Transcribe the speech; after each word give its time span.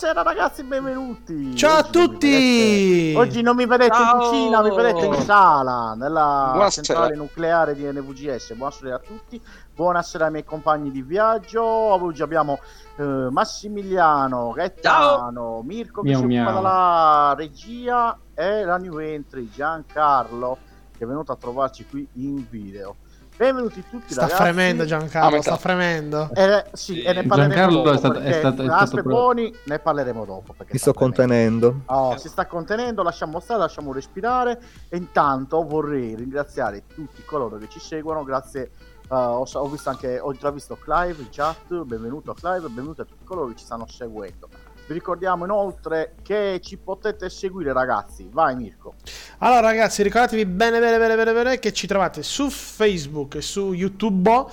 Buonasera 0.00 0.22
ragazzi, 0.22 0.62
benvenuti. 0.64 1.54
Ciao 1.54 1.80
Oggi 1.80 1.86
a 1.86 1.90
tutti. 1.90 3.12
Non 3.12 3.20
Oggi 3.20 3.42
non 3.42 3.54
mi 3.54 3.66
vedete 3.66 3.92
Ciao. 3.92 4.14
in 4.14 4.30
cucina, 4.30 4.62
mi 4.62 4.74
vedete 4.74 5.04
in 5.04 5.14
sala, 5.16 5.92
nella 5.94 6.48
Buonasera. 6.52 6.86
centrale 6.86 7.16
nucleare 7.16 7.74
di 7.74 7.84
NVGS. 7.84 8.54
Buonasera 8.54 8.94
a 8.94 8.98
tutti. 8.98 9.38
Buonasera 9.74 10.24
ai 10.24 10.30
miei 10.30 10.44
compagni 10.44 10.90
di 10.90 11.02
viaggio. 11.02 11.62
Oggi 11.62 12.22
abbiamo 12.22 12.60
eh, 12.96 13.28
Massimiliano, 13.30 14.52
Gaetano, 14.52 15.60
Mirko 15.66 16.00
che 16.00 16.08
Miau, 16.08 16.20
si 16.20 16.24
occupa 16.24 16.40
miau. 16.50 16.54
dalla 16.54 17.34
regia 17.36 18.18
e 18.32 18.64
la 18.64 18.78
new 18.78 18.96
entry 18.96 19.50
Giancarlo 19.50 20.56
che 20.96 21.04
è 21.04 21.06
venuto 21.06 21.32
a 21.32 21.36
trovarci 21.36 21.86
qui 21.86 22.08
in 22.14 22.46
video. 22.48 22.96
Benvenuti 23.44 23.82
tutti 23.88 24.12
Sta 24.12 24.20
ragazzi. 24.26 24.42
fremendo 24.42 24.82
Ah, 24.82 24.86
Giancarlo, 24.86 25.30
metà. 25.30 25.42
sta 25.42 25.56
fremendo. 25.56 26.28
Eh, 26.34 26.62
sì, 26.74 27.00
e 27.00 27.14
ne 27.14 27.22
parleremo 27.24 27.54
Giancarlo 27.54 27.76
dopo, 27.80 27.90
è 27.94 27.96
stato- 27.96 28.18
è 28.18 28.32
stato- 28.34 28.62
è 28.62 28.66
stato 28.66 28.86
Steponi 28.86 29.54
ne 29.64 29.78
parleremo 29.78 30.24
dopo 30.26 30.54
Mi 30.70 30.78
sto 30.78 30.92
contenendo. 30.92 31.80
Oh, 31.86 32.18
si 32.18 32.28
sta 32.28 32.44
contenendo, 32.46 33.02
lasciamo 33.02 33.40
stare, 33.40 33.60
lasciamo 33.60 33.94
respirare. 33.94 34.60
E 34.90 34.98
intanto 34.98 35.66
vorrei 35.66 36.14
ringraziare 36.16 36.82
tutti 36.94 37.24
coloro 37.24 37.56
che 37.56 37.66
ci 37.70 37.80
seguono. 37.80 38.24
Grazie, 38.24 38.62
eh, 39.10 39.14
ho, 39.14 39.46
ho 39.50 39.68
visto 39.70 39.88
anche, 39.88 40.18
ho 40.20 40.30
intravisto 40.32 40.76
Clive 40.78 41.22
in 41.22 41.28
chat. 41.30 41.82
Benvenuto 41.84 42.32
a 42.32 42.34
Clive, 42.34 42.66
benvenuti 42.66 43.00
a 43.00 43.04
tutti 43.06 43.24
coloro 43.24 43.46
che 43.48 43.56
ci 43.56 43.64
stanno 43.64 43.86
seguendo. 43.88 44.48
Vi 44.90 44.96
ricordiamo 44.96 45.44
inoltre 45.44 46.16
che 46.20 46.60
ci 46.64 46.76
potete 46.76 47.30
seguire, 47.30 47.72
ragazzi. 47.72 48.28
Vai, 48.28 48.56
Mirko. 48.56 48.94
Allora 49.38 49.60
ragazzi, 49.60 50.02
ricordatevi 50.02 50.44
bene 50.46 50.80
bene 50.80 50.98
bene 50.98 51.14
bene 51.14 51.32
bene 51.32 51.58
che 51.60 51.72
ci 51.72 51.86
trovate 51.86 52.24
su 52.24 52.50
Facebook 52.50 53.36
e 53.36 53.40
su 53.40 53.72
YouTube 53.72 54.46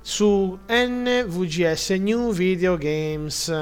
su 0.00 0.58
NVGS 0.66 1.90
New 1.90 2.32
Video 2.32 2.78
Games. 2.78 3.54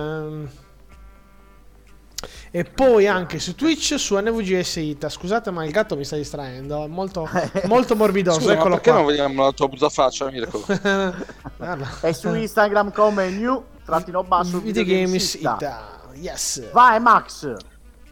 E 2.53 2.65
poi 2.65 3.09
anche 3.09 3.41
su 3.41 3.57
Twitch 3.57 3.99
su 3.99 4.17
NVGS 4.17 4.77
Ita. 4.77 5.09
Scusate, 5.09 5.51
ma 5.51 5.65
il 5.65 5.73
gatto 5.73 5.97
mi 5.97 6.05
sta 6.05 6.15
distraendo. 6.15 6.85
È 6.85 6.87
molto, 6.87 7.29
molto 7.67 7.97
morbidoso. 7.97 8.39
Scusa, 8.39 8.53
Eccolo 8.53 8.75
perché 8.75 8.91
qua. 8.91 8.99
non 9.01 9.09
vediamo 9.09 9.43
la 9.43 9.51
tua 9.51 9.67
brutta 9.67 9.89
faccia, 9.89 10.31
Mirko? 10.31 10.65
Guarda. 11.59 11.89
E 12.03 12.13
su 12.15 12.33
Instagram 12.33 12.93
come 12.93 13.31
new 13.31 13.65
trattino 13.85 14.23
basso 14.23 14.61
Video 14.61 14.85
Games 14.85 15.35
Ita. 15.35 15.57
Ita. 15.57 15.90
Yes. 16.21 16.71
Vai, 16.73 17.01
Max. 17.01 17.55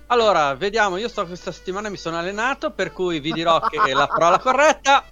Allora, 0.07 0.55
vediamo, 0.55 0.97
io 0.97 1.09
sto 1.09 1.27
questa 1.27 1.53
settimana 1.53 1.91
mi 1.91 1.99
sono 1.99 2.17
allenato, 2.19 2.71
per 2.71 2.93
cui 2.93 3.21
vi 3.21 3.31
dirò 3.33 3.61
che 3.61 3.79
è 3.85 3.93
la 3.93 4.07
parola 4.07 4.39
corretta. 4.39 5.05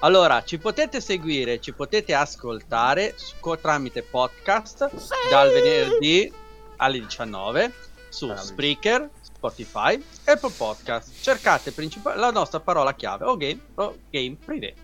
Allora, 0.00 0.42
ci 0.44 0.58
potete 0.58 1.00
seguire, 1.00 1.60
ci 1.60 1.72
potete 1.72 2.14
ascoltare 2.14 3.14
su- 3.16 3.34
tramite 3.60 4.02
podcast 4.02 4.90
dal 5.30 5.50
venerdì 5.50 6.30
alle 6.76 7.00
19 7.00 7.72
su 8.10 8.26
Bravissimo. 8.26 8.52
Spreaker, 8.52 9.10
Spotify, 9.22 10.04
Apple 10.26 10.52
Podcast. 10.56 11.10
Cercate 11.20 11.72
principal- 11.72 12.18
la 12.18 12.30
nostra 12.30 12.60
parola 12.60 12.92
chiave 12.94 13.24
o 13.24 13.36
game 13.36 13.60
o 13.76 13.96
game 14.10 14.36
privé. 14.44 14.74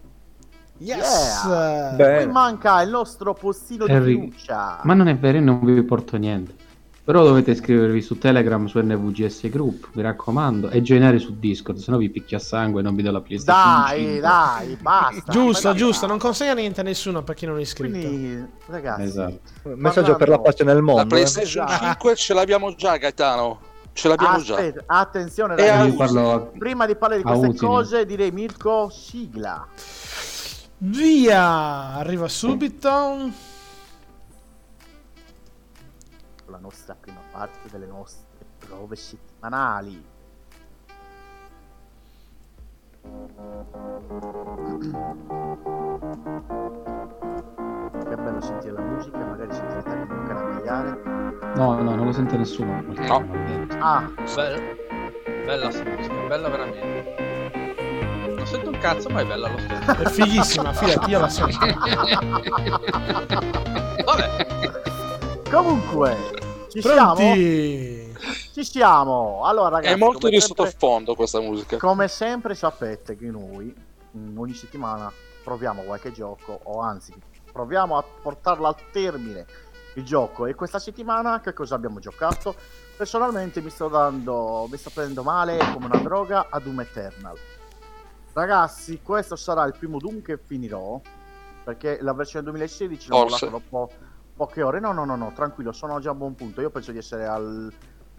Yes. 0.78 1.44
Yeah. 1.46 2.22
Qui 2.22 2.26
manca 2.32 2.80
il 2.80 2.88
nostro 2.88 3.34
postino 3.34 3.84
di 3.84 3.92
Harry. 3.92 4.14
fiducia. 4.18 4.80
Ma 4.84 4.94
non 4.94 5.08
è 5.08 5.16
vero, 5.16 5.36
io 5.38 5.44
non 5.44 5.60
vi 5.62 5.82
porto 5.82 6.16
niente. 6.16 6.59
Però 7.02 7.24
dovete 7.24 7.52
iscrivervi 7.52 8.02
su 8.02 8.18
Telegram, 8.18 8.66
su 8.66 8.78
NVGS 8.78 9.48
Group, 9.48 9.88
mi 9.94 10.02
raccomando, 10.02 10.68
e 10.68 10.80
joinare 10.82 11.18
su 11.18 11.36
Discord, 11.38 11.78
se 11.78 11.90
no 11.90 11.96
vi 11.96 12.08
picchio 12.10 12.36
a 12.36 12.40
sangue 12.40 12.80
e 12.80 12.84
non 12.84 12.94
vi 12.94 13.02
do 13.02 13.10
la 13.10 13.20
PlayStation 13.20 13.82
Dai, 13.82 13.98
5. 14.04 14.20
dai, 14.20 14.76
basta. 14.80 15.32
Giusto, 15.32 15.68
Dai, 15.68 15.76
giusto, 15.76 16.00
dai. 16.02 16.08
non 16.10 16.18
consegna 16.18 16.52
niente 16.54 16.80
a 16.80 16.84
nessuno 16.84 17.22
per 17.24 17.34
chi 17.34 17.46
non 17.46 17.58
è 17.58 17.62
iscritto. 17.62 17.98
Quindi, 18.06 18.46
ragazzi, 18.66 19.02
Esatto. 19.02 19.38
Messaggio 19.74 20.14
per 20.16 20.28
la 20.28 20.38
pace 20.38 20.62
nel 20.62 20.76
La 20.76 20.82
mondo. 20.82 21.02
eh. 21.02 21.06
PlayStation 21.06 21.66
Esatto. 21.66 21.84
5 21.84 22.14
ce 22.16 22.34
l'abbiamo 22.34 22.74
già, 22.76 22.96
Gaetano. 22.96 23.60
Ce 23.92 24.06
l'abbiamo 24.06 24.40
già. 24.40 24.54
aspetta, 24.54 24.82
attenzione, 24.86 25.54
E 25.56 25.66
ragazzi. 25.66 25.88
Io 25.88 25.96
parlo 25.96 26.52
Prima 26.58 26.86
di 26.86 26.94
parlare 26.94 27.22
di 27.22 27.26
queste 27.26 27.46
Utine. 27.46 27.66
cose, 27.66 28.06
direi 28.06 28.30
Mirko, 28.30 28.88
sigla. 28.88 29.66
Via, 30.78 31.94
arriva 31.94 32.28
subito. 32.28 33.48
Nostra 36.70 36.94
prima 36.94 37.20
parte 37.32 37.68
delle 37.68 37.86
nostre 37.86 38.46
prove 38.58 38.94
settimanali. 38.94 40.06
Che 48.08 48.16
bello 48.16 48.40
sentire 48.40 48.72
la 48.72 48.80
musica, 48.82 49.18
magari 49.18 49.52
sentite 49.52 49.88
anche 49.88 50.12
un 50.12 50.24
caramegliare. 50.26 51.00
No, 51.56 51.82
no, 51.82 51.94
non 51.96 52.06
lo 52.06 52.12
sente 52.12 52.36
nessuno. 52.36 52.80
No. 52.82 53.26
Ah, 53.80 54.08
Bella, 54.34 54.58
bella 55.24 55.66
musica, 55.66 56.14
bella 56.28 56.48
veramente. 56.48 57.16
Non 58.36 58.46
sento 58.46 58.70
un 58.70 58.78
cazzo, 58.78 59.08
ma 59.08 59.22
è 59.22 59.26
bella 59.26 59.48
lo 59.48 59.58
stesso. 59.58 59.90
È 59.90 60.08
fighissima, 60.08 60.72
fidati, 60.72 61.10
io 61.10 61.18
la 61.18 61.28
sento. 61.28 61.58
Vabbè, 64.04 64.46
comunque, 65.50 66.16
ci 66.70 66.80
siamo? 66.80 67.14
Pronti? 67.14 68.16
Ci 68.52 68.64
siamo. 68.64 69.42
Allora, 69.44 69.68
ragazzi, 69.76 69.94
È 69.94 69.96
molto 69.96 70.28
di 70.28 70.40
sempre- 70.40 70.66
sottofondo 70.70 71.14
questa 71.14 71.40
musica. 71.40 71.76
Come 71.78 72.08
sempre 72.08 72.54
sapete 72.54 73.16
che 73.16 73.26
noi 73.26 73.74
mm, 74.16 74.38
ogni 74.38 74.54
settimana 74.54 75.12
proviamo 75.42 75.82
qualche 75.82 76.12
gioco 76.12 76.60
o 76.64 76.80
anzi 76.80 77.12
proviamo 77.50 77.96
a 77.96 78.04
portarlo 78.22 78.66
al 78.66 78.76
termine 78.92 79.44
il 79.94 80.04
gioco 80.04 80.46
e 80.46 80.54
questa 80.54 80.78
settimana 80.78 81.40
che 81.40 81.52
cosa 81.52 81.74
abbiamo 81.74 81.98
giocato? 81.98 82.54
Personalmente 82.96 83.60
mi 83.60 83.70
sto 83.70 83.88
dando 83.88 84.68
mi 84.70 84.76
sto 84.76 84.90
prendendo 84.90 85.22
male 85.22 85.58
come 85.72 85.86
una 85.86 85.98
droga 85.98 86.46
a 86.50 86.60
Doom 86.60 86.80
Eternal. 86.80 87.36
Ragazzi, 88.32 89.00
questo 89.02 89.34
sarà 89.34 89.64
il 89.64 89.74
primo 89.76 89.98
Doom 89.98 90.22
che 90.22 90.38
finirò 90.38 91.00
perché 91.64 91.98
la 92.00 92.12
versione 92.12 92.44
2016 92.44 93.08
l'ho 93.08 93.16
Forse. 93.16 93.46
mollato 93.46 93.62
dopo 93.70 93.90
poche 94.40 94.62
ore. 94.62 94.80
No, 94.80 94.92
no, 94.92 95.04
no, 95.04 95.16
no, 95.16 95.32
tranquillo, 95.34 95.70
sono 95.70 96.00
già 96.00 96.12
a 96.12 96.14
buon 96.14 96.34
punto. 96.34 96.62
Io 96.62 96.70
penso 96.70 96.92
di 96.92 96.98
essere 96.98 97.26
al 97.26 97.70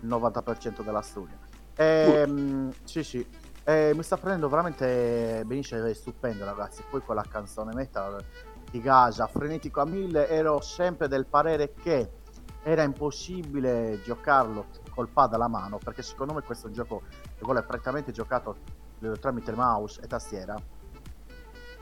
90% 0.05 0.83
della 0.83 1.01
storia. 1.01 1.35
Ehm, 1.75 2.71
sì, 2.83 3.03
sì. 3.03 3.27
Eh, 3.63 3.91
mi 3.95 4.03
sta 4.03 4.17
prendendo 4.17 4.47
veramente 4.47 5.41
benissimo, 5.47 5.83
è 5.83 5.93
stupendo 5.95 6.45
ragazzi. 6.45 6.83
Poi 6.87 7.01
quella 7.01 7.23
canzone 7.27 7.73
metal 7.73 8.23
di 8.69 8.79
Gaza, 8.79 9.25
frenetico 9.25 9.81
a 9.81 9.85
mille, 9.85 10.29
ero 10.29 10.61
sempre 10.61 11.07
del 11.07 11.25
parere 11.25 11.73
che 11.73 12.11
era 12.61 12.84
impossibile 12.84 13.99
giocarlo 14.03 14.67
col 14.91 15.09
pad 15.09 15.34
alla 15.34 15.47
mano, 15.47 15.79
perché 15.84 16.03
secondo 16.03 16.34
me 16.34 16.41
questo 16.41 16.69
gioco 16.69 17.01
che 17.35 17.43
vuole 17.43 17.63
prettamente 17.63 18.11
giocato 18.11 18.57
tramite 19.19 19.53
mouse 19.53 19.99
e 20.01 20.07
tastiera. 20.07 20.55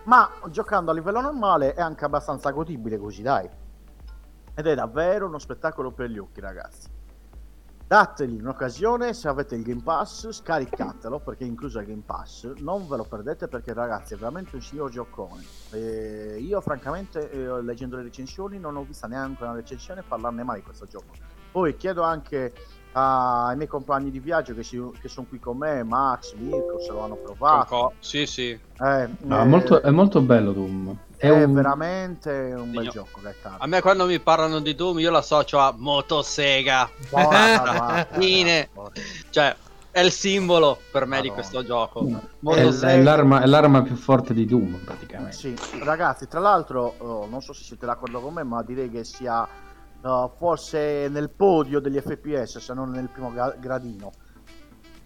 Ma 0.03 0.31
giocando 0.47 0.91
a 0.91 0.93
livello 0.93 1.19
normale 1.19 1.73
è 1.73 1.81
anche 1.81 2.05
abbastanza 2.05 2.51
godibile 2.51 2.97
così, 2.97 3.21
dai. 3.21 3.67
Ed 4.59 4.67
è 4.67 4.75
davvero 4.75 5.27
uno 5.27 5.39
spettacolo 5.39 5.91
per 5.91 6.09
gli 6.09 6.17
occhi, 6.17 6.41
ragazzi. 6.41 6.89
Dategli 7.87 8.41
un'occasione, 8.41 9.13
se 9.13 9.29
avete 9.29 9.55
il 9.55 9.63
Game 9.63 9.81
Pass, 9.81 10.29
scaricatelo 10.29 11.19
perché 11.19 11.45
è 11.45 11.47
incluso 11.47 11.79
il 11.79 11.85
Game 11.85 12.03
Pass. 12.05 12.55
Non 12.57 12.85
ve 12.85 12.97
lo 12.97 13.05
perdete 13.05 13.47
perché, 13.47 13.73
ragazzi, 13.73 14.15
è 14.15 14.17
veramente 14.17 14.55
un 14.57 14.61
signor 14.61 14.89
giocone. 14.89 15.45
E 15.71 16.39
io, 16.41 16.59
francamente, 16.59 17.31
eh, 17.31 17.61
leggendo 17.61 17.95
le 17.95 18.03
recensioni, 18.03 18.59
non 18.59 18.75
ho 18.75 18.83
vista 18.83 19.07
neanche 19.07 19.43
una 19.43 19.53
recensione 19.53 20.03
parlarne 20.05 20.43
mai 20.43 20.57
di 20.57 20.65
questo 20.65 20.85
gioco. 20.87 21.13
Poi 21.53 21.77
chiedo 21.77 22.01
anche 22.03 22.53
ai 22.91 23.55
miei 23.55 23.69
compagni 23.69 24.11
di 24.11 24.19
viaggio 24.19 24.53
che, 24.53 24.63
si- 24.63 24.91
che 24.99 25.07
sono 25.07 25.25
qui 25.25 25.39
con 25.39 25.55
me, 25.55 25.83
Max, 25.83 26.33
Mirko, 26.33 26.81
se 26.81 26.91
lo 26.91 26.99
hanno 26.99 27.15
provato. 27.15 27.93
Sì, 27.99 28.25
sì. 28.25 28.49
Eh, 28.49 29.09
No, 29.21 29.39
eh, 29.39 29.41
è, 29.41 29.45
molto, 29.45 29.81
è 29.81 29.89
molto 29.89 30.19
bello 30.21 30.51
Doom. 30.51 31.07
È, 31.19 31.27
è 31.27 31.43
un... 31.43 31.53
veramente 31.53 32.31
un 32.55 32.71
bel 32.71 32.85
Io- 32.85 32.91
gioco. 32.91 33.19
A 33.57 33.67
me 33.67 33.81
quando 33.81 34.05
mi 34.05 34.19
parlano 34.21 34.59
di 34.61 34.73
Doom 34.73 34.99
io 34.99 35.11
l'associo 35.11 35.59
a 35.59 35.73
motosega. 35.77 36.89
Fine. 38.11 38.69
Cioè, 39.29 39.53
è 39.91 39.99
il 39.99 40.11
simbolo 40.11 40.79
per 40.91 41.05
me 41.05 41.19
di 41.19 41.27
Madonna. 41.27 41.33
questo 41.33 41.65
gioco. 41.65 42.07
È, 42.07 42.19
Motosega. 42.39 42.93
è 42.93 43.01
l'arma, 43.01 43.41
è 43.41 43.45
l'arma 43.47 43.81
più 43.81 43.95
forte 43.95 44.33
di 44.33 44.45
Doom, 44.45 44.79
praticamente. 44.85 45.35
Sì, 45.35 45.55
ragazzi, 45.83 46.27
tra 46.29 46.39
l'altro, 46.39 46.95
oh, 46.99 47.25
non 47.25 47.41
so 47.41 47.51
se 47.51 47.63
siete 47.63 47.85
d'accordo 47.85 48.21
con 48.21 48.35
me, 48.35 48.43
ma 48.43 48.63
direi 48.63 48.89
che 48.89 49.03
sia 49.03 49.45
uh, 50.01 50.31
forse 50.37 51.09
nel 51.09 51.29
podio 51.31 51.81
degli 51.81 51.99
FPS, 51.99 52.59
se 52.59 52.73
non 52.73 52.91
nel 52.91 53.09
primo 53.09 53.29
gra- 53.31 53.55
gradino. 53.59 54.11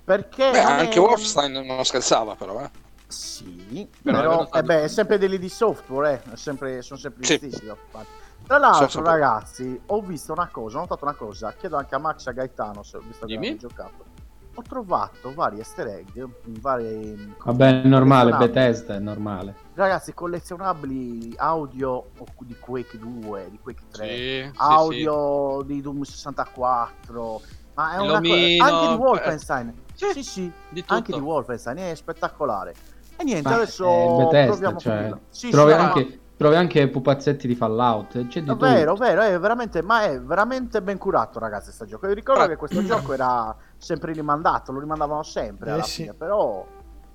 Perché 0.03 0.51
Beh, 0.51 0.59
anche 0.59 0.99
Wolfenstein 0.99 1.65
non 1.65 1.83
scherzava, 1.83 2.35
però. 2.35 2.61
Eh. 2.61 2.69
Sì, 3.13 3.87
Però 4.01 4.19
però, 4.47 4.49
eh 4.51 4.63
beh, 4.63 4.83
è 4.83 4.87
sempre 4.87 5.17
degli 5.17 5.37
di 5.37 5.49
software, 5.49 6.21
eh, 6.31 6.35
sempre- 6.37 6.81
sono 6.81 6.99
sempre 6.99 7.21
gli 7.21 7.25
Sì. 7.25 7.35
stessi. 7.37 7.65
da 7.65 7.75
fare. 7.89 8.05
Tra 8.45 8.57
l'altro, 8.57 8.87
sempre- 8.89 9.11
ragazzi, 9.11 9.81
ho 9.85 10.01
visto 10.01 10.33
una 10.33 10.47
cosa, 10.51 10.77
ho 10.77 10.81
notato 10.81 11.05
una 11.05 11.13
cosa, 11.13 11.53
chiedo 11.53 11.77
anche 11.77 11.95
a 11.95 11.99
Max 11.99 12.25
e 12.25 12.29
a 12.31 12.33
Gaetano 12.33 12.83
se 12.83 12.97
ho 12.97 13.01
visto 13.01 13.25
che 13.25 13.35
hanno 13.35 13.55
giocato. 13.57 14.11
Ho 14.55 14.61
trovato 14.61 15.33
vari 15.33 15.57
easter 15.57 15.87
egg, 15.87 16.15
in 16.15 16.59
vari... 16.59 17.35
Vabbè, 17.43 17.81
è 17.81 17.87
normale. 17.87 18.35
Bethesda 18.37 18.95
è 18.95 18.99
normale. 18.99 19.55
Ragazzi, 19.73 20.13
collezionabili 20.13 21.33
audio 21.37 22.09
di 22.39 22.55
Quake 22.59 22.99
2, 22.99 23.47
di 23.49 23.59
Quake 23.59 23.81
3, 23.89 24.05
Sì, 24.07 24.13
sì, 24.43 24.51
audio 24.57 25.63
di 25.65 25.81
Doom 25.81 26.03
64, 26.03 27.41
Ma 27.75 27.93
è 27.93 27.97
una 27.97 28.21
cosa... 28.21 28.33
Anche 28.75 28.87
di 28.87 28.93
eh, 28.93 28.97
Wolfenstein. 28.97 29.73
sì, 29.95 30.05
Sì, 30.13 30.23
sì, 30.23 30.51
di 30.69 30.83
anche 30.87 31.11
di 31.13 31.19
Wolfenstein 31.19 31.77
è 31.77 31.95
spettacolare. 31.95 32.75
E 33.17 33.23
niente, 33.23 33.47
Ma 33.49 33.55
adesso 33.55 33.85
è 33.85 34.23
Bethesda, 34.23 34.51
proviamo 34.51 34.79
cioè. 34.79 35.13
Sì, 35.29 35.49
trovi, 35.49 35.71
sì, 35.71 35.77
no, 35.77 35.83
anche, 35.83 36.19
trovi 36.35 36.55
anche 36.55 36.87
pupazzetti 36.89 37.47
di 37.47 37.55
Fallout. 37.55 38.27
C'è 38.27 38.39
di 38.41 38.49
È 38.49 38.51
tutto. 38.51 38.65
vero, 38.65 38.95
vero, 38.95 39.21
è 39.21 39.39
veramente, 39.39 39.81
ma 39.81 40.03
è 40.03 40.19
veramente 40.19 40.81
ben 40.81 40.97
curato, 40.97 41.39
ragazzi, 41.39 41.65
questo 41.65 41.85
gioco. 41.85 42.07
Io 42.07 42.13
ricordo 42.13 42.43
Ah. 42.43 42.47
che 42.47 42.55
questo 42.55 42.83
gioco 42.83 43.13
era 43.13 43.55
sempre 43.77 44.13
rimandato, 44.13 44.71
lo 44.71 44.79
rimandavano 44.79 45.23
sempre 45.23 45.69
Eh 45.69 45.73
alla 45.73 45.83
sì. 45.83 46.01
fine, 46.01 46.13
però, 46.13 46.65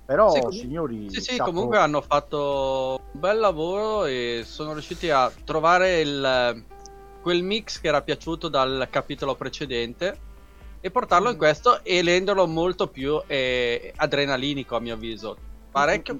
però 0.05 0.29
Sì, 0.31 0.39
com- 0.41 0.51
signori... 0.51 1.09
Sì, 1.09 1.19
sì, 1.21 1.29
chapeau. 1.35 1.53
comunque 1.53 1.77
hanno 1.77 2.01
fatto 2.01 2.99
un 3.13 3.19
bel 3.19 3.39
lavoro 3.39 4.05
e 4.05 4.43
sono 4.45 4.71
riusciti 4.73 5.09
a 5.09 5.31
trovare 5.43 5.99
il, 5.99 6.65
quel 7.21 7.43
mix 7.43 7.79
che 7.81 7.87
era 7.89 8.01
piaciuto 8.01 8.47
dal 8.47 8.87
capitolo 8.89 9.35
precedente 9.35 10.17
e 10.81 10.89
portarlo 10.91 11.27
in 11.29 11.35
Mm. 11.35 11.37
questo 11.39 11.83
e 11.83 12.01
renderlo 12.01 12.47
molto 12.47 12.87
più 12.87 13.21
eh, 13.27 13.91
adrenalinico 13.97 14.77
a 14.77 14.79
mio 14.79 14.93
avviso. 14.93 15.37
Parecchio, 15.71 16.19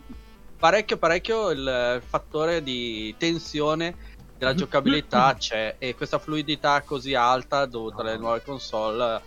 parecchio, 0.57 0.97
parecchio 0.97 1.49
il 1.51 2.01
fattore 2.05 2.61
di 2.61 3.15
tensione 3.17 3.95
della 4.37 4.53
giocabilità 4.53 5.33
c'è 5.37 5.75
e 5.79 5.95
questa 5.95 6.19
fluidità 6.19 6.81
così 6.81 7.13
alta 7.15 7.65
dovuta 7.65 8.01
alle 8.01 8.17
nuove 8.17 8.41
console 8.43 9.15
eh, 9.15 9.21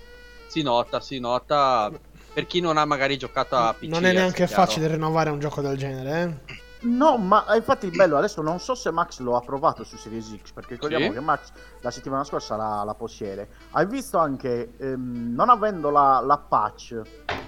si 0.47 0.63
nota, 0.63 1.01
si 1.01 1.19
nota 1.19 1.91
per 2.33 2.47
chi 2.47 2.61
non 2.61 2.77
ha 2.77 2.85
magari 2.85 3.17
giocato 3.19 3.57
a 3.57 3.75
PC. 3.75 3.89
non 3.89 4.05
è 4.05 4.13
neanche 4.13 4.47
chiaro. 4.47 4.63
facile 4.63 4.87
rinnovare 4.89 5.31
un 5.31 5.39
gioco 5.39 5.61
del 5.61 5.77
genere, 5.77 6.23
eh? 6.23 6.61
No, 6.85 7.17
ma 7.17 7.47
eh, 7.53 7.59
infatti 7.59 7.87
il 7.87 7.93
bello 7.93 8.17
adesso 8.17 8.43
non 8.43 8.59
so 8.59 8.75
se 8.75 8.91
Max 8.91 9.21
lo 9.21 9.37
ha 9.37 9.41
provato 9.41 9.85
su 9.85 9.97
Series 9.97 10.35
X, 10.43 10.53
perché 10.53 10.75
ricordiamo 10.75 11.07
Sì. 11.07 11.13
che 11.13 11.21
Max 11.21 11.53
la 11.81 11.91
settimana 11.91 12.25
scorsa 12.25 12.57
la, 12.57 12.83
la 12.85 12.95
possiede. 12.95 13.49
Hai 13.73 13.87
visto 13.87 14.19
anche, 14.19 14.73
ehm, 14.79 15.33
non 15.35 15.49
avendo 15.49 15.91
la, 15.91 16.21
la 16.25 16.39
patch 16.39 17.01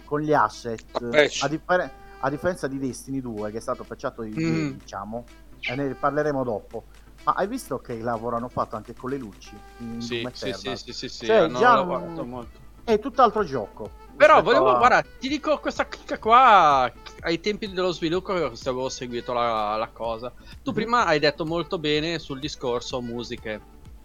con 0.05 0.21
gli 0.21 0.33
asset, 0.33 0.85
patch. 1.11 1.43
a, 1.43 1.49
differ- 1.49 1.91
a 2.25 2.31
differenza 2.31 2.67
di 2.67 2.79
Destiny 2.79 3.21
2 3.21 3.51
che 3.51 3.59
è 3.59 3.61
stato 3.61 3.85
patchato 3.85 4.23
di 4.23 4.35
Mm. 4.41 4.71
diciamo, 4.79 5.25
e 5.61 5.75
ne 5.77 5.95
parleremo 5.95 6.43
dopo. 6.43 6.85
Ma 7.25 7.33
hai 7.33 7.47
visto 7.47 7.79
che 7.79 7.99
lavoro 8.01 8.37
hanno 8.37 8.49
fatto 8.49 8.77
anche 8.77 8.95
con 8.95 9.11
le 9.11 9.19
luci? 9.19 9.55
in 9.79 10.01
Sì, 10.01 10.21
Doom 10.21 10.33
sì, 10.33 10.53
sì, 10.53 10.77
sì, 10.77 10.93
sì, 10.93 11.09
sì, 11.09 11.27
Cioè, 11.27 11.37
hanno 11.37 11.59
già 11.59 11.75
lavorato 11.75 12.23
un- 12.23 12.29
molto. 12.29 12.59
È 12.83 12.99
tutt'altro 12.99 13.45
gioco. 13.45 13.91
Però 14.17 14.41
volevo, 14.43 14.71
a- 14.75 14.77
guarda, 14.79 15.03
ti 15.19 15.29
dico 15.29 15.59
questa 15.59 15.87
chicca 15.87 16.19
qua 16.19 16.91
ai 17.21 17.41
tempi 17.41 17.71
dello 17.71 17.93
sviluppo 17.93 18.55
se 18.55 18.69
avevo 18.69 18.89
seguito 18.89 19.33
la, 19.35 19.77
la 19.77 19.89
cosa. 19.89 20.33
Tu 20.63 20.71
Mhm. 20.71 20.75
prima 20.75 21.05
hai 21.07 21.19
detto 21.19 21.45
molto 21.45 21.79
bene 21.79 22.19
sul 22.19 22.39
discorso 22.41 23.01
musiche, 23.03 23.61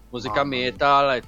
musica 0.09 0.43
mia. 0.43 0.71
metal. 0.71 1.21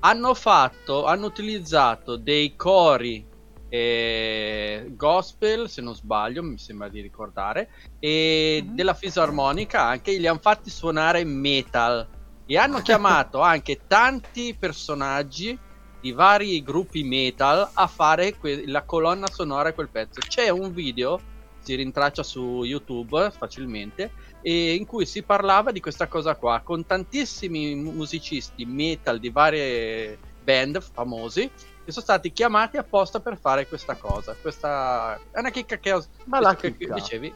Hanno 0.00 0.34
fatto, 0.34 1.04
hanno 1.06 1.26
utilizzato 1.26 2.16
dei 2.16 2.54
cori 2.56 3.26
eh, 3.74 4.86
gospel, 4.90 5.68
se 5.68 5.82
non 5.82 5.96
sbaglio, 5.96 6.44
mi 6.44 6.58
sembra 6.58 6.88
di 6.88 7.00
ricordare, 7.00 7.70
e 7.98 8.62
Mhm. 8.64 8.74
della 8.76 8.94
fisarmonica 8.94 9.82
anche, 9.82 10.16
li 10.16 10.28
hanno 10.28 10.38
fatti 10.40 10.70
suonare 10.70 11.24
metal. 11.24 12.08
E 12.46 12.56
hanno 12.56 12.78
chiamato 12.82 13.40
anche 13.40 13.80
tanti 13.88 14.54
personaggi 14.56 15.58
di 16.00 16.12
vari 16.12 16.62
gruppi 16.62 17.02
metal 17.02 17.68
a 17.72 17.86
fare 17.88 18.36
que- 18.36 18.64
la 18.66 18.84
colonna 18.84 19.26
sonora 19.28 19.70
di 19.70 19.74
quel 19.74 19.90
pezzo. 19.90 20.20
C'è 20.20 20.50
un 20.50 20.72
video, 20.72 21.20
si 21.58 21.74
rintraccia 21.74 22.22
su 22.22 22.62
YouTube 22.62 23.32
facilmente, 23.36 24.12
in 24.42 24.84
cui 24.86 25.06
si 25.06 25.24
parlava 25.24 25.72
di 25.72 25.80
questa 25.80 26.06
cosa 26.06 26.36
qua, 26.36 26.60
con 26.62 26.84
tantissimi 26.86 27.74
mu- 27.74 27.92
musicisti 27.92 28.66
metal 28.66 29.18
di 29.18 29.30
varie 29.30 30.18
band 30.44 30.80
famosi 30.80 31.50
che 31.84 31.92
sono 31.92 32.04
stati 32.04 32.32
chiamati 32.32 32.76
apposta 32.76 33.20
per 33.20 33.38
fare 33.38 33.66
questa 33.68 33.94
cosa. 33.96 34.34
Questa 34.40 35.18
è 35.30 35.38
una 35.38 35.50
chicca 35.50 35.76
che 35.76 35.92
ho 35.92 36.02
Ma 36.24 36.40
la 36.40 36.54
che- 36.56 36.72
che 36.72 36.78
chicca. 36.78 36.94
dicevi. 36.94 37.34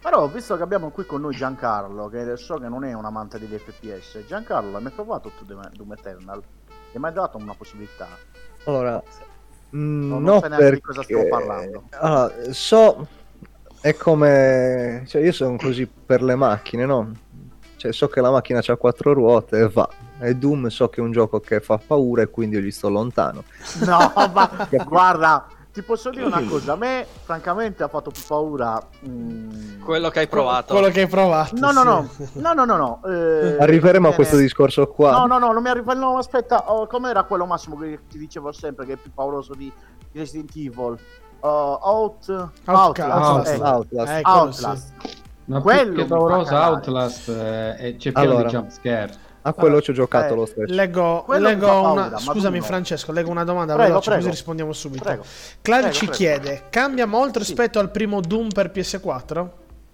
Però, 0.00 0.26
visto 0.28 0.56
che 0.56 0.62
abbiamo 0.62 0.90
qui 0.90 1.04
con 1.04 1.20
noi 1.20 1.36
Giancarlo, 1.36 2.08
che 2.08 2.36
so 2.38 2.56
che 2.56 2.68
non 2.68 2.84
è 2.84 2.94
un 2.94 3.04
amante 3.04 3.38
degli 3.38 3.58
FPS, 3.58 4.24
Giancarlo, 4.26 4.76
hai 4.78 4.82
mai 4.82 4.92
provato 4.92 5.30
tu 5.36 5.44
Doom 5.44 5.68
Doom 5.74 5.92
Eternal? 5.92 6.40
Ti 6.40 6.94
hai 6.96 7.00
mai 7.00 7.12
dato 7.12 7.36
una 7.36 7.52
possibilità? 7.54 8.08
Allora, 8.64 9.02
mm, 9.76 10.08
No, 10.08 10.14
non 10.14 10.22
no 10.22 10.40
sai 10.40 10.48
neanche 10.48 10.56
perché... 10.64 10.74
di 10.76 10.80
cosa 10.80 11.02
stiamo 11.02 11.28
parlando. 11.28 11.84
Allora, 11.98 12.32
so... 12.52 13.06
È 13.82 13.94
come... 13.94 15.04
Cioè, 15.06 15.22
io 15.22 15.32
sono 15.32 15.56
così 15.56 15.86
per 15.86 16.22
le 16.22 16.34
macchine, 16.34 16.84
no? 16.84 17.12
Cioè, 17.76 17.92
so 17.92 18.08
che 18.08 18.20
la 18.20 18.30
macchina 18.30 18.60
ha 18.64 18.76
quattro 18.76 19.14
ruote 19.14 19.58
e 19.58 19.68
va. 19.70 19.88
E 20.20 20.36
Doom 20.36 20.66
so 20.68 20.88
che 20.88 21.00
è 21.00 21.04
un 21.04 21.12
gioco 21.12 21.40
che 21.40 21.60
fa 21.60 21.78
paura 21.84 22.22
e 22.22 22.28
quindi 22.30 22.56
io 22.56 22.62
gli 22.62 22.70
sto 22.70 22.88
lontano. 22.90 23.44
No, 23.86 24.12
ma 24.32 24.68
guarda, 24.86 25.46
ti 25.72 25.82
posso 25.82 26.10
dire 26.10 26.24
una 26.26 26.42
cosa, 26.46 26.72
a 26.72 26.76
me 26.76 27.06
francamente 27.24 27.82
ha 27.82 27.88
fatto 27.88 28.10
più 28.10 28.22
paura... 28.26 28.78
mm, 29.08 29.82
Quello 29.82 30.10
che 30.10 30.18
hai 30.20 30.28
provato. 30.28 30.74
Quello 30.74 30.88
che 30.90 31.00
hai 31.02 31.06
provato. 31.06 31.54
No, 31.56 31.70
no, 31.72 32.08
sì. 32.14 32.28
no, 32.34 32.52
no, 32.52 32.64
no, 32.64 32.76
no, 32.76 32.76
no. 32.76 33.00
eh, 33.08 33.56
Arriveremo 33.58 34.08
a 34.08 34.10
viene- 34.10 34.14
questo 34.14 34.36
discorso 34.36 34.88
qua. 34.88 35.12
No, 35.12 35.26
no, 35.26 35.38
no, 35.38 35.52
non 35.52 35.62
mi 35.62 35.68
arriva. 35.70 35.94
No, 35.94 36.18
aspetta, 36.18 36.70
oh, 36.70 36.86
com'era 36.86 37.22
quello 37.24 37.46
massimo 37.46 37.76
che 37.78 38.00
ti 38.08 38.18
dicevo 38.18 38.52
sempre 38.52 38.84
che 38.84 38.92
è 38.94 38.96
più 38.96 39.10
pauroso 39.14 39.54
di 39.54 39.72
Resident 40.12 40.50
Evil? 40.54 40.98
Uh, 41.40 41.46
Out... 41.46 42.50
Outcast. 42.66 43.10
Outlast. 43.10 43.60
Outlast. 43.62 43.62
Outlast. 43.62 44.12
Eh, 44.12 44.22
quello 44.22 44.52
sì. 44.52 44.64
Outlast. 44.64 44.92
Ma 45.46 45.60
Quello 45.62 46.04
più 46.04 46.26
cagare. 46.26 46.64
Outlast 46.74 47.28
eh, 47.30 47.96
c'è 47.98 48.12
pieno 48.12 48.18
Allora. 48.20 48.42
di 48.42 48.48
jumpscare. 48.54 49.28
A 49.42 49.52
quello 49.54 49.80
ci 49.80 49.90
ho 49.90 49.92
giocato 49.94 50.34
Eh, 50.34 50.36
lo 50.36 50.46
stesso. 50.46 50.72
Leggo, 50.74 51.24
leggo 51.28 51.66
una. 51.66 51.80
paura, 51.80 52.10
ma 52.10 52.18
Scusami, 52.18 52.56
tu 52.58 52.62
no. 52.62 52.68
Francesco, 52.68 53.12
leggo 53.12 53.30
una 53.30 53.44
domanda 53.44 53.72
Prego, 53.74 53.88
veloce 53.88 54.08
prego. 54.10 54.24
così 54.24 54.34
rispondiamo 54.36 54.72
subito. 54.72 55.02
Prego. 55.04 55.24
Prego, 55.62 55.90
ci 55.90 56.06
prego. 56.06 56.12
chiede: 56.12 56.62
cambia 56.70 57.06
molto 57.06 57.40
Sì. 57.40 57.46
rispetto 57.46 57.78
al 57.78 57.90
primo 57.90 58.20
Doom 58.20 58.48
per 58.48 58.70
PS4? 58.70 59.48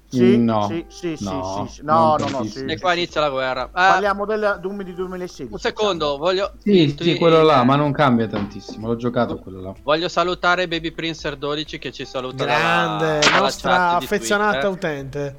Sì, 0.08 0.36
No. 0.38 0.66
sì, 0.68 0.84
sì, 0.88 1.16
sì, 1.16 1.24
No, 1.24 1.66
sì, 1.68 1.74
sì. 1.74 1.80
No, 1.84 2.16
no, 2.16 2.28
no, 2.28 2.44
sì, 2.44 2.64
E 2.64 2.78
qua 2.78 2.92
sì, 2.92 2.98
inizia 2.98 3.20
sì. 3.20 3.26
la 3.26 3.30
guerra. 3.30 3.62
Ah, 3.72 3.90
Parliamo 3.90 4.24
del 4.24 4.58
Doom 4.62 4.82
di 4.84 4.94
2016. 4.94 5.52
un 5.52 5.58
secondo, 5.58 6.16
voglio. 6.16 6.52
Sì, 6.62 6.88
sì, 6.90 6.94
twi- 6.94 7.18
quello 7.18 7.42
là, 7.42 7.64
ma 7.64 7.74
non 7.74 7.90
cambia 7.92 8.28
tantissimo. 8.28 8.86
L'ho 8.86 8.96
giocato 8.96 9.38
quello 9.38 9.60
là. 9.60 9.74
Voglio 9.82 10.08
salutare 10.08 10.68
Baby 10.68 10.92
Princer 10.92 11.36
12 11.36 11.78
che 11.80 11.90
ci 11.90 12.04
saluta 12.04 12.44
Grande, 12.44 13.18
dalla 13.18 13.38
nostra 13.40 13.96
affezionata 13.96 14.68
Twitter. 14.68 14.70
utente. 14.90 15.36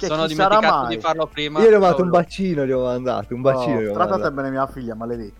Che 0.00 0.06
sono 0.06 0.26
chi 0.26 0.34
sarà 0.34 0.54
dimenticato 0.56 0.82
mai? 0.86 0.94
di 0.96 1.00
farlo 1.02 1.26
prima. 1.26 1.60
Io 1.60 1.70
gli 1.70 1.74
ho 1.74 1.78
mandato 1.78 2.02
un 2.02 2.10
bacino, 2.10 2.64
gli 2.66 2.72
ho 2.72 2.82
mandato, 2.84 3.34
un 3.34 3.40
bacino 3.42 3.78
Oh, 3.78 3.92
trattate 3.92 4.10
mandato. 4.10 4.34
bene 4.34 4.50
mia 4.50 4.66
figlia, 4.66 4.94
maledetti. 4.94 5.34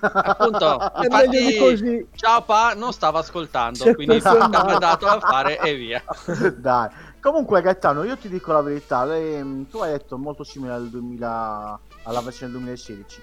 Appunto, 0.00 0.78
È 0.94 1.04
infatti, 1.04 1.56
così. 1.58 2.06
ciao 2.14 2.42
pa, 2.42 2.74
non 2.76 2.92
stava 2.92 3.20
ascoltando, 3.20 3.78
C'è 3.84 3.94
quindi 3.94 4.20
questo 4.20 4.38
ha 4.38 4.48
male. 4.48 4.78
dato 4.78 5.04
da 5.06 5.20
fare 5.20 5.58
e 5.58 5.74
via. 5.74 6.02
Dai. 6.56 6.88
Comunque 7.20 7.60
Gaetano, 7.62 8.04
io 8.04 8.16
ti 8.16 8.28
dico 8.28 8.52
la 8.52 8.60
verità, 8.62 9.04
lei- 9.04 9.66
tu 9.68 9.78
hai 9.78 9.92
detto 9.92 10.16
molto 10.18 10.44
simile 10.44 10.74
al 10.74 10.88
2000 10.88 11.80
alla 12.04 12.20
versione 12.20 12.52
2016. 12.52 13.20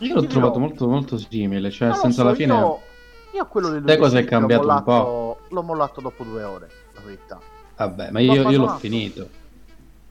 Io 0.00 0.14
l'ho 0.14 0.20
Ti 0.20 0.26
trovato 0.26 0.52
dirò- 0.54 0.66
molto, 0.66 0.86
molto 0.88 1.16
simile. 1.18 1.70
Cioè, 1.70 1.92
senso, 1.92 2.10
so, 2.10 2.20
alla 2.22 2.34
fine. 2.34 2.52
Io, 2.54 2.80
io 3.32 3.46
quello 3.46 3.68
del 3.70 3.82
Sai 3.86 3.96
cosa 3.96 4.18
è 4.18 4.24
2016 4.24 4.24
l'ho 4.24 4.38
cambiato 4.38 4.60
un 4.62 4.68
mollato- 4.68 5.38
L'ho 5.48 5.62
mollato 5.62 6.00
dopo 6.00 6.24
due 6.24 6.42
ore, 6.42 6.68
la 6.94 7.00
verità. 7.04 7.40
Vabbè, 7.76 8.10
ma 8.10 8.20
io, 8.20 8.50
io 8.50 8.58
l'ho 8.58 8.76
finito. 8.76 9.28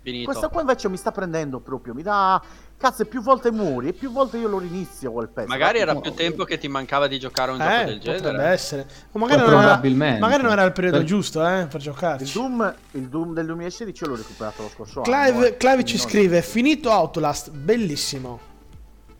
Finito. 0.07 0.25
Questo 0.31 0.47
qua 0.49 0.61
invece 0.61 0.87
mi 0.87 0.95
sta 0.95 1.11
prendendo 1.11 1.59
proprio, 1.59 1.93
mi 1.93 2.01
dà... 2.01 2.41
Cazzo, 2.77 3.03
più 3.05 3.21
volte 3.21 3.51
muori, 3.51 3.89
e 3.89 3.93
più 3.93 4.09
volte 4.11 4.37
io 4.37 4.47
lo 4.47 4.59
rinizio 4.59 5.11
quel 5.11 5.27
pezzo. 5.29 5.47
Magari 5.49 5.79
era 5.79 5.91
No, 5.93 5.99
più 5.99 6.13
tempo 6.13 6.43
che 6.45 6.57
ti 6.59 6.67
mancava 6.69 7.07
di 7.07 7.19
giocare 7.19 7.49
a 7.51 7.53
un 7.55 7.59
gioco 7.59 7.71
Eh, 7.73 7.85
del 7.85 7.97
potrebbe 7.97 8.21
genere. 8.21 8.47
essere. 8.53 8.87
O 9.11 9.19
magari 9.19 9.39
non, 9.41 9.49
era, 9.49 9.59
Probabilmente. 9.61 10.19
magari 10.19 10.43
non 10.43 10.51
era 10.53 10.63
il 10.63 10.71
periodo 10.71 10.97
Per- 10.97 11.05
giusto, 11.05 11.41
eh, 11.45 11.65
per 11.65 11.75
Il 11.75 11.81
giocarci. 11.81 12.33
Doom, 12.33 12.75
il 12.91 13.07
Doom 13.09 13.33
del 13.33 13.45
2016 13.47 14.03
io 14.03 14.09
l'ho 14.11 14.15
recuperato 14.15 14.61
lo 14.61 14.69
scorso 14.69 15.01
anno. 15.01 15.11
Clive, 15.11 15.47
eh, 15.47 15.57
Clive 15.57 15.83
ci 15.83 15.97
non- 15.97 16.05
scrive: 16.07 16.41
Finito 16.43 16.89
Outlast, 16.91 17.49
bellissimo. 17.49 18.39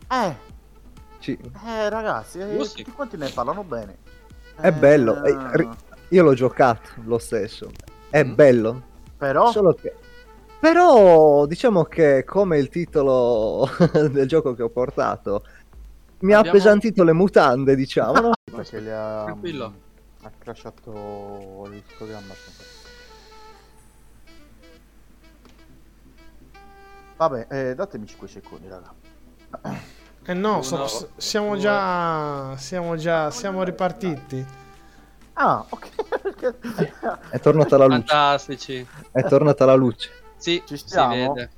Eh, 0.08 0.36
Sì. 1.18 1.36
eh 1.66 1.88
ragazzi, 1.90 2.38
eh, 2.38 2.56
tutti 2.56 2.92
quanti 2.92 3.16
ne 3.18 3.28
parlano 3.28 3.62
bene. 3.64 3.98
È 4.58 4.70
bello, 4.72 5.22
Eh, 5.24 5.30
eh, 5.60 5.68
Io 6.10 6.22
l'ho 6.22 6.32
giocato 6.34 6.90
lo 7.04 7.18
stesso. 7.18 7.70
È 8.08 8.22
Mm. 8.24 8.34
bello. 8.34 8.82
Però... 9.18 9.50
Solo 9.50 9.74
che... 9.74 9.94
Però 10.60 11.46
diciamo 11.46 11.84
che 11.84 12.24
come 12.24 12.58
il 12.58 12.68
titolo 12.68 13.68
del 14.10 14.26
gioco 14.26 14.54
che 14.54 14.62
ho 14.64 14.68
portato 14.70 15.44
mi 16.20 16.32
ha 16.32 16.38
Abbiamo- 16.38 16.56
appesantito 16.58 17.04
le 17.04 17.12
mutande, 17.12 17.76
diciamo. 17.76 18.20
no? 18.20 18.32
Perché 18.50 18.80
le 18.80 18.92
ha... 18.92 19.22
Tranquillo. 19.24 19.72
Ha 20.22 20.32
crashato 20.36 21.68
il 21.70 21.82
programma. 21.96 22.34
Vabbè, 27.16 27.46
eh, 27.50 27.74
datemi 27.74 28.06
5 28.06 28.28
secondi, 28.28 28.68
raga. 28.68 28.92
Eh 30.24 30.34
no, 30.34 30.54
Uno, 30.54 30.62
so- 30.62 30.86
s- 30.86 31.06
siamo 31.16 31.50
due. 31.50 31.58
già. 31.58 32.56
Siamo 32.56 32.96
già. 32.96 33.30
Siamo 33.30 33.62
ripartiti. 33.62 34.44
Ah, 35.34 35.64
ok. 35.68 35.88
È 37.30 37.38
tornata 37.40 37.76
la 37.76 37.86
luce. 37.86 37.98
Fantastici. 38.06 38.86
È 39.12 39.22
tornata 39.24 39.64
la 39.64 39.74
luce. 39.74 40.10
Sì, 40.38 40.62
Ci 40.66 40.76
si 40.76 40.88
stiamo? 40.88 41.32
vede. 41.34 41.50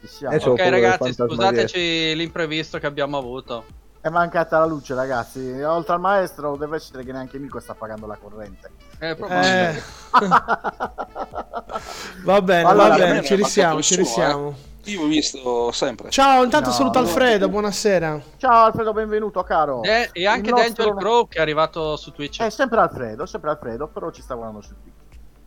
Ci 0.00 0.06
siamo. 0.08 0.36
Ok 0.36 0.60
ragazzi, 0.68 1.12
scusateci 1.12 2.14
l'imprevisto 2.14 2.78
che 2.78 2.86
abbiamo 2.86 3.18
avuto. 3.18 3.64
È 4.00 4.08
mancata 4.10 4.58
la 4.60 4.64
luce, 4.64 4.94
ragazzi. 4.94 5.40
Oltre 5.62 5.94
al 5.94 6.00
maestro, 6.00 6.56
deve 6.56 6.76
essere 6.76 7.02
che 7.04 7.10
neanche 7.12 7.36
Mirko 7.38 7.58
sta 7.58 7.74
pagando 7.74 8.06
la 8.06 8.16
corrente. 8.16 8.70
Eh, 9.00 9.16
Eh, 9.28 9.82
va 12.24 12.42
bene, 12.42 12.68
Allora, 12.68 12.88
va 12.90 12.96
bene, 12.96 13.24
ci 13.24 13.34
risiamo, 13.34 13.82
ci 13.82 13.96
nessuno, 13.96 14.24
risiamo. 14.24 14.54
Io 14.84 15.02
ho 15.02 15.06
visto 15.06 15.70
sempre. 15.72 16.10
Ciao, 16.10 16.44
intanto 16.44 16.68
No, 16.70 16.74
saluto 16.74 17.00
no. 17.00 17.06
Alfredo, 17.06 17.48
buonasera. 17.48 18.20
Ciao 18.38 18.66
Alfredo, 18.66 18.92
benvenuto, 18.92 19.42
caro. 19.42 19.82
Eh, 19.82 20.08
e 20.12 20.26
anche 20.26 20.48
Il 20.48 20.54
nostro- 20.54 20.84
Dangel 20.84 21.02
Crow 21.02 21.28
che 21.28 21.38
è 21.38 21.40
arrivato 21.40 21.96
su 21.96 22.12
Twitch. 22.12 22.40
È 22.40 22.50
sempre 22.50 22.80
Alfredo, 22.80 23.26
sempre 23.26 23.50
Alfredo, 23.50 23.88
però 23.88 24.10
ci 24.10 24.22
sta 24.22 24.34
guardando 24.34 24.62
su 24.62 24.74
Twitch. 24.80 24.96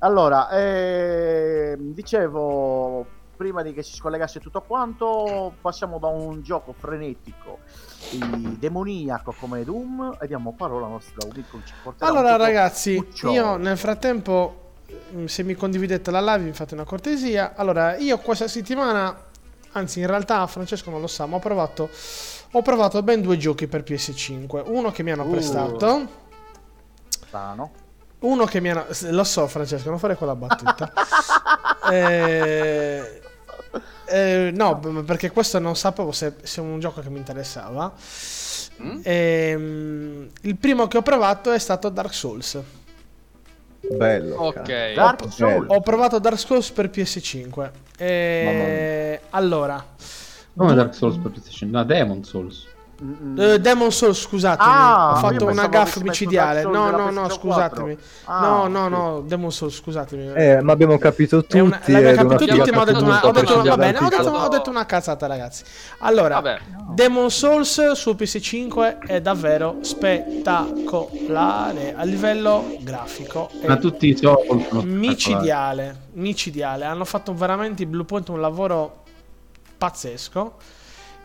Allora, 0.04 0.50
ehm, 0.50 1.94
dicevo, 1.94 3.06
prima 3.38 3.62
di 3.62 3.72
che 3.74 3.84
si 3.84 3.94
scollegasse 3.94 4.40
tutto 4.40 4.62
quanto, 4.62 5.54
passiamo 5.62 6.00
da 6.00 6.08
un 6.08 6.42
gioco 6.42 6.74
frenetico, 6.74 7.60
e 8.12 8.18
demoniaco 8.58 9.34
come 9.40 9.64
Doom, 9.64 10.18
e 10.20 10.26
diamo 10.26 10.54
parola 10.58 10.86
al 10.88 10.92
nostro 10.94 11.28
Mirko 11.36 11.60
che 11.60 11.68
ci 11.68 11.74
porterà 11.84 12.10
un 12.12 12.18
Allora, 12.18 12.36
ragazzi, 12.36 12.96
cuccioso. 12.96 13.34
io 13.34 13.56
nel 13.58 13.78
frattempo, 13.78 14.72
mm, 15.14 15.26
se 15.26 15.44
mi 15.44 15.54
condividete 15.54 16.10
la 16.10 16.20
live, 16.20 16.46
mi 16.46 16.54
fate 16.54 16.74
una 16.74 16.84
cortesia. 16.84 17.54
Allora, 17.56 17.96
io 17.98 18.18
questa 18.18 18.48
settimana, 18.48 19.16
anzi, 19.74 20.00
in 20.00 20.08
realtà, 20.08 20.48
Francesco 20.48 20.90
non 20.90 21.00
lo 21.02 21.08
sa, 21.08 21.28
ma 21.28 21.36
ho 21.36 21.40
provato. 21.40 21.90
Ho 22.54 22.62
provato 22.64 23.04
ben 23.04 23.22
due 23.22 23.38
giochi 23.38 23.68
per 23.68 23.84
PS5. 23.84 24.64
Uno 24.66 24.90
che 24.92 25.04
mi 25.04 25.12
hanno 25.12 25.26
Uh. 25.26 25.30
prestato. 25.30 26.08
Strano. 27.08 27.72
Uno 28.22 28.46
che 28.46 28.60
mi 28.60 28.70
hanno. 28.70 28.86
Lo 29.10 29.24
so, 29.24 29.48
Francesco, 29.48 29.90
non 29.90 30.00
fare 30.00 30.16
quella 30.16 30.36
battuta. 30.36 30.92
Eh, 31.92 33.22
eh, 34.06 34.52
no, 34.54 34.80
perché 35.04 35.32
questo 35.32 35.58
non 35.58 35.76
sapevo 35.76 36.12
se, 36.12 36.36
se 36.44 36.62
è 36.62 36.64
un 36.64 36.80
gioco 36.80 37.02
che 37.02 37.10
mi 37.10 37.18
interessava. 37.18 37.92
Mm? 38.82 39.00
Ehm, 39.04 40.30
il 40.42 40.56
primo 40.58 40.88
che 40.88 40.98
ho 40.98 41.02
provato 41.02 41.52
è 41.52 41.58
stato 41.58 41.90
Dark 41.90 42.14
Souls. 42.14 42.62
Bello. 43.90 44.36
Ok. 44.36 44.94
Dark 44.94 45.20
Bello. 45.20 45.32
Souls. 45.32 45.66
Ho 45.70 45.82
provato 45.82 46.20
Dark 46.20 46.38
Souls 46.38 46.70
per 46.70 46.90
PS5. 46.90 47.72
E... 47.98 49.22
Allora, 49.32 49.84
Come 50.56 50.74
Dark 50.76 50.94
Souls 50.94 51.18
per 51.18 51.32
PlayStation? 51.32 51.70
No, 51.70 51.84
Demon 51.84 52.24
Souls. 52.24 52.68
Eh, 53.38 53.60
Demon 53.60 53.92
Souls, 53.92 54.22
scusatemi, 54.22 54.70
Ah, 54.72 55.14
ho 55.14 55.16
fatto 55.16 55.48
una 55.48 55.66
gaffa 55.68 56.00
micidiale. 56.02 56.62
No, 56.64 56.92
no, 56.92 57.10
no, 57.10 57.30
scusatemi. 57.30 57.98
4. 58.26 58.48
no, 58.48 58.64
Ah, 58.64 58.68
no, 58.68 58.84
ok. 58.84 58.90
no, 58.92 59.24
Demon 59.26 59.52
Souls, 59.52 59.76
scusatemi. 59.76 60.34
Eh, 60.36 60.62
ma 60.62 60.74
abbiamo 60.74 61.00
capito 61.00 61.40
tutti. 61.42 61.58
Una- 61.60 61.80
l'abbiamo 61.84 62.30
capito 62.30 62.56
tutti, 62.58 62.72
ma 62.72 62.82
ho 62.82 62.86
detto, 62.86 63.04
una, 63.04 63.26
ho 63.26 63.32
detto- 63.32 63.62
va 63.64 63.76
bene, 63.78 63.98
ho 63.98 64.08
detto, 64.08 64.30
ho 64.30 64.48
detto 64.50 64.70
una 64.70 64.86
cazzata, 64.86 65.26
ragazzi. 65.26 65.64
Allora, 66.00 66.36
Vabbè. 66.36 66.60
Demon 66.94 67.32
Souls 67.32 67.92
su 67.94 68.12
PS5 68.14 69.00
è 69.08 69.20
davvero 69.20 69.78
spettacolare 69.82 71.96
a 71.98 72.04
livello 72.04 72.78
grafico. 72.82 73.50
Ma 73.66 73.78
tutti 73.78 74.10
i 74.10 74.20
micidiale, 74.84 76.02
micidiale. 76.14 76.86
Hanno 76.86 77.06
fatto 77.06 77.34
veramente 77.34 77.82
i 77.82 77.88
Blue 77.88 78.06
Point 78.06 78.30
un 78.30 78.40
lavoro 78.42 78.98
pazzesco. 79.78 80.54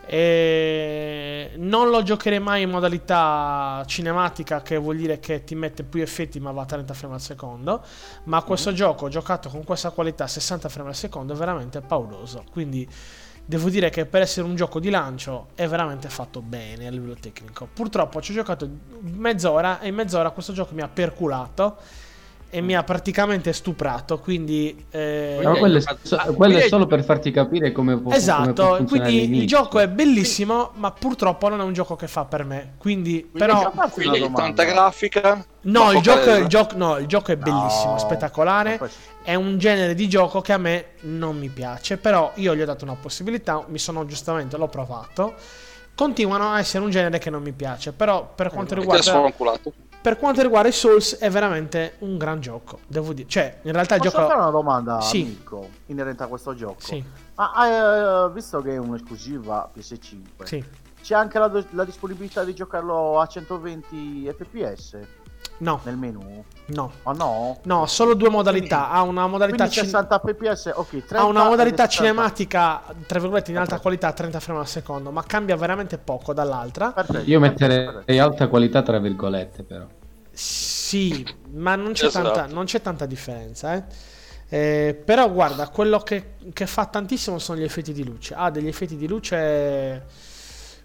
E 0.07 1.51
non 1.57 1.89
lo 1.89 2.01
giocherei 2.01 2.39
mai 2.39 2.61
in 2.61 2.69
modalità 2.69 3.83
cinematica, 3.85 4.61
che 4.61 4.77
vuol 4.77 4.95
dire 4.95 5.19
che 5.19 5.43
ti 5.43 5.53
mette 5.53 5.83
più 5.83 6.01
effetti 6.01 6.39
ma 6.39 6.51
va 6.51 6.61
a 6.61 6.65
30 6.65 6.93
frame 6.93 7.15
al 7.15 7.21
secondo. 7.21 7.83
Ma 8.23 8.41
questo 8.43 8.71
gioco 8.71 9.09
giocato 9.09 9.49
con 9.49 9.63
questa 9.63 9.89
qualità 9.89 10.27
60 10.27 10.69
frame 10.69 10.89
al 10.89 10.95
secondo 10.95 11.33
è 11.33 11.35
veramente 11.35 11.81
pauroso. 11.81 12.43
Quindi 12.51 12.87
devo 13.43 13.69
dire 13.69 13.89
che 13.89 14.05
per 14.05 14.21
essere 14.21 14.45
un 14.45 14.55
gioco 14.55 14.79
di 14.79 14.89
lancio 14.89 15.47
è 15.55 15.67
veramente 15.67 16.09
fatto 16.09 16.41
bene 16.41 16.87
a 16.87 16.89
livello 16.89 17.15
tecnico. 17.15 17.67
Purtroppo 17.71 18.21
ci 18.21 18.31
ho 18.31 18.35
giocato 18.35 18.69
mezz'ora 19.01 19.79
e 19.79 19.87
in 19.87 19.95
mezz'ora 19.95 20.31
questo 20.31 20.53
gioco 20.53 20.73
mi 20.73 20.81
ha 20.81 20.87
perculato 20.87 21.77
e 22.49 22.61
mi 22.61 22.75
ha 22.75 22.83
praticamente 22.83 23.53
stuprato. 23.53 24.19
Quindi, 24.19 24.85
eh, 24.89 25.39
Ma 25.43 25.55
quello 25.55 25.77
è, 25.77 25.81
Ah, 25.85 25.97
so- 26.01 26.15
quindi 26.17 26.35
quello 26.35 26.57
è 26.57 26.61
solo 26.61 26.85
per 26.87 27.03
farti 27.03 27.31
capire 27.31 27.71
come 27.71 27.99
può 27.99 28.03
come 28.03 28.15
può 28.15 28.17
Esatto, 28.17 28.75
funzionare 28.75 29.11
quindi 29.11 29.37
il 29.39 29.47
gioco 29.47 29.79
è 29.79 29.87
bellissimo, 29.89 30.71
ma 30.75 30.91
purtroppo 30.91 31.49
non 31.49 31.59
è 31.59 31.63
un 31.63 31.73
gioco 31.73 31.95
che 31.95 32.07
fa 32.07 32.25
per 32.25 32.43
me. 32.45 32.73
Quindi, 32.77 33.29
però, 33.31 33.71
parte 33.71 34.01
una 34.01 34.11
Quindi 34.17 34.31
tanta 34.33 34.63
grafica. 34.63 35.45
no, 35.61 35.91
il 35.91 36.01
gioco, 36.01 36.33
il, 36.35 36.47
gioco, 36.47 36.75
no, 36.77 36.97
il 36.97 37.07
gioco 37.07 37.31
è 37.31 37.37
bellissimo, 37.37 37.91
No. 37.93 37.97
spettacolare. 37.97 38.79
È 39.21 39.35
un 39.35 39.57
genere 39.57 39.93
di 39.93 40.07
gioco 40.07 40.39
che 40.41 40.53
a 40.53 40.57
me 40.57 40.91
non 41.01 41.37
mi 41.37 41.49
piace, 41.49 41.97
però 41.97 42.31
io 42.35 42.55
gli 42.55 42.61
ho 42.61 42.65
dato 42.65 42.85
una 42.85 42.95
possibilità, 42.95 43.63
mi 43.67 43.77
sono 43.79 44.05
giustamente, 44.05 44.55
l'ho 44.57 44.69
provato. 44.69 45.35
Continuano 45.95 46.51
a 46.51 46.59
essere 46.59 46.83
un 46.83 46.91
genere 46.91 47.17
che 47.17 47.29
non 47.29 47.41
mi 47.41 47.51
piace, 47.53 47.91
però 47.91 48.33
per 48.33 48.51
quanto 48.51 48.73
Ti 48.73 48.79
ha 48.79 48.79
riguarda. 48.81 49.11
Per 50.07 50.17
quanto 50.17 50.41
riguarda 50.41 50.69
i 50.69 50.71
Souls 50.71 51.17
è 51.17 51.29
veramente 51.29 51.95
un 51.99 52.17
gran 52.17 52.39
gioco, 52.39 52.79
devo 52.87 53.11
dire. 53.11 53.27
Cioè, 53.27 53.59
in 53.63 53.73
realtà 53.73 53.95
il 53.95 54.01
Posso 54.03 54.15
gioco... 54.15 54.29
fare 54.29 54.39
una 54.39 54.51
domanda, 54.51 55.01
Sì. 55.01 55.21
amico, 55.21 55.67
inerente 55.87 56.23
a 56.23 56.27
questo 56.27 56.55
gioco? 56.55 56.79
Sì, 56.79 57.03
Ma 57.35 58.27
eh, 58.27 58.31
visto 58.31 58.61
che 58.61 58.75
è 58.75 58.77
un'esclusiva 58.77 59.69
PS5, 59.75 60.43
sì. 60.43 60.63
c'è 61.01 61.13
anche 61.13 61.37
la, 61.39 61.51
la 61.71 61.83
disponibilità 61.83 62.45
di 62.45 62.55
giocarlo 62.55 63.19
a 63.19 63.25
120 63.27 64.33
fps 64.33 64.97
No, 65.59 65.79
nel 65.83 65.95
menu? 65.97 66.43
no. 66.67 66.91
O 67.03 67.13
no? 67.13 67.59
No, 67.63 67.85
solo 67.85 68.13
due 68.13 68.29
modalità. 68.29 68.89
Ha 68.89 69.01
una 69.01 69.25
modalità 69.27 69.67
cin- 69.69 69.83
60 69.85 70.19
fps, 70.19 70.71
ok. 70.75 70.89
30 70.89 71.17
ha 71.19 71.23
una 71.25 71.45
modalità 71.45 71.85
60. 71.87 71.89
cinematica, 71.89 72.83
tra 73.07 73.19
virgolette, 73.19 73.51
in 73.51 73.57
alta 73.57 73.79
qualità, 73.79 74.11
30 74.11 74.39
frame 74.39 74.59
al 74.59 74.67
secondo, 74.67 75.11
ma 75.11 75.23
cambia 75.23 75.55
veramente 75.55 75.97
poco 75.97 76.33
dall'altra. 76.33 76.91
Perfetto. 76.91 77.29
Io 77.29 77.39
metterei 77.39 78.19
alta 78.19 78.47
qualità 78.47 78.81
tra 78.81 78.99
virgolette 78.99 79.63
però. 79.63 79.85
Sì, 80.31 81.25
ma 81.53 81.75
non 81.75 81.93
c'è, 81.93 82.05
Esatto. 82.07 82.31
tanta, 82.31 82.53
non 82.53 82.65
c'è 82.65 82.81
tanta 82.81 83.05
differenza, 83.05 83.73
eh. 83.75 83.83
Eh, 84.49 85.01
però 85.03 85.29
guarda, 85.31 85.67
quello 85.69 85.99
che, 85.99 86.35
che 86.53 86.67
fa 86.67 86.85
tantissimo 86.85 87.37
sono 87.39 87.59
gli 87.59 87.63
effetti 87.63 87.91
di 87.91 88.05
luce. 88.05 88.33
Ha 88.35 88.49
degli 88.49 88.67
effetti 88.67 88.95
di 88.95 89.07
luce 89.07 90.05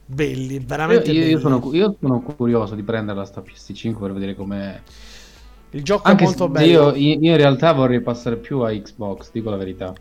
belli, 0.04 0.58
Io, 0.84 1.00
veramente 1.00 1.12
io- 1.12 1.24
io 1.24 1.38
belli. 1.38 1.40
sono, 1.40 1.72
io 1.74 1.96
sono 2.00 2.20
curioso 2.22 2.74
di 2.74 2.82
prenderla 2.84 3.24
sta 3.24 3.40
PS5 3.42 4.00
per 4.00 4.12
vedere 4.12 4.34
com'è. 4.34 4.82
Il 5.70 5.82
gioco 5.82 6.10
Anche 6.10 6.24
è 6.26 6.26
molto 6.26 6.48
bello. 6.48 6.92
io, 6.92 6.94
io 6.94 7.14
in 7.30 7.36
realtà 7.36 7.72
vorrei 7.72 8.00
passare 8.02 8.38
più 8.38 8.60
a 8.60 8.70
Xbox, 8.70 9.30
dico 9.32 9.50
la 9.50 9.56
verità. 9.56 9.98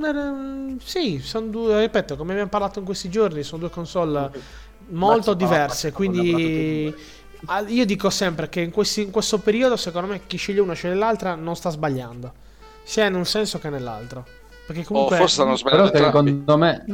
Eh, 0.00 0.76
Sì, 0.80 1.18
sono 1.20 1.48
due, 1.48 1.80
ripeto, 1.80 2.16
come 2.16 2.32
abbiamo 2.32 2.48
parlato 2.50 2.78
in 2.78 2.84
questi 2.84 3.08
giorni, 3.10 3.42
sono 3.42 3.62
due 3.62 3.70
console 3.70 4.30
molto 4.90 5.34
diverse, 5.34 5.92
quindi 5.92 6.94
io 7.68 7.84
dico 7.84 8.10
sempre 8.10 8.48
che 8.48 8.60
in, 8.60 8.70
questi- 8.70 9.02
in 9.02 9.10
questo 9.10 9.40
periodo, 9.40 9.76
secondo 9.76 10.06
me, 10.08 10.26
chi 10.26 10.36
sceglie 10.36 10.60
una 10.60 10.74
sceglie 10.74 10.94
l'altra 10.94 11.34
non 11.34 11.56
sta 11.56 11.70
sbagliando, 11.70 12.32
sia 12.82 13.06
in 13.06 13.14
un 13.14 13.24
senso 13.26 13.58
che 13.58 13.70
nell'altro. 13.70 14.26
Perché 14.68 14.82
O 14.82 14.84
comunque... 14.84 15.16
forse 15.16 15.34
stanno 15.34 15.56
Però 15.56 15.86
sbagliando 15.86 15.96
entrambi. 15.96 16.30
secondo 16.44 16.58
me... 16.58 16.84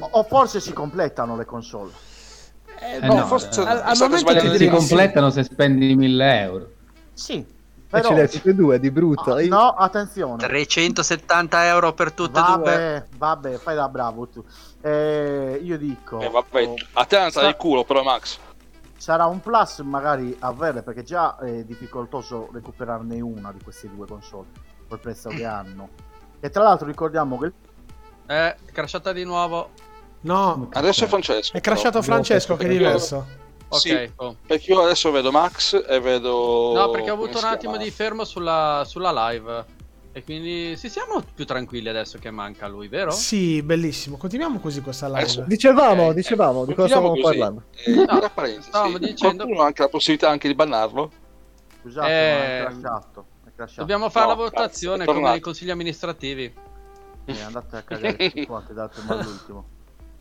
O- 0.00 0.08
O 0.12 0.22
forse 0.24 0.60
si 0.60 0.72
completano 0.72 1.36
le 1.36 1.44
console. 1.44 1.92
eh, 2.80 2.96
Eh 2.96 3.06
no, 3.06 3.14
no, 3.16 3.26
forse 3.26 3.60
al, 3.60 3.82
al 3.84 3.96
momento 3.98 4.50
ti 4.52 4.56
si 4.56 4.68
completano 4.68 5.28
se 5.28 5.42
spendi 5.44 5.94
1000 5.94 6.40
euro. 6.40 6.70
Sì, 7.12 7.34
E 7.36 7.46
però... 7.86 8.08
ce 8.08 8.14
le 8.14 8.20
hai 8.22 8.28
tutte 8.30 8.48
e 8.48 8.54
due 8.54 8.80
di 8.80 8.90
brutto. 8.90 9.34
Ah, 9.34 9.42
Io- 9.42 9.50
no, 9.54 9.68
attenzione. 9.72 10.38
370 10.42 11.66
euro 11.66 11.92
per 11.92 12.12
tutte 12.12 12.40
e 12.40 12.42
due. 12.56 13.08
Vabbè, 13.18 13.58
fai 13.58 13.74
da 13.74 13.88
bravo 13.90 14.26
tu. 14.28 14.42
Eh, 14.80 15.60
io 15.62 15.76
dico... 15.76 16.18
Eh, 16.18 16.30
vabbè, 16.30 16.64
oh, 16.66 16.74
a 16.94 17.04
te 17.04 17.18
non 17.18 17.30
Sa- 17.30 17.46
il 17.46 17.56
culo, 17.56 17.84
però 17.84 18.02
Max. 18.02 18.38
sarà 18.96 19.26
un 19.26 19.40
plus 19.42 19.80
magari 19.80 20.34
averle 20.38 20.82
perché 20.82 21.02
già 21.02 21.36
è 21.36 21.62
difficoltoso 21.64 22.48
recuperarne 22.54 23.20
una 23.20 23.52
di 23.52 23.62
queste 23.62 23.90
due 23.94 24.06
console 24.06 24.46
col 24.88 24.98
prezzo 24.98 25.28
che 25.28 25.44
hanno 25.44 25.90
e 26.44 26.50
tra 26.50 26.62
l'altro 26.64 26.86
ricordiamo 26.86 27.38
che 27.38 27.52
Eh, 28.26 28.56
crashata 28.72 29.12
di 29.12 29.24
nuovo. 29.24 29.70
No, 30.22 30.68
Adesso 30.72 31.04
è 31.04 31.06
Francesco. 31.08 31.56
è 31.56 31.60
crashato 31.60 32.00
però. 32.00 32.02
Francesco 32.02 32.56
che 32.56 32.66
è 32.66 32.68
diverso. 32.68 33.26
Ok. 33.68 33.78
Sì. 33.80 34.10
oh. 34.16 34.36
Perché 34.46 34.72
io 34.72 34.82
adesso 34.82 35.10
vedo 35.10 35.30
Max 35.30 35.82
e 35.88 35.98
vedo... 36.00 36.72
No, 36.74 36.90
perché 36.90 37.10
ho 37.10 37.14
avuto 37.14 37.38
un 37.38 37.44
attimo 37.44 37.76
di 37.78 37.90
fermo 37.90 38.24
sulla, 38.24 38.82
sulla 38.86 39.30
live. 39.30 39.64
E 40.12 40.22
quindi 40.24 40.76
sì, 40.76 40.90
siamo 40.90 41.22
più 41.34 41.46
tranquilli 41.46 41.88
adesso 41.88 42.18
che 42.18 42.30
manca 42.30 42.68
lui, 42.68 42.86
vero? 42.88 43.10
Sì, 43.12 43.62
bellissimo. 43.62 44.18
Continuiamo 44.18 44.58
così 44.60 44.82
questa 44.82 45.06
Adesso- 45.06 45.36
live. 45.40 45.48
Dicevamo, 45.48 46.08
Ok, 46.08 46.14
dicevamo, 46.14 46.64
di 46.66 46.74
cosa 46.74 46.88
stavamo 46.88 47.08
così. 47.10 47.22
parlando. 47.22 47.62
Eh, 47.84 47.90
No, 47.94 48.30
parentesi, 48.34 48.68
stavamo 48.68 48.98
dicendo- 48.98 49.36
Qualcuno 49.44 49.62
ha 49.62 49.66
anche 49.66 49.82
la 49.82 49.88
possibilità 49.88 50.28
anche 50.28 50.48
di 50.48 50.54
bannarlo? 50.54 51.10
scusate 51.80 52.08
Eh, 52.08 52.10
ma 52.12 52.44
è 52.44 52.58
è 52.58 52.64
crashato. 52.80 53.24
Dobbiamo 53.76 54.08
fare 54.10 54.26
No, 54.26 54.32
la 54.32 54.36
votazione 54.38 55.04
come 55.04 55.06
tornato. 55.18 55.32
nei 55.32 55.40
consigli 55.40 55.70
amministrativi. 55.70 56.54
Eh, 57.24 57.40
andate 57.42 57.76
a 57.76 57.82
cagare 57.82 58.32
quanti 58.46 58.72
dal 58.74 58.90
primo 58.90 59.12
all'ultimo 59.12 59.64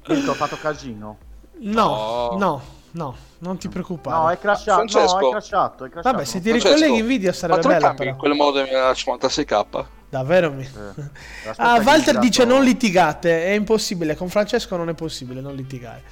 Mirko, 0.07 0.31
ho 0.31 0.33
fatto 0.35 0.55
casino 0.57 1.17
No, 1.61 2.29
No. 2.33 2.37
no, 2.37 2.61
no, 2.91 3.15
non 3.39 3.57
ti 3.57 3.67
preoccupare. 3.69 4.15
no 4.15 4.29
è 4.29 4.37
crashato 4.37 4.81
no 4.83 4.87
Francesco. 4.87 5.27
è 5.27 5.31
crashato, 5.31 5.85
è 5.85 5.89
crashato 5.89 6.11
Vabbè, 6.15 6.25
se 6.25 6.41
ti 6.41 6.51
ricolleghi 6.51 6.99
in 6.99 7.05
video 7.07 7.29
Ma 7.31 7.35
sarebbe 7.35 7.61
te 7.61 7.67
lo 7.67 7.73
bella 7.73 7.85
cambi 7.87 7.97
però. 7.99 8.11
in 8.11 8.17
quel 8.17 8.33
modo 8.33 8.63
nella 8.63 8.91
56k? 8.91 9.85
Davvero 10.09 10.51
mi... 10.51 10.63
Eh, 10.63 11.09
Ah, 11.57 11.79
Walter 11.83 12.19
dice 12.19 12.45
non 12.45 12.63
litigate, 12.63 13.45
è 13.45 13.51
impossibile, 13.51 14.15
con 14.15 14.29
Francesco 14.29 14.75
non 14.77 14.89
è 14.89 14.93
possibile 14.93 15.41
non 15.41 15.55
litigare. 15.55 16.03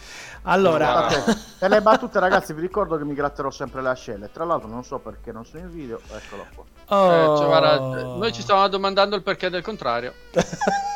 Allora, 0.43 1.07
Guardate, 1.07 1.37
per 1.59 1.69
le 1.69 1.81
battute 1.81 2.19
ragazzi 2.19 2.53
vi 2.53 2.61
ricordo 2.61 2.97
che 2.97 3.03
mi 3.03 3.13
gratterò 3.13 3.51
sempre 3.51 3.81
le 3.81 3.89
ascelle 3.89 4.31
Tra 4.31 4.45
l'altro 4.45 4.69
non 4.69 4.83
so 4.83 4.99
perché 4.99 5.31
non 5.31 5.45
sono 5.45 5.63
in 5.63 5.69
video 5.69 5.99
Eccolo 6.11 6.45
qua 6.55 6.63
oh. 6.89 7.11
Eh, 7.11 7.37
cioè, 7.37 7.45
guarda, 7.45 7.79
noi 7.79 8.31
ci 8.31 8.41
stavamo 8.41 8.67
domandando 8.67 9.15
il 9.15 9.23
perché 9.23 9.49
del 9.49 9.61
contrario. 9.61 10.13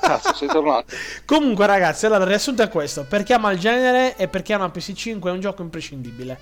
Cazzo, 0.02 0.34
sei 0.36 0.48
tornato. 0.48 0.96
Comunque 1.26 1.66
ragazzi, 1.66 2.06
allora 2.06 2.24
il 2.24 2.30
riassunto 2.30 2.62
è 2.62 2.70
questo, 2.70 3.06
per 3.08 3.24
chi 3.24 3.34
ama 3.34 3.52
il 3.52 3.60
genere 3.60 4.16
e 4.16 4.28
per 4.28 4.42
chi 4.42 4.54
ama 4.54 4.66
PS5 4.74 5.22
è 5.28 5.32
un 5.32 5.40
gioco 5.40 5.62
imprescindibile. 5.62 6.40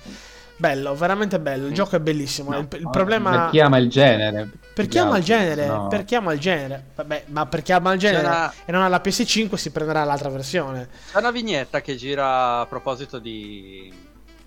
Bello, 0.62 0.94
veramente 0.94 1.40
bello, 1.40 1.66
il 1.66 1.74
gioco 1.74 1.96
è 1.96 1.98
bellissimo, 1.98 2.56
il, 2.56 2.68
il 2.70 2.88
problema... 2.88 3.30
Per 3.32 3.50
chi 3.50 3.58
ama 3.58 3.78
il 3.78 3.90
genere. 3.90 4.48
Per 4.72 4.86
chi 4.86 4.96
ama 4.98 5.16
il 5.18 5.24
genere, 5.24 5.66
No. 5.66 5.88
per 5.88 6.04
chi 6.04 6.14
ama 6.14 6.32
il 6.32 6.38
genere, 6.38 6.84
vabbè, 6.94 7.24
ma 7.30 7.46
per 7.46 7.62
chi 7.62 7.72
ama 7.72 7.92
il 7.92 7.98
genere 7.98 8.24
una- 8.28 8.52
e 8.64 8.70
non 8.70 8.82
ha 8.82 8.86
la 8.86 9.00
PS5 9.04 9.54
si 9.56 9.72
prenderà 9.72 10.04
l'altra 10.04 10.28
versione. 10.28 10.88
C'è 11.10 11.18
una 11.18 11.32
vignetta 11.32 11.80
che 11.80 11.96
gira 11.96 12.60
a 12.60 12.66
proposito 12.66 13.18
di 13.18 13.92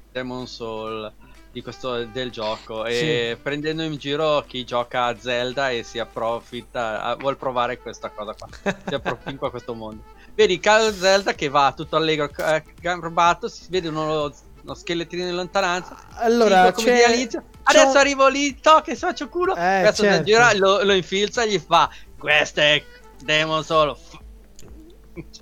Demon 0.10 0.48
Soul 0.48 1.12
di 1.52 1.62
questo, 1.62 2.06
del 2.06 2.32
gioco 2.32 2.86
e 2.86 3.38
prendendo 3.42 3.84
in 3.84 3.98
giro 3.98 4.42
chi 4.48 4.64
gioca 4.64 5.08
a 5.08 5.16
Zelda 5.20 5.70
e 5.72 5.84
si 5.84 6.00
approfitta, 6.00 7.14
vuol 7.20 7.36
provare 7.36 7.78
questa 7.78 8.10
cosa 8.10 8.34
qua, 8.38 8.48
si 8.88 8.94
approfitta 8.96 9.48
a 9.48 9.50
questo 9.50 9.74
mondo. 9.74 10.02
Vedi 10.34 10.60
Carlo 10.62 10.92
Zelda 10.94 11.34
che 11.34 11.50
va 11.50 11.74
tutto 11.76 11.98
allegro, 11.98 12.30
eh, 12.38 12.64
gambato, 12.80 13.50
si 13.50 13.66
vede 13.70 13.90
uno, 13.90 14.34
uno 14.66 14.74
schelettino 14.74 15.28
in 15.28 15.36
lontananza. 15.36 15.96
Allora, 16.16 16.72
c'è... 16.72 17.28
Adesso 17.68 17.98
arrivo 17.98 18.28
lì, 18.28 18.60
to 18.60 18.82
che 18.84 18.96
faccio 18.96 19.30
culo. 19.30 19.56
Eh, 19.56 19.82
Questo 19.84 20.04
certo. 20.04 20.24
gira, 20.24 20.54
lo, 20.56 20.84
lo 20.84 20.94
infilza 20.94 21.44
e 21.44 21.52
gli 21.52 21.60
fa. 21.60 21.90
Questo 22.18 22.60
è 22.60 22.84
Demon 23.24 23.64
Soul. 23.64 23.96
F- 23.96 24.20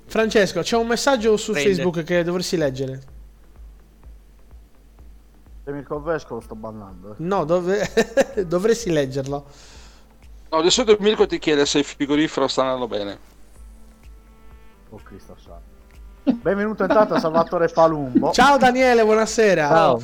Francesco, 0.06 0.60
c'è 0.60 0.76
un 0.76 0.86
messaggio 0.86 1.36
su 1.36 1.52
Prende. 1.52 1.74
Facebook 1.74 2.04
che 2.04 2.22
dovresti 2.22 2.56
leggere. 2.56 3.02
Se 5.64 5.72
mi 5.72 5.82
convesco 5.82 6.34
lo 6.34 6.40
sto 6.40 6.54
bannando 6.54 7.12
eh. 7.12 7.14
No, 7.18 7.44
dove... 7.44 7.90
dovresti 8.46 8.90
leggerlo. 8.90 9.46
No, 10.50 10.60
di 10.60 10.70
solito 10.70 11.02
Mirko 11.02 11.26
ti 11.26 11.38
chiede 11.38 11.64
se 11.64 11.78
il 11.78 11.84
frigorifero 11.84 12.46
sta 12.46 12.62
andando 12.62 12.86
bene. 12.86 13.18
Oh 14.90 15.00
Cristo 15.02 15.34
Benvenuto 16.24 16.84
intanto 16.84 17.14
a 17.14 17.20
Salvatore 17.20 17.68
Palumbo 17.68 18.32
Ciao 18.32 18.56
Daniele, 18.56 19.04
buonasera. 19.04 19.68
Ciao. 19.68 20.02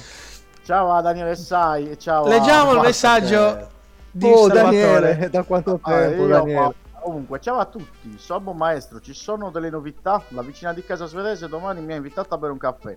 Ciao 0.63 0.93
a 0.93 1.01
Daniele 1.01 1.35
Sai 1.35 1.99
ciao 1.99 2.25
a 2.25 2.29
Leggiamo 2.29 2.73
il 2.75 2.81
messaggio 2.81 3.69
di 4.11 4.27
Oh 4.27 4.47
Salvatore. 4.49 5.01
Daniele, 5.01 5.31
da 5.33 5.43
quanto 5.45 5.79
Ah, 5.83 5.91
tempo 5.91 6.23
io 6.23 6.29
Daniele? 6.29 6.55
qua- 6.61 6.75
Comunque, 7.03 7.41
ciao 7.41 7.59
a 7.59 7.65
tutti, 7.65 8.15
sono 8.19 8.53
maestro, 8.53 9.01
ci 9.01 9.15
sono 9.15 9.49
delle 9.49 9.71
novità? 9.71 10.23
La 10.29 10.43
vicina 10.43 10.75
di 10.75 10.85
casa 10.85 11.07
svedese 11.07 11.49
domani 11.49 11.81
mi 11.81 11.95
ha 11.95 11.97
invitato 11.97 12.35
a 12.35 12.37
bere 12.37 12.53
un 12.53 12.59
caffè. 12.59 12.95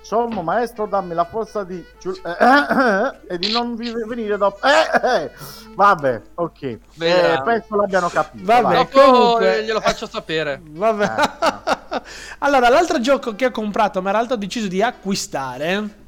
Sommo 0.00 0.42
maestro, 0.42 0.86
dammi 0.86 1.12
la 1.14 1.24
forza 1.24 1.64
di 1.64 1.76
eh, 1.76 2.10
eh, 2.24 3.30
eh, 3.30 3.34
e 3.34 3.38
di 3.38 3.50
non 3.52 3.74
vi- 3.76 3.92
venire 4.06 4.38
dopo. 4.38 4.58
Vabbè, 5.74 6.22
ok. 6.34 6.62
Eh, 6.62 6.78
penso 7.44 7.76
l'abbiano 7.76 8.08
capito. 8.08 8.44
Vabbè. 8.44 8.62
vai. 8.62 8.76
Dopo 8.76 9.00
comunque- 9.00 9.64
glielo 9.64 9.80
faccio 9.80 10.06
sapere. 10.08 10.60
Vabbè. 10.64 11.04
Eh, 11.04 12.02
allora, 12.38 12.68
l'altro 12.68 13.00
gioco 13.00 13.34
che 13.34 13.46
ho 13.46 13.50
comprato, 13.50 14.00
ma 14.00 14.08
in 14.10 14.14
realtà 14.16 14.34
ho 14.34 14.38
deciso 14.38 14.66
di 14.66 14.82
acquistare 14.82 16.06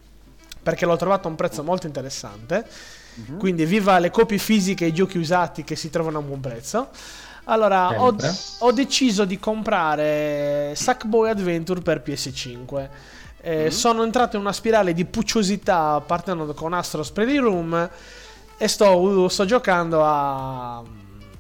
perché 0.63 0.87
l'ho 0.87 0.97
trovato 0.97 1.27
a 1.27 1.31
un 1.31 1.37
prezzo 1.37 1.63
molto 1.63 1.87
interessante. 1.87 2.67
Mhm. 3.15 3.39
Quindi, 3.39 3.65
viva 3.67 3.99
le 3.99 4.11
copie 4.11 4.39
fisiche 4.39 4.85
e 4.85 4.89
i 4.89 4.95
giochi 4.95 5.19
usati 5.19 5.63
che 5.63 5.77
si 5.77 5.91
trovano 5.91 6.19
a 6.19 6.21
un 6.21 6.27
buon 6.27 6.41
prezzo. 6.41 6.89
Allora, 7.45 8.01
ho, 8.01 8.15
ho 8.61 8.73
deciso 8.73 9.25
di 9.25 9.39
comprare 9.39 10.73
Sackboy 10.77 11.31
Adventure 11.31 11.81
per 11.81 12.03
PS5. 12.05 12.89
Eh, 13.43 13.71
Sono 13.71 14.03
entrato 14.03 14.37
in 14.37 14.43
una 14.43 14.53
spirale 14.53 14.93
di 14.93 15.05
pucciosità 15.07 16.03
partendo 16.05 16.53
con 16.53 16.75
Astros 16.75 17.11
Playroom 17.11 17.91
e 18.59 18.69
sto, 18.69 19.29
sto 19.29 19.45
giocando 19.47 20.05
a, 20.05 20.83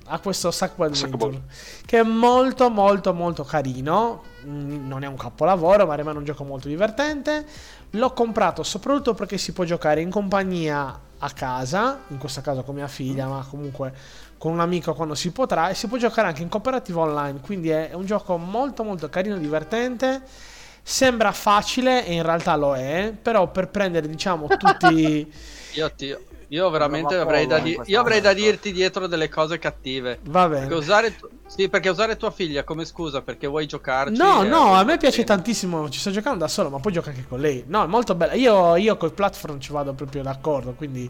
a 0.06 0.18
questo 0.20 0.50
Sackboy 0.50 0.88
Adventure 0.88 1.42
che 1.84 1.98
è 1.98 2.02
molto 2.02 2.70
molto 2.70 3.12
molto 3.12 3.44
carino. 3.44 4.22
Mm, 4.46 4.88
non 4.88 5.04
è 5.04 5.06
un 5.06 5.16
capolavoro 5.16 5.86
ma 5.86 5.94
rimane 5.94 6.16
un 6.16 6.24
gioco 6.24 6.44
molto 6.44 6.68
divertente. 6.68 7.44
L'ho 7.90 8.12
comprato 8.14 8.62
soprattutto 8.62 9.12
perché 9.12 9.36
si 9.36 9.52
può 9.52 9.64
giocare 9.64 10.00
in 10.00 10.10
compagnia 10.10 11.08
a 11.22 11.30
casa 11.32 11.98
in 12.08 12.16
questo 12.16 12.40
caso 12.40 12.62
con 12.62 12.76
mia 12.76 12.88
figlia 12.88 13.26
ma 13.26 13.44
comunque 13.46 13.92
con 14.38 14.52
un 14.52 14.60
amico 14.60 14.94
quando 14.94 15.14
si 15.14 15.32
potrà 15.32 15.68
e 15.68 15.74
si 15.74 15.86
può 15.86 15.98
giocare 15.98 16.28
anche 16.28 16.40
in 16.40 16.48
cooperativa 16.48 17.02
online 17.02 17.40
quindi 17.40 17.68
è 17.68 17.90
un 17.92 18.06
gioco 18.06 18.38
molto 18.38 18.84
molto 18.84 19.10
carino 19.10 19.36
divertente 19.36 20.22
sembra 20.82 21.32
facile 21.32 22.04
e 22.06 22.14
in 22.14 22.22
realtà 22.22 22.56
lo 22.56 22.74
è 22.74 23.12
però 23.20 23.50
per 23.50 23.68
prendere 23.68 24.08
diciamo 24.08 24.46
tutti 24.48 25.30
Io, 25.74 25.92
ti- 25.94 26.16
io 26.48 26.68
veramente 26.68 27.14
avrei 27.14 27.46
da, 27.46 27.60
di- 27.60 27.78
io 27.84 28.00
avrei 28.00 28.20
da 28.20 28.32
dirti 28.32 28.72
dietro 28.72 29.06
delle 29.06 29.28
cose 29.28 29.58
cattive. 29.60 30.18
va 30.24 30.48
Perché 30.48 30.64
bene 30.66 30.74
usare, 30.74 31.16
tu- 31.16 31.28
sì, 31.46 31.68
perché 31.68 31.90
usare 31.90 32.16
tua 32.16 32.32
figlia 32.32 32.64
come 32.64 32.84
scusa 32.84 33.22
perché 33.22 33.46
vuoi 33.46 33.66
giocarci. 33.66 34.16
No, 34.16 34.42
è- 34.42 34.48
no, 34.48 34.74
a 34.74 34.82
me 34.82 34.96
piace 34.96 35.22
tantissimo. 35.22 35.88
Ci 35.88 36.00
sto 36.00 36.10
giocando 36.10 36.38
da 36.40 36.48
solo, 36.48 36.68
ma 36.68 36.80
poi 36.80 36.90
gioco 36.92 37.10
anche 37.10 37.24
con 37.28 37.38
lei. 37.38 37.62
No, 37.68 37.84
è 37.84 37.86
molto 37.86 38.16
bello. 38.16 38.34
Io, 38.34 38.74
io 38.74 38.96
col 38.96 39.12
platform 39.12 39.60
ci 39.60 39.70
vado 39.70 39.92
proprio 39.92 40.22
d'accordo. 40.24 40.72
Quindi 40.72 41.08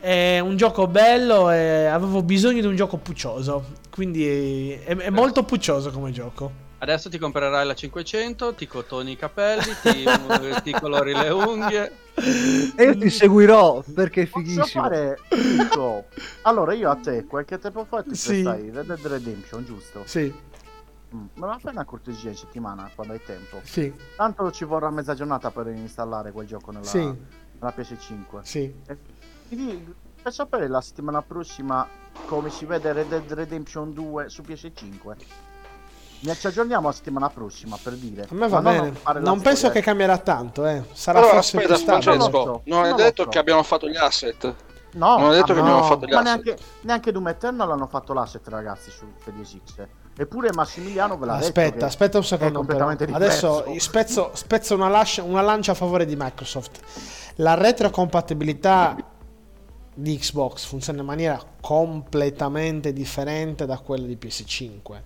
è 0.00 0.38
un 0.38 0.56
gioco 0.56 0.86
bello. 0.86 1.50
E 1.50 1.84
avevo 1.84 2.22
bisogno 2.22 2.62
di 2.62 2.66
un 2.66 2.74
gioco 2.76 2.96
puccioso. 2.96 3.64
Quindi 3.90 4.70
è, 4.72 4.96
è 4.96 5.10
molto 5.10 5.42
puccioso 5.42 5.90
come 5.90 6.10
gioco. 6.10 6.50
Adesso 6.78 7.08
ti 7.08 7.18
comprerai 7.18 7.66
la 7.66 7.74
500, 7.74 8.54
ti 8.54 8.66
cotoni 8.66 9.12
i 9.12 9.16
capelli, 9.16 9.74
ti, 9.80 10.04
ti 10.62 10.72
colori 10.72 11.14
le 11.14 11.28
unghie. 11.30 11.92
E 12.76 12.84
io 12.84 12.98
ti 12.98 13.08
seguirò 13.10 13.82
perché 13.94 14.22
è 14.22 14.26
fighissimo. 14.26 14.82
fare 14.84 15.18
tutto? 15.28 16.04
Allora, 16.42 16.74
io 16.74 16.90
a 16.90 16.96
te 16.96 17.24
qualche 17.24 17.58
tempo 17.58 17.84
fa 17.84 18.02
ti 18.02 18.14
Sì. 18.14 18.42
prestai 18.42 18.70
Red 18.70 18.86
Dead 18.86 19.06
Redemption, 19.06 19.64
giusto? 19.64 20.02
Sì, 20.04 20.32
Mm, 21.14 21.26
Ma 21.34 21.46
la 21.46 21.58
fai 21.60 21.70
una 21.72 21.84
cortesia 21.84 22.30
in 22.30 22.36
settimana 22.36 22.90
quando 22.92 23.12
hai 23.12 23.22
tempo? 23.22 23.60
sì, 23.62 23.92
Tanto 24.16 24.50
ci 24.50 24.64
vorrà 24.64 24.90
mezza 24.90 25.14
giornata 25.14 25.50
per 25.52 25.68
installare 25.68 26.32
quel 26.32 26.46
gioco 26.48 26.72
nella, 26.72 26.84
sì, 26.86 26.98
nella 27.04 27.72
PS5. 27.76 28.40
sì. 28.42 28.74
Quindi 29.46 29.94
per 30.20 30.32
sapere 30.32 30.66
la 30.66 30.80
settimana 30.80 31.22
prossima 31.22 31.86
come 32.26 32.50
si 32.50 32.64
vede 32.64 32.92
Red 32.92 33.08
Dead 33.08 33.32
Redemption 33.32 33.92
2 33.92 34.28
su 34.28 34.42
PS5. 34.42 35.16
Ne 36.24 36.34
ci 36.36 36.46
aggiorniamo 36.46 36.86
la 36.86 36.92
settimana 36.92 37.28
prossima 37.28 37.78
per 37.82 37.94
dire. 37.94 38.22
A 38.22 38.26
me 38.30 38.40
Ma 38.40 38.46
va 38.48 38.60
non 38.60 38.72
bene. 38.72 38.92
la 39.04 39.20
Non 39.20 39.40
penso 39.42 39.70
che 39.70 39.80
cambierà 39.82 40.16
tanto, 40.18 40.66
eh. 40.66 40.82
Sarà 40.92 41.18
Allora, 41.18 41.34
forse 41.34 41.56
aspetta, 41.58 41.74
più 41.74 41.82
stabile. 41.82 42.16
Non 42.16 42.30
non 42.64 42.82
hai 42.82 42.88
non 42.88 42.98
lo 42.98 43.04
detto 43.04 43.22
so. 43.24 43.28
che 43.28 43.38
abbiamo 43.38 43.62
fatto 43.62 43.88
gli 43.88 43.96
asset. 43.96 44.54
No, 44.92 45.18
Non 45.18 45.28
ho 45.28 45.32
detto 45.32 45.52
ah, 45.52 45.54
che 45.54 45.60
no. 45.60 45.66
abbiamo 45.66 45.82
fatto 45.82 46.06
gli 46.06 46.12
Ma 46.12 46.20
asset. 46.20 46.42
neanche, 46.44 46.62
neanche 46.82 47.12
Doom 47.12 47.28
Eternal 47.28 47.70
hanno 47.72 47.86
fatto 47.86 48.12
l'asset, 48.14 48.46
ragazzi, 48.48 48.90
su 48.90 49.04
Series 49.22 49.56
X. 49.66 49.86
Eppure 50.16 50.52
Massimiliano 50.52 51.18
ve 51.18 51.26
l'ha 51.26 51.32
detto. 51.34 51.46
Aspetta, 51.46 51.86
aspetta 51.86 52.16
un 52.18 52.22
è 52.22 52.26
secondo. 52.26 52.62
però. 52.62 52.88
Adesso 52.88 53.64
spezzo, 53.78 54.30
spezzo 54.32 54.74
una, 54.74 54.88
lascia- 54.88 55.24
una 55.24 55.42
lancia 55.42 55.72
a 55.72 55.74
favore 55.74 56.06
di 56.06 56.14
Microsoft. 56.16 56.78
La 57.36 57.54
retrocompatibilità 57.54 58.96
di 59.96 60.16
Xbox 60.16 60.64
funziona 60.64 61.00
in 61.00 61.06
maniera 61.06 61.40
completamente 61.60 62.92
differente 62.92 63.66
da 63.66 63.78
quella 63.78 64.06
di 64.06 64.16
PS5. 64.20 65.00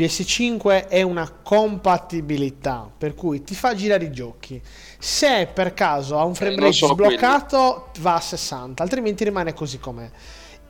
PS5 0.00 0.88
è 0.88 1.02
una 1.02 1.30
compatibilità 1.30 2.90
per 2.96 3.14
cui 3.14 3.42
ti 3.42 3.54
fa 3.54 3.74
girare 3.74 4.04
i 4.04 4.10
giochi. 4.10 4.60
Se 4.98 5.46
per 5.52 5.74
caso 5.74 6.18
ha 6.18 6.24
un 6.24 6.34
frame 6.34 6.52
Eh, 6.52 6.56
non 6.56 6.64
rate 6.64 6.76
solo 6.76 6.94
sbloccato, 6.94 7.90
va 8.00 8.14
a 8.14 8.20
60, 8.20 8.82
altrimenti 8.82 9.24
rimane 9.24 9.52
così 9.52 9.78
com'è. 9.78 10.10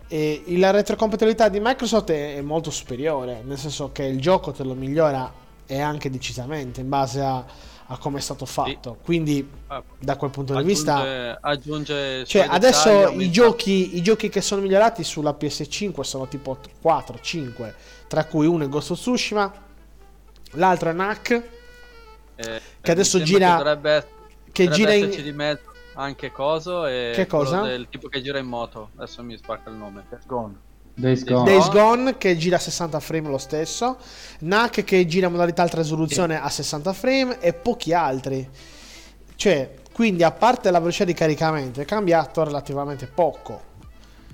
E 0.08 0.42
la 0.48 0.72
retrocompatibilità 0.72 1.48
di 1.48 1.60
Microsoft 1.60 2.10
è, 2.10 2.40
molto 2.40 2.72
superiore, 2.72 3.42
nel 3.44 3.58
senso 3.58 3.92
che 3.92 4.02
il 4.02 4.20
gioco 4.20 4.50
te 4.50 4.64
lo 4.64 4.74
migliora 4.74 5.32
e 5.64 5.80
anche 5.80 6.10
decisamente 6.10 6.80
in 6.80 6.88
base 6.88 7.20
a, 7.20 7.44
a 7.86 7.98
come 7.98 8.18
è 8.18 8.20
stato 8.20 8.44
fatto. 8.46 8.96
Quindi, 9.04 9.48
Ah, 9.72 9.84
da 10.00 10.16
quel 10.16 10.30
punto 10.30 10.56
di 10.56 10.64
vista, 10.64 10.96
Aggiunge, 10.96 11.38
aggiunge 11.40 12.24
cioè, 12.24 12.44
adesso 12.50 13.10
i 13.10 13.30
giochi, 13.30 13.96
i 13.96 14.02
giochi 14.02 14.28
che 14.28 14.40
sono 14.40 14.60
migliorati 14.60 15.04
sulla 15.04 15.36
PS5 15.38 16.00
sono 16.00 16.26
tipo 16.26 16.58
4-5, 16.82 17.72
tra 18.10 18.24
cui 18.24 18.44
uno 18.44 18.64
è 18.64 18.68
Ghost 18.68 18.90
of 18.90 18.98
Tsushima, 18.98 19.52
l'altro 20.54 20.90
è 20.90 20.92
NAC, 20.92 21.30
eh, 22.34 22.60
che 22.80 22.90
adesso 22.90 23.22
gira- 23.22 23.50
che 23.52 23.56
dovrebbe, 23.58 24.06
che 24.50 24.64
dovrebbe 24.64 24.74
gira 24.74 24.92
in- 25.16 25.22
di 25.22 25.32
mezzo 25.32 25.62
anche 25.94 26.32
coso 26.32 26.86
e 26.86 27.12
Che 27.14 27.26
cosa? 27.28 27.60
del 27.60 27.86
tipo 27.88 28.08
che 28.08 28.20
gira 28.20 28.40
in 28.40 28.46
moto 28.46 28.90
adesso 28.96 29.22
mi 29.22 29.36
spacca 29.36 29.70
il 29.70 29.76
nome 29.76 30.02
It's 30.10 30.26
gone. 30.26 30.54
Days 30.92 31.22
Gone. 31.24 31.44
Days 31.44 31.68
Gone 31.70 32.18
che 32.18 32.36
gira 32.36 32.56
a 32.56 32.58
60 32.58 32.98
frame 32.98 33.28
lo 33.28 33.38
stesso, 33.38 33.96
NAC 34.40 34.82
che 34.82 35.06
gira 35.06 35.28
a 35.28 35.30
modalità 35.30 35.62
alta 35.62 35.76
risoluzione 35.76 36.38
a 36.40 36.48
60 36.48 36.92
frame 36.92 37.38
e 37.38 37.52
pochi 37.52 37.92
altri. 37.94 38.46
Cioè, 39.36 39.76
quindi 39.92 40.24
a 40.24 40.32
parte 40.32 40.68
la 40.72 40.80
velocità 40.80 41.04
di 41.04 41.14
caricamento 41.14 41.80
è 41.80 41.84
cambiato 41.84 42.42
relativamente 42.42 43.06
poco. 43.06 43.62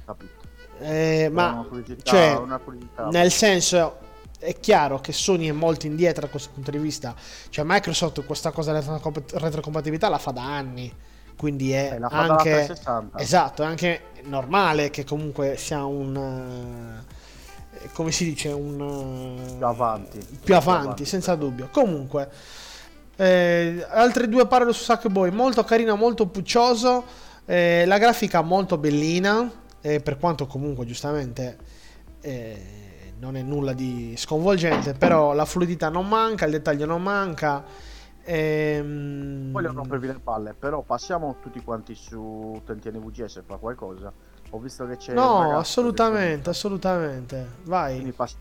Capito. 0.06 0.35
Eh, 0.80 1.28
ma 1.32 1.64
fluidità- 1.68 2.02
cioè, 2.04 2.40
nel 3.10 3.30
senso 3.30 3.98
è 4.38 4.58
chiaro 4.60 5.00
che 5.00 5.12
Sony 5.12 5.48
è 5.48 5.52
molto 5.52 5.86
indietro 5.86 6.22
da 6.22 6.28
questo 6.28 6.50
punto 6.52 6.70
di 6.70 6.78
vista. 6.78 7.14
Cioè, 7.48 7.64
Microsoft 7.66 8.24
questa 8.26 8.50
cosa 8.50 8.72
della 8.72 9.00
retrocompatibilità 9.34 10.08
la 10.08 10.18
fa 10.18 10.30
da 10.32 10.42
anni. 10.44 10.92
Quindi 11.36 11.72
è 11.72 11.98
Eh, 12.00 12.06
anche 12.10 12.50
360. 12.50 13.18
esatto, 13.18 13.62
è 13.62 13.66
anche 13.66 14.00
normale 14.24 14.88
che 14.90 15.04
comunque 15.04 15.56
sia 15.58 15.84
un 15.84 16.16
eh, 16.16 17.88
come 17.92 18.10
si 18.10 18.24
dice 18.24 18.48
un 18.48 18.80
eh, 19.52 19.56
Più 19.56 19.66
avanti. 19.66 20.26
più 20.42 20.54
avanti, 20.56 21.04
senza 21.04 21.34
dubbio. 21.34 21.68
Comunque, 21.70 22.28
eh, 23.16 23.86
altre 23.90 24.28
due 24.28 24.46
parole 24.46 24.72
su 24.72 24.82
Sackboy, 24.84 25.30
molto 25.30 25.62
carino, 25.64 25.94
molto 25.96 26.26
puccioso, 26.26 27.04
eh, 27.44 27.84
la 27.86 27.98
grafica 27.98 28.40
molto 28.40 28.78
bellina, 28.78 29.50
eh, 29.86 30.00
per 30.00 30.18
quanto 30.18 30.46
comunque 30.46 30.84
giustamente 30.84 31.56
eh, 32.20 33.12
non 33.20 33.36
è 33.36 33.42
nulla 33.42 33.72
di 33.72 34.14
sconvolgente, 34.16 34.94
però 34.94 35.32
la 35.32 35.44
fluidità 35.44 35.88
non 35.90 36.08
manca, 36.08 36.44
il 36.44 36.50
dettaglio 36.50 36.86
non 36.86 37.02
manca. 37.02 37.62
ehm, 38.24 39.52
Voglio 39.52 39.72
rompervi 39.72 40.08
le 40.08 40.18
palle, 40.22 40.54
però 40.58 40.82
passiamo 40.82 41.36
tutti 41.40 41.62
quanti 41.62 41.94
su 41.94 42.60
Tentiene 42.64 42.98
VGS 42.98 43.42
fa 43.46 43.56
qualcosa. 43.58 44.12
Ho 44.50 44.58
visto 44.58 44.86
che 44.88 44.96
c'è 44.96 45.14
No, 45.14 45.56
assolutamente, 45.56 46.42
che- 46.42 46.50
assolutamente. 46.50 47.46
Vai. 47.64 47.94
Quindi 47.94 48.12
pass- 48.12 48.36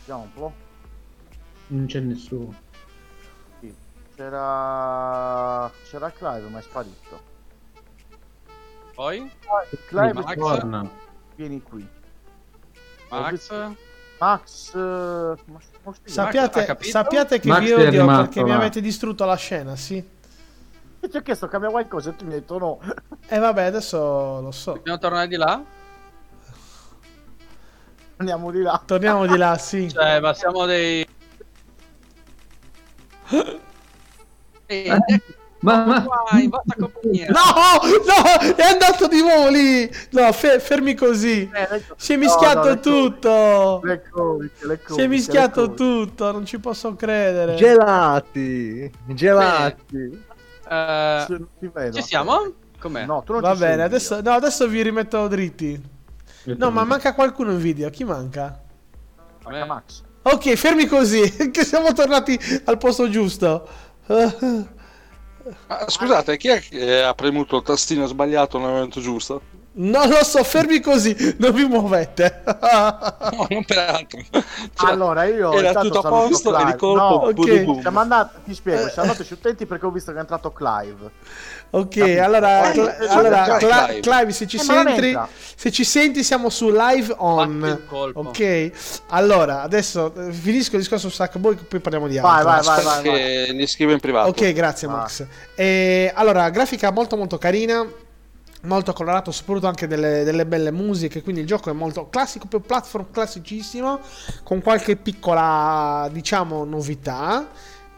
Vediamo 0.00 0.22
un 0.24 0.32
po'. 0.34 0.63
Non 1.68 1.86
c'è 1.86 2.00
nessuno. 2.00 2.54
Sì. 3.60 3.74
C'era 4.14 5.70
c'era 5.88 6.10
Clive, 6.10 6.48
ma 6.48 6.58
è 6.58 6.62
sparito. 6.62 7.32
Poi? 8.94 9.30
Clive, 9.88 10.12
Max? 10.12 10.34
Torna. 10.36 10.88
vieni 11.34 11.62
qui. 11.62 11.86
Max? 13.10 13.50
Max, 14.18 14.74
eh, 14.74 14.78
ma- 14.78 15.60
ma 15.82 15.92
Sappiate, 16.04 16.64
capito? 16.64 16.90
sappiate 16.90 17.40
che 17.40 17.48
Max 17.48 17.64
vi 17.64 17.72
odio 17.72 17.90
rimasto 17.90 18.22
perché 18.22 18.42
mi 18.44 18.48
là. 18.50 18.56
avete 18.56 18.80
distrutto 18.80 19.24
la 19.24 19.34
scena, 19.34 19.74
sì. 19.76 20.02
ti 21.00 21.16
ho 21.16 21.20
chiesto 21.20 21.48
cambia 21.48 21.68
qualcosa 21.68 22.10
e 22.10 22.16
tu 22.16 22.24
mi 22.24 22.32
hai 22.34 22.38
detto 22.40 22.58
no. 22.58 22.78
E 23.26 23.38
vabbè, 23.38 23.64
adesso 23.64 24.40
lo 24.40 24.50
so. 24.52 24.74
Dobbiamo 24.74 24.98
tornare 24.98 25.26
di 25.26 25.36
là? 25.36 25.62
Andiamo 28.16 28.50
di 28.52 28.62
là. 28.62 28.80
Torniamo 28.84 29.26
di 29.26 29.36
là, 29.36 29.58
sì. 29.58 29.90
Cioè, 29.90 30.20
ma 30.20 30.32
siamo 30.32 30.64
dei... 30.66 31.03
Ma, 35.64 35.84
ma... 35.86 36.40
in 36.40 36.50
vostra 36.50 36.76
compagnia. 36.78 37.26
No, 37.32 37.80
no, 38.04 38.54
è 38.54 38.62
andato 38.62 39.08
di 39.08 39.20
voli. 39.22 39.90
No, 40.10 40.30
fe- 40.32 40.60
fermi 40.60 40.94
così. 40.94 41.50
Si 41.96 42.12
è 42.12 42.16
mischiato 42.16 42.68
No, 42.68 42.74
no, 42.74 42.80
tutto. 42.80 43.80
Le 43.82 44.02
Covid, 44.10 44.50
le 44.60 44.82
Covid, 44.82 44.98
Si 44.98 45.00
è 45.00 45.06
mischiato 45.06 45.72
tutto, 45.72 46.30
non 46.32 46.44
ci 46.44 46.58
posso 46.58 46.94
credere. 46.94 47.54
Gelati, 47.54 48.90
gelati. 49.06 50.22
Eh, 50.68 51.26
vedo. 51.58 51.96
ci 51.96 52.02
siamo? 52.02 52.52
Com'è? 52.78 53.06
No, 53.06 53.22
tu 53.24 53.32
non 53.32 53.40
Va 53.40 53.54
bene, 53.54 53.82
adesso, 53.82 54.20
no, 54.20 54.32
adesso 54.32 54.68
vi 54.68 54.82
rimetto 54.82 55.26
dritti. 55.28 55.92
No, 56.44 56.70
ma 56.70 56.84
manca 56.84 57.14
qualcuno 57.14 57.52
in 57.52 57.58
video. 57.58 57.88
Chi 57.88 58.04
manca? 58.04 58.60
Manca 59.44 59.64
Max. 59.64 60.02
Ok, 60.26 60.54
fermi 60.54 60.86
così, 60.86 61.20
che 61.52 61.64
siamo 61.64 61.92
tornati 61.92 62.38
al 62.64 62.78
posto 62.78 63.10
giusto. 63.10 63.68
Ah, 65.66 65.88
scusate, 65.90 66.36
chi 66.38 66.48
è 66.48 66.60
che 66.60 67.02
ha 67.02 67.14
premuto 67.14 67.56
il 67.56 67.62
tastino 67.62 68.06
sbagliato 68.06 68.58
nel 68.58 68.68
momento 68.68 69.00
giusto? 69.00 69.48
Non 69.76 70.08
lo 70.08 70.22
so, 70.22 70.44
fermi 70.44 70.78
così, 70.80 71.34
non 71.38 71.52
vi 71.52 71.64
muovete. 71.64 72.42
No, 72.46 73.46
non 73.48 73.64
peraltro. 73.64 74.20
Cioè, 74.30 74.90
allora, 74.90 75.24
io 75.24 75.52
era 75.52 75.80
tutto 75.80 75.98
a 75.98 76.08
posto 76.08 76.50
e 76.50 76.54
Clive. 76.54 76.72
di 76.72 76.78
colpo 76.78 77.02
No, 77.02 77.08
Ok. 77.26 77.32
boom, 77.34 77.64
boom. 77.64 77.80
siamo 77.80 77.98
andati, 77.98 78.36
ti 78.44 78.54
spiego, 78.54 78.88
siamo 78.88 79.08
andati 79.10 79.24
su 79.24 79.34
utenti 79.34 79.66
perché 79.66 79.86
ho 79.86 79.90
visto 79.90 80.12
che 80.12 80.18
è 80.18 80.20
entrato 80.20 80.52
Clive. 80.52 81.10
Ok, 81.70 81.88
Capito? 81.98 82.22
allora, 82.22 82.70
Eh, 82.70 82.72
Cl- 82.72 82.96
eh, 83.00 83.06
allora 83.08 83.44
eh, 83.56 83.58
Clive. 83.58 84.00
Clive, 84.00 84.32
se 84.32 84.46
ci 84.46 84.56
Eh, 84.58 84.60
senti, 84.60 85.18
se 85.56 85.70
ci 85.72 85.84
senti 85.84 86.22
siamo 86.22 86.50
su 86.50 86.70
live 86.70 87.12
on. 87.18 87.80
Ok, 88.14 88.70
allora 89.08 89.62
adesso 89.62 90.12
eh, 90.16 90.30
finisco 90.32 90.76
il 90.76 90.82
discorso 90.82 91.08
su 91.08 91.16
Sackboy, 91.16 91.56
poi 91.56 91.80
parliamo 91.80 92.06
di 92.06 92.16
altro. 92.16 92.32
Vai, 92.32 92.44
vai, 92.44 92.62
vai, 92.64 92.84
vai, 92.84 93.02
vai. 93.02 93.02
che 93.46 93.54
gli 93.54 93.66
scrivo 93.66 93.90
in 93.90 93.98
privato. 93.98 94.28
Ok, 94.28 94.52
grazie 94.52 94.86
Va. 94.86 94.94
Max. 94.98 95.26
Eh, 95.56 96.12
allora, 96.14 96.48
grafica 96.50 96.92
molto 96.92 97.16
molto 97.16 97.38
carina, 97.38 97.84
molto 98.64 98.92
colorato, 98.92 99.30
soprattutto 99.30 99.66
anche 99.66 99.86
delle, 99.86 100.24
delle 100.24 100.46
belle 100.46 100.70
musiche, 100.70 101.22
quindi 101.22 101.40
il 101.40 101.46
gioco 101.46 101.70
è 101.70 101.72
molto 101.72 102.08
classico, 102.08 102.46
più 102.46 102.60
platform 102.60 103.06
classicissimo, 103.10 104.00
con 104.42 104.60
qualche 104.60 104.96
piccola, 104.96 106.08
diciamo, 106.12 106.64
novità. 106.64 107.48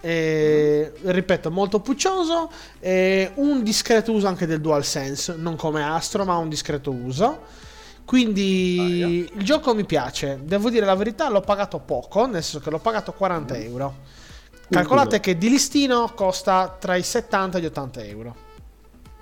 Eh, 0.01 0.93
ripeto, 1.03 1.51
molto 1.51 1.81
puccioso. 1.81 2.51
eh, 2.79 3.33
un 3.37 3.63
discreto 3.63 4.13
uso 4.13 4.29
anche 4.29 4.47
del 4.47 4.61
DualSense, 4.61 5.35
non 5.37 5.57
come 5.57 5.83
Astro, 5.83 6.25
ma 6.25 6.37
un 6.37 6.49
discreto 6.49 6.93
uso. 6.93 7.65
Quindi 8.05 9.29
il 9.35 9.43
gioco 9.43 9.75
mi 9.75 9.85
piace. 9.85 10.39
Devo 10.43 10.71
dire 10.71 10.87
la 10.87 10.95
verità, 10.95 11.29
l'ho 11.29 11.41
pagato 11.41 11.81
poco, 11.81 12.27
nel 12.27 12.43
senso 12.43 12.61
che 12.61 12.71
l'ho 12.71 12.79
pagato 12.79 13.13
40 13.13 13.57
euro. 13.59 13.95
Calcolate 14.69 15.21
che 15.21 15.37
di 15.37 15.49
listino 15.49 16.13
costa 16.15 16.77
tra 16.79 16.95
i 16.95 17.03
70 17.03 17.59
e 17.59 17.61
gli 17.61 17.67
80 17.67 18.05
euro. 18.05 18.37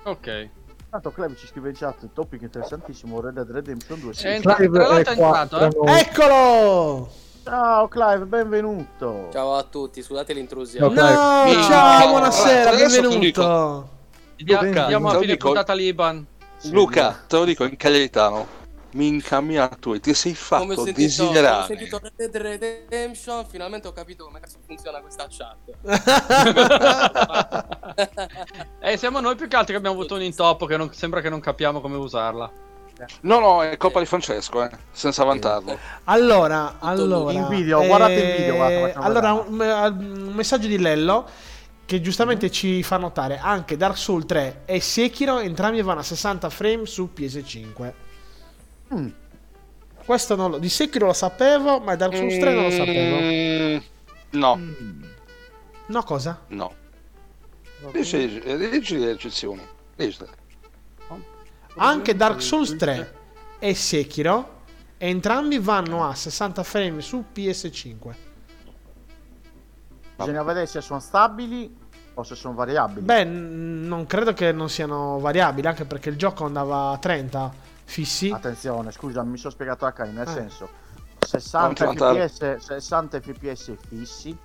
Ok. 0.03 0.49
Tanto 0.95 1.11
Clive 1.11 1.35
ci 1.35 1.45
scrive 1.47 1.67
in 1.67 1.75
chat, 1.75 2.07
topic 2.13 2.41
interessantissimo, 2.43 3.19
Red 3.19 3.33
Dead 3.33 3.49
Redemption 3.51 3.99
2. 3.99 4.13
Sì. 4.13 4.39
Clive 4.41 4.87
è 5.03 5.09
entrato, 5.09 5.59
eh. 5.59 5.99
Eccolo! 5.99 7.09
Ciao 7.43 7.89
Clive, 7.89 8.23
benvenuto. 8.25 9.27
Ciao 9.29 9.55
a 9.55 9.63
tutti, 9.63 10.01
scusate 10.01 10.31
l'intrusione. 10.31 10.93
No, 10.95 11.01
No, 11.01 11.07
ciao, 11.09 11.43
Minchia. 11.47 12.07
buonasera, 12.07 12.69
Adesso 12.69 13.01
benvenuto. 13.01 13.89
Dia- 14.37 14.59
Benvenuto. 14.59 14.87
diamo 14.87 15.09
a 15.09 15.19
fine 15.19 15.35
puntata 15.35 15.73
l'Iban. 15.73 16.25
Luca, 16.71 17.23
te 17.27 17.35
lo 17.35 17.43
dico 17.43 17.65
in 17.65 17.75
cagliaritano. 17.75 18.47
Minca 18.95 19.41
mia 19.41 19.67
tu, 19.67 19.99
ti 19.99 20.13
sei 20.13 20.33
Come 20.33 20.41
ho 20.41 20.45
fatto 20.45 20.65
come 20.75 20.89
ho 20.89 20.93
desiderare. 20.93 21.65
sentito 21.65 21.99
Red 22.01 22.13
Dead 22.15 22.37
Redemption, 22.37 23.45
finalmente 23.45 23.89
ho 23.89 23.91
capito 23.91 24.23
come 24.23 24.39
cazzo 24.39 24.59
funziona 24.65 25.01
questa 25.01 25.27
chat. 25.29 25.57
eh, 28.79 28.95
siamo 28.95 29.19
noi 29.19 29.35
più 29.35 29.49
che 29.49 29.55
altro 29.57 29.73
che 29.73 29.79
abbiamo 29.79 29.97
avuto 29.97 30.15
un 30.15 30.21
intoppo 30.21 30.65
che 30.65 30.77
non- 30.77 30.93
sembra 30.93 31.19
che 31.19 31.27
non 31.29 31.41
capiamo 31.41 31.81
come 31.81 31.97
usarla. 31.97 32.49
No, 33.21 33.39
no, 33.39 33.63
è 33.63 33.75
colpa 33.75 33.99
di 33.99 34.05
Francesco, 34.05 34.63
eh, 34.63 34.69
senza 34.93 35.25
vantarlo. 35.25 35.77
Allora, 36.05 36.77
allora 36.79 37.33
In 37.33 37.47
video, 37.49 37.85
guardate 37.85 38.13
il 38.13 38.35
video, 38.37 38.55
guarda, 38.55 38.87
eh, 38.87 38.93
allora, 38.95 39.33
un, 39.33 39.59
un 39.59 40.31
messaggio 40.33 40.67
di 40.67 40.79
Lello 40.79 41.27
che 41.85 41.99
giustamente 41.99 42.49
ci 42.49 42.81
fa 42.81 42.95
notare 42.95 43.39
anche 43.39 43.75
Dark 43.75 43.97
Souls 43.97 44.25
3 44.25 44.61
e 44.63 44.79
Sekiro 44.79 45.39
entrambi 45.39 45.81
vanno 45.81 45.99
a 45.99 46.03
60 46.03 46.49
frame 46.49 46.85
su 46.85 47.09
PS5. 47.13 48.03
Mm. 48.93 49.07
Questo 50.05 50.35
non 50.35 50.51
lo, 50.51 50.57
di 50.59 50.69
Sekiro 50.69 51.07
lo 51.07 51.13
sapevo, 51.13 51.79
ma 51.79 51.95
Dark 51.95 52.15
Souls 52.15 52.37
3 52.37 52.53
non 52.53 52.63
lo 52.63 52.69
sapevo. 52.69 53.17
Mm, 53.19 53.77
No, 54.31 54.59
No, 55.87 56.03
cosa? 56.03 56.41
no. 56.47 56.73
Leggi, 57.91 58.97
le 58.97 59.11
eccezioni. 59.11 59.61
Anche 61.77 62.15
Dark 62.15 62.41
Souls 62.41 62.75
3 62.75 63.13
e 63.59 63.73
Sekiro 63.75 64.61
entrambi 64.97 65.59
vanno 65.59 66.07
a 66.07 66.13
60 66.15 66.63
frame 66.63 67.01
su 67.01 67.23
PS5. 67.33 68.15
Bisogna 70.17 70.43
vedere 70.43 70.65
se 70.67 70.81
sono 70.81 70.99
stabili 70.99 71.75
o 72.13 72.23
se 72.23 72.35
sono 72.35 72.53
variabili. 72.53 73.01
Beh, 73.01 73.23
non 73.25 74.05
credo 74.05 74.33
che 74.33 74.51
non 74.53 74.69
siano 74.69 75.19
variabili, 75.19 75.67
anche 75.67 75.85
perché 75.85 76.09
il 76.09 76.15
gioco 76.15 76.45
andava 76.45 76.91
a 76.91 76.97
30 76.97 77.53
fissi. 77.85 78.29
Attenzione, 78.31 78.91
scusa, 78.91 79.23
mi 79.23 79.37
sono 79.37 79.51
spiegato 79.53 79.85
a 79.85 79.91
Kai, 79.91 80.11
nel 80.11 80.27
Eh. 80.27 80.31
senso 80.31 80.69
60 81.25 81.85
Non 81.85 81.93
ti 81.95 81.99
vantare. 81.99 82.27
fps, 82.29 82.55
60 82.57 83.19
fps 83.21 83.71
fissi 83.87 84.37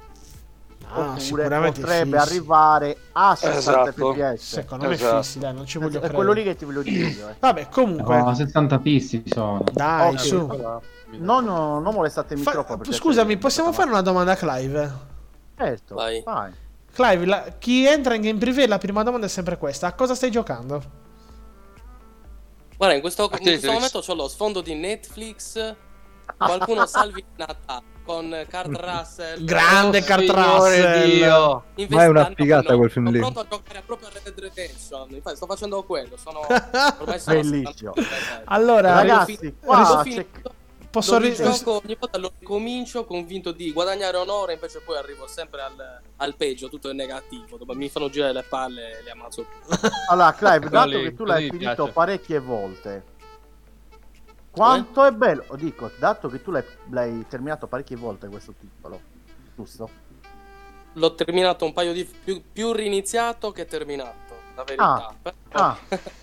Ah, 0.92 1.14
potrebbe 1.28 1.72
fissi. 1.72 2.16
arrivare 2.16 2.96
a 3.12 3.34
60 3.36 3.90
Esatto. 3.90 4.12
fps. 4.14 4.42
Secondo 4.54 4.88
me 4.88 4.94
Esatto. 4.94 5.22
fissi, 5.22 5.38
dai, 5.38 5.54
non 5.54 5.66
ci 5.66 5.76
voglio 5.78 5.96
È 5.96 5.98
credere. 5.98 6.14
quello 6.14 6.32
lì 6.32 6.42
che 6.42 6.56
ti 6.56 6.64
voglio 6.64 6.82
dire 6.82 7.08
io. 7.08 7.28
eh. 7.30 7.34
Vabbè, 7.38 7.68
comunque, 7.68 8.16
No, 8.22 8.34
70 8.34 8.78
fissi 8.80 9.22
sono. 9.26 9.62
dai, 9.72 10.14
Ok, 10.14 10.20
su. 10.20 10.46
Non, 11.18 11.44
non 11.44 11.82
molestatemi 11.94 12.40
Fa- 12.42 12.52
troppo. 12.52 12.76
perché 12.76 12.92
scusami, 12.92 13.36
possiamo 13.36 13.72
fare 13.72 13.90
una 13.90 14.00
domanda 14.00 14.32
a 14.32 14.36
Clive? 14.36 14.92
Certo, 15.56 15.94
Vai. 15.96 16.22
vai. 16.24 16.52
Clive, 16.92 17.26
la- 17.26 17.44
chi 17.58 17.84
entra 17.86 18.14
in 18.14 18.22
game 18.22 18.38
privé, 18.38 18.66
la 18.66 18.78
prima 18.78 19.02
domanda 19.02 19.26
è 19.26 19.28
sempre 19.28 19.58
questa: 19.58 19.86
a 19.88 19.92
cosa 19.92 20.14
stai 20.14 20.30
giocando? 20.30 20.82
Guarda, 22.80 22.94
in 22.96 23.02
questo, 23.02 23.24
in 23.24 23.30
Tetris. 23.30 23.50
questo 23.50 23.72
momento 23.72 24.02
ho 24.06 24.14
lo 24.14 24.26
sfondo 24.26 24.62
di 24.62 24.74
Netflix 24.74 25.76
qualcuno 26.38 26.86
salvi 26.86 27.22
Natale 27.36 27.84
con 28.06 28.46
Kurt 28.50 28.80
Russell. 28.80 29.44
Grande 29.44 29.98
Oh, 29.98 30.04
Kurt 30.06 30.30
Russell. 30.30 31.04
Dio. 31.04 31.64
Ma 31.90 32.04
è 32.04 32.06
una 32.06 32.32
figata 32.34 32.72
no, 32.72 32.78
quel 32.78 32.90
film 32.90 33.04
sono 33.04 33.16
lì. 33.16 33.20
pronto 33.22 33.40
a 33.40 33.46
giocare 33.50 33.82
proprio 33.84 34.08
a 34.08 34.12
Red 34.14 34.22
Dead 34.22 34.38
Redemption. 34.40 35.08
Infatti, 35.10 35.36
sto 35.36 35.44
facendo 35.44 35.82
quello. 35.82 36.16
Sono 36.16 36.40
ormai 36.48 37.20
sono 37.20 37.40
Bellissimo. 37.42 37.92
70. 37.94 38.42
Allora, 38.46 38.94
Ragazzi, 38.94 39.54
qua 39.62 40.02
c'è... 40.02 40.10
finito. 40.10 40.54
Posso 40.90 41.12
Lo 41.12 41.18
ri- 41.18 41.28
rigioco, 41.28 41.80
ogni 41.82 41.96
volta 41.98 42.18
lo 42.18 42.32
ricomincio 42.38 43.04
convinto 43.04 43.52
di 43.52 43.72
guadagnare 43.72 44.16
onore, 44.16 44.54
invece 44.54 44.80
poi 44.80 44.96
arrivo 44.96 45.26
sempre 45.26 45.62
al, 45.62 46.00
al 46.16 46.36
peggio, 46.36 46.68
tutto 46.68 46.90
è 46.90 46.92
negativo. 46.92 47.56
Dopo 47.56 47.74
mi 47.74 47.88
fanno 47.88 48.08
girare 48.10 48.32
le 48.32 48.42
palle 48.42 48.98
e 48.98 49.02
li 49.02 49.10
ammazzo. 49.10 49.46
Allora, 50.10 50.32
Clive, 50.34 50.68
dato 50.68 51.00
che 51.00 51.14
tu 51.14 51.24
l'hai 51.24 51.48
finito 51.48 51.74
piace. 51.74 51.92
parecchie 51.92 52.38
volte, 52.40 53.04
quanto 54.50 55.04
è 55.04 55.12
bello, 55.12 55.44
oh, 55.48 55.56
dico, 55.56 55.90
dato 55.98 56.28
che 56.28 56.42
tu 56.42 56.50
l'hai, 56.50 56.64
l'hai 56.90 57.24
terminato 57.28 57.66
parecchie 57.68 57.96
volte 57.96 58.28
questo 58.28 58.54
titolo, 58.58 59.00
giusto? 59.54 59.90
L'ho 60.94 61.14
terminato 61.14 61.64
un 61.64 61.72
paio 61.72 61.92
di 61.92 62.04
più, 62.04 62.42
più 62.52 62.72
riniziato 62.72 63.52
che 63.52 63.64
terminato, 63.66 64.34
la 64.56 64.64
verità. 64.64 65.14
Però 65.22 65.34
Ah, 65.52 65.78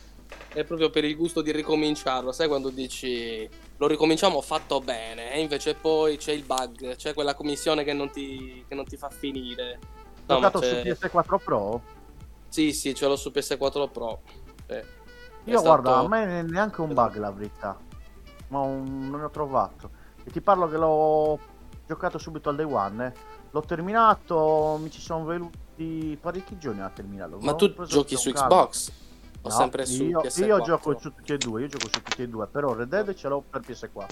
È 0.50 0.64
proprio 0.64 0.90
per 0.90 1.04
il 1.06 1.16
gusto 1.16 1.42
di 1.42 1.52
ricominciarlo, 1.52 2.32
sai 2.32 2.48
quando 2.48 2.70
dici 2.70 3.48
lo 3.78 3.88
ricominciamo 3.88 4.42
fatto 4.42 4.80
bene 4.80 5.34
e 5.34 5.40
invece 5.42 5.76
poi 5.76 6.18
c'è 6.18 6.32
il 6.32 6.44
bug, 6.44 6.96
c'è 6.96 7.13
quella 7.13 7.36
commissione 7.36 7.84
che 7.84 7.94
non 7.94 8.10
ti, 8.10 8.66
che 8.68 8.76
non 8.76 8.86
ti 8.86 8.98
fa 8.98 9.10
finire. 9.10 9.80
No, 10.28 10.36
giocato 10.36 10.62
su 10.62 10.70
c'è- 10.70 10.82
PS4 10.84 11.38
Pro? 11.44 11.82
Sì, 12.50 12.74
sì, 12.74 12.94
ce 12.96 13.08
l'ho 13.08 13.16
su 13.16 13.30
PS4 13.30 13.90
Pro. 13.92 14.22
È 14.66 14.84
Io 15.46 15.58
stato- 15.60 15.82
guarda, 15.82 15.98
a 16.00 16.08
me 16.08 16.26
ne- 16.26 16.42
neanche 16.44 16.82
un 16.82 16.94
bug 16.94 17.16
la 17.18 17.32
verità, 17.32 17.78
ma 18.50 18.60
un- 18.60 19.10
non 19.10 19.20
ne 19.20 19.26
ho 19.26 19.30
trovato. 19.30 19.90
E 20.24 20.32
ti 20.32 20.42
parlo 20.42 20.68
che 20.68 20.78
l'ho 20.78 21.40
giocato 21.88 22.18
subito 22.18 22.50
al 22.50 22.56
day 22.56 22.66
one, 22.66 23.06
eh. 23.08 23.13
l'ho 23.52 23.62
terminato, 23.62 24.78
mi 24.82 24.90
ci 24.92 25.00
sono 25.00 25.24
venuti 25.24 26.18
parecchi 26.20 26.58
giorni 26.58 26.82
a 26.82 26.90
terminarlo. 26.90 27.38
Ma 27.40 27.52
L'ho 27.52 27.56
tu 27.56 27.84
giochi 27.86 28.16
su. 28.18 28.32
Xbox? 28.32 28.92
O 29.41 29.50
No, 29.50 29.56
sempre 29.56 29.86
su 29.86 30.04
io, 30.04 30.21
PS4? 30.21 30.45
io 30.45 30.62
gioco 30.62 30.97
su 31.00 31.13
tutti 31.13 31.34
e 31.34 31.38
due, 31.38 31.62
io 31.62 31.67
gioco 31.67 31.86
su 31.91 32.02
tutti 32.02 32.21
e 32.23 32.28
due, 32.28 32.47
però 32.47 32.73
Red 32.73 32.89
Dead 32.89 33.13
ce 33.13 33.28
l'ho 33.28 33.43
per 33.50 33.62
PS4. 33.62 34.06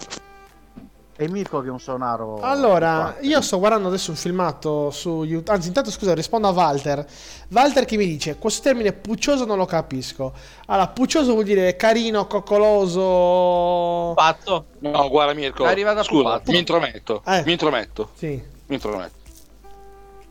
E 1.17 1.29
Mirko 1.29 1.61
che 1.61 1.67
è 1.67 1.71
un 1.71 1.79
sonaro. 1.79 2.41
Allora, 2.41 3.15
io 3.21 3.39
sto 3.41 3.57
guardando 3.57 3.87
adesso 3.87 4.11
un 4.11 4.17
filmato 4.17 4.91
su 4.91 5.23
YouTube. 5.23 5.49
Anzi, 5.49 5.69
intanto 5.69 5.89
scusa, 5.89 6.13
rispondo 6.13 6.49
a 6.49 6.51
Walter. 6.51 7.07
Walter 7.51 7.85
che 7.85 7.95
mi 7.95 8.05
dice: 8.05 8.35
Questo 8.37 8.61
termine 8.63 8.91
puccioso 8.91 9.45
non 9.45 9.57
lo 9.57 9.63
capisco. 9.65 10.33
Allora, 10.65 10.89
puccioso 10.89 11.31
vuol 11.31 11.45
dire 11.45 11.77
carino, 11.77 12.27
coccoloso. 12.27 14.13
Pazzo. 14.13 14.65
No, 14.79 15.07
guarda 15.09 15.33
Mirko, 15.33 15.63
È 15.65 15.69
arrivato 15.69 15.99
a 15.99 16.03
scusa, 16.03 16.41
mi 16.47 16.57
intrometto, 16.57 17.21
Eh. 17.25 17.43
mi 17.45 17.51
intrometto, 17.53 18.09
Sì. 18.15 18.43
mi 18.65 18.75
intrometto. 18.75 19.13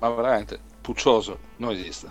Ma 0.00 0.11
veramente, 0.11 0.59
puccioso, 0.83 1.38
non 1.57 1.70
esiste. 1.70 2.11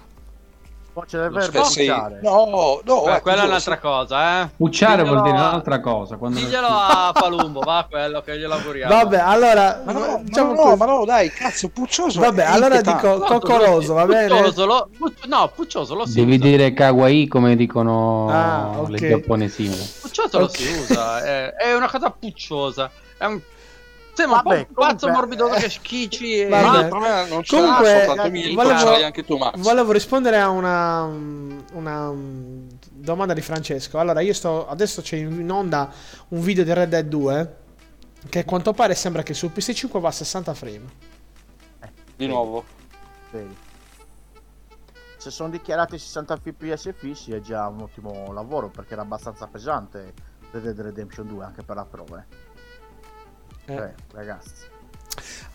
Poi 0.93 1.05
c'è 1.07 1.17
Lo 1.17 1.29
verbo 1.31 1.61
pucciare. 1.61 2.19
No, 2.21 2.79
no, 2.85 3.05
Eh, 3.07 3.15
eh, 3.15 3.21
quella 3.21 3.41
è 3.43 3.45
un'altra 3.47 3.79
cosa, 3.79 4.43
eh. 4.43 4.49
Pucciare 4.55 5.03
vuol 5.03 5.23
dire 5.23 5.35
a- 5.37 5.47
un'altra 5.49 5.79
cosa. 5.79 6.17
Quando 6.17 6.37
Diglielo 6.39 6.67
a 6.67 7.09
Palumbo, 7.11 7.61
va 7.61 7.87
quello 7.89 8.21
che 8.21 8.37
glielo 8.37 8.53
auguriamo. 8.53 8.93
Vabbè, 8.93 9.17
allora. 9.17 9.81
Ma 9.83 9.91
no, 9.91 10.19
diciamo 10.23 10.53
ma 10.53 10.63
no, 10.63 10.75
ma 10.75 10.85
no, 10.85 11.05
dai, 11.05 11.31
cazzo, 11.31 11.69
puccioso. 11.69 12.19
Vabbè, 12.19 12.43
allora 12.43 12.79
dico 12.81 13.17
coccoloso, 13.21 13.95
va 13.95 14.05
bene? 14.05 14.27
Puccioso 14.27 14.65
lo- 14.67 14.89
no, 15.25 15.51
puccioso 15.55 15.95
lo 15.95 16.05
si 16.05 16.13
Devi 16.13 16.35
usa. 16.35 16.43
dire 16.45 16.73
kawaii 16.73 17.27
come 17.27 17.55
dicono 17.55 18.29
Ah, 18.29 18.69
ok. 18.77 18.89
le 18.89 18.97
giapponesine. 18.99 19.75
Puccioso 19.99 20.37
lo 20.37 20.45
Ok. 20.45 20.55
si 20.57 20.67
usa, 20.91 21.23
è, 21.23 21.53
è 21.55 21.73
una 21.73 21.89
cosa 21.89 22.11
pucciosa. 22.11 22.91
È 23.17 23.25
un... 23.25 23.41
Sembra 24.13 24.41
Vabbè, 24.43 24.67
un 24.69 24.73
pazzo 24.73 25.07
comunque- 25.07 25.11
morbidoso 25.11 25.53
che 25.59 25.69
schicci 25.69 26.41
e... 26.41 26.47
Vabbè. 26.47 26.67
Ma 26.67 26.79
il 26.81 26.87
problema 26.87 27.25
non 27.25 27.43
ce 27.43 27.55
Comunque, 27.55 28.29
Mirko, 28.29 28.61
volevo- 28.61 29.03
anche 29.05 29.23
tu, 29.23 29.37
Max. 29.37 29.57
Volevo 29.57 29.91
rispondere 29.91 30.39
a 30.39 30.49
una, 30.49 31.03
una 31.73 32.11
domanda 32.91 33.33
di 33.33 33.41
Francesco. 33.41 33.97
Allora, 33.97 34.21
io 34.21 34.33
sto 34.33 34.67
adesso 34.67 35.01
c'è 35.01 35.15
in 35.17 35.49
onda 35.49 35.91
un 36.29 36.41
video 36.41 36.63
di 36.63 36.73
Red 36.73 36.89
Dead 36.89 37.07
2 37.07 37.55
che 38.29 38.39
a 38.39 38.45
quanto 38.45 38.71
pare 38.73 38.93
sembra 38.95 39.23
che 39.23 39.33
su 39.33 39.51
PS5 39.53 39.99
va 39.99 40.09
a 40.09 40.11
60 40.11 40.53
frame. 40.53 40.85
Di 42.15 42.27
nuovo. 42.27 42.63
Vedi. 43.31 43.55
Se 45.17 45.31
sono 45.31 45.49
dichiarati 45.49 45.97
60 45.97 46.37
fps 46.37 46.93
fissi 46.95 47.31
è 47.33 47.39
già 47.39 47.67
un 47.67 47.81
ottimo 47.81 48.31
lavoro 48.31 48.69
perché 48.69 48.93
era 48.93 49.01
abbastanza 49.01 49.47
pesante 49.47 50.13
Red 50.51 50.63
Dead 50.63 50.79
Redemption 50.81 51.27
2 51.27 51.43
anche 51.43 51.63
per 51.63 51.75
la 51.77 51.85
prova. 51.85 52.23
Eh. 53.65 53.75
Cioè, 53.75 53.93
ragazzi. 54.13 54.51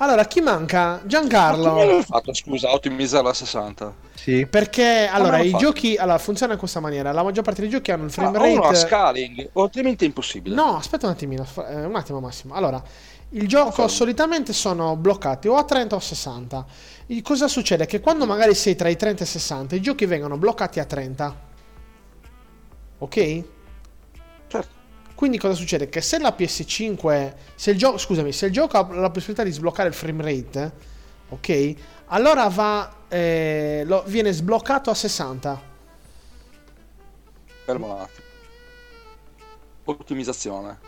Allora, 0.00 0.24
chi 0.26 0.40
manca? 0.40 0.78
Ma 0.78 1.00
Giancarlo. 1.04 1.74
l'hai 1.74 2.02
fatto, 2.04 2.32
scusa, 2.32 2.68
a 2.68 2.72
ottimizzarla 2.74 3.30
a 3.30 3.34
60? 3.34 3.94
Sì. 4.14 4.46
Perché 4.46 5.08
allora 5.10 5.38
i 5.38 5.50
fatto? 5.50 5.64
giochi 5.64 5.96
allora, 5.96 6.18
funziona 6.18 6.52
in 6.52 6.58
questa 6.60 6.78
maniera. 6.78 7.10
La 7.10 7.24
maggior 7.24 7.42
parte 7.42 7.62
dei 7.62 7.70
giochi 7.70 7.90
hanno 7.90 8.04
il 8.04 8.10
Ah, 8.10 8.12
frame 8.12 8.38
o 8.38 8.52
uno 8.52 8.62
a 8.62 8.66
rate. 8.70 8.76
scaling, 8.76 9.48
o 9.54 9.62
altrimenti 9.64 10.04
è 10.04 10.06
impossibile. 10.06 10.54
No, 10.54 10.76
aspetta 10.76 11.06
un 11.06 11.12
attimino, 11.12 11.44
eh, 11.68 11.84
un 11.84 11.96
attimo 11.96 12.20
Massimo. 12.20 12.54
Allora, 12.54 12.80
il 13.30 13.48
gioco 13.48 13.64
Confermo. 13.66 13.88
solitamente 13.90 14.52
sono 14.52 14.94
bloccati 14.94 15.48
o 15.48 15.56
a 15.56 15.64
30 15.64 15.96
o 15.96 15.98
a 15.98 16.02
60. 16.02 16.64
Il- 17.06 17.22
cosa 17.22 17.48
succede? 17.48 17.84
Che 17.86 17.98
quando 18.00 18.26
magari 18.26 18.54
sei 18.54 18.76
tra 18.76 18.88
i 18.88 18.96
30 18.96 19.22
e 19.22 19.26
i 19.26 19.28
60, 19.28 19.74
i 19.74 19.80
giochi 19.82 20.06
vengono 20.06 20.36
bloccati 20.38 20.78
a 20.78 20.84
30. 20.84 21.34
Ok? 22.98 23.42
Quindi 25.18 25.36
cosa 25.38 25.54
succede? 25.54 25.88
Che 25.88 26.00
se 26.00 26.20
la 26.20 26.32
PS5, 26.38 27.34
se 27.56 27.72
il 27.72 27.76
gioco, 27.76 27.98
scusami, 27.98 28.30
se 28.30 28.46
il 28.46 28.52
gioco 28.52 28.78
ha 28.78 28.86
la 28.94 29.10
possibilità 29.10 29.42
di 29.42 29.50
sbloccare 29.50 29.88
il 29.88 29.94
frame 29.94 30.22
rate, 30.22 30.72
ok? 31.30 31.74
Allora 32.06 32.46
va, 32.46 32.94
eh, 33.08 33.82
lo- 33.84 34.04
viene 34.06 34.30
sbloccato 34.30 34.90
a 34.90 34.94
60. 34.94 35.60
Fermo 37.64 37.86
un 37.94 38.00
attimo. 38.00 38.26
Ottimizzazione. 39.86 40.78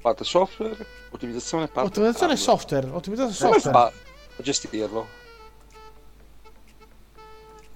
Parte 0.00 0.22
software, 0.22 0.76
ottimizzazione 1.10 1.66
parte 1.66 1.88
Ottimizzazione 1.88 2.32
hardware. 2.34 2.58
software, 2.58 2.86
ottimizzazione 2.90 3.50
Come 3.50 3.60
software. 3.60 3.90
fa 3.90 4.36
a 4.38 4.42
gestirlo? 4.44 5.06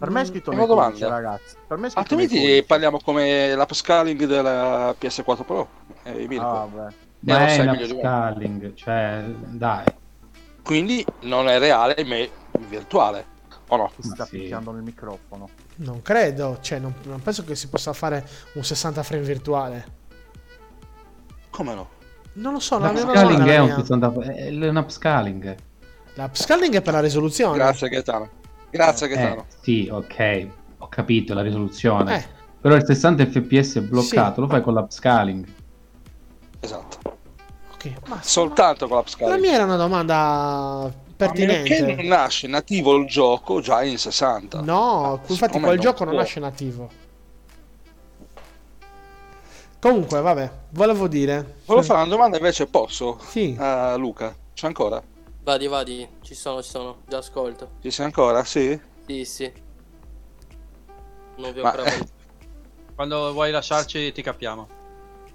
Per 0.04 0.12
me 0.12 0.20
è 0.20 0.24
Mm, 0.24 0.26
scritto 0.26 0.52
codici, 0.52 0.66
domanda. 0.66 1.08
ragazzi. 1.08 1.56
Per 1.66 1.78
me 1.78 1.86
è 1.86 1.90
scritto 1.90 2.14
nei 2.14 2.24
Altrimenti 2.24 2.64
parliamo 2.64 2.98
come 3.00 3.54
l'upscaling 3.54 4.24
della 4.26 4.94
PS4 4.98 5.44
Pro. 5.44 5.68
Eh. 6.02 6.28
Ah, 6.36 6.66
beh. 6.66 6.94
Ma 7.20 7.38
lo 7.38 7.46
è 7.46 7.48
sai 7.48 7.66
un 7.66 7.70
meglio 7.72 7.86
di 7.86 7.92
me. 7.94 7.98
upscaling, 7.98 8.74
cioè, 8.74 9.24
dai. 9.26 9.84
Quindi 10.62 11.04
non 11.22 11.48
è 11.48 11.58
reale, 11.58 12.04
ma 12.04 12.16
è 12.16 12.30
virtuale. 12.68 13.32
O 13.68 13.76
no? 13.76 13.90
Ma 14.02 14.14
sta 14.14 14.24
sì. 14.26 14.38
picchiando 14.38 14.72
nel 14.72 14.82
microfono. 14.82 15.48
Non 15.76 16.02
credo, 16.02 16.58
cioè 16.60 16.78
non, 16.78 16.94
non 17.04 17.20
penso 17.22 17.44
che 17.44 17.54
si 17.56 17.68
possa 17.68 17.92
fare 17.94 18.26
un 18.54 18.62
60 18.64 19.02
frame 19.02 19.22
virtuale. 19.22 19.86
Come 21.50 21.74
no? 21.74 21.88
Non 22.34 22.52
lo 22.52 22.60
so, 22.60 22.78
mia 22.78 22.90
L'upscaling 22.92 23.46
è 23.48 23.58
un 23.58 23.66
mia. 23.66 23.74
60 23.76 24.12
è 24.24 24.68
un 24.68 24.76
upscaling. 24.76 25.56
L'upscaling 26.14 26.74
è 26.74 26.82
per 26.82 26.92
la 26.92 27.00
risoluzione. 27.00 27.56
Grazie 27.56 27.88
Gaetano. 27.88 28.28
Grazie 28.74 29.06
Eh, 29.06 29.10
Gaetano. 29.14 29.46
sì, 29.62 29.88
ok, 29.88 30.48
ho 30.78 30.88
capito 30.88 31.32
la 31.32 31.42
risoluzione. 31.42 32.16
Eh, 32.18 32.24
Però 32.60 32.74
il 32.74 32.84
60 32.84 33.24
fps 33.26 33.76
è 33.76 33.80
bloccato, 33.82 34.34
Sì. 34.34 34.40
lo 34.40 34.48
fai 34.48 34.62
con 34.62 34.74
l'upscaling. 34.74 35.46
Esatto. 36.58 36.98
ok. 37.74 37.92
Ma 38.08 38.20
Soltanto 38.20 38.88
con 38.88 38.96
la 38.96 39.02
l'upscaling. 39.02 39.40
mia 39.40 39.52
era 39.52 39.62
una 39.64 39.76
domanda 39.76 40.90
pertinente. 41.16 41.68
Perché 41.68 41.94
non 41.94 42.06
nasce 42.06 42.48
nativo 42.48 42.96
il 42.96 43.06
gioco 43.06 43.60
già 43.60 43.84
in 43.84 43.96
60? 43.96 44.62
No, 44.62 45.20
infatti 45.20 45.34
siccome 45.34 45.60
quel 45.66 45.74
non 45.76 45.84
gioco 45.84 46.02
non 46.04 46.14
può. 46.14 46.22
nasce 46.22 46.40
nativo. 46.40 46.90
Comunque, 49.78 50.20
vabbè, 50.20 50.50
volevo 50.70 51.06
dire. 51.06 51.56
Volevo 51.66 51.86
fare 51.86 52.00
una 52.00 52.08
domanda 52.10 52.38
invece, 52.38 52.66
posso? 52.66 53.18
Sì. 53.28 53.54
A 53.58 53.94
Luca. 53.96 54.34
C'è 54.54 54.66
ancora? 54.66 55.00
Vadi, 55.44 55.66
vadi, 55.66 56.08
ci 56.22 56.34
sono, 56.34 56.62
ci 56.62 56.70
sono, 56.70 57.02
già 57.06 57.18
ascolto. 57.18 57.72
Ci 57.82 57.90
sei 57.90 58.06
ancora? 58.06 58.42
Sì? 58.44 58.80
Sì, 59.06 59.24
sì. 59.26 59.52
Non 61.36 61.52
vi 61.52 61.60
ho 61.60 61.62
Ma- 61.62 61.70
ancora 61.70 61.90
volto. 61.90 62.12
Quando 62.94 63.32
vuoi 63.32 63.50
lasciarci 63.50 64.12
ti 64.12 64.22
capiamo. 64.22 64.68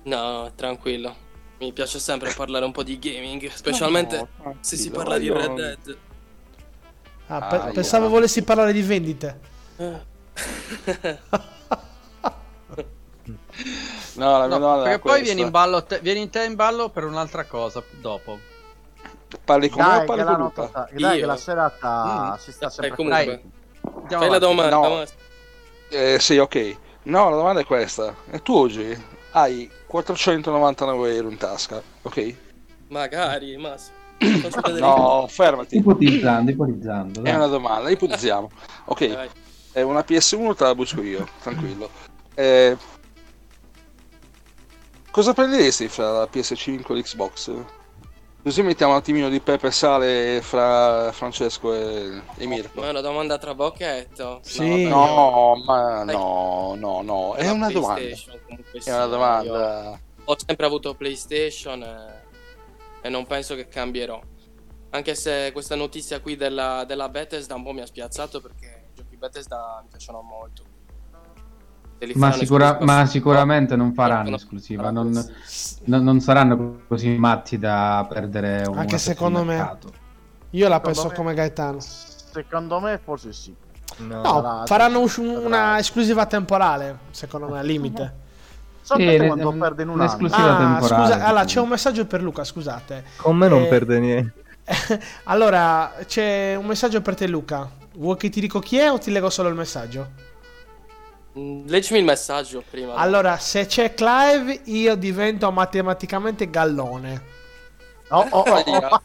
No, 0.03 0.31
no, 0.31 0.51
tranquillo. 0.55 1.27
Mi 1.59 1.71
piace 1.73 1.99
sempre 1.99 2.33
parlare 2.33 2.65
un 2.65 2.71
po' 2.71 2.83
di 2.83 2.97
gaming, 2.97 3.49
specialmente 3.51 4.27
No, 4.43 4.55
se 4.61 4.77
si 4.77 4.89
parla 4.89 5.17
di 5.19 5.29
Red 5.31 5.53
Dead. 5.53 5.97
Ah, 7.27 7.41
pe- 7.41 7.55
Ah, 7.57 7.71
pensavo 7.71 8.05
io- 8.05 8.09
volessi 8.11 8.41
parlare 8.43 8.73
di 8.73 8.81
vendite. 8.81 9.39
No, 14.13 14.37
la 14.37 14.47
mia 14.47 14.57
No, 14.57 14.59
domanda 14.59 14.83
perché 14.83 14.99
poi 14.99 15.21
vieni, 15.21 15.41
in 15.41 15.49
ballo 15.51 15.83
te- 15.83 15.99
vieni 15.99 16.21
in 16.21 16.29
te 16.29 16.43
in 16.43 16.55
ballo 16.55 16.89
per 16.89 17.03
un'altra 17.03 17.45
cosa 17.45 17.83
dopo. 18.01 18.39
Parli 19.43 19.69
con 19.69 19.83
me 19.83 19.87
o 19.87 19.97
Dai, 19.97 20.05
parli 20.05 20.23
la, 20.23 20.31
con 20.31 20.41
Luca? 20.41 20.61
notata- 20.61 20.89
dai, 20.93 21.19
che 21.19 21.25
la 21.25 21.37
serata 21.37 22.31
Mm. 22.33 22.37
si 22.39 22.51
sta 22.51 22.67
Eh, 22.67 22.69
sempre 22.71 22.95
comunque, 22.95 23.43
Andiamo 23.83 24.07
fai 24.07 24.09
la 24.09 24.25
avanti. 24.25 24.39
domanda. 24.39 24.75
No. 24.75 25.03
Eh, 25.89 26.17
sì, 26.19 26.37
ok. 26.37 26.75
No, 27.03 27.29
la 27.29 27.35
domanda 27.35 27.59
è 27.61 27.65
questa. 27.65 28.15
E 28.29 28.41
tu 28.41 28.55
oggi 28.55 29.03
hai 29.31 29.69
499 29.87 31.15
euro 31.15 31.29
in 31.29 31.37
tasca, 31.37 31.81
ok? 32.01 32.35
Magari, 32.89 33.55
ma 33.57 33.75
No, 34.79 35.27
fermati. 35.29 35.77
Ipotizzando, 35.77 36.51
ipotizzando. 36.51 37.19
È 37.19 37.23
dai. 37.23 37.35
una 37.35 37.47
domanda, 37.47 37.89
ipotizziamo. 37.89 38.49
Ok, 38.85 39.13
Vai. 39.13 39.29
è 39.71 39.81
una 39.81 40.01
PS1 40.05 40.55
te 40.55 40.63
la 40.63 40.75
busco 40.75 41.01
io, 41.01 41.27
tranquillo. 41.41 41.89
Eh, 42.33 42.75
cosa 45.11 45.33
prenderesti 45.33 45.87
fra 45.87 46.11
la 46.11 46.27
PS5 46.31 46.91
e 46.91 46.93
l'Xbox? 46.95 47.51
Così 48.41 48.61
mettiamo 48.61 48.93
un 48.93 48.99
attimino 48.99 49.27
di 49.27 49.41
pepe 49.41 49.67
e 49.67 49.71
sale 49.71 50.41
fra 50.41 51.11
Francesco 51.11 51.73
e, 51.73 52.21
e 52.37 52.45
Mirko. 52.45 52.79
Ma 52.79 52.87
è 52.87 52.89
una 52.91 53.01
domanda 53.01 53.37
tra 53.37 53.53
bocchetto. 53.53 54.39
Sì. 54.43 54.83
vabbè, 54.83 54.87
No, 54.87 55.61
ma 55.65 56.03
no, 56.05 56.75
no, 56.77 57.01
no, 57.01 57.33
è 57.35 57.49
una 57.49 57.69
domanda. 57.69 58.01
È 58.01 58.93
una 58.93 59.05
domanda. 59.07 59.99
Ho 60.23 60.35
sempre 60.45 60.65
avuto 60.65 60.95
PlayStation 60.95 61.83
e, 61.83 62.23
e 63.01 63.09
non 63.09 63.25
penso 63.25 63.55
che 63.55 63.67
cambierò. 63.67 64.21
Anche 64.91 65.15
se 65.15 65.51
questa 65.51 65.75
notizia 65.75 66.21
qui 66.21 66.37
della, 66.37 66.85
della 66.85 67.09
Bethesda 67.09 67.55
un 67.55 67.63
po' 67.63 67.73
mi 67.73 67.81
ha 67.81 67.85
spiazzato 67.85 68.39
perché 68.39 68.85
i 68.91 68.95
giochi 68.95 69.17
Bethesda 69.17 69.81
mi 69.83 69.89
piacciono 69.89 70.21
molto. 70.21 70.63
Ma, 72.15 72.31
sicura- 72.31 72.77
ma 72.81 73.05
sicuramente 73.05 73.75
non 73.75 73.93
faranno 73.93 74.29
no, 74.29 74.35
esclusiva, 74.37 74.89
non, 74.89 75.09
non- 75.85 76.03
non 76.03 76.19
saranno 76.21 76.81
così 76.87 77.09
matti 77.17 77.57
da 77.59 78.05
perdere 78.07 78.63
un 78.67 78.77
Anche 78.77 78.97
secondo 78.97 79.43
me. 79.43 79.77
Io 80.51 80.67
la 80.69 80.79
penso 80.79 81.01
Secondo 81.01 81.09
me- 81.09 81.15
come 81.23 81.35
Gaetano. 81.35 81.79
Secondo 81.79 82.79
me 82.79 82.99
forse 83.03 83.33
sì. 83.33 83.53
No. 83.97 84.21
No, 84.21 84.63
faranno 84.65 84.99
us- 85.01 85.17
una 85.17 85.77
esclusiva 85.77 86.25
temporale, 86.25 86.99
secondo 87.11 87.47
me, 87.49 87.59
al 87.59 87.65
limite. 87.65 88.27
Sapete 88.81 89.19
Sì, 89.19 89.25
quando 89.27 89.51
le- 89.51 89.57
perdono 89.57 89.91
un 89.91 89.97
le 89.97 90.03
anno? 90.05 90.11
esclusive- 90.13 90.41
Ah, 90.49 90.57
temporale, 90.57 91.03
scusa, 91.13 91.25
allora 91.25 91.43
c'è 91.45 91.59
un 91.59 91.67
messaggio 91.69 92.05
per 92.05 92.21
Luca, 92.23 92.43
scusate. 92.43 93.03
Con 93.17 93.35
me 93.35 93.47
non 93.49 93.63
Eh, 93.63 93.67
perde 93.67 93.99
niente. 93.99 94.33
allora, 95.25 95.93
c'è 96.05 96.55
un 96.55 96.65
messaggio 96.65 97.01
per 97.01 97.15
te 97.15 97.27
Luca. 97.27 97.69
Vuoi 97.95 98.15
che 98.15 98.29
ti 98.29 98.39
dico 98.39 98.59
chi 98.59 98.77
è 98.77 98.89
o 98.89 98.97
ti 98.97 99.11
leggo 99.11 99.29
solo 99.29 99.49
il 99.49 99.55
messaggio? 99.55 100.07
Mm, 101.37 101.67
Leggimi 101.67 101.99
il 101.99 102.05
messaggio 102.05 102.63
prima. 102.69 102.95
Allora, 102.95 103.37
se 103.37 103.65
c'è 103.65 103.93
Clive, 103.93 104.61
io 104.65 104.95
divento 104.95 105.51
matematicamente 105.51 106.49
gallone. 106.49 107.37
Oh, 108.09 108.25
oh, 108.31 108.39
oh, 108.41 108.63
oh. 108.65 109.01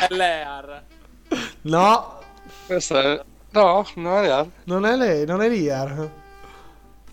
Eh, 0.00 0.14
Lear. 0.14 0.82
No, 1.62 2.18
Questa 2.66 3.02
è... 3.02 3.24
No, 3.50 3.86
non 3.96 4.16
è 4.16 4.20
reale. 4.20 4.50
non 4.64 4.84
è 4.86 4.96
lei, 4.96 5.26
non 5.26 5.42
è 5.42 5.48
Liar. 5.48 6.10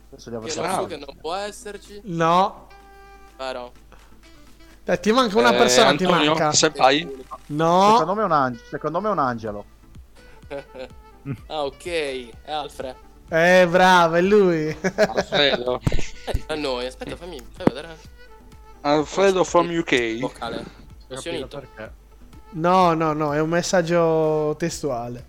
Adesso 0.09 0.29
devo 0.29 0.47
so 0.47 0.85
che 0.85 0.97
non 0.97 1.15
può 1.19 1.33
esserci, 1.35 2.01
No. 2.05 2.67
però. 3.35 3.71
Dai, 4.83 4.99
ti 4.99 5.11
manca 5.11 5.37
una 5.39 5.53
Eh, 5.53 5.57
persona, 5.57 5.95
ti 5.95 6.03
Antonio, 6.03 6.29
manca. 6.33 6.51
Senpai? 6.51 7.25
No. 7.47 7.91
Secondo 7.97 8.13
me 8.15 8.21
è 8.21 8.25
un, 8.25 8.31
ang- 8.31 8.59
secondo 8.69 9.01
me 9.01 9.07
è 9.07 9.11
un 9.11 9.19
angelo. 9.19 9.65
ah, 11.47 11.63
ok, 11.63 11.85
è 12.43 12.51
Alfred. 12.51 12.95
Eh, 13.35 13.65
bravo, 13.67 14.13
è 14.13 14.21
lui. 14.21 14.77
Alfredo. 14.95 15.81
Eh, 16.25 16.43
a 16.49 16.53
noi, 16.53 16.85
aspetta, 16.85 17.15
fammi, 17.15 17.43
fai 17.51 17.65
vedere. 17.65 17.97
Alfredo 18.81 19.43
from 19.43 19.75
UK. 19.75 20.19
Vocale. 20.19 20.63
Unito. 21.25 21.57
perché. 21.57 21.91
no, 22.51 22.93
no, 22.93 23.13
no, 23.13 23.33
è 23.33 23.39
un 23.39 23.49
messaggio 23.49 24.55
testuale. 24.59 25.25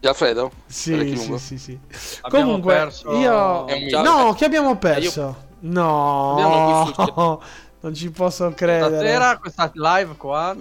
Di 0.00 0.06
Alfredo? 0.06 0.50
Sì, 0.66 1.16
sì, 1.16 1.38
sì, 1.38 1.58
sì. 1.58 1.78
Abbiamo 2.20 2.44
Comunque, 2.44 2.74
perso- 2.74 3.16
io... 3.16 3.64
Già- 3.88 4.02
No, 4.02 4.34
che 4.34 4.44
abbiamo 4.44 4.76
perso? 4.76 5.44
No, 5.60 6.32
Abbiamo 6.32 7.42
non 7.80 7.94
ci 7.94 8.10
posso 8.10 8.50
credere. 8.50 8.96
Stasera 8.98 9.38
questa 9.38 9.70
live 9.72 10.16
qua. 10.18 10.54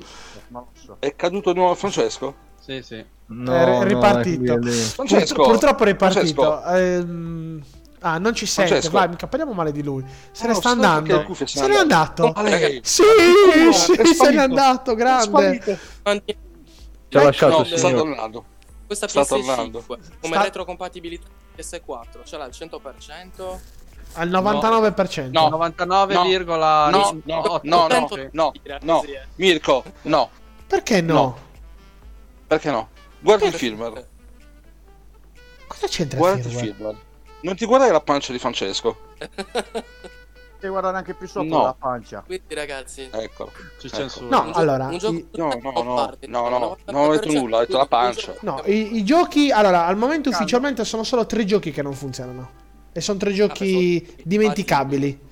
È 0.99 1.13
caduto 1.13 1.51
di 1.51 1.60
nuovo 1.60 1.75
Francesco? 1.75 2.43
Sì, 2.65 2.82
sì. 2.82 3.06
No, 3.28 3.54
È 3.54 3.63
ri- 3.65 3.71
no, 3.71 3.84
ripartito. 3.84 4.54
è. 4.56 4.71
Francesco! 4.71 5.36
Purtro- 5.36 5.43
purtroppo 5.51 5.84
è 5.84 5.86
ripartito. 5.88 6.41
Francesco! 6.62 6.75
Ehm, 6.75 7.63
Ah, 7.99 8.19
non 8.19 8.36
ci 8.36 8.45
sente. 8.45 8.69
Francesco. 8.69 8.93
Vai, 8.97 9.10
mica 9.10 9.25
parliamo 9.25 9.54
male 9.54 9.71
di 9.71 9.82
lui. 9.82 10.04
Se 10.32 10.45
No, 10.45 10.49
ne 10.54 10.56
sta 10.60 10.69
andando. 10.69 11.25
se 11.45 11.67
n'è 11.67 11.75
andato. 11.75 12.32
Ma 12.36 12.41
lei- 12.43 12.80
Sì, 12.84 13.01
No, 13.65 13.71
sì, 13.71 13.93
è 13.93 14.06
se 14.06 14.30
n'è 14.30 14.38
andato. 14.41 14.93
Grande. 14.93 15.63
Ci 15.63 17.17
ha 17.17 17.23
lasciato 17.23 17.58
No, 17.58 17.63
sta 17.63 17.78
signore. 17.78 17.95
tornando. 17.97 18.45
Questa 18.86 19.08
Sta 19.08 19.21
PS5 19.21 19.28
tornando. 19.28 19.84
come 19.88 19.99
Sta- 20.21 20.43
retrocompatibilità 20.43 21.28
PS4 21.58 22.23
ce 22.25 22.38
l'ha 22.38 22.43
al 22.43 22.51
100%. 22.51 23.60
Al 24.13 24.30
99%. 24.30 25.32
No. 25.32 25.49
99,8 25.49 26.89
No, 26.91 27.19
no, 27.23 27.60
no, 27.63 27.88
no, 27.88 28.08
sì. 28.12 28.30
no, 28.34 28.51
no. 28.84 28.99
così, 28.99 29.12
eh. 29.13 29.21
Mirko, 29.36 29.84
no. 30.04 30.30
Perché 30.67 31.01
no? 31.01 31.13
No. 31.13 31.38
Perché 32.47 32.71
no? 32.71 32.89
Guarda 33.19 33.45
il 33.45 33.53
firmware. 33.53 34.08
Cosa 35.67 35.88
c'entra 35.88 36.17
Guarda 36.19 36.47
il 36.47 36.53
firmware. 36.55 36.97
Non 37.41 37.55
ti 37.55 37.65
guardare 37.65 37.91
la 37.91 38.01
pancia 38.01 38.31
di 38.31 38.39
Francesco. 38.39 38.97
Devi 39.17 40.67
guardare 40.71 40.97
anche 40.97 41.13
più 41.13 41.27
sotto 41.27 41.45
No. 41.45 41.63
la 41.63 41.73
pancia. 41.77 42.23
Quindi 42.25 42.53
ragazzi, 42.55 43.08
Ecco. 43.12 43.51
Ci 43.79 43.88
Ecco. 43.88 43.95
censura. 43.95 44.27
No, 44.43 44.51
allora, 44.53 44.88
un 44.88 44.97
gioco 44.97 45.13
i- 45.15 45.27
No, 45.34 45.60
no, 45.62 45.71
no, 45.71 45.84
no, 45.84 46.17
no, 46.27 46.77
99% 46.86 46.91
non 46.91 47.08
ho 47.08 47.12
detto 47.12 47.31
nulla, 47.31 47.58
ho 47.58 47.60
detto 47.60 47.77
la 47.77 47.86
pancia. 47.88 48.34
No, 48.41 48.62
i, 48.65 48.95
i 48.97 49.03
giochi. 49.03 49.51
Allora, 49.51 49.86
al 49.86 49.97
momento 49.97 50.29
Calma. 50.29 50.38
ufficialmente 50.43 50.86
sono 50.86 51.03
solo 51.03 51.25
tre 51.25 51.45
giochi 51.45 51.71
che 51.71 51.81
non 51.81 51.93
funzionano. 51.93 52.63
E 52.91 53.01
sono 53.01 53.17
tre 53.19 53.34
giochi 53.34 54.15
dimenticabili. 54.23 55.24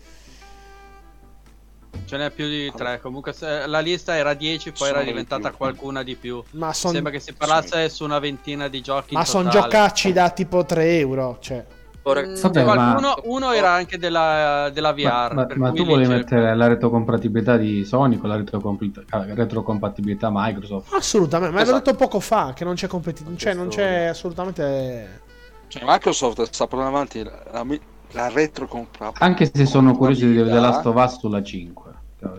Ce 2.06 2.18
n'è 2.18 2.30
più 2.32 2.48
di 2.48 2.72
tre. 2.76 3.00
Comunque 3.02 3.34
la 3.66 3.80
lista 3.80 4.16
era 4.16 4.34
10, 4.34 4.70
poi 4.72 4.78
Sono 4.80 4.90
era 4.92 5.00
di 5.02 5.06
diventata 5.08 5.50
più. 5.50 5.58
qualcuna 5.58 6.04
di 6.04 6.16
più. 6.16 6.44
Ma 6.52 6.74
sono. 6.74 6.94
Sembra 6.94 7.12
che 7.12 7.20
si 7.20 7.34
parlasse 7.34 7.90
su 7.90 8.04
una 8.04 8.20
ventina 8.20 8.68
di 8.68 8.82
giochi. 8.82 9.14
Ma 9.16 9.26
sono 9.26 9.50
giocacci 9.50 10.12
da 10.12 10.30
tipo 10.32 10.66
3 10.66 10.98
euro. 11.00 11.38
Cioè. 11.40 11.66
Mm, 12.06 12.36
Vabbè, 12.42 12.64
qualcuno, 12.66 13.00
ma- 13.00 13.16
uno 13.24 13.52
era 13.54 13.72
anche 13.72 13.98
della, 13.98 14.70
della 14.74 14.92
VR. 14.92 15.04
Ma, 15.06 15.30
ma- 15.34 15.46
per 15.46 15.58
ma 15.58 15.70
cui 15.70 15.78
tu 15.80 15.86
volevi 15.86 16.10
c'è- 16.10 16.16
mettere 16.18 16.54
la 16.56 16.68
retrocompatibilità 16.68 17.56
di 17.56 17.86
Sony 17.86 18.18
con 18.18 18.28
la 18.28 18.36
retrocompatibilità, 18.36 19.26
retrocompatibilità 19.34 20.28
Microsoft? 20.30 20.94
Assolutamente, 20.94 21.54
ma 21.56 21.62
l'ho 21.62 21.70
Esatto. 21.70 21.92
detto 21.92 21.98
poco 22.04 22.20
fa 22.20 22.52
che 22.54 22.66
non 22.66 22.74
c'è 22.76 22.88
competizione. 22.88 23.38
Cioè, 23.38 23.54
non 23.54 23.70
c'è 23.70 24.04
assolutamente. 24.08 25.22
Cioè, 25.70 25.84
Microsoft 25.86 26.42
sta 26.52 26.68
portando 26.68 26.94
avanti 26.94 27.24
la, 27.24 27.42
la, 27.54 27.66
la 28.14 28.30
retrocompatibilità. 28.30 29.24
Anche 29.26 29.52
se 29.54 29.66
sono 29.66 29.96
curioso 29.96 30.26
di 30.26 30.32
vedere 30.34 30.50
The 30.56 30.60
Last 30.60 30.86
of 30.86 30.96
Us 30.96 31.20
sulla 31.20 31.44
5. 31.44 31.92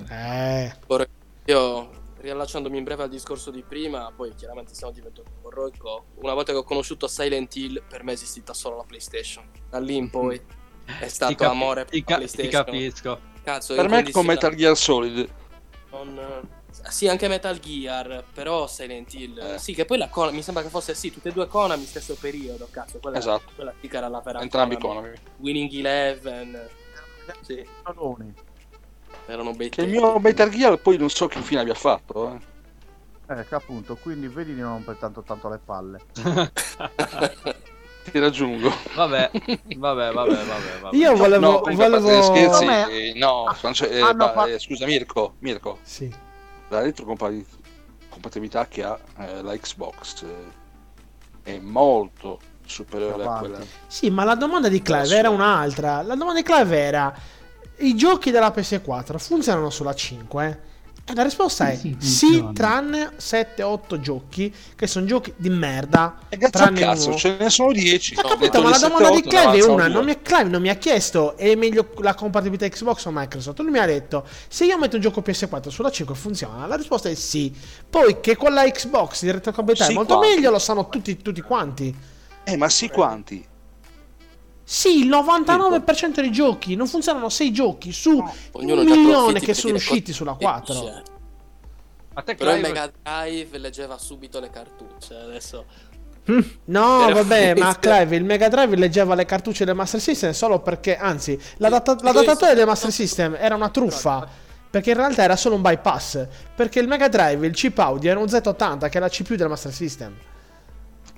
Eh. 0.09 0.73
ora- 0.87 1.07
Io, 1.47 1.91
riallacciandomi 2.21 2.79
in 2.79 2.85
breve 2.85 3.03
al 3.03 3.09
discorso 3.11 3.51
di 3.51 3.63
prima, 3.67 4.11
poi 4.17 4.33
chiaramente 4.35 4.73
stiamo 4.75 4.93
diventando 4.93 5.31
un 5.35 5.43
po' 5.43 5.51
roico. 5.51 6.05
Una 6.23 6.33
volta 6.35 6.53
che 6.53 6.59
ho 6.59 6.65
conosciuto 6.65 7.07
Silent 7.07 7.55
Hill, 7.55 7.83
per 7.87 8.03
me 8.03 8.13
è 8.13 8.15
esistita 8.15 8.55
solo 8.55 8.77
la 8.79 8.85
PlayStation. 8.85 9.45
Da 9.69 9.79
lì 9.79 9.97
in 9.97 10.09
poi 10.11 10.41
è 11.01 11.09
stato 11.09 11.33
Ti 11.33 11.39
capi- 11.39 11.55
amore 11.55 11.85
per 11.85 12.03
ca- 12.05 12.17
PlayStation. 12.17 12.65
ti 12.65 12.71
capisco. 12.73 13.19
Cazzo, 13.43 13.75
Per 13.75 13.89
me 13.89 13.99
è 14.01 14.11
come. 14.11 14.29
Metal 14.35 14.55
Gear 14.55 14.75
Solid. 14.77 15.29
Non- 15.91 16.21
Sì, 16.89 17.09
anche 17.09 17.29
Metal 17.29 17.59
Gear, 17.59 18.25
però 18.33 18.67
Silent 18.67 19.13
Hill. 19.15 19.39
Eh. 19.39 19.59
Sì, 19.59 19.75
che 19.75 19.85
poi 19.85 19.99
la 19.99 20.09
Konami, 20.09 20.37
mi 20.37 20.43
sembra 20.43 20.63
che 20.63 20.69
fosse 20.69 20.95
sì, 20.95 21.13
tutte 21.13 21.29
e 21.31 21.33
due 21.33 21.47
Konami 21.47 21.85
stesso 21.85 22.17
periodo, 22.21 22.69
cazzo. 22.71 22.99
Quella, 22.99 23.19
Esatto. 23.19 23.53
quella 23.55 23.73
sì 23.81 23.89
che 23.89 23.97
era 23.97 24.09
la 24.09 24.21
vera 24.21 24.41
Entrambi 24.41 24.77
Konami. 24.77 25.09
Konami. 25.09 25.19
Winning 25.39 25.73
Eleven. 25.73 26.69
Sì, 27.41 27.67
Palloni. 27.83 28.35
erano 29.27 29.53
bei 29.53 29.71
Che 29.71 29.83
il 29.83 29.89
mio 29.89 30.19
Metal 30.19 30.51
Gear 30.51 30.77
poi 30.77 30.99
non 30.99 31.09
so 31.09 31.27
che 31.27 31.41
fine 31.41 31.61
abbia 31.61 31.75
fatto. 31.75 32.35
Eh. 32.35 32.53
Eh, 33.35 33.47
che 33.47 33.55
appunto, 33.55 33.97
quindi 33.97 34.29
vedi 34.29 34.55
di 34.55 34.61
non 34.61 34.73
rompere 34.73 34.99
tanto 34.99 35.23
tanto 35.23 35.49
le 35.49 35.59
palle. 35.65 36.01
Ti 38.05 38.19
raggiungo. 38.19 38.71
Vabbè, 38.95 39.31
vabbè, 39.77 40.13
vabbè, 40.13 40.13
vabbè. 40.13 40.79
vabbè. 40.83 40.97
Io 40.97 41.17
volevo. 41.17 41.63
no, 41.65 41.75
volevo... 41.75 42.23
scherzi, 42.23 43.19
no, 43.19 43.51
France- 43.55 43.89
eh, 43.89 44.01
fa- 44.01 44.47
eh, 44.47 44.59
scusa 44.59 44.85
Mirko, 44.85 45.37
Mirko, 45.39 45.79
Sì. 45.83 46.15
La 46.75 46.83
retrocompatibilità 46.83 48.67
che 48.67 48.83
ha 48.83 48.99
eh, 49.19 49.43
la 49.43 49.57
Xbox 49.57 50.23
eh, 50.23 51.53
è 51.53 51.59
molto 51.59 52.39
superiore 52.65 53.25
a 53.25 53.39
quella. 53.39 53.59
Sì, 53.87 54.11
ma 54.11 54.25
la 54.25 54.35
domanda 54.35 54.69
di 54.69 54.83
Clive 54.83 55.17
era 55.17 55.31
un'altra. 55.31 56.03
La 56.03 56.15
domanda 56.15 56.41
di 56.41 56.47
Clive 56.47 56.79
era: 56.79 57.15
i 57.79 57.95
giochi 57.95 58.31
della 58.31 58.49
PS4 58.49 59.19
funzionano 59.19 59.71
sulla 59.71 59.95
5? 59.95 60.73
E 61.07 61.15
la 61.15 61.23
risposta 61.23 61.69
è 61.69 61.77
Sì, 61.77 61.97
sì, 61.99 62.49
tranne 62.55 63.13
7-8 63.19 64.01
giochi 64.01 64.55
che 64.75 64.87
sono 64.87 65.05
giochi 65.05 65.35
di 65.37 65.51
merda. 65.51 66.21
E 66.31 66.39
tranne 66.49 66.81
cazzo, 66.81 67.09
uno. 67.09 67.19
ce 67.19 67.37
ne 67.39 67.51
sono 67.51 67.73
10. 67.73 68.15
Ho 68.23 68.29
capito, 68.29 68.63
ma 68.63 68.71
la 68.71 68.79
domanda 68.79 69.11
di 69.11 69.21
Clive 69.21 69.59
è 69.59 69.63
una. 69.65 69.87
Non 69.87 70.07
mi, 70.07 70.23
Clive 70.23 70.49
non 70.49 70.63
mi 70.63 70.71
ha 70.71 70.77
chiesto 70.77 71.37
è 71.37 71.55
meglio 71.57 71.93
la 71.99 72.15
compatibilità 72.15 72.67
Xbox 72.67 73.05
o 73.05 73.11
Microsoft. 73.13 73.59
Lui 73.61 73.71
mi 73.71 73.79
ha 73.79 73.87
detto 73.87 74.27
se 74.49 74.65
io 74.65 74.79
metto 74.79 74.97
un 74.97 75.03
gioco 75.03 75.21
PS4 75.21 75.69
sulla 75.69 75.91
5 75.91 76.15
funziona. 76.15 76.67
La 76.67 76.77
risposta 76.77 77.11
è 77.11 77.15
sì. 77.15 77.53
Poi 77.89 78.21
che 78.21 78.37
con 78.37 78.55
la 78.55 78.65
Xbox 78.65 79.25
di 79.25 79.31
retrocompatibilità 79.31 79.85
Sì, 79.85 79.91
è 79.93 79.95
molto 79.95 80.17
quanti? 80.17 80.35
meglio, 80.35 80.51
lo 80.51 80.59
sanno 80.59 80.89
tutti, 80.89 81.19
tutti 81.19 81.43
quanti. 81.43 81.95
Eh, 82.45 82.57
ma 82.57 82.69
sì 82.71 82.89
quanti? 82.89 83.47
Sì, 84.65 85.01
il 85.01 85.09
99% 85.09 86.21
dei 86.21 86.33
giochi 86.33 86.75
non 86.75 86.87
funzionano 86.89 87.29
6 87.29 87.53
giochi 87.53 87.93
su 87.93 88.23
Ognuno 88.53 88.81
un 88.81 88.87
milione 88.87 89.41
che 89.41 89.53
sono 89.53 89.75
usciti 89.75 90.13
sulla 90.13 90.33
dice. 90.33 90.45
4. 90.45 91.03
A 92.15 92.23
te 92.23 92.35
Però 92.35 92.55
il 92.55 92.63
Mega 92.63 92.91
Drive 93.03 93.59
leggeva 93.59 93.99
subito 93.99 94.41
le 94.41 94.49
cartucce. 94.51 95.15
Adesso 95.15 95.65
No, 96.65 97.05
Era 97.09 97.15
vabbè, 97.15 97.55
ma 97.57 97.79
Clive, 97.79 98.17
il 98.17 98.25
Mega 98.25 98.49
Drive 98.49 98.77
leggeva 98.77 99.15
le 99.15 99.27
cartucce 99.27 99.65
del 99.65 99.75
Master 99.75 100.01
System 100.01 100.31
solo 100.31 100.61
perché, 100.61 100.97
anzi, 100.97 101.39
l'adatta- 101.59 101.99
l'adattatore 102.01 102.55
del 102.55 102.67
Master 102.67 102.91
System 102.91 103.37
era 103.39 103.55
una 103.55 103.69
truffa. 103.69 104.27
Perché 104.71 104.91
in 104.91 104.97
realtà 104.97 105.23
era 105.23 105.37
solo 105.37 105.55
un 105.55 105.63
bypass. 105.63 106.27
Perché 106.57 106.81
il 106.81 106.89
Mega 106.89 107.09
Drive, 107.09 107.47
il 107.47 107.53
chip 107.55 107.79
audio, 107.79 108.11
era 108.11 108.19
un 108.19 108.27
Z80 108.27 108.89
che 108.89 108.99
è 108.99 109.01
la 109.01 109.09
CPU 109.09 109.37
del 109.37 109.49
Master 109.49 109.73
System. 109.73 110.15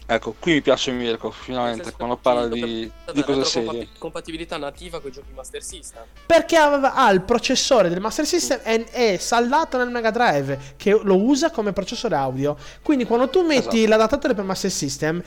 Ecco, 0.08 0.36
qui 0.38 0.52
mi 0.52 0.62
piace 0.62 0.92
Mirko, 0.92 1.32
finalmente, 1.32 1.90
quando 1.90 2.16
parla 2.16 2.42
lo 2.42 2.54
di, 2.54 2.88
di 3.12 3.24
cose 3.24 3.44
serie. 3.44 3.88
compatibilità 3.98 4.56
nativa 4.56 5.00
con 5.00 5.10
i 5.10 5.12
giochi 5.12 5.32
Master 5.34 5.60
System. 5.64 6.02
Perché 6.24 6.56
aveva- 6.56 6.94
ha 6.94 7.10
il 7.10 7.22
processore 7.22 7.88
del 7.88 7.98
Master 8.00 8.24
System 8.24 8.60
e 8.62 8.84
è 8.84 9.16
saldato 9.18 9.76
nel 9.78 9.88
Mega 9.90 10.12
Drive, 10.12 10.74
che 10.76 10.96
lo 11.02 11.16
usa 11.20 11.50
come 11.50 11.72
processore 11.72 12.14
audio. 12.14 12.56
Quindi 12.82 13.04
quando 13.04 13.28
tu 13.28 13.42
metti 13.42 13.78
Esatto. 13.78 13.88
l'adattatore 13.88 14.34
per 14.34 14.44
Master 14.44 14.70
System, 14.70 15.20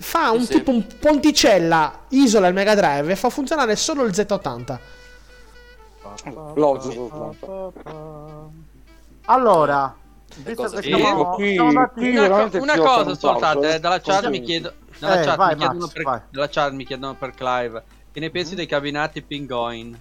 fa 0.00 0.32
un 0.32 0.40
Sì, 0.40 0.46
sì. 0.46 0.52
tipo 0.54 0.72
un 0.72 0.84
ponticella, 0.98 2.00
isola 2.08 2.48
il 2.48 2.54
Mega 2.54 2.74
Drive 2.74 3.12
e 3.12 3.16
fa 3.16 3.30
funzionare 3.30 3.76
solo 3.76 4.02
il 4.02 4.10
Z80. 4.12 4.78
L'ho 6.54 6.72
Allora, 9.26 9.94
visto 9.94 9.97
cosa 10.54 10.80
sì? 10.80 10.92
siamo, 10.92 11.30
Qui- 11.34 11.52
siamo 11.52 11.88
qui 11.88 12.16
una, 12.16 12.28
co- 12.28 12.58
cosa 13.04 13.52
eh, 13.74 13.80
dalla 13.80 14.00
chat 14.00 14.28
mi 14.28 14.42
chiedo, 14.42 14.72
nella 14.98 15.20
chat 15.20 15.36
vai, 15.36 15.54
mi 15.54 15.60
chiedono 15.60 17.14
per, 17.14 17.32
Clive. 17.34 17.84
Che 18.10 18.20
ne 18.20 18.30
pensi 18.30 18.54
dei 18.54 18.66
cabinati 18.66 19.22
Pingoin? 19.22 19.98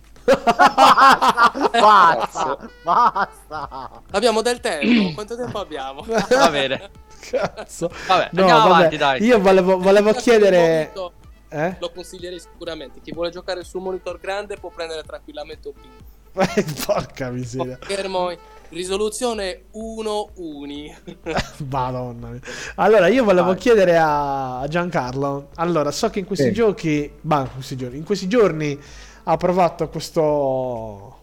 basta, 1.71 2.57
basta. 2.84 4.01
Abbiamo 4.11 4.41
del 4.41 4.59
tempo. 4.59 5.13
Quanto 5.15 5.36
tempo 5.38 5.59
abbiamo? 5.59 6.03
Va 6.05 6.49
bene. 6.49 6.89
Cazzo. 7.19 7.89
Vabbè, 8.07 8.30
No, 8.32 8.41
andiamo 8.41 8.61
vabbè, 8.61 8.73
avanti, 8.75 8.97
dai. 8.97 9.23
Io 9.23 9.39
volevo, 9.39 9.78
volevo 9.78 10.11
chiedere... 10.13 10.91
monitor 10.93 11.13
Eh? 11.49 11.78
Lo 11.80 11.91
consiglierei 11.91 12.39
sicuramente. 12.39 12.99
Chi 13.01 13.13
vuole 13.13 13.30
giocare 13.32 13.63
su 13.63 13.78
un 13.78 13.86
monitor 13.86 14.19
grande 14.19 14.57
può 14.57 14.69
prendere 14.69 15.03
tranquillamente 15.03 15.69
un 15.69 15.73
ping. 15.73 16.75
Porca 16.86 17.30
miseria. 17.32 17.80
Schermo 17.82 18.32
risoluzione 18.70 19.63
1 19.72 20.30
uni. 20.36 20.95
Madonna 21.70 22.28
mia. 22.30 22.39
Allora, 22.76 23.07
io 23.07 23.24
volevo 23.24 23.47
Vai. 23.47 23.57
chiedere 23.57 23.97
a 23.99 24.65
Giancarlo. 24.70 25.49
Allora, 25.55 25.91
so 25.91 26.09
che 26.09 26.20
in 26.20 26.26
questi 26.26 26.47
Sì. 26.47 26.53
giochi, 26.53 27.11
bah, 27.22 27.41
in 27.41 27.49
questi 27.53 27.76
giorni, 27.76 27.97
in 27.97 28.03
questi 28.03 28.28
giorni 28.28 28.80
ha 29.24 29.38
provato 29.38 29.89
questo 29.89 31.15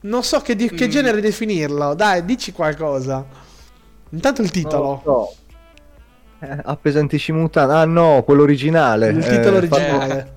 non 0.00 0.22
so 0.22 0.40
che, 0.40 0.54
di- 0.54 0.68
che 0.70 0.86
Mm. 0.86 0.90
genere 0.90 1.20
definirlo. 1.20 1.94
Dai, 1.94 2.24
dici 2.24 2.52
qualcosa. 2.52 3.24
Intanto 4.10 4.42
il 4.42 4.50
titolo. 4.50 5.00
Non 5.04 5.14
lo 5.14 5.32
so. 5.32 5.36
Eh, 6.46 6.58
appesantisci 6.62 7.32
mutante. 7.32 7.72
Ah 7.74 7.84
no, 7.86 8.22
quello 8.22 8.42
originale. 8.42 9.08
Il 9.08 9.24
titolo 9.24 9.54
Eh, 9.56 9.58
originale. 9.58 10.32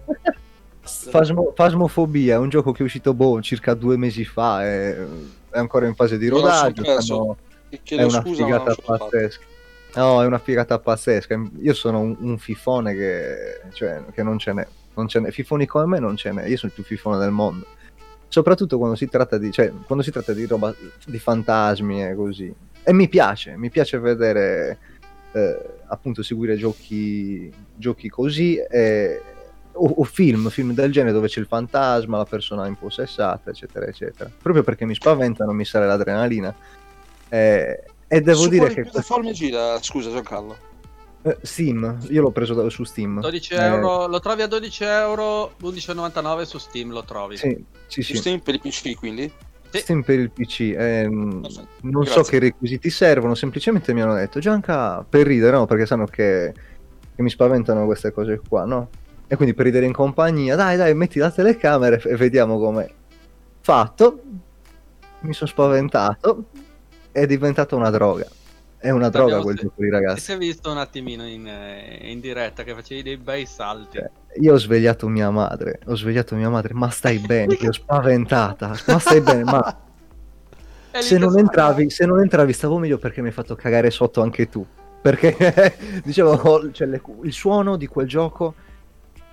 Fasmo- 0.82 1.52
Fasmofobia 1.54 2.36
è 2.36 2.38
un 2.38 2.48
gioco 2.48 2.72
che 2.72 2.80
è 2.82 2.86
uscito 2.86 3.14
boh, 3.14 3.42
circa 3.42 3.74
due 3.74 3.98
mesi 3.98 4.24
fa. 4.24 4.64
È, 4.64 5.06
è 5.50 5.58
ancora 5.60 5.88
in 5.88 5.96
fase 5.96 6.18
di 6.18 6.28
rodaggio. 6.30 6.84
stanno- 7.02 7.38
È 7.70 8.04
una 8.04 8.22
scusa, 8.22 8.44
figata 8.44 8.76
pazzesca. 8.84 9.46
No, 9.96 10.22
è 10.22 10.26
una 10.26 10.38
figata 10.40 10.80
pazzesca. 10.80 11.42
Io 11.62 11.74
sono 11.74 12.00
un, 12.00 12.16
un 12.20 12.38
fifone 12.38 12.94
che, 12.94 13.62
cioè, 13.74 14.04
che 14.14 14.24
non 14.24 14.38
ce 14.38 14.54
n'è. 14.54 14.68
Non 14.96 15.08
ce 15.08 15.20
n'è. 15.20 15.32
Fifoni 15.32 15.66
come 15.66 15.86
me 15.86 16.00
non 16.00 16.16
ce 16.16 16.32
n'è. 16.32 16.46
Io 16.48 16.58
sono 16.58 16.72
il 16.76 16.82
più 16.82 16.84
fifone 16.84 17.18
del 17.18 17.32
mondo. 17.32 17.66
Soprattutto 18.30 18.78
quando 18.78 18.96
si 18.96 19.08
tratta 19.08 19.38
di, 19.38 19.52
cioè, 19.52 19.72
quando 19.86 20.04
si 20.04 20.12
tratta 20.12 20.34
di 20.34 20.46
roba 20.46 20.74
di 21.06 21.18
fantasmi 21.20 22.06
e 22.06 22.16
così. 22.16 22.54
E 22.84 22.94
mi 22.94 23.08
piace, 23.10 23.56
mi 23.58 23.70
piace 23.70 23.98
vedere 24.00 24.78
eh, 25.34 25.60
appunto 25.88 26.24
seguire 26.24 26.56
giochi, 26.56 27.52
giochi 27.76 28.08
così 28.10 28.58
e- 28.58 29.22
o, 29.78 29.94
o 29.98 30.04
film, 30.04 30.50
film 30.50 30.74
del 30.74 30.92
genere 30.92 31.14
dove 31.14 31.28
c'è 31.28 31.40
il 31.40 31.46
fantasma, 31.48 32.18
la 32.18 32.26
persona 32.26 32.66
impossessata, 32.68 33.50
eccetera, 33.52 33.86
eccetera. 33.86 34.30
Proprio 34.42 34.64
perché 34.64 34.86
mi 34.86 34.96
spaventano, 34.96 35.52
mi 35.54 35.66
sale 35.66 35.86
l'adrenalina. 35.88 36.54
Eh, 37.30 37.84
e 38.08 38.22
devo 38.22 38.42
Su 38.44 38.50
dire 38.50 38.68
che 38.74 38.84
piattaforme 38.84 39.32
gira? 39.34 39.82
Scusa 39.82 40.10
Giancarlo. 40.12 40.58
eh, 41.24 41.38
Steam, 41.42 41.98
io 42.10 42.22
l'ho 42.22 42.32
preso 42.32 42.54
da- 42.54 42.70
su 42.70 42.84
Steam. 42.86 43.20
12 43.20 43.54
Eh, 43.54 43.62
euro, 43.62 44.08
lo 44.08 44.20
trovi 44.20 44.42
a 44.44 44.48
12 44.48 44.84
euro, 44.86 45.54
11,99 45.62 46.46
su 46.46 46.58
Steam 46.58 46.92
lo 46.92 47.04
trovi. 47.04 47.36
sì, 47.38 47.64
sì, 47.88 48.02
Su 48.02 48.14
sì. 48.14 48.18
Steam 48.18 48.40
per 48.40 48.56
i 48.56 48.60
PC 48.60 48.96
quindi? 48.96 49.30
Sì. 49.70 49.80
Steam 49.80 50.02
per 50.04 50.20
il 50.20 50.32
PC. 50.32 50.74
ehm, 50.78 51.42
Perfetto. 51.42 51.68
non 51.82 52.06
so 52.06 52.14
Grazie. 52.14 52.32
che 52.32 52.40
requisiti 52.46 52.90
servono, 52.90 53.36
semplicemente 53.36 53.94
mi 53.94 54.02
hanno 54.02 54.14
detto 54.16 54.40
Gianca 54.40 55.04
per 55.08 55.28
ridere, 55.28 55.58
no? 55.58 55.66
Perché 55.66 55.86
sanno 55.86 56.06
che, 56.06 56.54
che 57.14 57.22
mi 57.22 57.30
spaventano 57.30 57.84
queste 57.86 58.14
cose 58.14 58.40
qua, 58.48 58.64
no? 58.64 58.88
E 59.28 59.36
quindi 59.36 59.54
per 59.54 59.66
ridere 59.66 59.86
in 59.86 59.94
compagnia, 59.94 60.56
dai, 60.56 60.78
dai, 60.78 60.94
metti 60.96 61.20
la 61.20 61.30
telecamera 61.32 61.98
e 61.98 62.16
vediamo 62.16 62.58
com'è. 62.58 62.90
Fatto, 63.60 64.22
mi 65.22 65.34
sono 65.34 65.50
spaventato, 65.50 66.46
è 67.12 67.26
diventata 67.26 67.76
una 67.76 67.90
droga. 67.90 68.26
È 68.80 68.90
una 68.92 69.10
droga 69.10 69.38
Abbiamo 69.38 69.44
quel 69.44 69.58
se- 69.58 69.64
gioco 69.64 69.82
lì, 69.82 69.90
ragazzi. 69.90 70.22
sei 70.22 70.38
visto 70.38 70.72
un 70.72 70.78
attimino 70.78 71.28
in, 71.28 71.48
eh, 71.48 72.00
in 72.12 72.20
diretta 72.22 72.64
che 72.64 72.74
facevi 72.74 73.02
dei 73.04 73.18
bei 73.18 73.46
salti. 73.46 73.98
Cioè, 73.98 74.10
Io 74.40 74.54
ho 74.54 74.58
svegliato 74.58 75.08
mia 75.08 75.30
madre, 75.32 75.80
ho 75.88 75.96
svegliato 75.96 76.36
mia 76.36 76.50
madre, 76.50 76.74
ma 76.74 76.90
stai 76.90 77.18
bene, 77.18 77.56
ti 77.56 77.68
ho 77.68 77.72
spaventata, 77.74 78.68
ma 78.88 79.00
stai 79.00 79.20
bene, 79.20 79.44
ma 79.44 79.78
se 81.00 81.18
non, 81.18 81.38
entravi, 81.38 81.90
se 81.90 82.06
non 82.06 82.22
entravi 82.22 82.54
stavo 82.54 82.78
meglio 82.78 82.98
perché 82.98 83.20
mi 83.22 83.28
hai 83.28 83.34
fatto 83.34 83.56
cagare 83.56 83.90
sotto 83.90 84.22
anche 84.22 84.48
tu. 84.48 84.66
Perché 85.02 85.76
dicevo, 86.06 86.72
cioè, 86.72 86.88
le- 86.88 87.02
il 87.24 87.34
suono 87.34 87.76
di 87.78 87.88
quel 87.88 88.08
gioco 88.08 88.54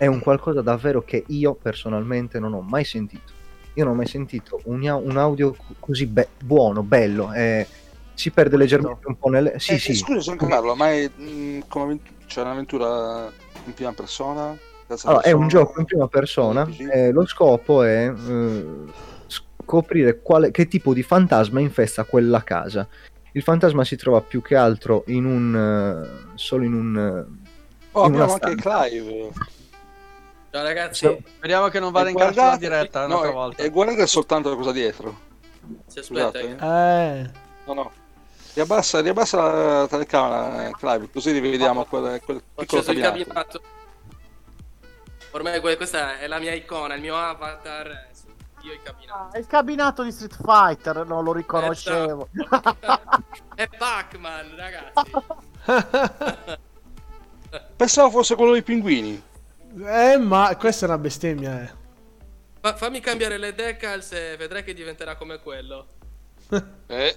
è 0.05 0.07
un 0.07 0.21
qualcosa 0.21 0.61
davvero 0.61 1.03
che 1.03 1.25
io 1.29 1.55
personalmente 1.55 2.39
non 2.39 2.53
ho 2.53 2.61
mai 2.61 2.85
sentito. 2.85 3.33
Io 3.75 3.85
non 3.85 3.95
ho 3.95 3.97
mai 3.97 4.07
sentito 4.07 4.61
un, 4.65 4.83
un 4.87 5.17
audio 5.17 5.53
co- 5.53 5.75
così 5.81 6.07
be- 6.07 6.29
buono, 6.45 6.83
bello. 6.83 7.33
eh, 7.33 7.67
si 8.13 8.31
perde 8.31 8.57
leggermente 8.57 9.07
un 9.09 9.17
po' 9.19 9.31
nelle... 9.31 9.59
Sì, 9.59 9.73
Eh, 9.73 9.79
sì. 9.79 9.95
Scusa 9.95 10.19
Giancarlo, 10.21 10.75
ma 10.77 10.93
è 10.93 11.09
mh, 11.09 11.65
come 11.69 11.85
avvent- 11.85 12.09
c'è 12.27 12.43
un'avventura 12.43 13.33
in 13.65 13.73
prima 13.75 13.93
persona? 13.93 14.57
Allora, 15.05 15.23
è 15.23 15.33
un 15.33 15.49
gioco 15.49 15.81
in 15.81 15.87
prima 15.87 16.07
persona. 16.07 16.63
RPG? 16.65 16.89
e 16.93 17.11
lo 17.11 17.27
scopo 17.27 17.83
è 17.83 18.13
eh, 18.13 18.65
scoprire 19.27 20.21
quale, 20.21 20.51
che 20.51 20.69
tipo 20.69 20.93
di 20.93 21.03
fantasma 21.03 21.59
infesta 21.61 22.05
quella 22.05 22.45
casa. 22.45 22.87
Il 23.33 23.43
fantasma 23.43 23.83
si 23.85 23.97
trova 23.97 24.21
più 24.21 24.43
che 24.43 24.55
altro 24.55 25.03
in 25.07 25.25
un. 25.25 25.57
eh, 25.57 26.33
solo 26.35 26.65
in 26.65 26.75
un. 26.75 26.97
eh, 26.97 27.53
Oh, 27.97 28.07
in 28.07 28.13
abbiamo 28.15 28.33
anche. 28.41 28.55
Clive. 28.57 29.31
Ciao 30.55 30.63
ragazzi, 30.63 31.19
Speriamo 31.37 31.67
che 31.67 31.81
non 31.81 31.91
vada 31.91 32.07
E 32.07 32.11
in 32.13 32.17
cazzo 32.17 32.29
la 32.29 32.35
guardate- 32.43 32.59
diretta 32.69 33.01
no, 33.01 33.07
un'altra 33.07 33.29
e- 33.29 33.33
volta. 33.33 33.63
E 33.65 33.69
guardate 33.71 34.07
soltanto 34.07 34.55
cosa 34.55 34.71
dietro. 34.71 35.19
si 35.89 35.99
aspetta. 35.99 36.31
Scusate. 36.31 36.57
che- 36.57 37.21
Eh. 37.21 37.31
No, 37.65 37.73
no. 37.73 37.91
Riabbassa, 38.53 39.01
riabbassa 39.01 39.43
la 39.81 39.89
telecamera, 39.89 40.69
eh, 40.69 40.71
Clive, 40.79 41.11
così 41.11 41.33
rivediamo 41.33 41.85
quel, 41.87 42.21
quel 42.25 42.37
Ho 42.37 42.41
piccolo 42.61 42.81
acceso 42.83 42.97
il 42.97 43.03
cabinato. 43.03 43.33
cabinato. 43.33 43.63
Ormai 45.33 45.61
que- 45.61 45.77
questa 45.77 46.21
è 46.21 46.29
la 46.29 46.39
mia 46.39 46.53
icona, 46.53 46.95
il 46.95 47.01
mio 47.01 47.17
avatar. 47.17 47.87
eh, 47.89 48.07
sì, 48.13 48.27
Io 48.69 48.75
il 48.75 48.81
cabinato. 48.85 49.37
Ah, 49.37 49.39
il 49.41 49.47
cabinato 49.49 50.03
di 50.05 50.13
Street 50.13 50.37
Fighter, 50.41 51.05
non 51.05 51.25
lo 51.25 51.33
riconoscevo. 51.33 52.29
È 53.57 53.69
Pac-Man, 53.77 54.55
ragazzi. 54.55 55.11
Pensavo 57.77 58.11
fosse 58.11 58.37
quello 58.37 58.53
dei 58.53 58.63
pinguini. 58.63 59.33
Eh, 59.77 60.17
ma 60.19 60.55
questa 60.57 60.87
è 60.87 60.89
una 60.89 60.99
bestemmia, 60.99 61.63
eh. 61.63 61.71
Fa- 62.61 62.77
fammi 62.77 63.01
cambiare 63.01 63.37
le 63.39 63.55
decals 63.55 64.13
e 64.13 64.37
vedrai 64.37 64.63
che 64.65 64.73
diventerà 64.75 65.17
come 65.17 65.39
quello. 65.41 65.87
Eh, 66.87 67.17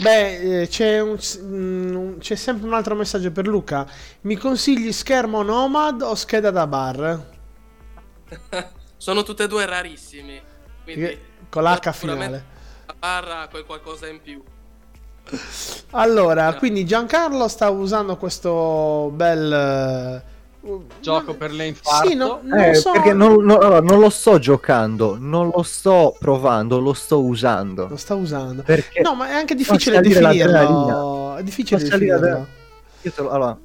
Beh, 0.00 0.62
eh, 0.62 0.68
c'è, 0.68 1.00
un- 1.00 1.18
mm, 1.38 2.18
c'è 2.18 2.36
sempre 2.36 2.66
un 2.66 2.74
altro 2.74 2.94
messaggio 2.94 3.30
per 3.32 3.46
Luca. 3.46 3.86
Mi 4.22 4.36
consigli 4.36 4.92
schermo 4.92 5.42
Nomad 5.42 6.00
o 6.02 6.14
scheda 6.14 6.50
da 6.50 6.66
bar? 6.66 7.26
Sono 8.96 9.22
tutte 9.24 9.42
e 9.44 9.48
due 9.48 9.66
rarissimi. 9.66 10.40
Quindi 10.84 11.18
Con 11.50 11.64
l'H 11.64 11.92
finale. 11.92 12.44
La 12.86 12.94
barra 12.94 13.40
ha 13.40 13.48
quel 13.48 13.64
qualcosa 13.66 14.06
in 14.06 14.20
più. 14.22 14.42
Allora, 15.90 16.50
No. 16.50 16.56
quindi 16.56 16.84
Giancarlo 16.86 17.48
sta 17.48 17.68
usando 17.70 18.16
questo 18.16 19.10
bel... 19.12 20.22
eh, 20.62 20.78
Gioco 21.00 21.34
per 21.34 21.52
le 21.52 21.66
infarto. 21.68 22.08
Sì, 22.08 22.14
no- 22.14 22.40
non 22.42 22.58
Eh, 22.58 22.74
so... 22.74 22.92
Perché 22.92 23.12
non, 23.12 23.42
no, 23.44 23.58
allora, 23.58 23.80
non 23.80 23.98
lo 23.98 24.10
sto 24.10 24.38
giocando, 24.38 25.16
non 25.18 25.50
lo 25.54 25.62
sto 25.62 26.14
provando, 26.18 26.78
lo 26.80 26.92
sto 26.92 27.22
usando. 27.22 27.88
Lo 27.88 27.96
sta 27.96 28.14
usando. 28.14 28.62
Perché 28.62 29.00
No, 29.00 29.14
ma 29.14 29.28
è 29.28 29.32
anche 29.32 29.54
difficile 29.54 29.96
salire 29.96 30.20
definirlo. 30.20 31.36
È 31.36 31.42
difficile 31.42 31.82
definirlo. 31.82 32.46
lo- 33.16 33.30
allora, 33.30 33.58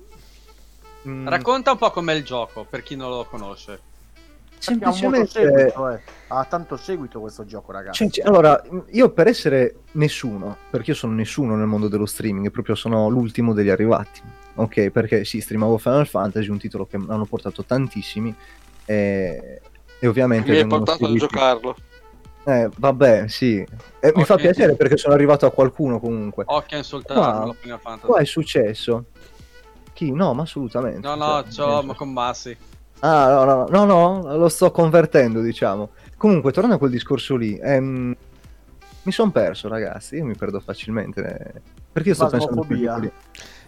mm, 1.08 1.28
Racconta 1.28 1.72
un 1.72 1.78
po' 1.78 1.92
com'è 1.92 2.14
il 2.14 2.24
gioco 2.24 2.66
per 2.70 2.82
chi 2.84 2.96
non 2.96 3.10
lo 3.10 3.26
conosce. 3.30 3.80
Perché 4.66 4.84
ha 4.86 4.92
semplicemente 4.92 5.28
seguito, 5.30 5.90
eh. 5.90 6.00
Ha 6.30 6.46
tanto 6.46 6.76
seguito 6.78 7.20
questo 7.20 7.46
gioco, 7.46 7.72
ragazzi. 7.72 8.10
Cioè, 8.10 8.26
allora, 8.26 8.60
io 8.92 9.10
per 9.10 9.28
essere 9.28 9.76
nessuno, 9.92 10.58
perché 10.72 10.92
io 10.92 10.96
sono 10.96 11.14
nessuno 11.14 11.56
nel 11.56 11.68
mondo 11.68 11.88
dello 11.88 12.08
streaming, 12.08 12.50
proprio 12.50 12.74
sono 12.74 13.08
l'ultimo 13.10 13.54
degli 13.54 13.70
arrivati, 13.70 14.22
ok? 14.56 14.90
Perché 14.90 15.26
sì, 15.26 15.42
streamavo 15.42 15.78
Final 15.78 16.08
Fantasy, 16.08 16.50
un 16.50 16.58
titolo 16.58 16.86
che 16.86 16.98
mi 16.98 17.06
hanno 17.10 17.26
portato 17.26 17.64
tantissimi, 17.64 18.34
e, 18.86 19.62
e 20.00 20.08
ovviamente... 20.08 20.52
Mi 20.52 20.58
hai 20.58 20.68
portato 20.68 20.92
a 20.92 21.08
seguiti- 21.08 21.20
giocarlo. 21.20 21.76
Eh, 22.48 22.70
vabbè, 22.78 23.28
sì. 23.28 23.66
E 24.00 24.14
mi 24.16 24.24
fa 24.24 24.36
piacere 24.36 24.76
perché 24.76 24.98
sono 24.98 25.16
arrivato 25.16 25.48
a 25.48 25.52
qualcuno 25.52 26.00
comunque. 26.00 26.44
Occhio 26.46 26.76
a 26.76 26.80
insultarlo, 26.80 27.22
Qua- 27.22 27.46
la 27.46 27.54
Final 27.54 27.80
Fantasy. 27.80 28.06
Qua 28.08 28.20
è 28.20 28.26
successo. 28.26 29.06
Chi? 29.94 30.12
No, 30.12 30.34
ma 30.34 30.44
assolutamente. 30.44 31.00
No, 31.08 31.16
no, 31.16 31.42
Cioè, 31.44 31.52
ciò, 31.52 31.82
ma 31.82 31.96
con 31.96 32.12
Massi. 32.14 32.56
Ah, 33.00 33.30
no, 33.30 33.44
no, 33.46 33.86
no, 33.86 33.86
no, 34.22 34.38
lo 34.38 34.50
sto 34.50 34.70
convertendo, 34.70 35.42
diciamo. 35.42 35.90
Comunque, 36.18 36.52
tornando 36.52 36.76
a 36.76 36.80
quel 36.80 36.92
discorso 36.92 37.36
lì, 37.36 37.58
ehm, 37.58 38.16
mi 39.04 39.12
sono 39.12 39.32
perso, 39.32 39.68
ragazzi. 39.68 40.16
Io 40.16 40.26
mi 40.26 40.36
perdo 40.36 40.60
facilmente. 40.60 41.22
eh, 41.56 41.62
Perché 41.92 42.10
io 42.10 42.16
sto 42.16 42.28
pensando 42.28 42.62
a 42.62 42.98
lì. 42.98 43.12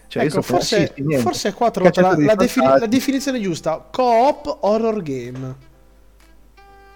Cioè, 0.08 0.22
io 0.22 0.28
ecco, 0.30 0.42
forse, 0.42 0.94
forse 1.20 1.52
qua 1.52 1.66
ho 1.66 1.70
trovato 1.70 2.00
la, 2.00 2.16
la 2.16 2.34
defini- 2.34 2.66
la 2.66 2.86
definizione 2.86 3.40
giusta. 3.40 3.86
Co-op 3.90 4.58
horror 4.60 5.02
game. 5.02 5.54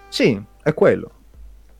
Sì, 0.09 0.41
è 0.63 0.73
quello. 0.73 1.11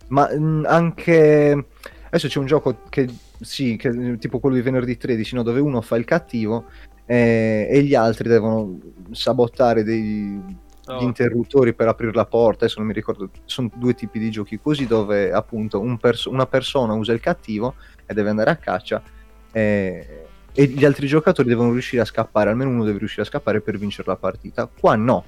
Ma 0.07 0.29
mh, 0.31 0.65
anche 0.67 1.65
adesso 2.05 2.27
c'è 2.27 2.39
un 2.39 2.45
gioco 2.45 2.81
che 2.89 3.09
sì, 3.41 3.75
che, 3.77 4.17
tipo 4.19 4.39
quello 4.39 4.55
di 4.55 4.61
venerdì 4.61 4.95
13, 4.95 5.35
no, 5.35 5.43
dove 5.43 5.59
uno 5.59 5.81
fa 5.81 5.95
il 5.95 6.05
cattivo 6.05 6.65
eh, 7.05 7.67
e 7.69 7.81
gli 7.81 7.95
altri 7.95 8.29
devono 8.29 8.79
sabotare 9.11 9.83
dei 9.83 10.61
Oh. 10.85 10.99
gli 10.99 11.03
interruttori 11.03 11.73
per 11.73 11.87
aprire 11.87 12.11
la 12.13 12.25
porta. 12.25 12.65
Adesso 12.65 12.79
non 12.79 12.87
mi 12.87 12.93
ricordo, 12.93 13.29
sono 13.45 13.71
due 13.73 13.93
tipi 13.93 14.19
di 14.19 14.29
giochi 14.29 14.59
così 14.59 14.85
dove 14.85 15.31
appunto 15.31 15.79
un 15.79 15.97
perso- 15.97 16.29
una 16.29 16.45
persona 16.45 16.93
usa 16.93 17.13
il 17.13 17.21
cattivo 17.21 17.75
e 18.05 18.13
deve 18.13 18.29
andare 18.29 18.49
a 18.51 18.57
caccia 18.57 19.01
eh, 19.53 20.25
e 20.53 20.65
gli 20.65 20.85
altri 20.85 21.07
giocatori 21.07 21.47
devono 21.49 21.71
riuscire 21.71 22.01
a 22.01 22.05
scappare, 22.05 22.49
almeno 22.49 22.69
uno 22.69 22.83
deve 22.85 22.99
riuscire 22.99 23.23
a 23.23 23.25
scappare 23.25 23.61
per 23.61 23.77
vincere 23.77 24.07
la 24.07 24.15
partita. 24.15 24.67
Qua 24.67 24.95
no. 24.95 25.25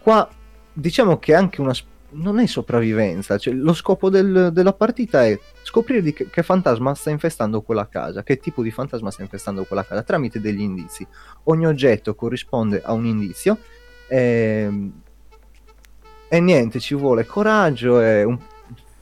Qua 0.00 0.28
diciamo 0.72 1.18
che 1.18 1.32
è 1.32 1.36
anche 1.36 1.60
una 1.60 1.74
non 2.08 2.38
è 2.38 2.46
sopravvivenza, 2.46 3.36
cioè, 3.36 3.52
lo 3.52 3.74
scopo 3.74 4.08
del- 4.08 4.50
della 4.52 4.72
partita 4.72 5.26
è 5.26 5.38
scoprire 5.62 6.12
che, 6.12 6.30
che 6.30 6.42
fantasma 6.42 6.94
sta 6.94 7.10
infestando 7.10 7.60
quella 7.60 7.88
casa, 7.88 8.22
che 8.22 8.38
tipo 8.38 8.62
di 8.62 8.70
fantasma 8.70 9.10
sta 9.10 9.22
infestando 9.22 9.64
quella 9.64 9.84
casa 9.84 10.02
tramite 10.02 10.40
degli 10.40 10.60
indizi. 10.60 11.06
Ogni 11.44 11.66
oggetto 11.66 12.14
corrisponde 12.14 12.80
a 12.82 12.92
un 12.92 13.04
indizio 13.04 13.58
ehm, 14.08 14.92
e, 16.28 16.40
niente, 16.40 16.80
ci 16.80 16.94
vuole 16.94 17.26
coraggio 17.26 18.00
e 18.00 18.22
un- 18.22 18.38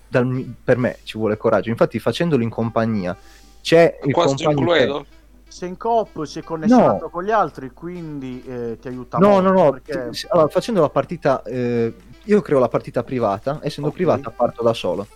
dal 0.08 0.54
per 0.64 0.78
me 0.78 0.98
ci 1.04 1.18
vuole 1.18 1.36
coraggio. 1.36 1.68
Infatti 1.70 1.98
facendolo 1.98 2.42
in 2.42 2.50
compagnia 2.50 3.16
c'è 3.64 3.98
il 4.04 4.12
Quasi 4.12 4.44
un 4.46 4.54
compagno. 4.54 5.06
Sei 5.48 5.68
in 5.70 5.76
coop, 5.78 6.24
sei 6.24 6.42
connessato 6.42 7.08
con 7.08 7.24
gli 7.24 7.30
altri, 7.30 7.70
quindi 7.70 8.44
eh, 8.46 8.76
ti 8.78 8.88
aiuta 8.88 9.16
No, 9.16 9.40
molto. 9.40 9.52
no, 9.52 9.62
no. 9.64 9.70
Perché... 9.70 10.10
allora, 10.28 10.48
facendo 10.48 10.80
la 10.82 10.90
partita, 10.90 11.42
eh, 11.44 11.94
io 12.24 12.40
creo 12.42 12.58
la 12.58 12.68
partita 12.68 13.02
privata, 13.02 13.60
essendo 13.62 13.88
Ok. 13.88 13.94
privata 13.96 14.30
parto 14.30 14.62
da 14.62 14.74
solo. 14.74 15.06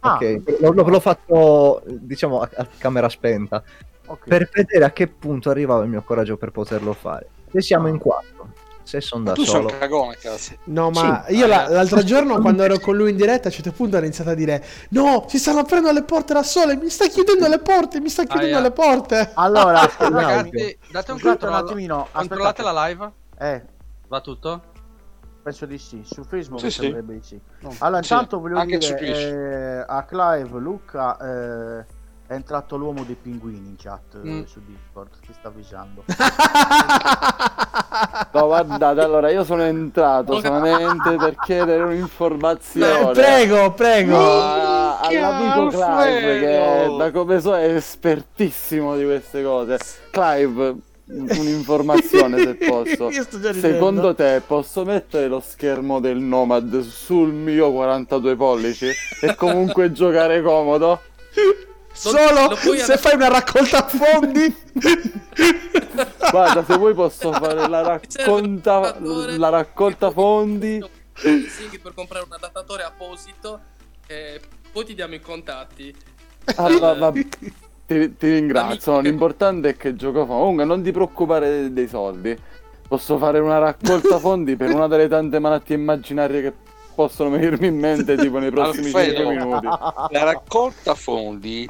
Ah, 0.00 0.14
ok, 0.14 0.42
l'ho, 0.60 0.72
l'ho- 0.72 0.88
l'ho 0.88 1.00
fatto 1.00 1.82
diciamo 1.86 2.40
a, 2.40 2.48
a 2.56 2.66
camera 2.78 3.08
spenta 3.08 3.60
ok. 4.06 4.28
per 4.28 4.48
vedere 4.52 4.84
a 4.84 4.90
che 4.92 5.08
punto 5.08 5.50
arrivava 5.50 5.82
il 5.82 5.88
mio 5.88 6.02
coraggio 6.02 6.36
per 6.36 6.52
poterlo 6.52 6.92
fare. 6.92 7.26
Se 7.50 7.60
siamo 7.60 7.88
in 7.88 7.98
quattro, 7.98 8.52
se 8.86 9.00
sono 9.00 9.24
da 9.24 9.32
tu 9.32 9.42
sei 9.42 9.50
solo, 9.54 9.68
un 9.72 9.78
cagone, 9.78 10.16
cazzo. 10.16 10.52
No, 10.64 10.90
ma 10.90 11.24
Sì. 11.26 11.34
io 11.34 11.46
la- 11.48 11.68
l'altro 11.68 12.04
giorno 12.04 12.40
quando 12.40 12.62
ero 12.62 12.78
con 12.78 12.96
lui 12.96 13.10
in 13.10 13.16
diretta 13.16 13.48
a 13.48 13.50
un 13.50 13.52
certo 13.52 13.72
punto 13.72 13.96
ho 13.96 13.98
iniziato 14.00 14.30
a 14.30 14.34
dire 14.34 14.64
No, 14.90 15.24
si 15.28 15.38
stanno 15.38 15.58
aprendo 15.60 15.90
le 15.90 16.04
porte 16.04 16.32
da 16.34 16.44
sole, 16.44 16.76
mi 16.76 16.88
sta 16.88 17.08
chiudendo 17.08 17.48
le 17.48 17.58
porte, 17.58 18.00
mi 18.00 18.08
sta 18.08 18.22
chiudendo 18.24 18.60
le 18.60 18.70
porte. 18.70 19.32
Allora, 19.34 19.80
Ragazzi, 19.98 20.78
date 20.88 21.10
un 21.10 21.18
Scusate 21.18 21.18
un 21.18 21.20
controllo. 21.20 21.56
attimino, 21.56 22.08
Controllate 22.12 22.62
la 22.62 22.86
live? 22.86 23.12
Eh, 23.38 23.64
Va 24.06 24.20
tutto? 24.20 24.62
penso 25.42 25.66
di 25.66 25.78
sì. 25.78 26.02
Su 26.04 26.24
Facebook 26.24 26.60
Sì, 26.60 26.70
sì. 26.70 26.96
di 27.04 27.20
sì. 27.22 27.40
Allora, 27.78 28.02
Sì, 28.02 28.12
intanto 28.12 28.40
voglio 28.40 28.58
anche 28.58 28.78
dire 28.78 28.98
eh, 29.00 29.84
a 29.86 30.04
Clive, 30.04 30.58
Luca, 30.58 31.16
eh, 31.18 31.84
è 32.26 32.32
entrato 32.34 32.76
l'uomo 32.76 33.04
dei 33.04 33.14
pinguini 33.20 33.68
in 33.68 33.76
chat 33.76 34.14
eh, 34.14 34.28
Mm. 34.28 34.42
su 34.44 34.60
Discord. 34.64 35.08
Ti 35.24 35.32
sta 35.38 35.48
avvisando. 35.48 36.04
No, 38.32 38.46
guardate, 38.46 39.00
allora 39.00 39.30
io 39.30 39.42
sono 39.44 39.62
entrato 39.62 40.40
solamente 40.40 41.16
per 41.16 41.36
chiedere 41.36 41.82
un'informazione. 41.84 43.10
Eh, 43.10 43.12
prego, 43.12 43.72
prego. 43.72 44.16
a- 44.18 44.98
all'amico 45.00 45.68
Clive 45.68 46.40
che 46.40 46.94
da 46.98 47.10
come 47.12 47.40
so 47.40 47.56
è 47.56 47.74
espertissimo 47.74 48.96
di 48.96 49.04
queste 49.04 49.42
cose. 49.42 49.78
Clive, 50.10 50.74
un'informazione 51.06 52.38
se 52.38 52.54
posso. 52.54 53.10
Secondo 53.54 54.14
te 54.14 54.42
posso 54.46 54.84
mettere 54.84 55.28
lo 55.28 55.40
schermo 55.40 55.98
del 56.00 56.18
Nomad 56.18 56.80
sul 56.82 57.32
mio 57.32 57.72
42 57.72 58.36
pollici 58.36 58.90
e 59.22 59.34
comunque 59.36 59.92
giocare 59.92 60.42
comodo? 60.42 61.00
Solo 61.96 62.54
se 62.56 62.96
fai 62.98 63.14
una 63.14 63.28
raccolta 63.28 63.86
fondi. 63.86 64.54
Guarda, 66.30 66.64
se 66.64 66.76
vuoi 66.76 66.94
posso 66.94 67.32
fare 67.32 67.66
la, 67.68 67.80
un 67.80 67.86
raccolta, 67.86 68.96
la 69.00 69.48
raccolta 69.48 70.10
fondi. 70.10 70.84
sì, 71.14 71.78
per 71.82 71.94
comprare 71.94 72.24
un 72.26 72.32
adattatore 72.32 72.82
apposito 72.82 73.60
e 74.06 74.40
poi 74.70 74.84
ti 74.84 74.94
diamo 74.94 75.14
i 75.14 75.20
contatti. 75.20 75.94
Ah, 76.56 76.68
va- 76.78 76.94
va- 76.94 77.12
ti, 77.86 78.16
ti 78.16 78.30
ringrazio. 78.30 78.92
Amico 78.92 79.02
che- 79.02 79.08
L'importante 79.08 79.68
è 79.70 79.76
che 79.76 79.96
gioco 79.96 80.26
fa. 80.26 80.32
Comunque, 80.34 80.64
non 80.64 80.82
ti 80.82 80.92
preoccupare 80.92 81.48
dei, 81.48 81.72
dei 81.72 81.88
soldi. 81.88 82.36
Posso 82.86 83.16
fare 83.18 83.38
una 83.38 83.58
raccolta 83.58 84.18
fondi 84.20 84.54
per 84.54 84.70
una 84.72 84.86
delle 84.86 85.08
tante 85.08 85.38
malattie 85.38 85.76
immaginarie 85.76 86.42
che 86.42 86.52
possono 86.94 87.30
venirmi 87.30 87.66
in 87.66 87.78
mente, 87.78 88.16
tipo 88.16 88.38
nei 88.38 88.50
prossimi 88.50 88.86
Alfredo. 88.86 89.16
5 89.16 89.34
minuti. 89.34 89.66
La 89.66 90.22
raccolta 90.24 90.94
fondi 90.94 91.68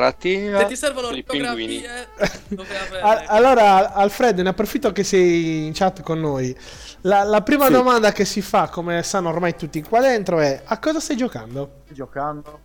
tratteneva 0.00 0.58
Se 0.60 0.66
ti 0.66 0.76
servono 0.76 1.08
dove 1.08 1.46
avere. 1.46 3.00
A- 3.00 3.24
allora, 3.28 3.92
Alfredo, 3.94 4.42
ne 4.42 4.50
approfitto 4.50 4.92
che 4.92 5.04
sei 5.04 5.66
in 5.66 5.72
chat 5.72 6.02
con 6.02 6.20
noi. 6.20 6.54
La, 7.02 7.22
la 7.24 7.42
prima 7.42 7.66
Sì. 7.66 7.72
domanda 7.72 8.12
che 8.12 8.24
si 8.24 8.42
fa, 8.42 8.68
come 8.68 9.02
sanno 9.02 9.28
ormai 9.30 9.54
tutti 9.56 9.82
qua 9.82 10.00
dentro, 10.00 10.38
è: 10.40 10.62
a 10.64 10.78
cosa 10.78 11.00
stai 11.00 11.16
giocando? 11.16 11.82
Giocando. 11.90 12.60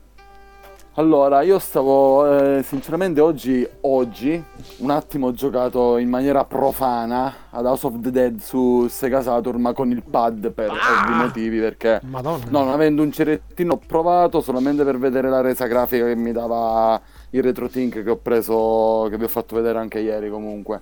Allora, 0.95 1.41
io 1.41 1.57
stavo 1.57 2.57
eh, 2.57 2.63
sinceramente 2.63 3.21
oggi, 3.21 3.65
oggi, 3.82 4.43
un 4.79 4.89
attimo 4.89 5.27
ho 5.27 5.32
giocato 5.32 5.95
in 5.95 6.09
maniera 6.09 6.43
profana 6.43 7.34
ad 7.49 7.65
House 7.65 7.86
of 7.88 7.93
the 8.01 8.11
Dead 8.11 8.39
su 8.41 8.88
Sega 8.89 9.21
Saturn, 9.21 9.61
ma 9.61 9.71
con 9.71 9.89
il 9.89 10.03
pad 10.03 10.51
per 10.51 10.69
Ah! 10.69 11.05
ovvi 11.05 11.13
motivi, 11.15 11.59
perché 11.61 12.01
Madonna. 12.03 12.43
no, 12.49 12.63
non 12.63 12.73
avendo 12.73 13.03
un 13.03 13.11
cerettino 13.11 13.73
ho 13.75 13.82
provato 13.88 14.41
solamente 14.41 14.84
per 14.84 14.97
vedere 14.99 15.29
la 15.29 15.39
resa 15.39 15.65
grafica 15.65 16.05
che 16.05 16.15
mi 16.15 16.34
dava 16.34 16.99
il 17.32 17.43
RetroTink 17.43 18.03
che 18.03 18.09
ho 18.09 18.17
preso, 18.17 19.07
che 19.09 19.17
vi 19.17 19.23
ho 19.23 19.29
fatto 19.29 19.55
vedere 19.55 19.79
anche 19.79 19.99
ieri 19.99 20.29
comunque. 20.29 20.82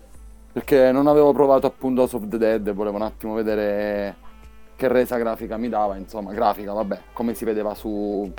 Perché 0.52 0.91
non 0.91 1.08
avevo 1.08 1.32
provato 1.32 1.68
appunto 1.68 2.02
House 2.02 2.16
of 2.16 2.28
the 2.28 2.38
Dead 2.38 2.72
volevo 2.72 2.95
un 2.95 3.04
attimo 3.04 3.34
vedere 3.36 4.28
che 4.76 4.88
resa 4.88 5.18
grafica 5.18 5.58
mi 5.58 5.70
dava, 5.70 5.95
insomma, 5.97 6.34
grafica, 6.34 6.74
vabbè, 6.74 7.00
come 7.14 7.34
si 7.34 7.45
vedeva 7.45 7.76
su 7.76 8.32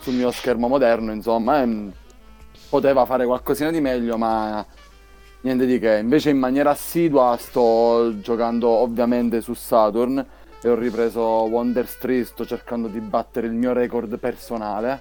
sul 0.00 0.14
mio 0.14 0.30
schermo 0.30 0.68
moderno, 0.68 1.12
insomma, 1.12 1.62
e, 1.62 1.90
poteva 2.68 3.06
fare 3.06 3.24
qualcosina 3.24 3.70
di 3.70 3.80
meglio, 3.80 4.18
ma 4.18 4.64
niente 5.40 5.66
di 5.66 5.78
che. 5.78 5.98
Invece 5.98 6.30
in 6.30 6.38
maniera 6.38 6.70
assidua 6.70 7.36
sto 7.38 8.18
giocando 8.20 8.68
ovviamente 8.68 9.40
su 9.40 9.54
Saturn 9.54 10.24
e 10.60 10.68
ho 10.68 10.74
ripreso 10.74 11.20
Wonder 11.20 11.86
Street, 11.86 12.26
sto 12.26 12.44
cercando 12.44 12.88
di 12.88 13.00
battere 13.00 13.46
il 13.46 13.52
mio 13.52 13.72
record 13.72 14.18
personale. 14.18 15.00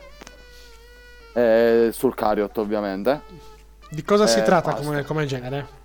E 1.34 1.90
sul 1.92 2.14
Cariot 2.16 2.58
ovviamente. 2.58 3.22
Di 3.90 4.04
cosa 4.04 4.28
si 4.28 4.40
Eh, 4.40 4.44
tratta 4.44 4.72
basta. 4.72 4.86
come, 4.86 5.04
come 5.04 5.26
genere? 5.26 5.82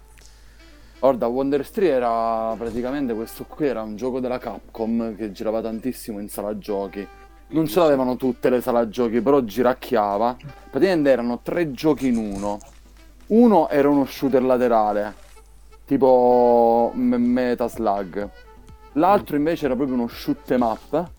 Guarda, 0.99 1.27
Wonder 1.27 1.65
Street 1.65 1.93
era 1.93 2.55
praticamente 2.59 3.15
questo 3.15 3.45
qui, 3.45 3.67
era 3.67 3.83
un 3.83 3.97
gioco 3.97 4.19
della 4.21 4.39
Capcom 4.39 5.15
che 5.15 5.31
girava 5.31 5.61
tantissimo 5.61 6.19
in 6.19 6.29
sala 6.29 6.59
giochi. 6.59 7.07
Non 7.51 7.67
ce 7.67 7.79
l'avevano 7.79 8.17
tutte 8.17 8.51
le 8.51 8.61
sala 8.61 8.89
giochi, 8.89 9.21
però 9.21 9.41
giracchiava. 9.41 10.37
Praticamente 10.71 11.11
erano 11.11 11.41
tre 11.43 11.71
giochi 11.71 12.09
in 12.09 12.17
uno. 12.17 12.59
Uno 13.29 13.69
era 13.69 13.89
uno 13.89 14.05
shooter 14.07 14.43
laterale, 14.43 15.15
tipo 15.87 16.91
Meta 16.95 17.69
Slug. 17.69 18.29
L'altro 18.93 19.37
invece 19.37 19.67
era 19.67 19.77
proprio 19.77 19.97
uno 19.97 20.09
shoot 20.09 20.51
'em 20.51 20.63
up. 20.63 21.11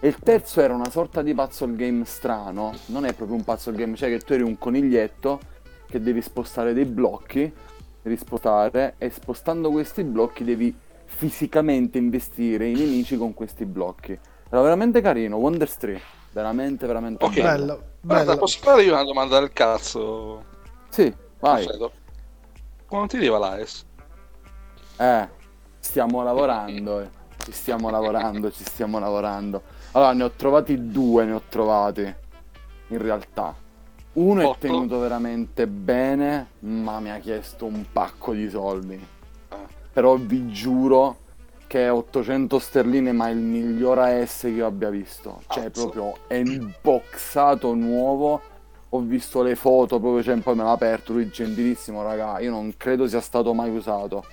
E 0.00 0.08
il 0.08 0.18
terzo 0.18 0.60
era 0.60 0.74
una 0.74 0.90
sorta 0.90 1.22
di 1.22 1.34
puzzle 1.34 1.74
game 1.76 2.04
strano. 2.04 2.74
Non 2.86 3.04
è 3.06 3.12
proprio 3.14 3.36
un 3.36 3.44
puzzle 3.44 3.74
game, 3.76 3.96
cioè 3.96 4.10
che 4.10 4.20
tu 4.20 4.32
eri 4.34 4.42
un 4.42 4.58
coniglietto 4.58 5.40
che 5.86 6.00
devi 6.00 6.20
spostare 6.20 6.72
dei 6.74 6.84
blocchi, 6.84 7.50
devi 8.02 8.16
spostare 8.16 8.94
e 8.98 9.10
spostando 9.10 9.70
questi 9.70 10.04
blocchi 10.04 10.44
devi 10.44 10.74
fisicamente 11.06 11.96
investire 11.98 12.66
i 12.66 12.74
nemici 12.74 13.16
con 13.16 13.32
questi 13.32 13.64
blocchi. 13.64 14.18
Era 14.50 14.60
veramente 14.62 15.00
carino, 15.00 15.36
Wonders 15.36 15.76
3, 15.78 16.00
veramente, 16.32 16.86
veramente 16.86 17.24
Ok. 17.24 17.34
bello. 17.40 17.46
Bello, 17.46 17.82
Guarda, 18.02 18.24
bello. 18.24 18.38
posso 18.38 18.58
fare 18.60 18.82
io 18.82 18.92
una 18.92 19.04
domanda 19.04 19.38
del 19.38 19.52
cazzo? 19.52 20.44
Sì, 20.90 21.12
vai. 21.40 21.66
Quando 22.86 23.06
ti 23.08 23.16
arriva 23.16 23.38
l'AES? 23.38 23.84
Eh, 24.98 25.28
stiamo 25.78 26.22
lavorando, 26.22 27.00
eh. 27.00 27.08
ci 27.38 27.52
stiamo 27.52 27.88
lavorando, 27.90 28.50
ci 28.52 28.64
stiamo 28.64 28.98
lavorando. 28.98 29.62
Allora, 29.96 30.12
ne 30.12 30.24
ho 30.24 30.30
trovati 30.32 30.90
due, 30.90 31.24
ne 31.24 31.34
ho 31.34 31.42
trovati, 31.48 32.14
in 32.88 32.98
realtà. 32.98 33.54
Uno 34.14 34.40
è 34.40 34.44
Otto? 34.44 34.58
tenuto 34.58 34.98
veramente 34.98 35.68
bene, 35.68 36.48
ma 36.60 36.98
mi 36.98 37.12
ha 37.12 37.18
chiesto 37.18 37.64
un 37.66 37.84
pacco 37.92 38.32
di 38.32 38.50
soldi. 38.50 39.00
Però 39.92 40.16
vi 40.16 40.48
giuro 40.50 41.18
che 41.68 41.84
è 41.84 41.92
800 41.92 42.58
sterline, 42.58 43.12
ma 43.12 43.28
è 43.28 43.30
il 43.30 43.36
miglior 43.38 44.00
AS 44.00 44.40
che 44.40 44.48
io 44.48 44.66
abbia 44.66 44.90
visto. 44.90 45.42
Cioè, 45.46 45.70
Cazzo. 45.70 45.88
proprio 45.88 46.26
è 46.26 46.42
boxato 46.42 47.72
nuovo. 47.74 48.40
Ho 48.88 48.98
visto 49.00 49.42
le 49.42 49.54
foto, 49.54 50.00
proprio, 50.00 50.24
cioè, 50.24 50.36
poi 50.38 50.56
me 50.56 50.64
l'ha 50.64 50.72
aperto, 50.72 51.12
lui 51.12 51.28
gentilissimo, 51.28 52.02
raga. 52.02 52.40
Io 52.40 52.50
non 52.50 52.74
credo 52.76 53.06
sia 53.06 53.20
stato 53.20 53.54
mai 53.54 53.70
usato. 53.70 54.24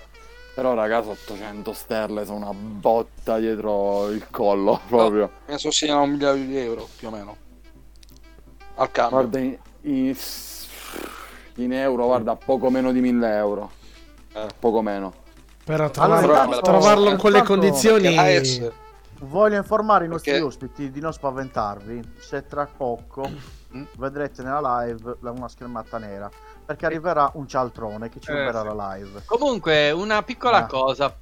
Però, 0.53 0.73
ragazzi, 0.73 1.09
800 1.09 1.71
sterle 1.73 2.25
sono 2.25 2.37
una 2.37 2.53
botta 2.53 3.37
dietro 3.37 4.09
il 4.09 4.27
collo, 4.29 4.81
proprio. 4.87 5.29
Penso 5.45 5.71
siano 5.71 6.01
un 6.03 6.11
migliaio 6.11 6.45
di 6.45 6.57
euro, 6.57 6.87
più 6.97 7.07
o 7.07 7.11
meno. 7.11 7.37
Al 8.75 8.91
cambio. 8.91 9.17
Guarda, 9.17 9.39
in, 9.39 9.57
in- 9.83 10.15
in 11.55 11.73
euro, 11.73 12.05
guarda, 12.05 12.35
poco 12.35 12.69
meno 12.69 12.91
di 12.91 12.99
1000 12.99 13.35
euro. 13.35 13.71
Eh. 14.33 14.47
Poco 14.59 14.81
meno. 14.81 15.13
Però 15.63 15.89
Allora, 15.95 16.19
trovarlo, 16.19 16.33
intanto- 16.55 16.61
trovarlo 16.61 17.09
in 17.09 17.17
quelle 17.17 17.37
intanto- 17.39 17.59
condizioni... 17.61 18.69
Voglio 19.23 19.55
informare 19.57 20.05
i 20.05 20.07
nostri 20.07 20.31
Perché- 20.31 20.45
ospiti 20.47 20.89
di 20.89 20.99
non 20.99 21.13
spaventarvi 21.13 22.13
se 22.19 22.47
tra 22.47 22.65
poco 22.75 23.29
Mm. 23.73 23.83
vedrete 23.97 24.41
nella 24.41 24.83
live 24.83 25.15
una 25.21 25.47
schermata 25.47 25.97
nera 25.99 26.29
perché 26.66 26.86
arriverà 26.86 27.30
un 27.36 27.47
cialtrone 27.47 28.09
che 28.09 28.20
ci 28.20 28.30
Eh, 28.30 28.34
ruberà 28.45 28.62
sì. 28.70 28.76
la 28.76 28.93
live. 28.95 29.22
Comunque, 29.26 29.91
una 29.91 30.22
piccola 30.24 30.57
Ah. 30.57 30.66
cosa. 30.66 31.16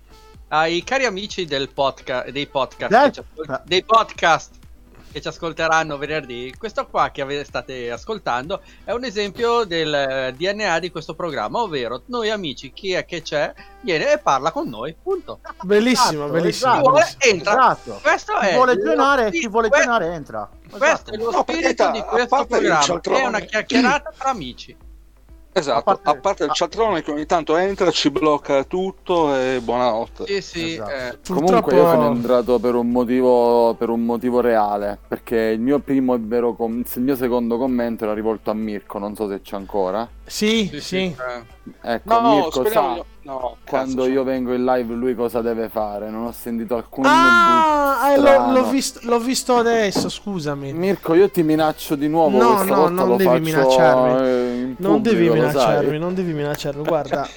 Ai 0.51 0.83
cari 0.83 1.05
amici 1.05 1.45
del 1.45 1.69
podcast, 1.69 2.29
dei 2.29 2.47
podcast, 2.47 3.11
ci 3.11 3.19
ascol- 3.19 3.61
dei 3.65 3.83
podcast 3.83 4.57
che 5.11 5.21
ci 5.21 5.27
ascolteranno 5.27 5.97
venerdì, 5.97 6.53
questo 6.57 6.85
qua 6.87 7.09
che 7.09 7.21
avete, 7.21 7.43
state 7.43 7.89
ascoltando 7.91 8.61
è 8.83 8.91
un 8.91 9.03
esempio 9.03 9.63
del 9.63 9.91
eh, 9.91 10.33
DNA 10.37 10.77
di 10.79 10.91
questo 10.91 11.15
programma, 11.15 11.61
ovvero 11.61 12.01
noi 12.07 12.29
amici, 12.29 12.71
chi 12.71 12.93
è 12.93 13.05
che 13.05 13.21
c'è, 13.23 13.51
viene 13.81 14.11
e 14.11 14.17
parla 14.19 14.51
con 14.51 14.69
noi, 14.69 14.95
punto. 15.01 15.39
Bellissimo, 15.63 16.25
Esatto, 16.25 16.31
bellissimo. 16.31 16.73
Chi 16.73 16.79
vuole 16.79 16.99
esatto. 17.01 17.27
entra. 17.27 17.51
Esatto. 17.53 17.99
Questo 18.01 18.33
Chi 18.39 18.45
è 18.47 18.53
vuole 18.55 18.73
spi- 18.73 19.39
chi 19.39 19.47
vuole 19.47 19.69
que- 19.69 19.79
giocare 19.81 20.13
entra. 20.13 20.49
Questo 20.67 20.85
Esatto. 20.85 21.11
è 21.11 21.17
lo 21.17 21.31
spirito 21.31 21.91
di 21.91 22.01
questo 22.01 22.45
programma, 22.45 23.01
è 23.01 23.25
una 23.25 23.39
chiacchierata 23.39 24.13
tra 24.17 24.29
amici. 24.29 24.75
Esatto, 25.59 25.77
A 25.79 25.83
parte- 25.83 26.09
a 26.09 26.15
parte 26.15 26.43
il 26.45 26.49
a- 26.49 26.53
cialtrone 26.53 27.01
che 27.03 27.11
ogni 27.11 27.25
tanto 27.25 27.55
entra, 27.57 27.91
ci 27.91 28.09
blocca 28.09 28.63
tutto 28.63 29.35
e 29.35 29.59
buonanotte. 29.61 30.25
Sì, 30.25 30.41
sì, 30.41 30.73
Esatto. 30.73 30.89
eh, 30.91 31.17
Comunque 31.27 31.75
io 31.75 31.89
sono 31.89 32.07
entrato 32.11 32.59
per 32.59 32.75
un 32.75 32.89
motivo 32.89 33.73
per 33.77 33.89
un 33.89 34.05
motivo 34.05 34.39
reale, 34.41 34.97
perché 35.07 35.35
il 35.37 35.59
mio 35.59 35.79
primo 35.79 36.15
e 36.15 36.19
vero 36.21 36.53
com- 36.53 36.83
il 36.93 37.01
mio 37.01 37.15
secondo 37.15 37.57
commento 37.57 38.03
era 38.05 38.13
rivolto 38.13 38.51
a 38.51 38.53
Mirko, 38.53 38.97
non 38.99 39.15
so 39.15 39.27
se 39.27 39.41
c'è 39.41 39.55
ancora. 39.55 40.07
Sì, 40.25 40.67
sì, 40.71 40.79
sì. 40.79 40.81
sì, 40.81 40.95
eh. 41.05 41.57
Ecco, 41.81 42.19
No, 42.21 42.33
Mirko 42.35 42.51
speriamo 42.51 42.95
sa 42.97 43.03
no, 43.29 43.57
quando 43.65 43.95
cazzo, 44.03 44.07
io 44.09 44.23
vengo 44.23 44.53
in 44.53 44.63
live 44.65 44.93
lui 44.93 45.15
cosa 45.15 45.41
deve 45.41 45.69
fare, 45.69 46.09
non 46.09 46.25
ho 46.25 46.31
sentito 46.31 46.75
alcun 46.75 47.05
Ah, 47.07 48.09
eh, 48.11 48.15
input 48.17 48.51
l'ho, 48.53 48.69
visto, 48.69 48.99
l'ho 49.03 49.19
visto 49.19 49.55
adesso, 49.55 50.09
scusami. 50.09 50.73
Mirko, 50.73 51.13
io 51.13 51.29
ti 51.29 51.43
minaccio 51.43 51.95
di 51.95 52.07
nuovo, 52.07 52.37
No, 52.37 52.55
questa 52.55 52.73
no, 52.75 52.79
volta 52.81 52.93
non 52.93 53.07
lo 53.07 53.15
devi 53.15 53.29
faccio 53.29 53.41
minacciarmi. 53.41 54.27
eh, 54.27 54.53
in 54.61 54.75
Non 54.77 55.01
devi 55.01 55.27
pubblico, 55.27 55.33
lo 55.35 55.39
minacciarmi, 55.47 55.99
non 55.99 56.13
devi 56.15 56.33
minacciarmi. 56.33 56.83
Guarda, 56.83 57.27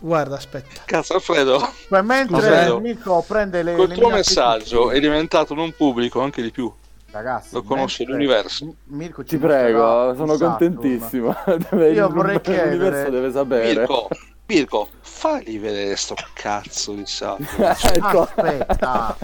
guarda, 0.00 0.36
aspetta. 0.36 0.82
Cazzo 0.84 1.14
Alfredo, 1.14 1.58
Poi 1.88 2.02
mentre 2.02 2.36
Alfredo, 2.36 2.80
Mirko 2.80 3.24
prende 3.26 3.62
le, 3.62 3.74
col 3.76 3.88
le 3.88 3.94
tuo 3.94 4.08
messaggio 4.10 4.90
è 4.90 5.00
diventato 5.00 5.54
non 5.54 5.72
pubblico 5.76 6.20
anche 6.20 6.42
di 6.42 6.50
più. 6.50 6.70
ragazzi, 7.10 7.54
Lo 7.54 7.62
conosce 7.62 8.04
mentre 8.04 8.18
l'universo. 8.26 8.74
Mirko 8.86 9.22
ci 9.24 9.36
Ti 9.36 9.38
prego, 9.38 10.14
sono 10.14 10.36
contentissimo. 10.36 11.34
Io 11.92 12.08
vorrei 12.10 12.40
l'universo 12.40 12.40
chiedere- 12.40 13.10
deve 13.10 13.30
sapere. 13.32 13.74
Mirko, 13.74 14.08
Mirko, 14.46 14.88
fagli 15.00 15.58
vedere 15.58 15.96
sto 15.96 16.14
cazzo 16.34 16.92
di 16.92 17.04
sapo. 17.06 17.42
ecco. 17.58 18.22
Aspetta, 18.22 19.16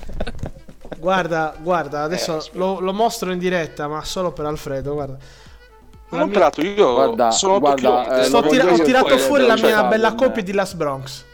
Guarda, 0.98 1.54
guarda, 1.60 2.02
adesso 2.02 2.38
Eh, 2.44 2.50
lo, 2.52 2.78
lo 2.80 2.92
mostro 2.92 3.32
in 3.32 3.38
diretta, 3.38 3.88
ma 3.88 4.04
solo 4.04 4.32
per 4.32 4.46
Alfredo, 4.46 4.92
guarda. 4.94 5.16
Non 6.10 6.24
mia- 6.24 6.32
peraltro 6.32 6.62
io 6.62 6.94
Guarda, 6.94 7.30
sono 7.30 7.58
guarda, 7.58 8.20
eh, 8.20 8.24
Sto 8.24 8.42
tira- 8.42 8.70
ho 8.72 8.78
tirato 8.82 9.16
fuori 9.18 9.46
la 9.46 9.54
mia 9.56 9.84
bella 9.84 10.14
copia 10.14 10.42
di 10.42 10.52
Last 10.52 10.76
Bronx. 10.76 11.24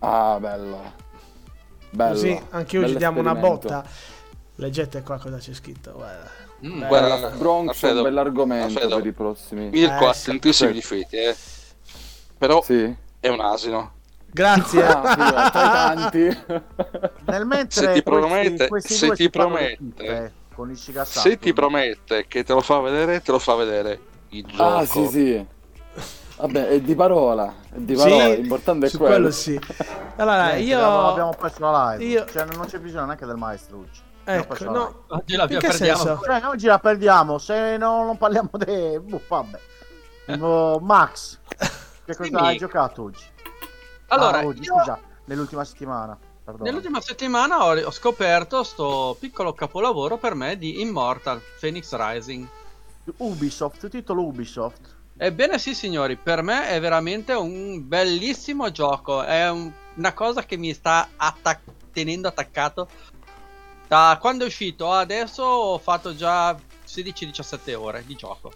Ah, 0.00 0.36
bello. 0.38 0.92
Bello. 1.90 2.12
Così 2.12 2.40
anche 2.50 2.78
oggi 2.78 2.96
diamo 2.96 3.20
una 3.20 3.34
botta. 3.34 3.84
Leggete 4.56 5.02
qua 5.02 5.18
cosa 5.18 5.38
c'è 5.38 5.54
scritto. 5.54 5.92
Guarda. 5.92 6.30
Mm, 6.66 6.86
Guarda, 6.86 7.28
Bronx 7.30 7.66
è 7.66 7.68
Alfredo, 7.70 7.96
un 7.98 8.02
bell'argomento 8.04 8.66
Alfredo. 8.66 8.96
per 8.96 9.06
i 9.06 9.12
prossimi. 9.12 9.68
Mirko 9.70 10.04
Eh, 10.04 10.08
ha 10.08 10.14
tantissimi 10.24 10.68
Sì. 10.68 10.74
difetti, 10.74 11.16
eh. 11.16 11.36
Però 12.38 12.62
Sì. 12.62 12.94
è 13.20 13.28
un 13.28 13.40
asino. 13.40 13.92
Grazie. 14.30 14.84
Ah, 14.86 15.02
figo, 15.14 15.30
tra 15.32 15.48
i 15.48 15.50
tanti. 15.50 16.42
nel 17.26 17.46
mentre 17.46 17.70
Se 17.70 17.80
ti 17.80 17.86
questi- 17.86 18.02
promette- 18.02 18.68
questi 18.68 18.94
se 18.94 19.06
due 19.06 19.16
ti 19.16 19.30
promette- 19.30 20.32
con 20.54 20.70
il 20.70 20.76
Se 20.78 21.38
ti 21.38 21.52
promette 21.52 22.26
che 22.26 22.44
te 22.44 22.52
lo 22.52 22.60
fa 22.60 22.80
vedere, 22.80 23.20
te 23.22 23.30
lo 23.32 23.38
fa 23.38 23.54
vedere. 23.54 24.00
Il 24.30 24.44
gioco. 24.46 24.62
ah, 24.64 24.84
sì, 24.84 25.06
sì. 25.06 25.46
Vabbè, 26.38 26.68
è 26.68 26.80
di 26.80 26.94
parola. 26.94 27.54
È 27.72 27.78
di 27.78 27.96
Sì, 27.96 28.02
parola. 28.02 28.28
L'importante 28.34 28.86
è 28.86 28.88
su 28.90 28.98
quello. 28.98 29.12
quello 29.14 29.30
sì. 29.30 29.58
Allora, 30.16 30.44
Niente, 30.48 30.62
io... 30.64 31.08
abbiamo, 31.08 31.34
perso 31.38 31.60
la 31.70 31.90
live. 31.92 32.04
io- 32.04 32.24
Cioè, 32.26 32.44
non 32.44 32.66
c'è 32.66 32.78
bisogno 32.78 33.06
neanche 33.06 33.24
del 33.24 33.36
maestruccio. 33.36 34.02
Ecco, 34.24 34.70
no. 34.70 35.04
Oggi 35.08 35.36
la 35.36 35.44
In 35.44 35.48
che 35.58 35.68
perdiamo. 35.68 35.98
senso? 36.02 36.20
Cioè, 36.24 36.42
oggi 36.46 36.66
la 36.66 36.78
perdiamo, 36.78 37.38
se 37.38 37.76
no, 37.78 38.04
non 38.04 38.18
parliamo 38.18 38.50
di... 38.52 38.98
Boh, 39.00 39.20
vabbè. 39.28 39.58
Oh, 40.40 40.78
Max, 40.80 41.38
che 42.06 42.16
cosa 42.16 42.28
Sì, 42.28 42.34
hai 42.36 42.56
giocato 42.56 43.02
oggi? 43.02 43.24
Allora, 44.08 44.38
Ah, 44.38 44.44
oggi, 44.46 44.62
io 44.62 44.78
scusa, 44.78 44.98
nell'ultima 45.24 45.64
settimana. 45.64 46.16
Perdono. 46.44 46.64
nell'ultima 46.64 47.00
settimana 47.00 47.64
ho, 47.66 47.76
ho 47.76 47.90
scoperto 47.90 48.62
sto 48.62 49.16
piccolo 49.18 49.52
capolavoro 49.52 50.16
per 50.16 50.34
me 50.36 50.56
di 50.56 50.80
Immortal 50.80 51.42
Phoenix 51.58 51.92
Rising. 51.92 52.46
Ubisoft, 53.16 53.88
titolo 53.88 54.22
Ubisoft. 54.24 54.94
Ebbene 55.18 55.58
sì 55.58 55.74
signori, 55.74 56.14
per 56.16 56.42
me 56.42 56.68
è 56.68 56.78
veramente 56.78 57.32
un 57.32 57.86
bellissimo 57.88 58.70
gioco, 58.70 59.22
è 59.24 59.50
un- 59.50 59.72
una 59.94 60.12
cosa 60.12 60.44
che 60.44 60.56
mi 60.56 60.72
sta 60.72 61.08
attac- 61.16 61.90
tenendo 61.92 62.28
attaccato 62.28 62.88
da 63.88 64.16
quando 64.20 64.44
è 64.44 64.46
uscito 64.46 64.92
adesso 64.92 65.42
ho 65.42 65.78
fatto 65.78 66.14
già 66.14 66.56
16-17 66.84 67.74
ore 67.74 68.04
di 68.06 68.14
gioco. 68.14 68.52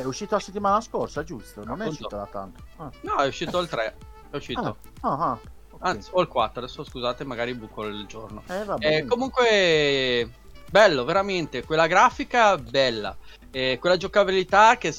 È 0.00 0.04
uscito 0.04 0.34
la 0.34 0.40
settimana 0.40 0.80
scorsa, 0.80 1.22
giusto? 1.22 1.60
Non 1.62 1.82
è 1.82 1.84
Appunto. 1.84 1.90
uscito 1.90 2.16
da 2.16 2.26
tanto. 2.26 2.62
Ah, 2.76 2.90
No, 3.02 3.16
è 3.18 3.26
uscito 3.26 3.58
il 3.58 3.68
3, 3.68 3.96
è 4.30 4.36
uscito. 4.36 4.76
ah, 5.02 5.10
ah, 5.30 5.38
ok. 5.72 5.78
Anzi, 5.80 6.08
o 6.12 6.22
il 6.22 6.28
4, 6.28 6.62
adesso 6.62 6.82
scusate, 6.84 7.24
magari 7.24 7.52
buco 7.54 7.84
il 7.84 8.06
giorno. 8.06 8.42
Eh, 8.48 8.64
Eh, 8.78 9.04
comunque, 9.04 10.30
bello, 10.70 11.04
veramente. 11.04 11.64
Quella 11.64 11.86
grafica, 11.86 12.56
bella. 12.56 13.14
Eh, 13.50 13.76
quella 13.78 13.98
giocabilità 13.98 14.78
che 14.78 14.94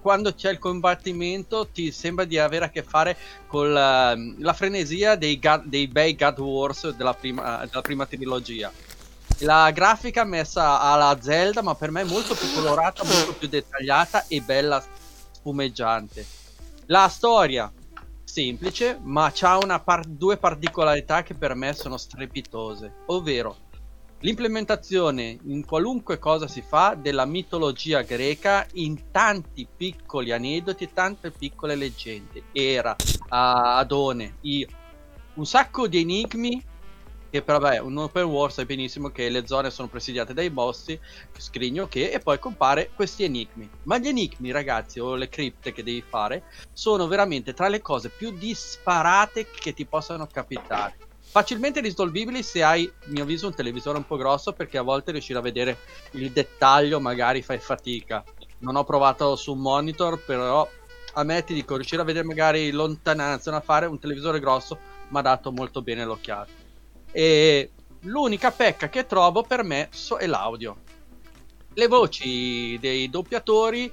quando 0.00 0.34
c'è 0.34 0.50
il 0.50 0.58
combattimento 0.58 1.66
ti 1.68 1.90
sembra 1.92 2.24
di 2.24 2.38
avere 2.38 2.66
a 2.66 2.70
che 2.70 2.82
fare 2.82 3.16
con 3.46 3.72
la, 3.72 4.14
la 4.38 4.52
frenesia 4.52 5.14
dei, 5.14 5.38
ga- 5.38 5.62
dei 5.64 5.86
bei 5.88 6.14
God 6.14 6.38
Wars 6.38 6.88
della 6.90 7.14
prima, 7.14 7.64
della 7.66 7.82
prima 7.82 8.04
trilogia. 8.06 8.70
La 9.42 9.70
grafica 9.70 10.24
messa 10.24 10.80
alla 10.80 11.16
Zelda, 11.20 11.62
ma 11.62 11.76
per 11.76 11.92
me 11.92 12.02
molto 12.02 12.34
più 12.34 12.52
colorata, 12.52 13.04
molto 13.04 13.34
più 13.34 13.46
dettagliata 13.46 14.26
e 14.26 14.40
bella 14.40 14.84
spumeggiante. 15.30 16.26
La 16.86 17.08
storia 17.08 17.72
semplice, 18.24 18.98
ma 19.00 19.32
ha 19.32 19.80
par- 19.80 20.06
due 20.06 20.38
particolarità 20.38 21.22
che 21.22 21.34
per 21.34 21.54
me 21.54 21.72
sono 21.72 21.96
strepitose, 21.96 23.04
ovvero 23.06 23.66
l'implementazione 24.20 25.38
in 25.44 25.64
qualunque 25.64 26.18
cosa 26.18 26.48
si 26.48 26.60
fa 26.60 26.96
della 27.00 27.24
mitologia 27.24 28.02
greca 28.02 28.66
in 28.72 29.12
tanti 29.12 29.68
piccoli 29.76 30.32
aneddoti 30.32 30.82
e 30.82 30.92
tante 30.92 31.30
piccole 31.30 31.76
leggende. 31.76 32.42
Era 32.50 32.96
Adone, 33.28 34.38
io, 34.40 34.66
un 35.34 35.46
sacco 35.46 35.86
di 35.86 36.00
enigmi 36.00 36.60
che 37.30 37.42
però 37.42 37.58
vabbè, 37.58 37.78
un 37.78 37.96
open 37.98 38.24
world 38.24 38.52
sai 38.52 38.64
benissimo 38.64 39.10
che 39.10 39.28
le 39.28 39.46
zone 39.46 39.70
sono 39.70 39.88
presidiate 39.88 40.32
dai 40.34 40.50
bossi, 40.50 40.98
scrigno 41.36 41.86
che, 41.86 42.10
e 42.10 42.18
poi 42.20 42.38
compare 42.38 42.90
questi 42.94 43.24
enigmi. 43.24 43.68
Ma 43.84 43.98
gli 43.98 44.08
enigmi, 44.08 44.50
ragazzi, 44.50 44.98
o 44.98 45.14
le 45.14 45.28
cripte 45.28 45.72
che 45.72 45.82
devi 45.82 46.02
fare, 46.02 46.44
sono 46.72 47.06
veramente 47.06 47.52
tra 47.52 47.68
le 47.68 47.82
cose 47.82 48.08
più 48.08 48.30
disparate 48.30 49.46
che 49.50 49.74
ti 49.74 49.86
possano 49.86 50.26
capitare. 50.26 50.96
Facilmente 51.30 51.80
risolvibili 51.80 52.42
se 52.42 52.62
hai, 52.62 52.86
a 52.86 53.10
mio 53.10 53.24
avviso, 53.24 53.46
un 53.46 53.54
televisore 53.54 53.98
un 53.98 54.06
po' 54.06 54.16
grosso, 54.16 54.54
perché 54.54 54.78
a 54.78 54.82
volte 54.82 55.12
riuscire 55.12 55.38
a 55.38 55.42
vedere 55.42 55.76
il 56.12 56.30
dettaglio 56.32 57.00
magari 57.00 57.42
fai 57.42 57.58
fatica. 57.58 58.24
Non 58.60 58.76
ho 58.76 58.84
provato 58.84 59.36
su 59.36 59.52
un 59.52 59.60
monitor, 59.60 60.24
però 60.24 60.66
a 61.12 61.22
me 61.24 61.44
ti 61.44 61.52
dico, 61.52 61.74
riuscire 61.74 62.00
a 62.00 62.04
vedere 62.06 62.24
magari 62.24 62.70
lontananza, 62.70 63.54
a 63.54 63.60
fare 63.60 63.84
un 63.84 63.98
televisore 63.98 64.40
grosso 64.40 64.78
mi 65.10 65.18
ha 65.18 65.22
dato 65.22 65.52
molto 65.52 65.82
bene 65.82 66.04
l'occhiato. 66.04 66.57
E 67.10 67.70
l'unica 68.02 68.50
pecca 68.50 68.88
che 68.88 69.06
trovo 69.06 69.42
per 69.42 69.62
me 69.62 69.88
è 70.18 70.26
l'audio. 70.26 70.76
Le 71.74 71.86
voci 71.86 72.78
dei 72.80 73.08
doppiatori 73.08 73.92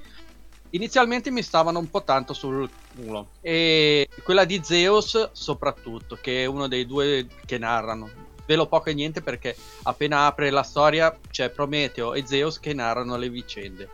inizialmente 0.70 1.30
mi 1.30 1.42
stavano 1.42 1.78
un 1.78 1.90
po' 1.90 2.02
tanto 2.02 2.32
sul 2.32 2.68
culo. 2.94 3.30
E 3.40 4.08
quella 4.22 4.44
di 4.44 4.60
Zeus 4.62 5.30
soprattutto, 5.32 6.18
che 6.20 6.42
è 6.42 6.46
uno 6.46 6.68
dei 6.68 6.86
due 6.86 7.26
che 7.44 7.58
narrano. 7.58 8.24
Velo 8.46 8.66
poco 8.66 8.90
e 8.90 8.94
niente 8.94 9.22
perché 9.22 9.56
appena 9.82 10.26
apre 10.26 10.50
la 10.50 10.62
storia 10.62 11.16
c'è 11.30 11.50
Prometeo 11.50 12.14
e 12.14 12.24
Zeus 12.26 12.60
che 12.60 12.72
narrano 12.72 13.16
le 13.16 13.28
vicende. 13.28 13.88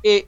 E 0.00 0.26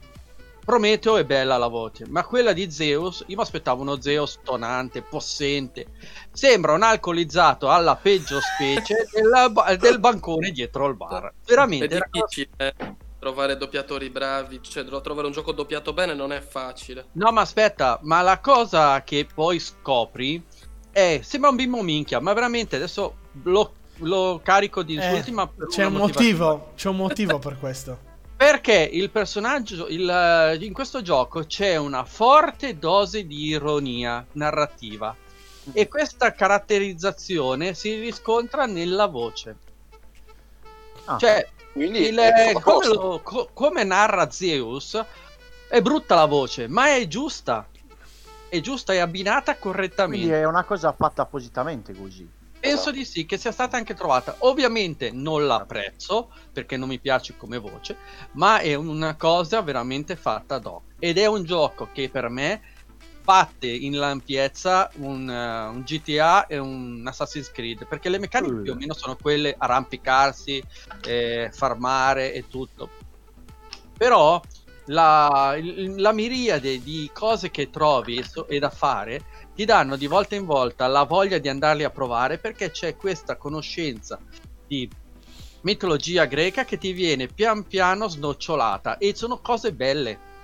Prometeo 0.66 1.16
è 1.16 1.24
bella 1.24 1.58
la 1.58 1.68
voce, 1.68 2.06
ma 2.08 2.24
quella 2.24 2.52
di 2.52 2.68
Zeus, 2.72 3.22
io 3.28 3.36
mi 3.36 3.42
aspettavo 3.42 3.82
uno 3.82 4.00
Zeus 4.00 4.40
tonante, 4.42 5.00
possente. 5.00 5.86
Sembra 6.32 6.72
un 6.72 6.82
alcolizzato 6.82 7.70
alla 7.70 7.94
peggio 7.94 8.40
specie 8.40 9.06
del, 9.14 9.78
del 9.78 10.00
bancone 10.00 10.50
dietro 10.50 10.86
al 10.86 10.96
bar. 10.96 11.32
Veramente. 11.46 11.86
È 11.86 12.00
difficile 12.10 12.74
trovare 13.16 13.56
doppiatori 13.56 14.10
bravi, 14.10 14.58
cioè 14.60 14.84
trovare 14.84 15.28
un 15.28 15.32
gioco 15.32 15.52
doppiato 15.52 15.92
bene 15.92 16.14
non 16.14 16.32
è 16.32 16.40
facile. 16.40 17.10
No, 17.12 17.30
ma 17.30 17.42
aspetta, 17.42 18.00
ma 18.02 18.20
la 18.22 18.40
cosa 18.40 19.04
che 19.04 19.24
poi 19.32 19.60
scopri 19.60 20.44
è 20.90 21.20
sembra 21.22 21.50
un 21.50 21.54
bimbo 21.54 21.80
minchia, 21.80 22.18
ma 22.18 22.32
veramente 22.32 22.74
adesso 22.74 23.18
lo, 23.44 23.72
lo 23.98 24.40
carico 24.42 24.82
di 24.82 24.96
Eh, 24.96 25.12
ultima 25.12 25.48
c'è 25.68 25.84
un 25.84 25.92
motivo, 25.92 26.72
c'è 26.74 26.88
un 26.88 26.96
motivo 26.96 27.38
per 27.38 27.56
questo. 27.56 28.05
Perché 28.36 28.88
il 28.92 29.10
personaggio, 29.10 29.86
il- 29.88 30.58
in 30.60 30.72
questo 30.72 31.00
gioco 31.00 31.46
c'è 31.46 31.76
una 31.76 32.04
forte 32.04 32.78
dose 32.78 33.26
di 33.26 33.46
ironia 33.46 34.24
narrativa 34.32 35.14
e 35.72 35.88
questa 35.88 36.32
caratterizzazione 36.32 37.72
si 37.74 37.98
riscontra 37.98 38.66
nella 38.66 39.06
voce. 39.06 39.56
Ah. 41.06 41.16
Cioè, 41.18 41.48
Quindi 41.72 42.00
il- 42.08 42.58
come, 42.62 42.86
lo- 42.86 43.20
co- 43.22 43.48
come 43.52 43.84
narra 43.84 44.30
Zeus 44.30 45.02
è 45.68 45.80
brutta 45.80 46.14
la 46.14 46.26
voce, 46.26 46.68
ma 46.68 46.94
è 46.94 47.06
giusta. 47.08 47.66
È 48.48 48.60
giusta 48.60 48.92
e 48.92 48.98
abbinata 48.98 49.56
correttamente. 49.56 50.24
Quindi 50.26 50.40
è 50.42 50.44
una 50.46 50.62
cosa 50.64 50.92
fatta 50.92 51.22
appositamente 51.22 51.94
così. 51.94 52.28
Penso 52.66 52.90
di 52.90 53.04
sì, 53.04 53.26
che 53.26 53.38
sia 53.38 53.52
stata 53.52 53.76
anche 53.76 53.94
trovata. 53.94 54.36
Ovviamente 54.40 55.10
non 55.12 55.46
l'apprezzo 55.46 56.30
perché 56.52 56.76
non 56.76 56.88
mi 56.88 56.98
piace 56.98 57.36
come 57.36 57.58
voce, 57.58 57.96
ma 58.32 58.58
è 58.58 58.74
una 58.74 59.16
cosa 59.16 59.62
veramente 59.62 60.16
fatta 60.16 60.56
ad 60.56 60.66
hoc. 60.66 60.82
Ed 60.98 61.18
è 61.18 61.26
un 61.26 61.44
gioco 61.44 61.88
che 61.92 62.08
per 62.08 62.28
me 62.28 62.62
batte 63.22 63.66
in 63.66 63.96
lampiezza 63.96 64.88
un, 64.96 65.28
eh, 65.28 65.66
un 65.66 65.82
GTA 65.82 66.46
e 66.46 66.58
un 66.58 67.02
Assassin's 67.06 67.50
Creed 67.50 67.86
perché 67.86 68.08
le 68.08 68.18
meccaniche 68.18 68.54
Mm. 68.54 68.62
più 68.62 68.72
o 68.72 68.76
meno 68.76 68.94
sono 68.94 69.16
quelle 69.20 69.54
arrampicarsi, 69.56 70.62
eh, 71.04 71.50
farmare 71.52 72.32
e 72.32 72.46
tutto. 72.48 72.90
Però 73.96 74.40
la, 74.86 75.56
la 75.60 76.12
miriade 76.12 76.80
di 76.82 77.10
cose 77.12 77.50
che 77.50 77.70
trovi 77.70 78.22
e 78.48 78.58
da 78.58 78.70
fare 78.70 79.24
ti 79.56 79.64
danno 79.64 79.96
di 79.96 80.06
volta 80.06 80.34
in 80.34 80.44
volta 80.44 80.86
la 80.86 81.04
voglia 81.04 81.38
di 81.38 81.48
andarli 81.48 81.82
a 81.82 81.90
provare 81.90 82.36
perché 82.36 82.70
c'è 82.70 82.94
questa 82.94 83.36
conoscenza 83.36 84.20
di 84.66 84.86
mitologia 85.62 86.26
greca 86.26 86.66
che 86.66 86.76
ti 86.76 86.92
viene 86.92 87.26
pian 87.26 87.66
piano 87.66 88.06
snocciolata 88.06 88.98
e 88.98 89.14
sono 89.14 89.38
cose 89.38 89.72
belle. 89.72 90.34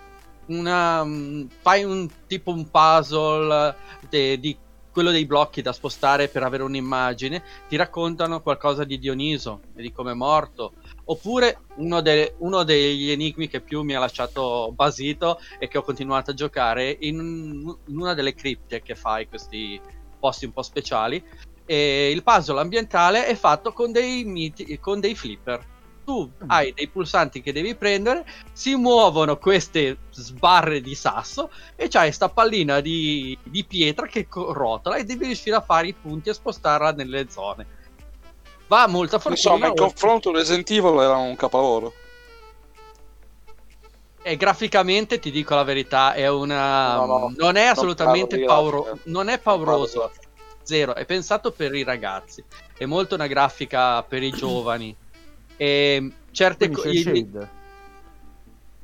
Una, 0.46 1.04
mm, 1.04 1.44
fai 1.60 1.84
un 1.84 2.08
tipo 2.26 2.52
un 2.52 2.70
puzzle 2.70 3.76
de- 4.08 4.40
di 4.40 4.56
quello 4.90 5.10
dei 5.10 5.26
blocchi 5.26 5.60
da 5.60 5.74
spostare 5.74 6.28
per 6.28 6.42
avere 6.42 6.62
un'immagine, 6.62 7.42
ti 7.68 7.76
raccontano 7.76 8.40
qualcosa 8.40 8.84
di 8.84 8.98
Dioniso 8.98 9.60
e 9.74 9.82
di 9.82 9.92
come 9.92 10.12
è 10.12 10.14
morto. 10.14 10.72
Oppure 11.04 11.58
uno, 11.76 12.00
de- 12.00 12.34
uno 12.38 12.62
degli 12.62 13.10
enigmi 13.10 13.48
che 13.48 13.60
più 13.60 13.82
mi 13.82 13.94
ha 13.94 13.98
lasciato 13.98 14.72
basito 14.74 15.38
e 15.58 15.66
che 15.68 15.78
ho 15.78 15.82
continuato 15.82 16.30
a 16.30 16.34
giocare 16.34 16.96
in, 17.00 17.18
in 17.86 17.98
una 17.98 18.14
delle 18.14 18.34
cripte 18.34 18.82
che 18.82 18.94
fai 18.94 19.26
questi 19.26 19.80
posti 20.18 20.44
un 20.44 20.52
po' 20.52 20.62
speciali. 20.62 21.22
E 21.64 22.10
il 22.10 22.22
puzzle 22.22 22.60
ambientale 22.60 23.26
è 23.26 23.34
fatto 23.34 23.72
con 23.72 23.90
dei, 23.90 24.24
miti- 24.24 24.78
con 24.78 25.00
dei 25.00 25.14
flipper. 25.14 25.70
Tu 26.04 26.28
hai 26.48 26.72
dei 26.74 26.88
pulsanti 26.88 27.40
che 27.40 27.52
devi 27.52 27.76
prendere, 27.76 28.24
si 28.52 28.74
muovono 28.74 29.36
queste 29.36 29.98
sbarre 30.10 30.80
di 30.80 30.96
sasso 30.96 31.48
e 31.76 31.86
c'hai 31.88 32.10
sta 32.12 32.28
pallina 32.28 32.80
di, 32.80 33.38
di 33.44 33.64
pietra 33.64 34.06
che 34.06 34.26
co- 34.26 34.52
rotola 34.52 34.96
e 34.96 35.04
devi 35.04 35.26
riuscire 35.26 35.54
a 35.54 35.60
fare 35.60 35.86
i 35.88 35.94
punti 35.94 36.28
e 36.28 36.34
spostarla 36.34 36.90
nelle 36.92 37.28
zone. 37.30 37.68
Va 38.72 38.86
molta 38.86 39.18
fortuna. 39.18 39.34
Insomma, 39.34 39.66
in 39.66 39.74
confronto 39.74 40.32
Resident 40.32 40.70
Evil 40.70 40.98
era 40.98 41.16
un 41.18 41.36
capolavoro. 41.36 41.92
E 44.22 44.36
graficamente 44.38 45.18
ti 45.18 45.30
dico 45.30 45.54
la 45.54 45.62
verità, 45.62 46.14
è 46.14 46.26
una. 46.30 46.94
No, 46.94 47.04
no, 47.04 47.32
non 47.36 47.56
è 47.56 47.64
non 47.64 47.72
assolutamente 47.72 48.38
di 48.38 48.44
pauro-. 48.46 48.98
Non 49.04 49.28
è 49.28 49.32
Non 49.32 49.40
pauroso. 49.42 50.10
di 50.18 50.26
Zero, 50.62 50.94
è 50.94 51.04
pensato 51.04 51.52
per 51.52 51.74
i 51.74 51.82
ragazzi. 51.82 52.42
È 52.74 52.86
molto 52.86 53.14
una 53.14 53.26
grafica 53.26 54.02
per 54.04 54.22
i 54.22 54.30
giovani. 54.34 54.96
E 55.58 56.10
certe 56.30 56.70
Quindi 56.70 57.02
co- 57.02 57.10
c'è 57.10 57.14
il 57.14 57.48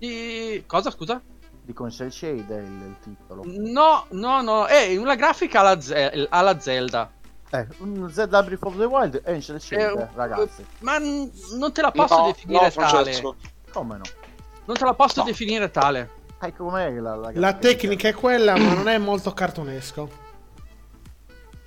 i- 0.00 0.64
Cosa 0.66 0.90
scusa? 0.90 1.22
C'è 1.88 2.04
il 2.04 2.12
shade 2.12 2.54
è 2.54 2.60
il, 2.60 2.66
il 2.66 2.96
titolo. 3.02 3.42
No, 3.46 4.04
no, 4.10 4.42
no, 4.42 4.66
è 4.66 4.94
una 4.98 5.14
grafica 5.14 5.60
alla, 5.60 5.80
Ze- 5.80 6.26
alla 6.28 6.60
Zelda. 6.60 7.10
Eh, 7.50 7.66
un 7.78 8.10
Zelda 8.12 8.42
Breath 8.42 8.62
of 8.64 8.76
the 8.76 8.84
Wild 8.84 9.22
e 9.24 9.32
il 9.36 9.42
shade, 9.42 9.92
Eh, 10.02 10.08
ragazzi. 10.14 10.64
Ma 10.80 10.98
n- 10.98 11.30
non 11.56 11.72
te 11.72 11.80
la 11.80 11.90
posso 11.90 12.18
no, 12.18 12.26
definire 12.26 12.64
no, 12.64 12.70
tale. 12.70 12.88
Francesco. 12.90 13.36
Come 13.72 13.96
no? 13.96 14.02
Non 14.66 14.76
te 14.76 14.84
la 14.84 14.94
posso 14.94 15.20
No. 15.20 15.26
definire 15.26 15.70
tale. 15.70 16.10
Eh, 16.42 16.54
com'è 16.54 16.90
la, 16.90 17.14
la, 17.16 17.30
La 17.34 17.52
tecnica 17.54 18.08
è 18.08 18.12
quella, 18.14 18.56
ma 18.56 18.74
non 18.74 18.88
è 18.88 18.98
molto 18.98 19.32
cartonesco. 19.32 20.26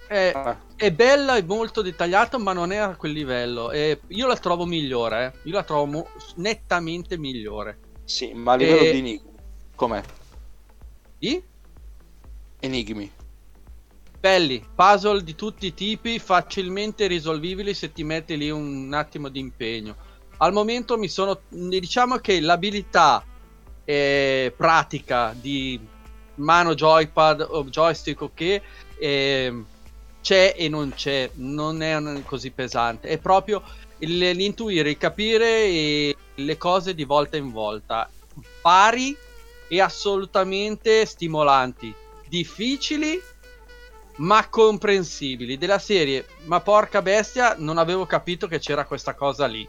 È, 0.07 0.55
è 0.75 0.91
bella 0.91 1.35
e 1.37 1.43
molto 1.43 1.81
dettagliata, 1.81 2.37
ma 2.37 2.53
non 2.53 2.71
è 2.71 2.77
a 2.77 2.95
quel 2.95 3.13
livello. 3.13 3.71
E 3.71 4.01
io 4.07 4.27
la 4.27 4.35
trovo 4.37 4.65
migliore. 4.65 5.25
eh. 5.25 5.39
Io 5.49 5.53
la 5.55 5.63
trovo 5.63 5.85
mo- 5.85 6.07
nettamente 6.35 7.17
migliore. 7.17 7.79
sì, 8.03 8.33
ma 8.33 8.53
a 8.53 8.55
livello 8.55 8.81
E- 8.81 8.91
di 8.91 8.97
enigmi. 8.99 9.23
Com'è? 9.75 10.01
I 11.19 11.43
Enigmi. 12.59 13.11
Belli, 14.21 14.63
puzzle 14.75 15.23
di 15.23 15.33
tutti 15.33 15.65
i 15.65 15.73
tipi, 15.73 16.19
facilmente 16.19 17.07
risolvibili 17.07 17.73
se 17.73 17.91
ti 17.91 18.03
metti 18.03 18.37
lì 18.37 18.51
un 18.51 18.93
attimo 18.93 19.29
di 19.29 19.39
impegno. 19.39 19.95
Al 20.37 20.53
momento 20.53 20.97
mi 20.97 21.07
sono. 21.07 21.41
Diciamo 21.49 22.17
che 22.17 22.39
l'abilità 22.39 23.25
eh, 23.83 24.53
pratica 24.55 25.35
di 25.35 25.79
mano 26.35 26.75
joypad 26.75 27.45
o 27.49 27.65
joystick 27.65 28.21
ok 28.21 28.61
ehm, 28.99 29.65
c'è 30.21 30.55
e 30.55 30.69
non 30.69 30.93
c'è, 30.93 31.29
non 31.33 31.81
è 31.81 31.99
così 32.23 32.51
pesante, 32.51 33.07
è 33.07 33.17
proprio 33.17 33.63
l'intuire, 33.97 34.91
il 34.91 34.97
capire 34.97 36.15
le 36.35 36.57
cose 36.57 36.93
di 36.93 37.03
volta 37.03 37.37
in 37.37 37.51
volta, 37.51 38.07
pari 38.61 39.15
e 39.67 39.81
assolutamente 39.81 41.05
stimolanti, 41.05 41.93
difficili 42.27 43.19
ma 44.21 44.47
comprensibili 44.49 45.57
della 45.57 45.79
serie, 45.79 46.25
ma 46.45 46.59
porca 46.59 47.01
bestia, 47.01 47.55
non 47.57 47.77
avevo 47.77 48.05
capito 48.05 48.47
che 48.47 48.59
c'era 48.59 48.85
questa 48.85 49.13
cosa 49.15 49.45
lì. 49.47 49.67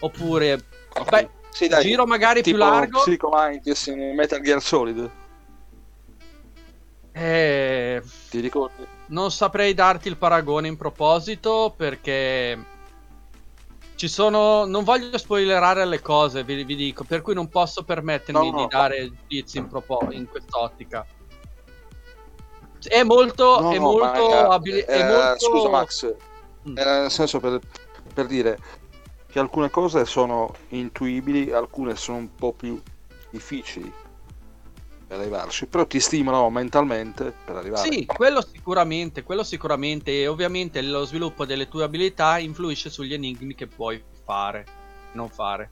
Oppure 0.00 0.64
beh, 1.08 1.28
Sì, 1.50 1.68
dai. 1.68 1.82
giro 1.82 2.04
magari 2.06 2.42
più 2.42 2.56
largo. 2.56 3.00
Psycho 3.00 3.28
Mantis 3.28 3.86
in 3.86 4.14
Metal 4.14 4.40
Gear 4.40 4.60
Solid. 4.60 5.10
Eh, 7.12 8.02
Ti 8.28 8.40
ricordi? 8.40 8.86
non 9.06 9.30
saprei 9.30 9.72
darti 9.72 10.08
il 10.08 10.16
paragone 10.18 10.68
in 10.68 10.76
proposito 10.76 11.72
perché 11.74 12.58
ci 13.94 14.08
sono. 14.08 14.66
Non 14.66 14.84
voglio 14.84 15.16
spoilerare 15.16 15.86
le 15.86 16.02
cose, 16.02 16.44
vi, 16.44 16.62
vi 16.64 16.74
dico, 16.76 17.04
per 17.04 17.22
cui 17.22 17.32
non 17.34 17.48
posso 17.48 17.84
permettermi 17.84 18.50
No, 18.50 18.56
no. 18.56 18.62
di 18.62 18.66
dare 18.68 19.10
giudizi 19.10 19.56
in, 19.58 19.68
propo- 19.68 20.08
in 20.10 20.26
quest'ottica. 20.26 21.06
È 22.82 23.02
molto. 23.02 23.60
No, 23.60 23.70
è 23.72 23.78
molto. 23.78 24.28
ma, 24.28 24.48
abili- 24.54 24.80
è 24.80 25.00
eh, 25.00 25.04
molto- 25.04 25.44
Scusa 25.44 25.68
Max, 25.68 26.14
Era 26.74 27.00
nel 27.00 27.10
senso 27.10 27.40
per, 27.40 27.60
per 28.12 28.26
dire 28.26 28.58
che 29.30 29.38
alcune 29.38 29.70
cose 29.70 30.04
sono 30.04 30.54
intuibili, 30.68 31.52
alcune 31.52 31.96
sono 31.96 32.18
un 32.18 32.34
po' 32.34 32.52
più 32.52 32.80
difficili 33.30 33.92
per 35.06 35.20
arrivarci, 35.20 35.66
però 35.66 35.86
ti 35.86 36.00
stimolano 36.00 36.50
mentalmente 36.50 37.32
per 37.44 37.56
arrivare. 37.56 37.90
Sì, 37.90 38.06
quello 38.06 38.42
sicuramente, 38.42 39.22
quello 39.22 39.44
sicuramente 39.44 40.10
e 40.10 40.26
ovviamente 40.26 40.82
lo 40.82 41.04
sviluppo 41.04 41.44
delle 41.44 41.68
tue 41.68 41.84
abilità 41.84 42.38
influisce 42.38 42.90
sugli 42.90 43.14
enigmi 43.14 43.54
che 43.54 43.68
puoi 43.68 44.02
fare, 44.24 44.64
non 45.12 45.28
fare. 45.28 45.70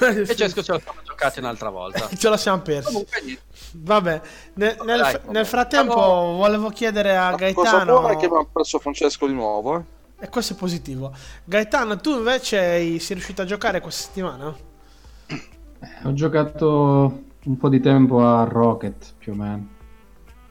E 0.00 0.36
Cesco 0.36 0.62
ce 0.62 0.72
l'abbiamo 0.72 1.00
giocati 1.04 1.38
un'altra 1.38 1.70
volta. 1.70 2.08
Ce 2.14 2.28
la 2.28 2.36
siamo 2.36 2.60
persi. 2.62 2.92
Comunque. 2.92 3.38
Vabbè, 3.72 4.20
ne- 4.54 4.76
nel, 4.84 5.00
Dai, 5.00 5.18
nel 5.30 5.46
frattempo 5.46 5.92
Siamo- 5.94 6.36
volevo 6.36 6.68
chiedere 6.70 7.16
a 7.16 7.30
La 7.30 7.36
cosa 7.52 7.52
Gaetano... 7.52 8.00
buona 8.00 8.16
che 8.16 8.26
abbiamo 8.26 8.46
perso 8.52 8.78
Francesco 8.78 9.26
di 9.26 9.32
nuovo. 9.32 9.76
eh. 9.78 9.82
E 10.20 10.28
questo 10.28 10.52
è 10.52 10.56
positivo. 10.56 11.12
Gaetano, 11.44 11.96
tu 11.98 12.10
invece 12.18 12.98
sei 12.98 13.14
riuscito 13.14 13.42
a 13.42 13.44
giocare 13.44 13.80
questa 13.80 14.02
settimana? 14.04 14.54
Ho 16.04 16.12
giocato 16.12 17.22
un 17.44 17.56
po' 17.56 17.68
di 17.68 17.80
tempo 17.80 18.20
a 18.26 18.44
Rocket, 18.44 19.14
più 19.18 19.32
o 19.32 19.36
meno. 19.36 19.66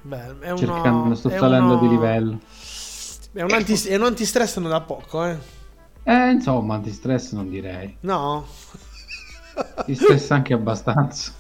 Beh, 0.02 0.40
è 0.40 0.50
uno... 0.52 0.58
Cercando, 0.58 1.16
sto 1.16 1.30
è 1.30 1.38
salendo 1.38 1.74
uno- 1.74 1.82
di 1.82 1.90
livello. 1.90 2.40
È 3.34 3.42
un, 3.42 3.52
anti- 3.52 3.88
è 3.88 3.96
un 3.96 4.04
antistress 4.04 4.58
non 4.58 4.70
da 4.70 4.82
poco, 4.82 5.26
eh. 5.26 5.38
Eh, 6.04 6.30
insomma, 6.32 6.80
di 6.80 6.92
stress 6.92 7.34
non 7.34 7.50
direi. 7.50 7.98
No? 8.02 8.48
Ti 9.86 9.96
stressa 9.96 10.36
anche 10.36 10.54
abbastanza. 10.54 11.32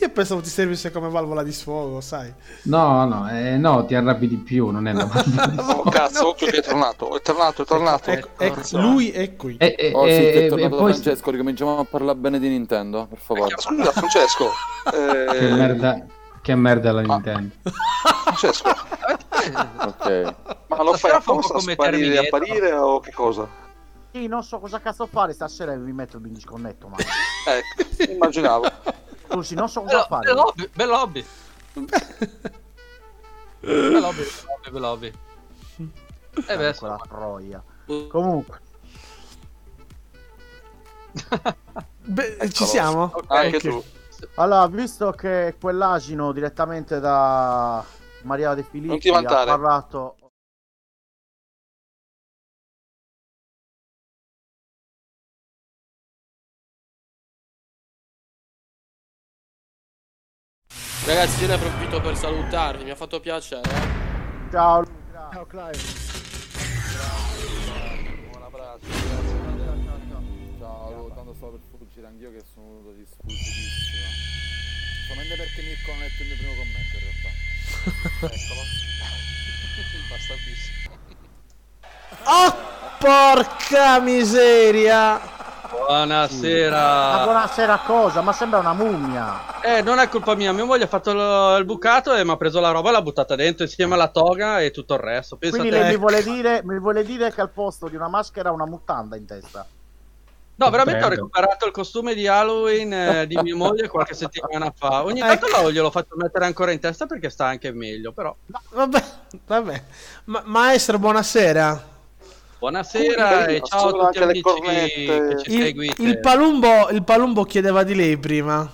Io 0.00 0.10
pensavo 0.10 0.40
ti 0.40 0.50
servisse 0.50 0.92
come 0.92 1.08
valvola 1.08 1.42
di 1.42 1.52
sfogo, 1.52 2.00
sai. 2.00 2.32
No, 2.64 3.06
no, 3.06 3.28
eh, 3.30 3.56
no, 3.56 3.84
ti 3.86 3.94
arrabbi 3.94 4.28
di 4.28 4.36
più, 4.36 4.68
non 4.68 4.86
è 4.86 4.92
la 4.92 5.08
Oh 5.56 5.82
cazzo, 5.90 6.28
occhio 6.28 6.46
che 6.48 6.58
è 6.58 6.62
tornato, 6.62 7.16
è 7.16 7.22
tornato, 7.22 7.62
è 7.62 7.64
tornato. 7.64 8.10
Ecco, 8.10 8.28
ecco, 8.36 8.78
lui 8.78 9.10
è 9.10 9.34
qui. 9.34 9.56
E, 9.58 9.74
e- 9.78 9.92
Oh, 9.94 10.04
sì, 10.04 10.10
e- 10.10 10.32
è 10.32 10.44
e 10.44 10.48
tornato 10.48 10.76
poi 10.76 10.92
Francesco, 10.92 11.30
ricominciamo 11.30 11.78
a 11.78 11.84
parlare 11.84 12.18
bene 12.18 12.38
di 12.38 12.48
Nintendo, 12.48 13.06
per 13.06 13.18
favore. 13.18 13.54
Scusa 13.56 13.90
Francesco, 13.90 14.50
eh, 14.92 15.38
che 15.38 15.48
merda, 15.48 16.06
che 16.42 16.54
merda 16.54 16.92
la 16.92 17.00
Nintendo. 17.00 17.54
Francesco, 18.24 18.68
Ok. 18.68 20.34
ma 20.68 20.82
lo 20.82 20.92
fai 20.94 21.10
apposta 21.12 21.54
a 21.54 21.58
come 21.58 21.72
sparire 21.72 22.14
e 22.14 22.18
apparire 22.18 22.72
o 22.72 23.00
che 23.00 23.12
cosa? 23.12 23.48
Sì, 24.12 24.26
non 24.26 24.42
so 24.44 24.58
cosa 24.58 24.78
cazzo 24.80 25.06
fare 25.06 25.32
stasera 25.32 25.74
vi 25.74 25.92
metto 25.92 26.18
il 26.18 26.30
disconnetto, 26.30 26.88
ma... 26.88 26.96
Ecco, 27.48 28.12
immaginavo. 28.12 28.70
Scusi, 29.28 29.54
non 29.54 29.68
so 29.68 29.80
cosa 29.82 30.06
Bello, 30.06 30.06
fare. 30.06 30.26
bel 30.26 30.38
hobby, 30.38 30.70
bel 30.74 30.90
hobby. 30.90 31.26
Bel 33.60 34.04
hobby, 34.04 34.24
bel 34.70 34.82
hobby. 34.84 35.12
Eh 36.46 36.56
beh, 36.56 36.68
insomma. 36.68 36.98
troia. 37.08 37.64
Comunque, 38.08 38.60
Beh, 42.04 42.50
ci 42.50 42.64
siamo? 42.64 43.10
Ok. 43.14 43.24
Anche 43.28 43.56
Ok. 43.56 43.62
tu. 43.62 43.84
allora, 44.36 44.66
visto 44.66 45.10
che 45.12 45.56
quell'asino 45.60 46.32
direttamente 46.32 47.00
da 47.00 47.84
Maria 48.22 48.54
De 48.54 48.62
Filippi 48.62 49.08
ha 49.10 49.22
parlato... 49.22 50.16
Ragazzi, 61.04 61.40
io 61.42 61.48
ne 61.48 61.54
approfitto 61.54 62.00
per 62.00 62.16
salutarvi, 62.16 62.84
mi 62.84 62.90
ha 62.90 62.94
fatto 62.94 63.18
piacere. 63.18 63.62
eh. 63.62 64.50
Ciao, 64.52 64.84
Ciao 65.32 65.46
Clive. 65.46 65.78
Un 68.34 68.42
abbraccio, 68.42 68.86
Ciao, 70.58 71.10
tanto 71.14 71.34
stavo 71.34 71.52
per 71.52 71.60
fuggire 71.78 72.06
anch'io 72.06 72.30
che 72.30 72.42
sono 72.54 72.66
venuto 72.66 72.92
di 72.92 73.04
sfuggitissimo. 73.04 74.06
Solamente 75.08 75.36
perché 75.36 75.62
Mirko 75.62 75.90
non 75.90 76.00
ha 76.00 76.04
letto 76.04 76.22
il 76.22 76.28
mio 76.28 76.36
primo 76.36 76.52
commento 76.54 76.96
in 76.96 77.02
realtà. 77.02 77.30
Eccolo. 78.36 78.62
Basta 80.08 80.34
bis. 80.44 80.70
Oh, 82.24 82.54
porca 82.98 83.98
miseria! 84.00 85.31
Buonasera. 85.86 86.80
ma 87.16 87.24
buonasera 87.24 87.78
cosa? 87.84 88.20
Ma 88.20 88.32
sembra 88.32 88.58
una 88.60 88.72
mummia. 88.72 89.60
Eh, 89.60 89.82
non 89.82 89.98
è 89.98 90.08
colpa 90.08 90.34
mia, 90.34 90.52
mia 90.52 90.64
moglie 90.64 90.84
ha 90.84 90.88
fatto 90.88 91.12
lo- 91.12 91.56
il 91.56 91.64
bucato 91.64 92.14
e 92.14 92.24
mi 92.24 92.30
ha 92.30 92.36
preso 92.36 92.60
la 92.60 92.70
roba 92.70 92.88
e 92.90 92.92
l'ha 92.92 93.02
buttata 93.02 93.34
dentro 93.34 93.64
insieme 93.64 93.94
alla 93.94 94.08
toga 94.08 94.60
e 94.60 94.70
tutto 94.70 94.94
il 94.94 95.00
resto. 95.00 95.36
Pensa 95.36 95.56
Quindi 95.58 95.76
te. 95.76 95.82
lei 95.82 95.90
mi 95.92 95.96
vuole, 95.98 96.22
dire, 96.22 96.62
mi 96.64 96.78
vuole 96.78 97.04
dire 97.04 97.32
che 97.32 97.40
al 97.40 97.50
posto 97.50 97.88
di 97.88 97.96
una 97.96 98.08
maschera 98.08 98.48
ha 98.50 98.52
una 98.52 98.66
mutanda 98.66 99.16
in 99.16 99.26
testa. 99.26 99.66
No, 100.54 100.70
veramente 100.70 101.02
ho 101.04 101.08
recuperato 101.08 101.66
il 101.66 101.72
costume 101.72 102.14
di 102.14 102.26
Halloween 102.28 102.92
eh, 102.92 103.26
di 103.26 103.36
mia 103.42 103.56
moglie 103.56 103.88
qualche 103.88 104.14
settimana 104.14 104.72
fa. 104.76 105.02
Ogni 105.04 105.18
tanto 105.20 105.46
Ecco. 105.46 105.62
lo- 105.62 105.72
glielo 105.72 105.90
faccio 105.90 106.14
mettere 106.16 106.44
ancora 106.44 106.70
in 106.70 106.78
testa 106.78 107.06
perché 107.06 107.30
sta 107.30 107.46
anche 107.46 107.72
meglio, 107.72 108.12
però. 108.12 108.34
Vabbè, 108.70 109.04
vabbè. 109.46 109.82
Ma- 110.26 110.42
maestro, 110.44 110.98
buonasera. 110.98 111.90
Buonasera 112.66 113.46
e 113.46 113.60
ciao 113.64 113.88
a 113.88 114.06
tutti 114.06 114.18
amici 114.22 114.42
che 114.60 115.36
ci 115.42 115.52
Il, 115.52 115.62
seguite. 115.64 116.00
il 116.02 116.20
palumbo, 116.20 116.90
il 116.90 117.02
palumbo 117.02 117.42
chiedeva 117.42 117.82
di 117.82 117.92
lei 117.92 118.16
prima. 118.18 118.70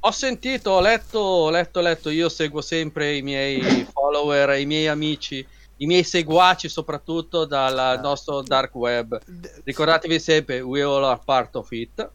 Ho 0.00 0.10
sentito, 0.10 0.72
ho 0.72 0.80
letto, 0.80 1.20
ho 1.20 1.48
letto, 1.50 1.78
ho 1.78 1.82
letto. 1.82 2.10
Io 2.10 2.28
seguo 2.28 2.60
sempre 2.60 3.14
i 3.14 3.22
miei 3.22 3.86
follower, 3.92 4.58
i 4.58 4.66
miei 4.66 4.88
amici, 4.88 5.46
i 5.76 5.86
miei 5.86 6.02
seguaci, 6.02 6.68
soprattutto 6.68 7.44
dal 7.44 8.00
nostro 8.02 8.42
dark 8.42 8.74
web. 8.74 9.16
Ricordatevi 9.62 10.18
sempre, 10.18 10.58
we 10.62 10.82
all 10.82 11.04
are 11.04 11.20
part 11.24 11.54
of 11.54 11.70
it. 11.70 12.10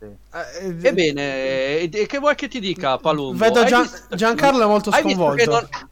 Eh, 0.00 0.16
Ebbene, 0.82 1.22
e 1.78 1.90
e 1.92 2.06
che 2.06 2.18
vuoi 2.18 2.34
che 2.34 2.48
ti 2.48 2.58
dica, 2.58 2.98
Palumbo? 2.98 3.38
Vedo 3.44 3.62
Gian- 3.62 3.82
visto- 3.82 4.16
Giancarlo 4.16 4.64
è 4.64 4.66
molto 4.66 4.90
hai 4.90 5.04
visto 5.04 5.30
che 5.30 5.42
sconvolto. 5.44 5.50
non- 5.78 5.88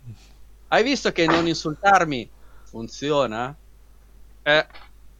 Hai 0.66 0.82
visto 0.82 1.12
che 1.12 1.26
non 1.26 1.46
insultarmi 1.46 2.28
funziona? 2.64 3.54
Eh, 4.48 4.66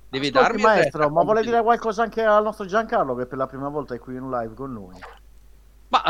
devi 0.09 0.31
Ascolti, 0.31 0.59
darmi 0.59 0.59
maestro, 0.59 1.09
retta, 1.09 1.11
ma 1.11 1.23
vuole 1.23 1.43
dire 1.43 1.61
qualcosa 1.63 2.03
anche 2.03 2.23
al 2.23 2.43
nostro 2.45 2.67
Giancarlo 2.67 3.15
che 3.15 3.27
per 3.27 3.37
la 3.39 3.47
prima 3.47 3.69
volta 3.69 3.95
è 3.95 3.99
qui 3.99 4.17
in 4.17 4.31
live 4.31 4.55
con 4.55 4.73
noi? 4.73 5.05
Ma 5.91 6.03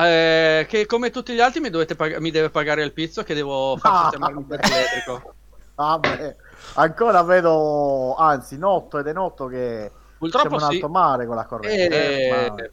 eh, 0.61 0.67
che 0.69 0.87
come 0.87 1.11
tutti 1.11 1.33
gli 1.35 1.41
altri 1.41 1.61
mi, 1.61 1.71
dovete 1.71 1.95
pag- 1.95 2.17
mi 2.19 2.31
deve 2.33 2.51
pagare 2.51 2.83
il 2.83 2.93
pizzo 2.93 3.23
che 3.23 3.35
devo 3.35 3.77
far 3.79 3.93
Ah, 3.93 4.13
un 4.35 4.45
pezzo 4.47 4.73
elettrico. 4.73 5.37
Vabbè, 5.75 6.37
ancora 6.75 7.23
vedo, 7.23 8.15
anzi, 8.17 8.59
notto 8.59 8.99
ed 8.99 9.07
è 9.07 9.13
notto 9.13 9.47
che 9.47 9.93
Purtroppo 10.17 10.33
siamo 10.35 10.59
in 10.59 10.65
sì. 10.65 10.75
alto 10.75 10.89
mare 10.89 11.27
con 11.27 11.37
la 11.37 11.47
corrente. 11.47 11.87
E- 11.91 12.19
eh, 12.59 12.73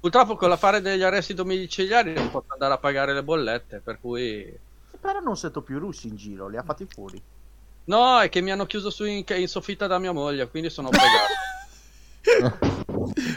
Purtroppo 0.00 0.36
con 0.36 0.48
l'affare 0.48 0.80
degli 0.80 1.02
arresti 1.02 1.32
domiciliari 1.34 2.12
non 2.14 2.28
posso 2.28 2.46
andare 2.52 2.74
a 2.74 2.78
pagare 2.78 3.14
le 3.14 3.22
bollette, 3.24 3.80
per 3.82 4.00
cui... 4.00 4.60
Però 5.00 5.18
non 5.20 5.36
sento 5.36 5.62
più 5.62 5.78
russi 5.78 6.08
in 6.08 6.16
giro, 6.16 6.48
li 6.48 6.56
ha 6.56 6.62
fatti 6.62 6.86
fuori. 6.86 7.22
No, 7.84 8.20
è 8.20 8.28
che 8.28 8.40
mi 8.40 8.50
hanno 8.52 8.66
chiuso 8.66 8.90
su 8.90 9.04
in, 9.04 9.24
in 9.26 9.48
soffitta 9.48 9.86
da 9.86 9.98
mia 9.98 10.12
moglie, 10.12 10.48
quindi 10.48 10.70
sono 10.70 10.88
fregato. 10.90 12.70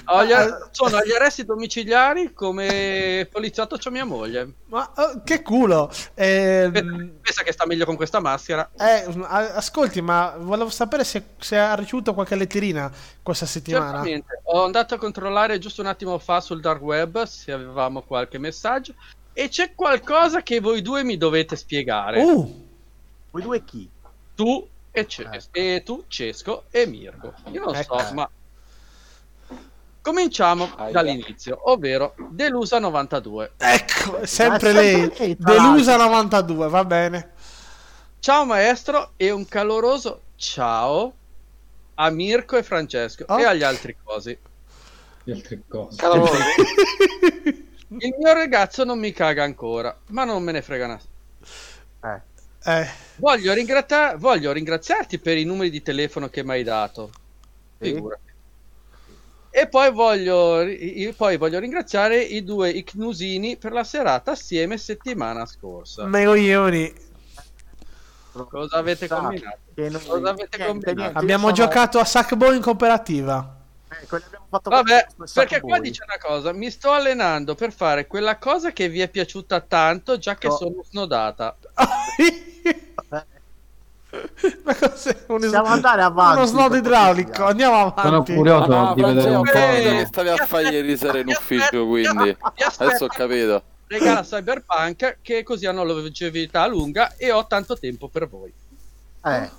Ho 0.08 0.24
gli 0.24 0.32
ar- 0.32 0.70
sono 0.72 0.98
agli 0.98 1.12
arresti 1.12 1.43
domiciliari 1.43 2.34
come 2.34 3.28
poliziotto 3.32 3.78
c'ho 3.78 3.89
mia 3.89 4.06
moglie. 4.06 4.54
Ma 4.68 4.91
eh, 4.93 5.22
che 5.24 5.41
culo! 5.41 5.91
Eh, 6.14 6.70
Pensa 6.72 7.41
che 7.43 7.52
sta 7.52 7.66
meglio 7.66 7.86
con 7.86 7.96
questa 7.96 8.20
maschera. 8.20 8.70
eh, 8.78 9.06
ascolti, 9.56 10.02
ma 10.02 10.36
volevo 10.38 10.70
sapere 10.70 11.04
se, 11.04 11.24
se 11.39 11.58
ha 11.58 11.74
ricevuto 11.74 12.14
qualche 12.14 12.36
letterina 12.36 12.91
questa 13.24 13.48
settimana. 13.48 14.04
Certamente. 14.04 14.41
Ho 14.43 14.64
andato 14.64 14.93
a 14.93 14.98
controllare 14.98 15.58
giusto 15.58 15.82
un 15.82 15.88
attimo 15.88 16.20
fa 16.20 16.39
sul 16.39 16.62
dark 16.62 16.82
web 16.82 17.24
se 17.24 17.52
avevamo 17.52 18.04
qualche 18.04 18.38
messaggio. 18.38 18.93
E 19.34 19.50
c'è 19.50 19.74
qualcosa 19.74 20.43
che 20.43 20.60
voi 20.60 20.82
due 20.82 21.04
mi 21.04 21.18
dovete 21.18 21.56
spiegare. 21.56 22.22
Uh, 22.22 22.64
Voi 23.32 23.41
due 23.41 23.64
chi? 23.66 23.89
Tu 24.36 24.68
e, 24.92 25.06
Ces- 25.10 25.50
e 25.52 25.82
tu, 25.84 26.04
Cesco 26.08 26.64
e 26.72 26.86
Mirko. 26.86 27.34
Io 27.52 27.64
non 27.66 27.76
Ecco. 27.76 28.00
so, 28.00 28.14
ma. 28.14 28.30
Cominciamo 30.02 30.70
Aia. 30.76 30.92
dall'inizio, 30.92 31.60
ovvero 31.72 32.14
Delusa 32.30 32.78
92. 32.80 33.54
ecco, 33.58 34.24
sempre 34.26 34.72
lei. 34.72 35.12
lei, 35.18 35.36
Delusa 35.40 35.98
92, 35.98 36.68
va 36.70 36.86
bene. 36.86 37.32
Ciao 38.20 38.46
maestro 38.46 39.12
e 39.18 39.32
un 39.32 39.48
caloroso 39.48 40.22
ciao 40.36 41.14
a 41.96 42.10
Mirko 42.12 42.58
e 42.58 42.64
Francesco 42.64 43.24
Oh. 43.28 43.40
e 43.40 43.46
agli 43.46 43.64
altri 43.64 43.96
cosi. 44.04 44.38
Altre 45.28 45.62
cose. 45.68 45.98
Caro, 45.98 46.28
Il 47.88 48.16
mio 48.20 48.34
ragazzo 48.34 48.84
non 48.84 49.00
mi 49.00 49.12
caga 49.12 49.44
ancora, 49.44 49.96
ma 50.08 50.24
non 50.24 50.44
me 50.44 50.52
ne 50.52 50.62
frega 50.62 50.86
una. 50.86 51.00
Eh, 52.14 52.22
Eh, 52.66 52.88
Voglio, 53.18 53.53
ringrata- 53.53 54.16
voglio 54.18 54.51
ringraziarti 54.51 55.20
per 55.20 55.38
i 55.38 55.45
numeri 55.45 55.70
di 55.70 55.82
telefono 55.82 56.30
che 56.30 56.43
mi 56.43 56.51
hai 56.51 56.63
dato. 56.63 57.11
Figurati. 57.80 58.24
E 59.49 59.68
poi 59.70 59.89
voglio, 59.91 60.66
poi 61.16 61.38
voglio 61.38 61.59
ringraziare 61.59 62.20
i 62.22 62.43
due 62.43 62.72
Icnusini 62.72 63.55
per 63.55 63.72
la 63.72 63.86
serata 63.86 64.32
assieme 64.32 64.78
settimana 64.78 65.45
scorsa. 65.45 66.05
me 66.05 66.26
coglioni. 66.26 66.93
Cosa 68.34 68.78
avete 68.78 69.07
Sa 69.07 69.16
combinato? 69.16 69.57
Cosa 70.05 70.30
avete 70.32 70.57
niente, 70.57 70.57
combinato? 70.66 70.99
niente, 70.99 71.18
Abbiamo 71.20 71.51
giocato 71.53 71.99
a 71.99 72.03
Sackboy 72.03 72.55
in 72.57 72.61
cooperativa. 72.61 73.55
Ecco, 73.88 74.20
Vabbè, 74.61 75.07
perché 75.34 75.61
qua 75.61 75.80
dice 75.80 76.03
una 76.03 76.18
cosa, 76.18 76.51
mi 76.51 76.70
sto 76.70 76.91
allenando 76.91 77.55
per 77.55 77.72
fare 77.72 78.07
quella 78.07 78.38
cosa 78.38 78.72
che 78.74 78.89
vi 78.89 78.99
è 78.99 79.07
piaciuta 79.07 79.61
tanto 79.61 80.18
già 80.18 80.36
che 80.36 80.47
No. 80.47 80.55
sono 80.57 80.84
snodata. 80.84 81.55
Ma 84.63 84.76
cos'è? 84.76 85.26
Un 85.28 85.39
Possiamo 85.39 85.68
andare 85.68 86.01
avanti, 86.01 86.38
Uno 86.38 86.45
snodo 86.47 86.70
per 86.70 86.78
idraulico. 86.78 87.43
Andiamo 87.45 87.93
Sono 87.97 88.07
avanti. 88.07 88.34
curioso 88.34 88.72
Ah, 88.72 88.93
di 88.93 89.01
vedere 89.01 89.30
un 89.36 89.43
po'. 89.43 89.51
che 89.51 90.05
stavi 90.07 90.30
a 90.30 90.45
fare 90.45 90.70
ieri 90.70 90.97
sera 90.97 91.18
in 91.20 91.28
ufficio, 91.28 91.86
quindi. 91.86 92.38
Adesso 92.78 93.05
ho 93.05 93.07
capito. 93.07 93.63
Regala 93.88 94.22
Cyberpunk 94.22 95.18
che 95.22 95.43
così 95.43 95.66
hanno 95.66 95.84
longevità 95.84 96.66
lunga 96.66 97.16
e 97.18 97.32
ho 97.32 97.45
tanto 97.45 97.78
tempo 97.78 98.07
per 98.07 98.28
voi. 98.30 98.51
Eh, 99.26 99.49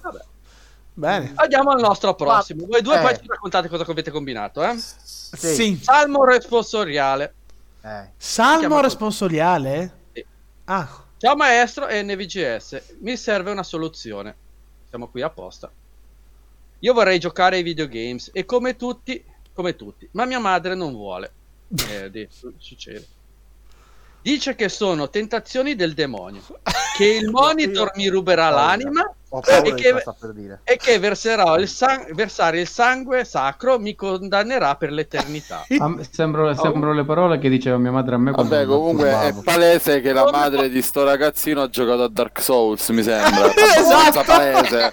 Bene. 0.95 1.33
Andiamo 1.35 1.71
al 1.73 1.81
nostro 1.81 2.15
prossimo. 2.15 2.67
Voi 2.67 2.81
due 2.81 2.99
eh. 2.99 3.03
poi 3.03 3.15
ci 3.21 3.27
raccontate 3.27 3.69
cosa 3.69 3.85
avete 3.89 4.11
combinato, 4.11 4.65
eh? 4.65 4.75
sì. 4.79 5.55
Sì. 5.55 5.81
Salmo 5.83 6.25
responsoriale. 6.25 7.35
Eh. 7.83 8.09
Salmo 8.17 8.81
responsoriale? 8.81 9.93
Sì. 10.15 10.25
Ah, 10.65 10.89
Ciao 11.19 11.35
maestro 11.35 11.89
e 11.89 12.03
NVGS, 12.03 12.97
mi 13.01 13.17
serve 13.17 13.51
una 13.51 13.63
soluzione. 13.63 14.37
Siamo 14.87 15.09
qui 15.09 15.23
apposta. 15.23 15.73
Io 16.81 16.93
vorrei 16.93 17.19
giocare 17.19 17.57
ai 17.57 17.63
videogames 17.63 18.29
e 18.35 18.45
come 18.45 18.77
tutti, 18.77 19.25
come 19.55 19.77
tutti, 19.77 20.07
ma 20.13 20.27
mia 20.27 20.39
madre 20.39 20.75
non 20.75 20.93
vuole. 20.93 21.33
Eh, 21.91 22.11
di- 22.11 22.29
succede. 22.59 23.07
Dice 24.21 24.55
che 24.55 24.69
sono 24.69 25.09
tentazioni 25.09 25.75
del 25.75 25.95
demonio, 25.95 26.43
che 26.99 27.07
il 27.07 27.31
monitor 27.33 27.93
mi 27.97 28.09
ruberà 28.09 28.51
l'anima 28.51 29.03
E 29.45 29.63
di 29.63 29.75
che- 29.75 30.03
per 30.19 30.33
dire. 30.33 30.61
e 30.65 30.77
che 30.77 30.99
verserò 30.99 31.57
il 31.59 31.69
san- 31.69 32.07
versare 32.13 32.61
il 32.61 32.69
sangue 32.69 33.25
sacro 33.25 33.79
mi 33.79 33.95
condannerà 33.95 34.77
per 34.77 34.91
l'eternità. 34.93 35.65
Sembrano, 36.11 36.55
sembrano 36.55 36.93
le 36.95 37.05
parole 37.05 37.39
che 37.39 37.49
diceva 37.49 37.77
mia 37.79 37.91
madre 37.91 38.15
a 38.15 38.19
me 38.19 38.31
Vabbè, 38.31 38.65
comunque 38.67 39.11
è 39.11 39.35
palese 39.45 40.01
che 40.01 40.13
la 40.13 40.31
madre 40.31 40.69
di 40.69 40.81
sto 40.83 41.05
ragazzino 41.05 41.63
ha 41.63 41.69
giocato 41.69 42.03
a 42.05 42.09
Dark 42.09 42.41
Souls, 42.41 42.89
mi 42.91 43.03
sembra. 43.03 43.51
Esatto. 43.77 44.23
Palese. 44.25 44.93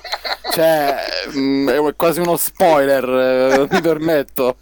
Cioè, 0.52 0.96
mh, 1.34 1.70
è 1.70 1.96
quasi 1.96 2.20
uno 2.20 2.36
spoiler, 2.38 3.04
eh, 3.10 3.68
mi 3.70 3.82
permetto. 3.82 4.58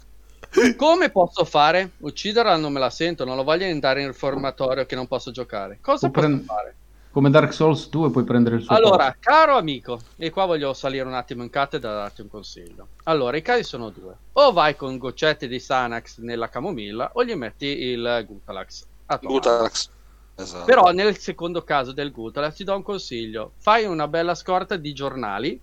Come 0.76 1.10
posso 1.10 1.44
fare? 1.44 1.92
Ucciderla 1.98 2.56
non 2.56 2.72
me 2.72 2.78
la 2.78 2.90
sento, 2.90 3.24
non 3.24 3.36
lo 3.36 3.42
voglio 3.42 3.64
andare 3.66 4.02
in 4.02 4.08
riformatorio 4.08 4.84
che 4.84 4.94
non 4.94 5.06
posso 5.06 5.30
giocare. 5.30 5.78
Cosa 5.80 6.10
posso 6.10 6.26
prend- 6.26 6.44
fare? 6.44 6.74
Come 7.12 7.28
Dark 7.28 7.52
Souls 7.52 7.90
2 7.90 8.10
puoi 8.10 8.24
prendere 8.24 8.56
il 8.56 8.62
suo 8.62 8.74
Allora, 8.74 9.14
caro 9.20 9.58
amico, 9.58 10.00
e 10.16 10.30
qua 10.30 10.46
voglio 10.46 10.72
salire 10.72 11.06
un 11.06 11.12
attimo 11.12 11.42
in 11.42 11.50
cattedra 11.50 11.90
e 11.90 11.94
darti 11.94 12.22
un 12.22 12.28
consiglio. 12.28 12.86
Allora, 13.04 13.36
i 13.36 13.42
casi 13.42 13.64
sono 13.64 13.90
due. 13.90 14.14
O 14.32 14.50
vai 14.52 14.74
con 14.76 14.96
goccette 14.96 15.46
di 15.46 15.60
Sanax 15.60 16.20
nella 16.20 16.48
camomilla 16.48 17.10
o 17.12 17.22
gli 17.22 17.34
metti 17.34 17.66
il 17.66 18.24
Gutalax. 18.26 18.86
Gutalax. 19.20 19.90
Esatto. 20.36 20.64
Però 20.64 20.90
nel 20.92 21.18
secondo 21.18 21.62
caso 21.64 21.92
del 21.92 22.12
Gutalax 22.12 22.54
ti 22.54 22.64
do 22.64 22.74
un 22.74 22.82
consiglio. 22.82 23.52
Fai 23.58 23.84
una 23.84 24.08
bella 24.08 24.34
scorta 24.34 24.76
di 24.76 24.94
giornali 24.94 25.60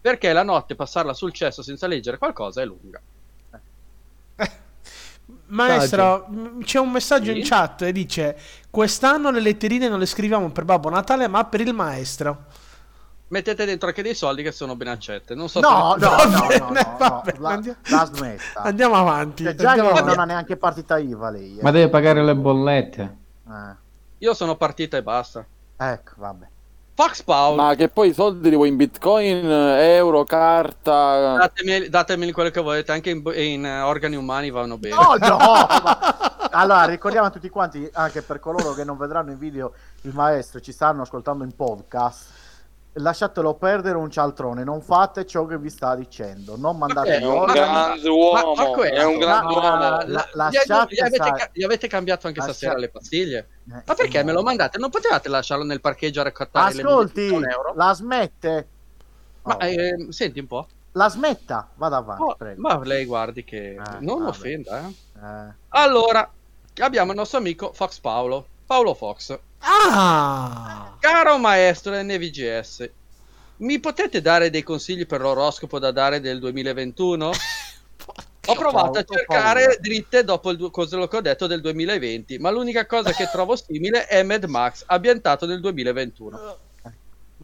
perché 0.00 0.32
la 0.32 0.44
notte 0.44 0.76
passarla 0.76 1.12
sul 1.12 1.32
cesso 1.32 1.60
senza 1.62 1.88
leggere 1.88 2.18
qualcosa 2.18 2.62
è 2.62 2.64
lunga. 2.64 3.00
Maestro, 5.54 6.26
c'è 6.62 6.78
un 6.78 6.90
messaggio 6.90 7.32
Sì? 7.32 7.38
in 7.38 7.44
chat 7.44 7.82
e 7.82 7.92
dice: 7.92 8.36
Quest'anno 8.70 9.30
le 9.30 9.40
letterine 9.40 9.88
non 9.88 9.98
le 9.98 10.06
scriviamo 10.06 10.50
per 10.50 10.64
Babbo 10.64 10.88
Natale, 10.90 11.28
ma 11.28 11.44
per 11.44 11.60
il 11.60 11.72
maestro. 11.72 12.44
Mettete 13.28 13.64
dentro 13.64 13.88
anche 13.88 14.02
dei 14.02 14.14
soldi 14.14 14.42
che 14.42 14.52
sono 14.52 14.76
ben 14.76 14.88
accette. 14.88 15.34
Non 15.34 15.48
so 15.48 15.58
No, 15.60 15.96
se- 15.98 16.04
no, 16.04 16.10
Va 16.10 16.24
no, 16.26 16.68
no, 16.68 16.68
no, 16.70 16.96
va 16.98 17.22
no, 17.38 17.46
andiamo- 17.48 17.78
la 17.88 18.04
smetta. 18.12 18.62
Andiamo 18.62 18.94
avanti. 18.96 19.44
Cioè, 19.44 19.54
già 19.54 19.68
andiamo 19.70 19.90
avanti. 19.90 20.08
non 20.08 20.18
ha 20.18 20.24
neanche 20.24 20.56
partita 20.56 20.98
IVA 20.98 21.30
lei. 21.30 21.58
eh. 21.58 21.62
Ma 21.62 21.70
deve 21.70 21.88
pagare 21.88 22.22
le 22.22 22.34
bollette. 22.36 23.16
Eh, 23.48 23.74
Io 24.18 24.34
sono 24.34 24.56
partita 24.56 24.96
e 24.98 25.02
basta. 25.02 25.44
Ecco, 25.76 26.12
vabbè. 26.16 26.46
Fox 26.96 27.22
Paul, 27.24 27.56
Ma 27.56 27.74
che 27.74 27.88
poi 27.88 28.10
i 28.10 28.14
soldi 28.14 28.48
li 28.50 28.54
vuoi 28.54 28.68
in 28.68 28.76
bitcoin, 28.76 29.44
euro, 29.50 30.22
carta. 30.22 31.36
datemi, 31.38 31.88
datemi 31.88 32.30
quello 32.30 32.50
che 32.50 32.60
volete, 32.60 32.92
anche 32.92 33.10
in, 33.10 33.20
in, 33.34 33.66
eh, 33.66 33.80
organi 33.80 34.14
umani 34.14 34.50
vanno 34.50 34.78
bene. 34.78 34.94
No, 34.94 35.16
no! 35.18 35.36
ma- 35.36 36.28
Allora, 36.54 36.84
ricordiamo 36.84 37.26
a 37.26 37.30
tutti 37.30 37.48
quanti, 37.48 37.88
anche 37.94 38.22
per 38.22 38.38
coloro 38.38 38.74
che 38.74 38.84
non 38.84 38.96
vedranno 38.96 39.32
in 39.32 39.38
video 39.38 39.72
il 40.02 40.14
maestro, 40.14 40.60
ci 40.60 40.70
stanno 40.70 41.02
ascoltando 41.02 41.42
in 41.42 41.54
podcast. 41.56 42.26
Lasciatelo 42.96 43.54
perdere 43.54 43.96
un 43.98 44.08
cialtrone, 44.08 44.62
non 44.62 44.80
fate 44.80 45.26
ciò 45.26 45.46
che 45.46 45.58
vi 45.58 45.68
sta 45.68 45.96
dicendo. 45.96 46.56
Non 46.56 46.78
mandate 46.78 47.18
È 47.18 47.26
un 47.26 47.44
Ma- 47.44 47.52
grande 47.52 48.08
Ma- 48.08 48.14
uomo. 48.14 48.54
ma 48.54 48.64
questo- 48.66 48.96
È 48.96 49.04
un 49.04 49.18
grande 49.18 49.54
ma- 49.54 49.60
uomo. 49.60 49.78
la- 49.78 50.28
La- 50.32 50.48
gli, 50.48 50.56
avete, 50.56 51.14
stare. 51.16 51.30
ca- 51.38 51.50
gli 51.52 51.64
avete 51.64 51.88
cambiato 51.88 52.28
anche 52.28 52.38
Lascia- 52.38 52.52
stasera 52.54 52.78
le 52.78 52.88
pastiglie? 52.90 53.38
Eh, 53.68 53.82
Ma 53.84 53.94
perché 53.94 54.18
sì, 54.20 54.24
me 54.24 54.30
no. 54.30 54.38
lo 54.38 54.42
mandate? 54.44 54.78
Non 54.78 54.90
potevate 54.90 55.28
lasciarlo 55.28 55.64
nel 55.64 55.80
parcheggio 55.80 56.20
a 56.20 56.24
raccattare 56.24 56.72
le 56.74 56.82
Ascolti, 56.82 57.28
un 57.30 57.48
euro? 57.50 57.72
la 57.74 57.92
smette. 57.94 58.68
Ma 59.42 59.56
Oh, 59.56 59.64
ehm, 59.64 60.08
senti 60.10 60.38
un 60.38 60.46
po'. 60.46 60.68
La 60.92 61.08
smetta, 61.08 61.68
vada 61.74 61.96
avanti, 61.96 62.22
Oh, 62.22 62.34
prego. 62.36 62.60
ma 62.60 62.78
lei 62.84 63.04
guardi 63.06 63.42
che 63.42 63.76
Ah, 63.76 63.96
non 63.98 64.18
vabbè. 64.18 64.28
offenda. 64.30 64.78
eh. 64.86 64.94
Eh, 65.20 65.54
Allora, 65.70 66.30
abbiamo 66.80 67.10
il 67.10 67.16
nostro 67.16 67.38
amico 67.38 67.72
Fox 67.72 67.98
Paolo. 67.98 68.46
Paolo 68.66 68.94
Fox. 68.94 69.38
Ah, 69.58 70.96
Caro 70.98 71.38
maestro 71.38 71.94
NVGS, 72.00 72.90
mi 73.58 73.78
potete 73.78 74.20
dare 74.20 74.50
dei 74.50 74.62
consigli 74.62 75.06
per 75.06 75.20
l'oroscopo 75.20 75.78
da 75.78 75.90
dare 75.90 76.20
del 76.20 76.38
2021? 76.38 77.30
Ho 78.46 78.54
provato 78.56 78.88
a 78.88 78.90
paura, 78.90 79.00
ho 79.00 79.04
cercare 79.04 79.60
paura. 79.60 79.76
dritte 79.80 80.22
dopo 80.22 80.50
il 80.50 80.58
du- 80.58 80.70
quello 80.70 81.08
che 81.08 81.16
ho 81.16 81.22
detto 81.22 81.46
del 81.46 81.62
2020, 81.62 82.38
ma 82.38 82.50
l'unica 82.50 82.84
cosa 82.84 83.10
che 83.12 83.26
trovo 83.32 83.56
simile 83.56 84.06
è 84.06 84.22
Mad 84.22 84.44
Max 84.44 84.84
ambientato 84.86 85.46
nel 85.46 85.60
2021. 85.60 86.56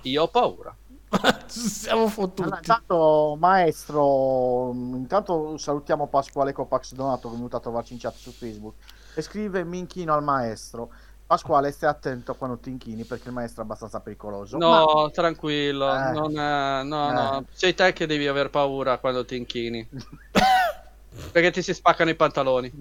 Io 0.02 0.22
ho 0.22 0.28
paura. 0.28 0.76
siamo 1.46 2.06
fottuti. 2.08 2.42
Allora, 2.42 2.58
intanto, 2.58 3.36
maestro, 3.38 4.72
intanto 4.74 5.56
salutiamo 5.56 6.06
Pasquale 6.06 6.52
Copax 6.52 6.92
Donato 6.92 7.30
venuto 7.30 7.56
a 7.56 7.60
trovarci 7.60 7.94
in 7.94 7.98
chat 7.98 8.14
su 8.14 8.30
Facebook 8.30 8.74
e 9.14 9.22
scrive: 9.22 9.64
Mi 9.64 9.78
inchino 9.78 10.12
al 10.12 10.22
maestro. 10.22 10.90
Pasquale, 11.30 11.70
stai 11.70 11.88
attento 11.88 12.34
quando 12.34 12.58
ti 12.58 12.70
inchini 12.70 13.04
perché 13.04 13.28
il 13.28 13.34
maestro 13.34 13.62
è 13.62 13.64
abbastanza 13.64 14.00
pericoloso. 14.00 14.56
No, 14.58 15.12
tranquillo, 15.12 15.86
Eh. 15.94 16.10
non 16.10 16.36
è- 16.36 16.82
no, 16.82 17.08
Eh. 17.08 17.12
no, 17.12 17.44
sei 17.52 17.72
te 17.72 17.92
che 17.92 18.06
devi 18.08 18.26
aver 18.26 18.50
paura 18.50 18.98
quando 18.98 19.24
ti 19.24 19.36
inchini. 19.36 19.88
Perché 21.30 21.52
ti 21.52 21.62
si 21.62 21.72
spaccano 21.72 22.10
i 22.10 22.16
pantaloni. 22.16 22.72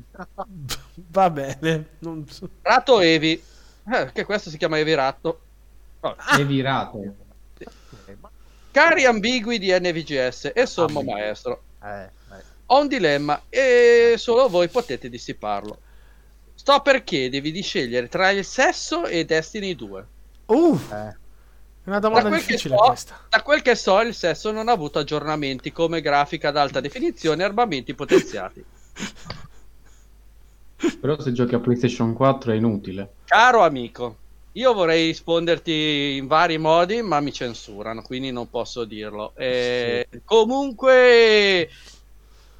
Va 1.11 1.29
bene. 1.29 1.89
non 1.99 2.27
so- 2.27 2.49
Ratto 2.63 2.99
Evi, 3.01 3.39
eh, 3.93 4.11
che 4.11 4.25
questo 4.25 4.49
si 4.49 4.57
chiama 4.57 4.79
Evi 4.79 4.95
Ratto. 4.95 5.41
È 6.35 6.43
virato. 6.43 6.99
Cari 8.71 9.05
ambigui 9.05 9.59
di 9.59 9.69
NVGS 9.71 10.53
e 10.55 10.65
sommo 10.65 11.03
maestro, 11.03 11.61
Eh, 11.83 12.01
eh. 12.03 12.09
ho 12.65 12.79
un 12.81 12.87
dilemma 12.87 13.43
e 13.47 14.15
solo 14.17 14.49
voi 14.49 14.69
potete 14.69 15.07
dissiparlo. 15.07 15.81
Sto 16.69 16.81
per 16.81 17.03
chiedervi 17.03 17.51
di 17.51 17.63
scegliere 17.63 18.07
tra 18.09 18.29
il 18.29 18.45
sesso 18.45 19.07
e 19.07 19.25
Destiny 19.25 19.73
2. 19.73 20.05
Uh, 20.45 20.79
eh. 20.91 21.07
è 21.07 21.15
una 21.85 21.97
domanda 21.97 22.29
Da 22.29 22.35
quel, 22.35 22.41
che 22.41 22.45
difficile 22.45 22.75
so, 22.77 22.83
questa. 22.83 23.25
da 23.27 23.41
quel 23.41 23.63
che 23.63 23.73
so, 23.73 23.99
il 24.01 24.13
sesso 24.13 24.51
non 24.51 24.67
ha 24.67 24.71
avuto 24.71 24.99
aggiornamenti 24.99 25.71
come 25.71 25.99
grafica 25.99 26.49
ad 26.49 26.57
alta 26.57 26.79
definizione 26.79 27.41
e 27.41 27.45
armamenti 27.45 27.95
potenziati. 27.95 28.63
Però 31.01 31.19
se 31.19 31.31
giochi 31.31 31.55
a 31.55 31.59
PlayStation 31.59 32.13
4 32.13 32.51
è 32.51 32.55
inutile. 32.55 33.13
Caro 33.25 33.63
amico, 33.63 34.17
io 34.51 34.71
vorrei 34.75 35.07
risponderti 35.07 36.17
in 36.17 36.27
vari 36.27 36.59
modi, 36.59 37.01
ma 37.01 37.19
mi 37.19 37.33
censurano, 37.33 38.03
quindi 38.03 38.29
non 38.29 38.47
posso 38.47 38.85
dirlo. 38.85 39.33
E 39.35 40.07
Comunque, 40.23 41.67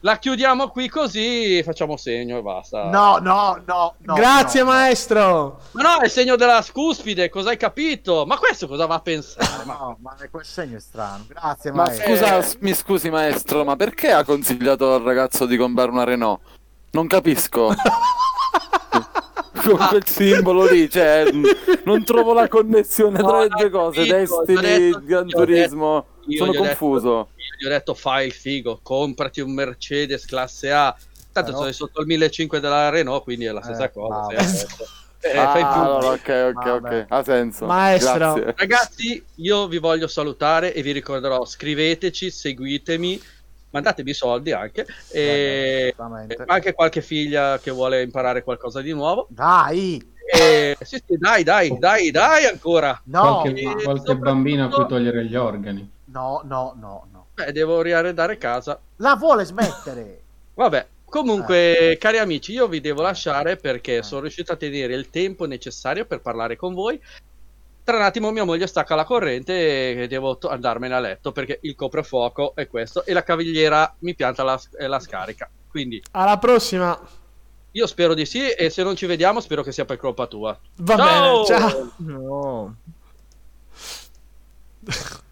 la 0.01 0.17
chiudiamo 0.17 0.69
qui 0.69 0.87
così 0.87 1.61
facciamo 1.63 1.97
segno 1.97 2.37
e 2.37 2.41
basta. 2.41 2.85
No, 2.89 3.17
no, 3.17 3.61
no, 3.65 3.95
no. 3.97 4.13
Grazie, 4.13 4.61
no, 4.61 4.67
maestro. 4.67 5.59
Ma 5.71 5.81
no, 5.81 5.99
è 5.99 6.05
il 6.05 6.09
segno 6.11 6.35
della 6.37 6.61
scuspide, 6.61 7.29
cosa 7.29 7.49
hai 7.49 7.57
capito? 7.57 8.25
Ma 8.25 8.37
questo 8.37 8.67
cosa 8.67 8.85
va 8.85 8.95
a 8.95 8.99
pensare? 9.01 9.65
Ma... 9.65 9.73
No, 9.79 9.97
ma 10.01 10.15
quel 10.31 10.45
segno 10.45 10.77
è 10.77 10.79
strano. 10.79 11.25
Grazie, 11.27 11.71
Ma 11.71 11.83
maestro. 11.83 12.07
scusa, 12.15 12.41
s- 12.41 12.57
mi 12.61 12.73
scusi 12.73 13.09
maestro, 13.09 13.63
ma 13.65 13.75
perché 13.75 14.11
ha 14.11 14.23
consigliato 14.23 14.93
al 14.93 15.01
ragazzo 15.01 15.45
di 15.45 15.57
comprare 15.57 15.91
una 15.91 16.03
Renault? 16.05 16.39
Non 16.91 17.05
capisco. 17.07 17.73
Con 19.61 19.77
quel 19.89 20.05
simbolo 20.07 20.65
lì, 20.65 20.89
cioè, 20.89 21.25
non 21.83 22.03
trovo 22.05 22.31
la 22.33 22.47
connessione 22.47 23.19
No, 23.19 23.27
tra 23.27 23.39
le 23.41 23.47
due 23.49 23.69
cose, 23.69 24.05
Destiny, 24.05 24.61
detto- 24.61 25.01
Gran 25.03 25.27
Turismo. 25.27 26.05
Sono 26.29 26.49
ho 26.49 26.53
detto- 26.53 26.63
confuso. 26.65 27.27
Io 27.49 27.57
gli 27.57 27.65
ho 27.65 27.69
detto 27.69 27.93
fai 27.93 28.27
il 28.27 28.33
figo, 28.33 28.79
comprati 28.83 29.41
un 29.41 29.51
Mercedes 29.53 30.25
classe 30.25 30.71
A. 30.71 30.95
Tanto 31.31 31.51
Però- 31.51 31.63
sei 31.63 31.73
sotto 31.73 32.01
il 32.01 32.07
1500 32.07 32.59
della 32.67 32.89
Renault, 32.89 33.23
quindi 33.23 33.45
è 33.45 33.51
la 33.51 33.61
stessa 33.61 33.85
Eh, 33.85 33.91
cosa. 33.91 34.27
posto. 34.35 34.67
Eh, 35.21 35.37
Ah, 35.37 35.51
fai 35.51 35.61
punti. 35.63 35.77
allora, 35.79 36.07
ok, 36.11 36.53
ok, 36.55 36.63
Vabbè. 36.79 36.99
ok. 37.01 37.05
Ha 37.09 37.23
senso. 37.25 37.65
Maestro. 37.65 38.13
Grazie. 38.35 38.53
Ragazzi, 38.55 39.25
io 39.35 39.67
vi 39.67 39.77
voglio 39.77 40.07
salutare 40.07 40.73
e 40.73 40.81
vi 40.81 40.93
ricorderò, 40.93 41.43
scriveteci, 41.43 42.31
seguitemi, 42.31 43.21
mandatemi 43.71 44.13
soldi 44.13 44.53
anche, 44.53 44.87
e 45.11 45.93
Assolutamente. 45.93 46.35
e 46.35 46.43
anche 46.47 46.73
qualche 46.73 47.01
figlia 47.01 47.59
che 47.59 47.69
vuole 47.69 48.01
imparare 48.01 48.43
qualcosa 48.43 48.79
di 48.79 48.93
nuovo. 48.93 49.27
Dai! 49.29 50.01
E, 50.31 50.77
sì, 50.83 51.01
sì, 51.05 51.17
dai, 51.17 51.43
dai, 51.43 51.77
dai, 51.77 52.11
dai 52.11 52.45
ancora. 52.45 52.97
No, 53.07 53.41
qualche, 53.41 53.75
qualche 53.83 54.15
bambino 54.15 54.67
a 54.67 54.69
cui 54.69 54.85
togliere 54.87 55.25
gli 55.25 55.35
organi. 55.35 55.85
no, 56.05 56.41
no, 56.45 56.75
no, 56.79 57.07
no. 57.11 57.18
Beh, 57.45 57.51
devo 57.51 57.81
riarredare 57.81 58.37
casa. 58.37 58.79
La 58.97 59.15
vuole 59.15 59.45
smettere! 59.45 60.21
Vabbè, 60.59 60.85
comunque, 61.05 61.91
Eh. 61.91 61.97
cari 61.97 62.17
amici, 62.17 62.51
io 62.51 62.67
vi 62.67 62.81
devo 62.81 63.01
lasciare 63.01 63.55
perché 63.55 64.03
sono 64.03 64.21
riuscito 64.21 64.51
a 64.51 64.57
tenere 64.57 64.93
il 64.93 65.09
tempo 65.09 65.45
necessario 65.45 66.05
per 66.05 66.19
parlare 66.21 66.55
con 66.57 66.73
voi. 66.73 66.99
Tra 67.81 67.95
un 67.97 68.03
attimo 68.03 68.29
mia 68.31 68.43
moglie 68.43 68.67
stacca 68.67 68.93
la 68.93 69.05
corrente 69.05 70.01
e 70.03 70.07
devo 70.07 70.37
to- 70.37 70.49
andarmene 70.49 70.93
a 70.93 70.99
letto 70.99 71.31
perché 71.31 71.59
il 71.61 71.75
coprifuoco 71.75 72.53
è 72.55 72.67
questo 72.67 73.03
e 73.05 73.13
la 73.13 73.23
cavigliera 73.23 73.95
mi 73.99 74.13
pianta 74.15 74.43
la, 74.43 74.59
la 74.87 74.99
scarica. 74.99 75.49
Quindi 75.69 76.03
Alla 76.11 76.37
prossima. 76.37 76.99
io 77.71 77.87
spero 77.87 78.13
di 78.13 78.25
sì 78.25 78.47
e 78.49 78.69
se 78.69 78.83
non 78.83 78.95
ci 78.95 79.05
vediamo 79.07 79.39
spero 79.39 79.63
che 79.63 79.71
sia 79.71 79.85
per 79.85 79.97
colpa 79.97 80.27
tua. 80.27 80.59
Va 80.77 80.95
Ciao! 80.97 81.43
bene, 81.43 81.45
ciao. 81.45 81.91
No. 81.97 82.75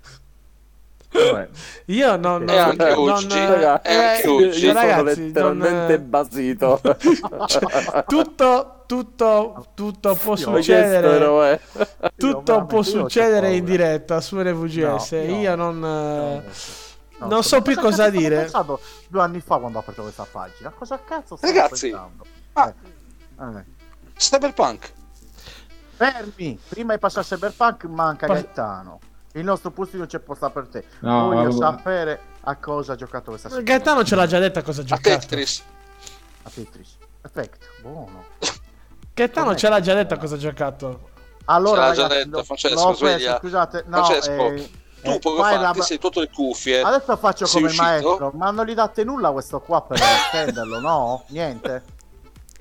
Vabbè. 1.32 1.50
Io 1.86 2.16
non... 2.18 2.50
E 2.50 2.58
anche 2.58 2.90
non- 2.94 3.10
oggi, 3.10 3.28
non- 3.40 3.54
e 3.54 3.66
anche 3.66 4.22
eh, 4.24 4.28
oggi. 4.28 4.44
Io 4.44 4.54
sono 4.54 4.74
ragazzi, 4.74 5.26
letteralmente 5.26 5.98
non- 5.98 6.10
basito. 6.10 6.82
cioè, 7.48 8.04
tutto, 8.08 8.84
tutto, 8.86 9.66
tutto 9.74 10.16
può 10.16 10.34
Io- 10.34 10.38
succedere. 10.38 11.08
eroe. 11.16 11.60
Tutto 12.16 12.66
può 12.66 12.82
succedere 12.82 13.54
in 13.56 13.66
diretta 13.66 14.22
su 14.22 14.38
NVGS. 14.38 15.12
No, 15.12 15.18
no, 15.24 15.24
io 15.40 15.56
non... 15.56 15.80
No, 15.80 16.42
eh, 16.42 16.44
no, 17.20 17.28
non 17.28 17.44
so 17.44 17.62
più 17.62 17.74
cosa 17.76 17.90
cosa 17.90 18.10
dire. 18.12 18.36
pensando 18.42 18.80
due 19.08 19.22
anni 19.22 19.40
fa 19.42 19.58
quando 19.58 19.80
ho 19.80 19.82
aperto 19.82 20.04
questa 20.04 20.28
pagina. 20.30 20.70
Cosa 20.70 21.00
cazzo 21.04 21.36
stavo 21.36 21.52
Ragazzi, 21.54 21.90
pensando? 21.90 22.26
ma- 22.54 22.68
Eh, 22.68 23.60
eh. 23.60 23.64
Cyberpunk. 24.18 24.92
Fermi! 25.96 26.60
Prima 26.70 26.94
di 26.94 27.00
passare 27.00 27.26
a 27.26 27.36
Cyberpunk 27.36 27.86
manca 27.86 28.28
Pa- 28.28 28.34
Gaetano. 28.34 29.00
Il 29.38 29.44
nostro 29.44 29.72
postino 29.72 30.06
c'è 30.06 30.20
posta 30.20 30.50
per 30.50 30.68
te. 30.68 30.84
No, 31.00 31.26
Voglio 31.30 31.44
vabbè. 31.52 31.78
sapere 31.78 32.20
a 32.42 32.56
cosa 32.56 32.94
ha 32.94 32.96
giocato 32.96 33.30
questa 33.30 33.50
settimana. 33.50 33.78
Gaetano 33.78 34.04
ce 34.04 34.16
l'ha 34.16 34.26
già 34.28 34.40
detta 34.40 34.62
cosa 34.64 34.82
ha 34.82 34.84
A 34.84 34.88
giocato. 34.88 35.10
Tetris. 35.20 35.64
A 36.44 36.50
Tetris. 36.54 36.96
Effect, 37.24 37.66
buono. 37.82 38.24
Gaetano 39.14 39.56
ce 39.56 39.70
l'ha 39.70 39.80
già 39.80 39.94
detta 39.94 40.18
cosa 40.18 40.36
ha 40.36 40.38
giocato. 40.38 41.10
Allora, 41.46 41.82
Ce 41.82 41.88
l'ha 41.88 41.94
già 41.94 42.02
ragazzi, 42.04 42.24
detto, 42.26 42.38
l'ho- 42.38 42.44
Francesco, 42.44 42.76
preso, 42.86 42.94
sveglia. 42.96 43.38
scusate, 43.38 43.84
no, 43.88 44.04
Francesco, 44.04 44.46
eh, 44.52 44.72
Tu 45.04 45.10
eh, 45.12 45.20
poco 45.20 45.44
fa 45.44 45.60
la- 45.60 45.72
ti 45.72 45.82
sei 45.82 45.98
tolto 46.00 46.20
le 46.20 46.30
cuffie. 46.30 46.82
Adesso 46.82 47.16
faccio 47.18 47.46
Sei 47.46 47.56
come 47.62 47.66
uscito? 47.68 47.84
maestro, 47.86 48.32
ma 48.36 48.52
non 48.52 48.66
gli 48.66 48.74
date 48.74 49.04
nulla 49.04 49.28
a 49.30 49.32
questo 49.32 49.60
qua 49.60 49.82
per 49.84 50.00
stenderlo, 50.00 50.80
no? 50.80 51.24
Niente. 51.28 51.84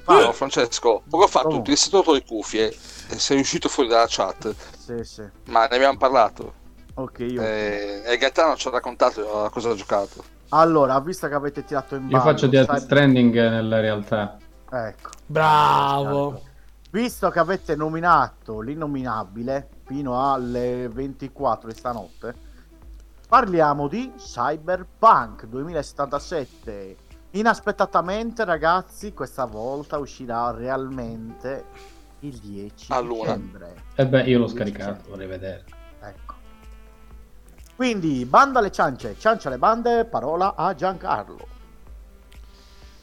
No, 0.07 0.31
Francesco, 0.33 1.03
poco 1.09 1.27
fa 1.27 1.41
tu 1.43 1.63
ti 1.63 1.75
sei 1.75 1.91
tolto 1.91 2.13
le 2.13 2.23
cuffie 2.25 2.69
e 3.09 3.19
sei 3.19 3.41
uscito 3.41 3.69
fuori 3.69 3.89
dalla 3.89 4.07
chat. 4.09 4.55
Sì, 4.79 5.03
sì. 5.03 5.23
Ma 5.47 5.67
ne 5.67 5.75
abbiamo 5.77 5.97
parlato. 5.99 6.65
Ok, 6.99 7.19
io. 7.21 7.43
Eh, 7.43 8.03
e 8.07 8.17
Gaetano 8.17 8.57
ci 8.57 8.69
ha 8.69 8.71
raccontato 8.71 9.45
a 9.45 9.51
cosa 9.51 9.71
ha 9.71 9.75
giocato. 9.75 10.25
Allora, 10.51 10.99
visto 11.01 11.29
che 11.29 11.35
avete 11.35 11.65
tirato 11.65 11.97
in 11.97 12.05
Io 12.05 12.09
ballo, 12.11 12.23
faccio 12.23 12.47
Death 12.47 12.67
sai- 12.67 12.81
Stranding 12.81 13.35
nella 13.35 13.81
realtà. 13.81 14.37
Ecco. 14.71 15.11
Bravo. 15.27 16.43
Visto 16.91 17.29
che 17.31 17.39
avete 17.39 17.77
nominato 17.77 18.61
l'innominabile 18.61 19.69
fino 19.85 20.33
alle 20.33 20.89
24 20.89 21.69
di 21.69 21.75
stanotte, 21.77 22.35
parliamo 23.29 23.89
di 23.89 24.13
Cyberpunk 24.17 25.45
2077. 25.47 26.97
Inaspettatamente, 27.33 28.45
ragazzi, 28.45 29.13
questa 29.13 29.45
volta 29.45 29.99
uscirà 29.99 30.53
realmente 30.53 31.65
il 32.21 32.39
10 32.39 32.93
A 32.93 33.01
luna. 33.01 33.35
dicembre. 33.35 33.75
E 33.95 34.07
beh, 34.07 34.23
io 34.23 34.39
l'ho 34.39 34.49
scaricato, 34.49 35.11
vorrei 35.11 35.27
vedere. 35.27 35.65
Quindi, 37.77 38.25
banda 38.25 38.59
alle 38.61 38.73
ciance, 38.73 39.17
ciancia 39.19 39.49
alle 39.49 39.59
bande, 39.59 40.07
parola 40.07 40.55
a 40.57 40.75
Giancarlo. 40.75 41.47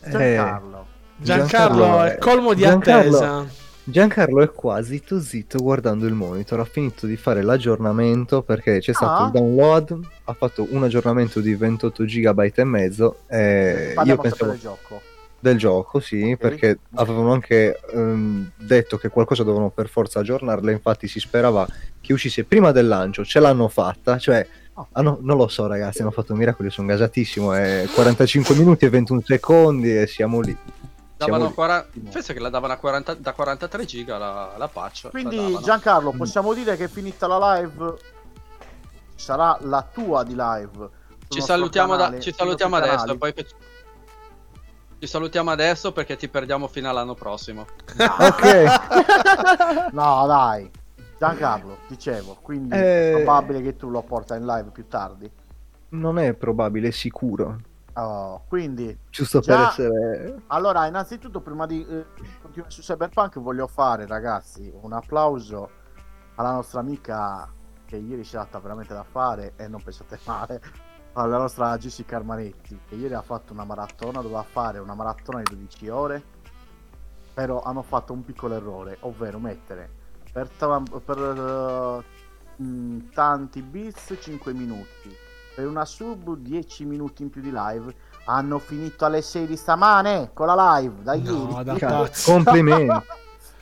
Eh, 0.01 0.09
Giancarlo. 0.11 0.85
Giancarlo 1.15 1.77
Giancarlo, 1.77 2.03
è 2.03 2.17
colmo 2.17 2.53
di 2.53 2.61
Giancarlo- 2.63 3.17
attesa. 3.17 3.61
Giancarlo 3.85 4.41
è 4.41 4.49
qua 4.51 4.81
zitto 4.81 5.19
zitto 5.21 5.59
guardando 5.59 6.07
il 6.07 6.13
monitor, 6.13 6.59
ha 6.59 6.65
finito 6.65 7.05
di 7.05 7.17
fare 7.17 7.41
l'aggiornamento 7.43 8.41
perché 8.41 8.79
c'è 8.79 8.93
stato 8.93 9.23
Ah. 9.23 9.25
il 9.25 9.31
download, 9.31 9.99
ha 10.23 10.33
fatto 10.33 10.65
un 10.71 10.83
aggiornamento 10.83 11.39
di 11.41 11.53
28 11.53 12.03
GB 12.05 12.51
e 12.55 12.63
mezzo 12.63 13.17
e 13.27 13.87
io 13.89 13.93
Parliamo 13.93 14.21
pensavo 14.21 14.51
sempre 14.51 14.51
del 14.51 14.59
gioco. 14.59 15.01
del 15.39 15.57
gioco, 15.57 15.99
sì, 15.99 16.31
Ok. 16.31 16.37
perché 16.37 16.79
avevano 16.95 17.33
anche 17.33 17.77
ehm, 17.93 18.51
detto 18.55 18.97
che 18.97 19.09
qualcosa 19.09 19.43
dovevano 19.43 19.69
per 19.69 19.89
forza 19.89 20.19
aggiornarle, 20.21 20.71
infatti 20.71 21.07
si 21.09 21.19
sperava 21.19 21.67
che 21.99 22.13
uscisse 22.13 22.45
prima 22.45 22.71
del 22.71 22.87
lancio, 22.87 23.25
ce 23.25 23.39
l'hanno 23.41 23.67
fatta, 23.67 24.17
cioè 24.17 24.47
Oh. 24.75 24.87
hanno- 24.93 25.17
non 25.21 25.37
lo 25.37 25.47
so 25.47 25.67
ragazzi, 25.67 26.01
hanno 26.01 26.09
fatto 26.11 26.31
un 26.33 26.39
miracolo, 26.39 26.67
io 26.67 26.73
sono 26.73 26.87
gasatissimo, 26.87 27.53
è 27.53 27.87
45 27.93 28.55
minuti 28.55 28.85
e 28.85 28.89
21 28.89 29.21
secondi 29.23 29.95
e 29.95 30.07
siamo 30.07 30.39
lì. 30.39 30.55
Siamo 31.17 31.33
Davano 31.33 31.45
lì. 31.47 31.53
40... 31.53 31.89
Penso 32.11 32.33
che 32.33 32.39
la 32.39 32.49
davano 32.49 32.73
a 32.73 32.77
40... 32.77 33.13
da 33.15 33.33
43 33.33 33.85
giga 33.85 34.17
la, 34.17 34.53
la 34.57 34.67
patch. 34.67 35.03
la 35.03 35.09
Quindi 35.11 35.35
davano. 35.35 35.61
Giancarlo, 35.61 36.11
Mm. 36.13 36.17
possiamo 36.17 36.53
dire 36.53 36.75
che 36.75 36.87
finita 36.87 37.27
la 37.27 37.59
live 37.59 37.95
sarà 39.15 39.55
la 39.61 39.87
tua 39.93 40.23
di 40.23 40.33
live. 40.35 40.89
ci 41.27 41.39
salutiamo, 41.41 41.95
da- 41.95 42.03
canale, 42.05 42.17
ci 42.21 42.29
sui 42.29 42.37
salutiamo 42.39 42.75
adesso. 42.75 43.15
Poi... 43.17 43.33
Ci 44.99 45.07
salutiamo 45.07 45.51
adesso 45.51 45.91
perché 45.91 46.15
ti 46.15 46.27
perdiamo 46.29 46.67
fino 46.67 46.89
all'anno 46.89 47.13
prossimo. 47.13 47.67
Ok, 47.97 48.65
No, 49.91 50.25
dai. 50.27 50.69
Giancarlo, 51.17 51.77
dicevo, 51.87 52.37
quindi 52.41 52.75
Eh. 52.75 53.09
è 53.11 53.13
probabile 53.23 53.61
che 53.61 53.75
tu 53.75 53.89
lo 53.89 54.01
porta 54.01 54.35
in 54.35 54.45
live 54.45 54.69
più 54.71 54.87
tardi. 54.87 55.29
non 55.89 56.17
è 56.17 56.33
probabile, 56.33 56.87
è 56.89 56.91
sicuro, 56.91 57.59
Oh, 57.95 58.41
quindi, 58.47 58.97
giusto 59.11 59.39
Già- 59.39 59.55
per 59.55 59.67
essere... 59.67 60.41
allora, 60.47 60.87
innanzitutto, 60.87 61.41
prima 61.41 61.67
di 61.67 61.85
eh, 61.85 62.05
continuare 62.41 62.71
su 62.73 62.81
Cyberpunk, 62.81 63.39
voglio 63.39 63.67
fare, 63.67 64.07
ragazzi, 64.07 64.73
un 64.81 64.93
applauso 64.93 65.69
alla 66.35 66.53
nostra 66.53 66.79
amica 66.79 67.47
che 67.85 67.97
ieri 67.97 68.23
ci 68.23 68.33
è 68.33 68.39
data 68.39 68.57
veramente 68.59 68.95
da 68.95 69.03
fare 69.03 69.53
e 69.57 69.67
non 69.67 69.79
pensate 69.83 70.17
male, 70.25 70.59
alla 71.13 71.37
nostra 71.37 71.77
Jessica 71.77 72.15
Armanetti, 72.15 72.79
che 72.89 72.95
ieri 72.95 73.13
ha 73.13 73.21
fatto 73.21 73.53
una 73.53 73.63
maratona, 73.63 74.21
doveva 74.21 74.41
fare 74.41 74.79
una 74.79 74.95
maratona 74.95 75.43
di 75.43 75.53
12 75.55 75.87
ore, 75.89 76.23
però 77.35 77.61
hanno 77.61 77.83
fatto 77.83 78.11
un 78.11 78.23
piccolo 78.25 78.55
errore, 78.55 78.97
ovvero 79.01 79.37
mettere 79.37 80.01
per, 80.33 80.49
per 81.05 82.03
eh, 82.57 82.61
mh, 82.63 83.09
tanti 83.13 83.61
bits 83.61 84.15
5 84.19 84.51
minuti, 84.53 85.15
per 85.55 85.67
una 85.67 85.85
sub 85.85 86.35
10 86.37 86.85
minuti 86.85 87.21
in 87.23 87.29
più 87.29 87.41
di 87.41 87.51
live, 87.53 87.93
hanno 88.25 88.57
finito 88.59 89.05
alle 89.05 89.21
6 89.21 89.45
di 89.47 89.55
stamane 89.55 90.31
con 90.33 90.47
la 90.47 90.77
live 90.79 91.03
da 91.03 91.15
No, 91.15 91.21
ieri. 91.21 91.63
da 91.63 91.75
Cazzo. 91.75 92.31
Complimenti. 92.33 93.05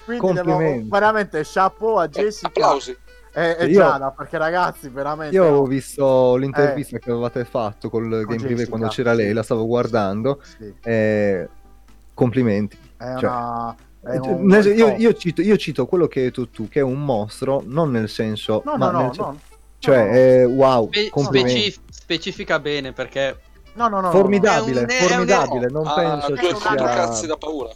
Quindi 0.05 0.33
devo- 0.33 0.49
complimenti. 0.51 0.89
veramente 0.89 1.41
chapeau 1.43 1.95
a 1.97 2.07
Jessica 2.07 2.47
Applausi. 2.47 2.97
e, 3.33 3.55
e 3.59 3.65
Io- 3.67 3.73
Giada 3.79 4.11
perché 4.11 4.37
ragazzi 4.39 4.89
veramente 4.89 5.35
Io 5.35 5.43
avevo 5.43 5.65
visto 5.65 6.35
l'intervista 6.37 6.97
che 6.97 7.11
avevate 7.11 7.45
fatto 7.45 7.89
col 7.89 8.09
Game 8.09 8.25
Privé 8.25 8.47
Jessica, 8.49 8.69
quando 8.69 8.87
c'era 8.87 9.13
lei, 9.13 9.27
sì. 9.27 9.33
la 9.33 9.43
stavo 9.43 9.65
guardando. 9.67 10.39
Sì, 10.43 10.73
e 10.81 11.49
Complimenti. 12.13 12.77
è 12.97 13.15
Cioè, 13.17 13.29
una 13.29 13.71
Eh, 13.73 13.75
un 14.03 14.45
nel- 14.45 14.63
bel 14.63 14.77
io, 14.77 14.95
io 14.97 15.13
cito, 15.13 15.41
io 15.41 15.57
cito 15.57 15.85
quello 15.85 16.07
che 16.07 16.19
hai 16.19 16.25
detto 16.25 16.47
tu, 16.49 16.67
che 16.67 16.79
è 16.79 16.83
un 16.83 17.03
mostro, 17.03 17.61
non 17.65 17.91
nel 17.91 18.09
senso... 18.09 18.61
no 18.65 18.75
ma 18.77 18.89
no 18.89 18.99
no, 18.99 19.05
nel 19.05 19.13
sen- 19.13 19.25
no 19.25 19.39
Cioè, 19.79 19.97
no, 19.97 20.05
no. 20.05 20.11
eh, 20.15 20.43
wow, 20.45 20.89
Spe- 20.91 21.75
specifica 21.89 22.59
bene 22.59 22.93
perché 22.93 23.39
no 23.73 23.87
no 23.87 23.99
no, 24.01 24.07
no, 24.07 24.11
Formidabile, 24.11 24.81
È 24.81 24.83
un- 24.83 24.89
un- 25.01 25.07
formidabile, 25.07 25.67
non 25.69 25.87
Ha 25.87 25.93
penso 25.93 26.33
controcazzi 26.35 27.19
sia... 27.19 27.27
da 27.27 27.37
paura. 27.37 27.69
no, 27.69 27.75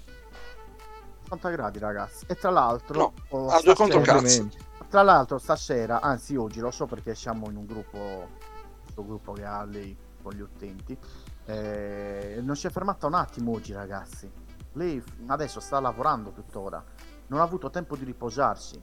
90 1.30 1.49
gradi 1.49 1.80
ragazzi. 1.80 2.26
E 2.27 2.35
tra 2.35 2.49
l'altro 2.52 2.97
No, 2.99 3.14
oh, 3.30 3.47
ha 3.49 3.61
due 3.61 3.73
controcazzi. 3.76 4.49
Tra 4.89 5.02
l'altro 5.02 5.38
stasera 5.38 5.99
anzi 6.02 6.35
oggi 6.35 6.60
lo 6.60 6.72
so 6.72 6.85
perché 6.85 7.15
siamo 7.15 7.49
in 7.49 7.56
un 7.57 7.65
gruppo 7.65 8.30
questo 8.84 9.06
gruppo 9.06 9.34
che 9.34 9.43
ha 9.43 9.64
lei 9.65 9.95
con 10.22 10.34
gli 10.34 10.39
utenti 10.41 10.97
eh, 11.47 12.39
non 12.41 12.56
si 12.56 12.68
è 12.68 12.69
fermata 12.69 13.06
un 13.07 13.14
attimo 13.15 13.52
oggi 13.53 13.73
ragazzi 13.73 14.30
lei 14.76 15.02
adesso 15.27 15.60
sta 15.60 15.80
lavorando 15.80 16.31
tuttora 16.31 16.84
non 17.27 17.39
ha 17.39 17.43
avuto 17.43 17.69
tempo 17.69 17.95
di 17.95 18.06
riposarsi 18.06 18.81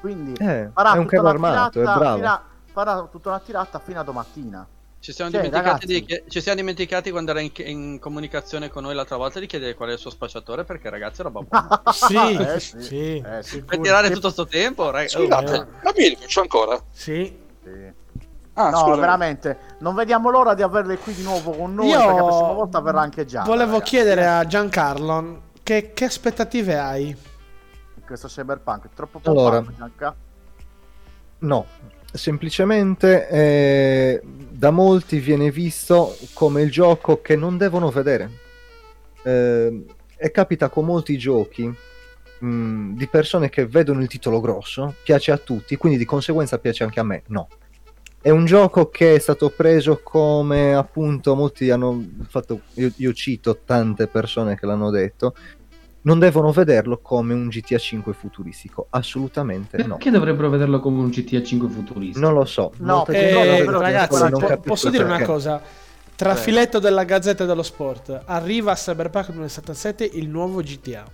quindi 0.00 0.32
Eh, 0.34 0.70
farà 0.72 0.94
è 0.94 0.98
un 0.98 1.06
tutta 1.06 1.28
armato, 1.28 1.78
è 1.80 1.82
tirata 1.82 2.32
a- 2.32 2.42
farà 2.72 3.02
tutta 3.10 3.28
una 3.28 3.40
tirata 3.40 3.78
fino 3.78 4.00
a 4.00 4.02
domattina 4.02 4.66
Ci 4.98 5.12
siamo, 5.12 5.30
Cioè, 5.30 5.40
dimenticati 5.42 5.86
ragazzi. 5.86 6.22
di 6.24 6.30
ci 6.30 6.40
siamo 6.40 6.58
dimenticati 6.58 7.10
quando 7.10 7.32
era 7.32 7.40
in, 7.40 7.50
in 7.56 7.98
comunicazione 7.98 8.68
con 8.70 8.84
noi 8.84 8.94
l'altra 8.94 9.16
volta 9.16 9.40
di 9.40 9.46
chiedere 9.46 9.74
qual 9.74 9.88
è 9.90 9.92
il 9.92 9.98
suo 9.98 10.10
spacciatore 10.10 10.64
perché 10.64 10.88
ragazzi 10.90 11.22
roba 11.22 11.40
buona. 11.40 11.82
Sì, 11.92 12.36
Eh, 12.36 12.60
sì, 12.60 12.80
sì. 12.82 13.16
Eh, 13.16 13.62
per 13.66 13.80
tirare 13.80 14.10
tutto 14.10 14.30
sto 14.30 14.46
tempo, 14.46 14.90
ragazzi. 14.90 15.16
Scusate, 15.16 15.54
eh. 15.54 15.66
ma 15.82 15.92
Mirko 15.96 16.24
c'è 16.26 16.40
ancora? 16.40 16.80
Sì. 16.92 17.36
Sì. 17.64 17.92
Ah, 18.54 18.68
no, 18.70 18.78
scusa. 18.78 19.00
veramente, 19.00 19.58
non 19.78 19.94
vediamo 19.94 20.28
l'ora 20.30 20.54
di 20.54 20.62
averle 20.62 20.98
qui 20.98 21.14
di 21.14 21.22
nuovo 21.22 21.52
con 21.52 21.74
noi 21.74 21.88
Io 21.88 21.98
perché 21.98 22.14
la 22.14 22.24
prossima 22.24 22.52
volta 22.52 22.80
verrà 22.80 23.00
anche 23.00 23.24
già. 23.24 23.42
Volevo 23.42 23.80
chiedere 23.80 24.26
a 24.26 24.44
Giancarlo 24.44 25.42
che, 25.62 25.92
che 25.94 26.04
aspettative 26.04 26.78
hai? 26.78 27.16
questo 28.04 28.28
Cyberpunk 28.28 28.86
è 28.86 28.88
troppo 28.94 29.20
Allora. 29.24 29.56
pompato, 29.56 29.76
Gianca. 29.78 30.14
No, 31.38 31.66
semplicemente 32.12 33.28
eh, 33.28 34.20
da 34.22 34.70
molti 34.70 35.18
viene 35.18 35.50
visto 35.50 36.14
come 36.34 36.60
il 36.60 36.70
gioco 36.70 37.22
che 37.22 37.36
non 37.36 37.56
devono 37.56 37.88
vedere. 37.88 38.30
Eh, 39.22 39.84
e 40.14 40.30
capita 40.30 40.68
con 40.68 40.84
molti 40.84 41.16
giochi 41.16 41.74
mh, 42.38 42.94
di 42.96 43.06
persone 43.08 43.48
che 43.48 43.66
vedono 43.66 44.02
il 44.02 44.08
titolo 44.08 44.40
grosso, 44.40 44.94
piace 45.02 45.32
a 45.32 45.38
tutti, 45.38 45.76
quindi 45.76 45.98
di 45.98 46.04
conseguenza 46.04 46.58
piace 46.58 46.84
anche 46.84 47.00
a 47.00 47.04
me. 47.04 47.22
No. 47.28 47.48
È 48.22 48.30
un 48.30 48.44
gioco 48.44 48.88
che 48.88 49.16
è 49.16 49.18
stato 49.18 49.50
preso 49.50 50.00
come 50.02 50.74
appunto 50.74 51.34
molti 51.34 51.70
hanno 51.70 52.02
fatto, 52.28 52.60
io, 52.74 52.92
io 52.96 53.12
cito 53.12 53.58
tante 53.64 54.06
persone 54.06 54.56
che 54.56 54.64
l'hanno 54.64 54.90
detto, 54.90 55.34
non 56.02 56.20
devono 56.20 56.52
vederlo 56.52 56.98
come 56.98 57.34
un 57.34 57.48
GTA 57.48 57.78
5 57.78 58.12
futuristico, 58.12 58.86
assolutamente 58.90 59.76
no. 59.78 59.96
Perché 59.96 60.10
dovrebbero 60.10 60.50
vederlo 60.50 60.78
come 60.78 61.00
un 61.00 61.08
GTA 61.10 61.42
5 61.42 61.68
futurista? 61.68 62.20
Non 62.20 62.34
lo 62.34 62.44
so. 62.44 62.72
No, 62.78 63.02
perché 63.02 63.32
no, 63.32 63.40
Eh, 63.40 63.44
vede 63.44 63.64
però 63.64 63.78
come 63.78 63.90
ragazzi, 63.92 64.30
po- 64.30 64.60
posso 64.60 64.88
dire 64.90 65.02
una 65.02 65.16
perché. 65.16 65.32
cosa? 65.32 65.60
Eh. 65.60 65.80
Trafiletto 66.14 66.78
della 66.78 67.02
Gazzetta 67.02 67.44
dello 67.44 67.62
Sport. 67.64 68.22
Arriva 68.26 68.70
a 68.70 68.74
Cyberpunk 68.76 69.26
2077 69.32 70.08
il 70.12 70.28
nuovo 70.28 70.60
GTA. 70.60 71.04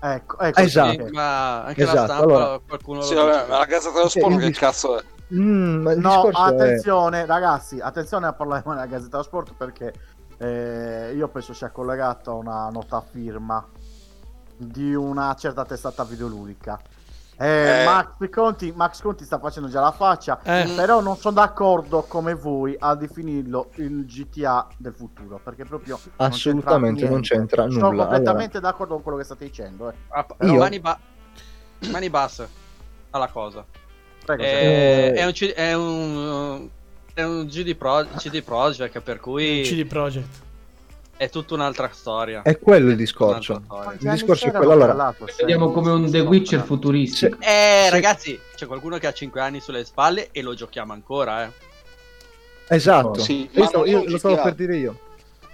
Ecco, 0.00 0.38
ecco 0.38 0.60
Esatto. 0.60 1.06
sì. 1.06 1.12
ma 1.12 1.64
anche 1.64 1.84
la 1.84 1.90
Esatto, 1.92 2.04
stampa 2.12 2.22
allora- 2.24 2.60
qualcuno 2.68 3.00
Sì, 3.02 3.14
lo 3.14 3.24
vabbè, 3.24 3.48
la 3.48 3.64
Gazzetta 3.64 3.94
dello 3.94 4.08
Sport 4.08 4.38
che 4.38 4.50
cazzo 4.52 4.98
è? 4.98 5.02
Mm, 5.34 5.82
ma 5.82 5.92
il 5.92 5.98
No, 6.00 6.08
discorso 6.10 6.44
è... 6.44 6.48
attenzione, 6.48 7.26
ragazzi, 7.26 7.80
attenzione 7.80 8.26
a 8.26 8.32
parlare 8.32 8.62
della 8.66 8.86
Gazzetta 8.86 9.10
dello 9.10 9.22
Sport 9.22 9.54
perché 9.56 9.92
eh, 10.38 11.12
io 11.14 11.28
penso 11.28 11.54
sia 11.54 11.70
collegato 11.70 12.32
a 12.32 12.34
una 12.34 12.68
nota 12.68 13.00
firma 13.00 13.64
di 14.56 14.94
una 14.94 15.34
certa 15.34 15.64
testata 15.64 16.04
videoludica. 16.04 16.78
Eh, 17.38 17.80
Eh. 17.80 17.84
Max, 17.86 18.28
Conti, 18.30 18.72
Max 18.76 19.00
Conti 19.00 19.24
sta 19.24 19.38
facendo 19.38 19.68
già 19.68 19.80
la 19.80 19.90
faccia, 19.90 20.38
Eh. 20.42 20.70
però 20.76 21.00
non 21.00 21.16
sono 21.16 21.34
d'accordo 21.34 22.02
come 22.02 22.34
voi 22.34 22.76
a 22.78 22.94
definirlo 22.94 23.70
il 23.76 24.04
GTA 24.04 24.68
del 24.76 24.92
futuro 24.92 25.40
perché 25.42 25.64
proprio 25.64 25.98
non 26.04 26.28
Assolutamente 26.28 27.00
c'entra 27.00 27.14
non 27.14 27.20
c'entra 27.22 27.70
Sono 27.70 27.90
nulla. 27.90 28.02
completamente 28.04 28.60
d'accordo 28.60 28.94
con 28.94 29.02
quello 29.02 29.18
che 29.18 29.24
state 29.24 29.44
dicendo. 29.46 29.90
Eh. 29.90 29.94
Ah, 30.08 30.26
Io- 30.42 30.58
mani, 30.58 30.78
ba- 30.78 30.98
mani 31.90 32.10
basse 32.10 32.48
alla 33.10 33.28
cosa. 33.28 33.64
Prego, 34.24 34.42
Eh, 34.42 35.12
Eh. 35.14 35.14
è, 35.14 35.24
un, 35.24 35.32
è 35.54 35.72
un 35.74 36.68
è 37.14 37.22
un 37.24 37.44
GD, 37.46 37.74
Pro, 37.74 38.06
CD 38.16 38.42
Projekt 38.42 39.00
per 39.00 39.20
cui 39.20 39.60
CD 39.64 39.84
Projekt. 39.86 40.28
è 41.16 41.28
tutta 41.28 41.54
un'altra 41.54 41.90
storia. 41.92 42.42
È 42.42 42.58
quello 42.58 42.90
il 42.90 42.96
discorso. 42.96 43.62
Il 44.00 44.10
discorso 44.10 44.46
è 44.46 44.50
quello, 44.50 44.72
allora, 44.72 45.14
Vediamo 45.38 45.70
come 45.72 45.90
un 45.90 46.10
The 46.10 46.20
Witcher 46.20 46.62
futuristico. 46.62 47.36
Eh, 47.40 47.90
ragazzi, 47.90 48.38
c'è 48.54 48.66
qualcuno 48.66 48.96
che 48.98 49.06
ha 49.06 49.12
5 49.12 49.40
anni 49.40 49.60
sulle 49.60 49.84
spalle 49.84 50.28
e 50.32 50.40
lo 50.42 50.54
giochiamo 50.54 50.92
ancora, 50.92 51.44
eh. 51.44 51.50
Esatto. 52.68 53.20
Sì, 53.20 53.48
io 53.52 53.66
sto- 53.66 53.84
è 53.84 53.88
io 53.90 54.04
lo 54.06 54.18
stavo 54.18 54.40
per 54.40 54.54
dire 54.54 54.76
io. 54.76 54.98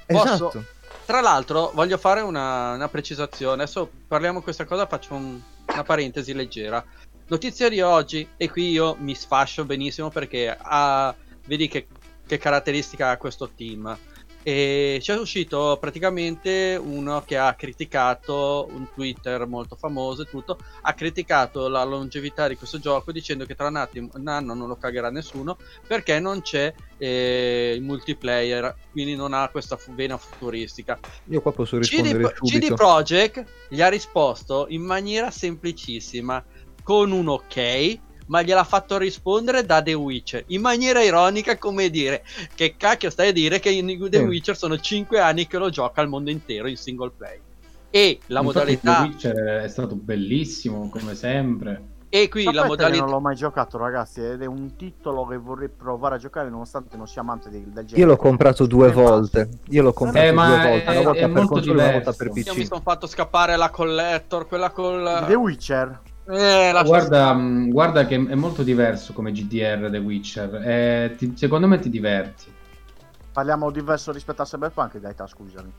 Posso? 0.07 0.35
Esatto. 0.35 0.65
Tra 1.05 1.21
l'altro, 1.21 1.71
voglio 1.75 1.97
fare 1.97 2.21
una, 2.21 2.73
una 2.75 2.89
precisazione. 2.89 3.63
Adesso 3.63 3.91
parliamo 4.07 4.39
di 4.39 4.45
questa 4.45 4.65
cosa, 4.67 4.87
faccio 4.87 5.15
un- 5.15 5.41
una 5.73 5.83
parentesi 5.83 6.33
leggera. 6.35 6.85
Notizia 7.29 7.69
di 7.69 7.83
oggi, 7.83 8.27
e 8.39 8.51
qui 8.51 8.71
io 8.71 8.97
mi 9.01 9.15
sfascio 9.15 9.67
benissimo 9.67 10.09
perché 10.09 10.57
ha, 10.59 11.15
vedi 11.47 11.69
che, 11.69 11.87
che 12.27 12.39
caratteristica 12.39 13.11
ha 13.11 13.19
questo 13.19 13.51
team. 13.55 13.99
E 14.43 14.97
c'è 15.03 15.19
uscito 15.19 15.77
praticamente 15.79 16.81
uno 16.83 17.23
che 17.27 17.37
ha 17.37 17.53
criticato 17.53 18.67
un 18.73 18.89
Twitter 18.95 19.47
molto 19.47 19.77
famoso 19.77 20.23
e 20.23 20.25
tutto. 20.25 20.59
Ha 20.81 20.95
criticato 20.95 21.69
la 21.69 21.85
longevità 21.85 22.49
di 22.49 22.57
questo 22.57 22.79
gioco 22.79 23.13
dicendo 23.13 23.45
che 23.45 23.55
tra 23.55 23.67
un, 23.67 23.77
attimo, 23.77 24.09
un 24.15 24.27
anno 24.27 24.55
non 24.55 24.67
lo 24.67 24.77
cagherà 24.77 25.11
nessuno 25.11 25.59
perché 25.87 26.19
non 26.21 26.41
c'è 26.41 26.73
eh, 26.97 27.75
il 27.77 27.83
multiplayer, 27.83 28.75
quindi 28.91 29.17
non 29.17 29.35
ha 29.35 29.51
questa 29.51 29.79
vena 29.91 30.17
futuristica. 30.17 30.99
Io 31.25 31.43
qua 31.43 31.53
posso 31.53 31.77
CD, 31.81 32.01
rispondere 32.01 32.33
CD 32.33 32.47
subito. 32.47 32.75
Projekt 32.75 33.45
gli 33.69 33.83
ha 33.83 33.89
risposto 33.89 34.65
in 34.71 34.81
maniera 34.81 35.31
semplicissima 35.31 36.43
con 36.89 37.13
un 37.13 37.29
ok, 37.29 37.99
ma 38.29 38.41
gliel'ha 38.41 38.65
fatto 38.65 38.97
rispondere 38.97 39.67
da 39.67 39.83
The 39.83 39.93
Witcher 39.93 40.45
in 40.47 40.63
maniera 40.63 41.03
ironica, 41.03 41.59
come 41.59 41.91
dire 41.91 42.25
che 42.55 42.77
cacchio 42.79 43.11
stai 43.11 43.29
a 43.29 43.33
dire 43.33 43.59
che 43.61 43.69
in 43.69 44.09
The 44.09 44.17
Sì. 44.17 44.25
Witcher 44.25 44.57
sono 44.57 44.79
5 44.79 45.21
anni 45.21 45.47
che 45.47 45.59
lo 45.59 45.69
gioca 45.69 46.01
al 46.01 46.09
mondo 46.09 46.31
intero 46.31 46.67
in 46.67 46.77
single 46.79 47.13
play. 47.15 47.39
E 47.91 48.21
la 48.29 48.41
Infatti, 48.41 48.43
modalità 48.81 48.95
The 49.03 49.07
Witcher 49.07 49.37
è 49.65 49.69
stato 49.69 49.97
bellissimo, 49.97 50.89
come 50.89 51.15
sempre. 51.15 51.83
e 52.09 52.29
qui 52.31 52.45
la 52.45 52.63
Sapete 52.63 52.63
che 52.63 52.69
modalità 52.69 53.05
non 53.05 53.11
l'ho 53.13 53.21
mai 53.21 53.37
giocato, 53.37 53.77
ragazzi, 53.77 54.23
ed 54.23 54.41
è 54.41 54.47
un 54.47 54.75
titolo 54.77 55.27
che 55.27 55.37
vorrei 55.37 55.69
provare 55.69 56.15
a 56.15 56.19
giocare 56.19 56.49
nonostante 56.49 56.97
non 56.97 57.07
sia 57.07 57.21
amante 57.21 57.51
del, 57.51 57.65
del 57.65 57.85
genere. 57.85 58.01
Io 58.01 58.07
l'ho 58.07 58.17
comprato 58.17 58.65
due 58.67 58.89
Eh, 58.89 58.93
volte. 58.93 59.49
Io 59.69 59.83
l'ho 59.83 59.93
comprato 59.93 60.27
Eh, 60.27 60.33
due 60.33 60.41
volte. 60.43 60.85
è- 60.85 60.91
Una 60.91 61.01
volta 61.03 61.19
è 61.19 61.21
per 61.21 61.31
molto 61.37 61.53
console 61.53 61.71
e 61.83 61.85
una 61.85 61.93
volta 61.93 62.13
per 62.15 62.27
io 62.29 62.33
mi 62.33 62.43
PC. 62.43 62.65
sono 62.67 62.81
fatto 62.81 63.07
scappare 63.07 63.57
la 63.57 63.69
collector, 63.69 64.49
quella 64.49 64.71
col 64.71 65.25
The 65.27 65.35
Witcher. 65.35 66.01
Eh, 66.31 66.83
Guarda, 66.85 67.33
mh, 67.33 67.71
guarda 67.71 68.07
che 68.07 68.15
è 68.17 68.35
molto 68.35 68.63
diverso 68.63 69.13
come 69.13 69.33
GDR 69.33 69.89
The 69.91 69.99
Witcher. 69.99 70.55
Eh, 70.65 71.15
ti- 71.17 71.33
secondo 71.37 71.67
me 71.67 71.79
ti 71.79 71.89
diverti. 71.91 72.53
Parliamo 73.33 73.71
diverso 73.71 74.13
rispetto 74.13 74.43
a 74.43 74.45
Cyberpunk, 74.45 74.99
dai, 74.99 75.15
ta, 75.15 75.27
scusami. 75.27 75.73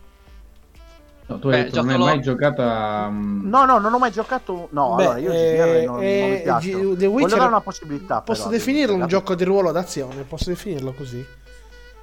No, 1.27 1.37
tu 1.37 1.47
hai 1.49 1.57
Beh, 1.57 1.63
detto 1.65 1.75
già 1.75 1.81
non 1.81 1.89
hai 1.89 1.95
solo- 1.97 2.05
mai 2.09 2.21
giocato 2.21 2.61
a... 2.63 3.09
mh, 3.09 3.49
No, 3.49 3.65
no, 3.65 3.77
non 3.77 3.93
ho 3.93 3.99
mai 3.99 4.11
giocato. 4.11 4.67
No, 4.71 4.95
Beh, 4.95 5.03
allora 5.03 5.19
io 5.19 5.31
eh, 5.31 5.35
GDR 5.35 5.85
non, 5.85 5.95
non 5.95 6.03
eh, 6.03 6.29
mi 6.31 6.41
piace. 6.41 6.69
G- 6.71 6.73
The 6.73 7.05
Voglio 7.05 7.09
Witcher- 7.09 7.37
dare 7.37 7.49
una 7.49 7.61
possibilità. 7.61 8.21
Posso 8.21 8.43
però, 8.45 8.55
definirlo 8.55 8.95
un 8.95 9.07
gioco 9.07 9.35
di 9.35 9.43
ruolo 9.43 9.71
d'azione? 9.71 10.23
Posso 10.23 10.49
definirlo 10.49 10.91
così? 10.93 11.23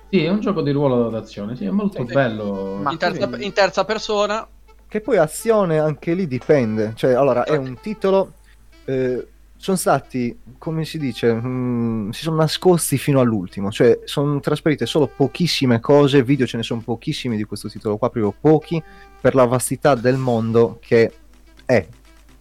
Sì, 0.08 0.22
è 0.24 0.28
un 0.28 0.38
gioco 0.40 0.62
di 0.62 0.70
ruolo 0.70 1.08
d'azione, 1.08 1.56
sì, 1.56 1.64
è 1.64 1.70
molto 1.70 2.06
Sì. 2.06 2.12
bello. 2.12 2.78
Ma- 2.80 2.92
in, 2.92 2.98
terza, 2.98 3.28
in 3.38 3.52
terza 3.52 3.84
persona 3.84 4.46
Che 4.86 5.00
poi 5.00 5.16
azione 5.16 5.80
anche 5.80 6.14
lì 6.14 6.28
dipende. 6.28 6.92
Cioè, 6.94 7.14
allora, 7.14 7.42
è 7.42 7.56
un 7.56 7.76
titolo. 7.80 8.34
Eh, 8.86 9.26
sono 9.58 9.76
stati, 9.76 10.38
come 10.58 10.84
si 10.84 10.98
dice, 10.98 11.32
mm, 11.32 12.10
si 12.10 12.22
sono 12.22 12.36
nascosti 12.36 12.98
fino 12.98 13.20
all'ultimo. 13.20 13.70
Cioè, 13.70 14.00
sono 14.04 14.38
trasferite 14.40 14.86
solo 14.86 15.06
pochissime 15.06 15.80
cose. 15.80 16.22
Video 16.22 16.46
ce 16.46 16.58
ne 16.58 16.62
sono 16.62 16.80
pochissimi 16.80 17.36
di 17.36 17.44
questo 17.44 17.68
titolo 17.68 17.96
qua, 17.96 18.10
proprio 18.10 18.34
pochi, 18.38 18.82
per 19.20 19.34
la 19.34 19.44
vastità 19.44 19.94
del 19.94 20.16
mondo 20.16 20.78
che 20.80 21.12
è. 21.64 21.86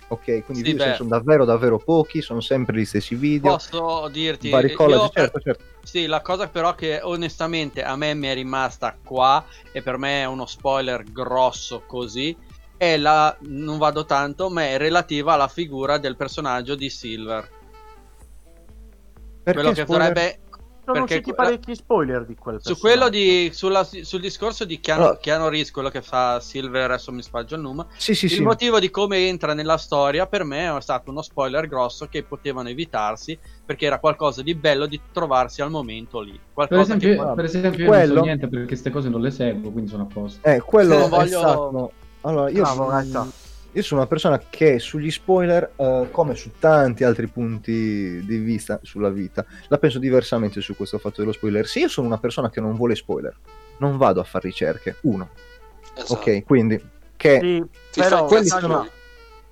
Ok, 0.07 0.43
quindi 0.45 0.57
Sì, 0.57 0.61
video 0.63 0.79
ce 0.79 0.85
ne 0.85 0.91
beh. 0.91 0.95
sono 0.97 1.09
davvero, 1.09 1.45
davvero 1.45 1.77
pochi. 1.79 2.21
Sono 2.21 2.41
sempre 2.41 2.77
gli 2.79 2.85
stessi 2.85 3.15
video. 3.15 3.53
posso 3.53 4.07
dirti 4.09 4.49
vari 4.49 4.73
collage, 4.73 5.03
io- 5.05 5.11
certo, 5.11 5.39
certo. 5.39 5.63
Sì, 5.83 6.05
la 6.07 6.21
cosa 6.21 6.47
però 6.47 6.75
che 6.75 6.99
onestamente 7.01 7.81
a 7.83 7.95
me 7.95 8.13
mi 8.13 8.27
è 8.27 8.33
rimasta 8.33 8.97
qua 9.03 9.43
e 9.71 9.81
per 9.81 9.97
me 9.97 10.21
è 10.21 10.25
uno 10.25 10.45
spoiler 10.45 11.03
grosso 11.11 11.83
così 11.85 12.35
è 12.77 12.97
la 12.97 13.35
non 13.41 13.77
vado 13.77 14.05
tanto, 14.05 14.49
ma 14.49 14.63
è 14.63 14.77
relativa 14.77 15.33
alla 15.33 15.47
figura 15.47 15.97
del 15.97 16.15
personaggio 16.15 16.75
di 16.75 16.89
Silver. 16.89 17.49
Perché 19.43 19.59
quello 19.61 19.75
che 19.75 19.81
spoiler? 19.83 20.07
dovrebbe 20.07 20.39
Sono 20.85 20.97
perché 20.99 21.13
usciti 21.15 21.33
parecchi 21.35 21.75
spoiler 21.75 22.25
di 22.25 22.35
quel 22.35 22.59
su 22.61 22.77
quello 22.77 23.09
di 23.09 23.49
sulla- 23.53 23.83
sul 23.83 24.19
discorso 24.19 24.65
di 24.65 24.79
Keanu, 24.79 25.01
Allora- 25.01 25.17
Keanu 25.17 25.47
Reeves, 25.49 25.71
quello 25.71 25.89
che 25.89 26.01
fa 26.01 26.39
Silver, 26.39 26.91
adesso 26.91 27.11
mi 27.11 27.21
sbaglio 27.23 27.55
il 27.55 27.61
nome. 27.61 27.85
Sì, 27.97 28.13
sì, 28.15 28.25
il 28.25 28.31
sì. 28.31 28.41
motivo 28.41 28.79
di 28.79 28.89
come 28.91 29.27
entra 29.27 29.53
nella 29.53 29.77
storia 29.77 30.25
per 30.27 30.43
me 30.43 30.75
è 30.75 30.81
stato 30.81 31.09
uno 31.11 31.21
spoiler 31.21 31.67
grosso 31.67 32.07
che 32.07 32.23
potevano 32.23 32.69
evitarsi 32.69 33.37
perché 33.65 33.85
era 33.87 33.99
qualcosa 33.99 34.41
di 34.43 34.53
bello 34.55 34.85
di 34.87 34.99
trovarsi 35.11 35.61
al 35.61 35.69
momento 35.71 36.21
lì. 36.21 36.31
Per 36.31 36.41
Qualcosa 36.53 36.95
che 36.97 37.05
esempio, 37.11 37.33
per 37.33 37.45
esempio 37.45 37.69
io 37.71 37.89
non 37.89 37.95
Quello- 37.97 38.15
so 38.15 38.21
niente 38.21 38.47
perché 38.47 38.65
queste 38.67 38.89
cose 38.89 39.09
non 39.09 39.21
le 39.21 39.31
seguo, 39.31 39.71
quindi 39.71 39.89
sono 39.89 40.03
a 40.03 40.07
posto. 40.11 40.47
Eh, 40.47 40.59
quello 40.61 40.95
Non 40.97 41.03
è 41.05 41.09
voglio- 41.09 41.39
stato... 41.39 41.91
Allora, 42.25 42.49
io, 42.49 42.61
Bravo, 42.63 42.87
Gaeta. 42.87 43.27
io 43.71 43.81
sono 43.83 43.99
una 44.01 44.09
persona 44.09 44.39
che 44.49 44.79
sugli 44.79 45.11
spoiler, 45.11 45.73
eh, 45.75 46.07
come 46.11 46.35
su 46.35 46.51
tanti 46.57 47.03
altri 47.03 47.27
punti 47.27 48.23
di 48.25 48.37
vista 48.37 48.79
sulla 48.81 49.09
vita, 49.09 49.45
la 49.67 49.77
penso 49.77 49.99
diversamente 49.99 50.59
su 50.61 50.75
questo 50.75 50.97
fatto 50.97 51.21
dello 51.21 51.31
spoiler. 51.33 51.67
Se 51.67 51.79
io 51.79 51.87
sono 51.87 52.07
una 52.07 52.17
persona 52.17 52.49
che 52.49 52.59
non 52.61 52.75
vuole 52.75 52.95
spoiler, 52.95 53.35
non 53.77 53.97
vado 53.97 54.19
a 54.21 54.23
fare 54.23 54.47
ricerche. 54.47 54.97
Uno, 55.01 55.29
Esatto. 55.95 56.13
ok, 56.13 56.43
quindi 56.43 56.81
che... 57.15 57.39
Sì, 57.39 57.65
Ti 57.91 57.99
però, 58.01 58.25
quelli 58.25 58.47
sono-. 58.47 58.87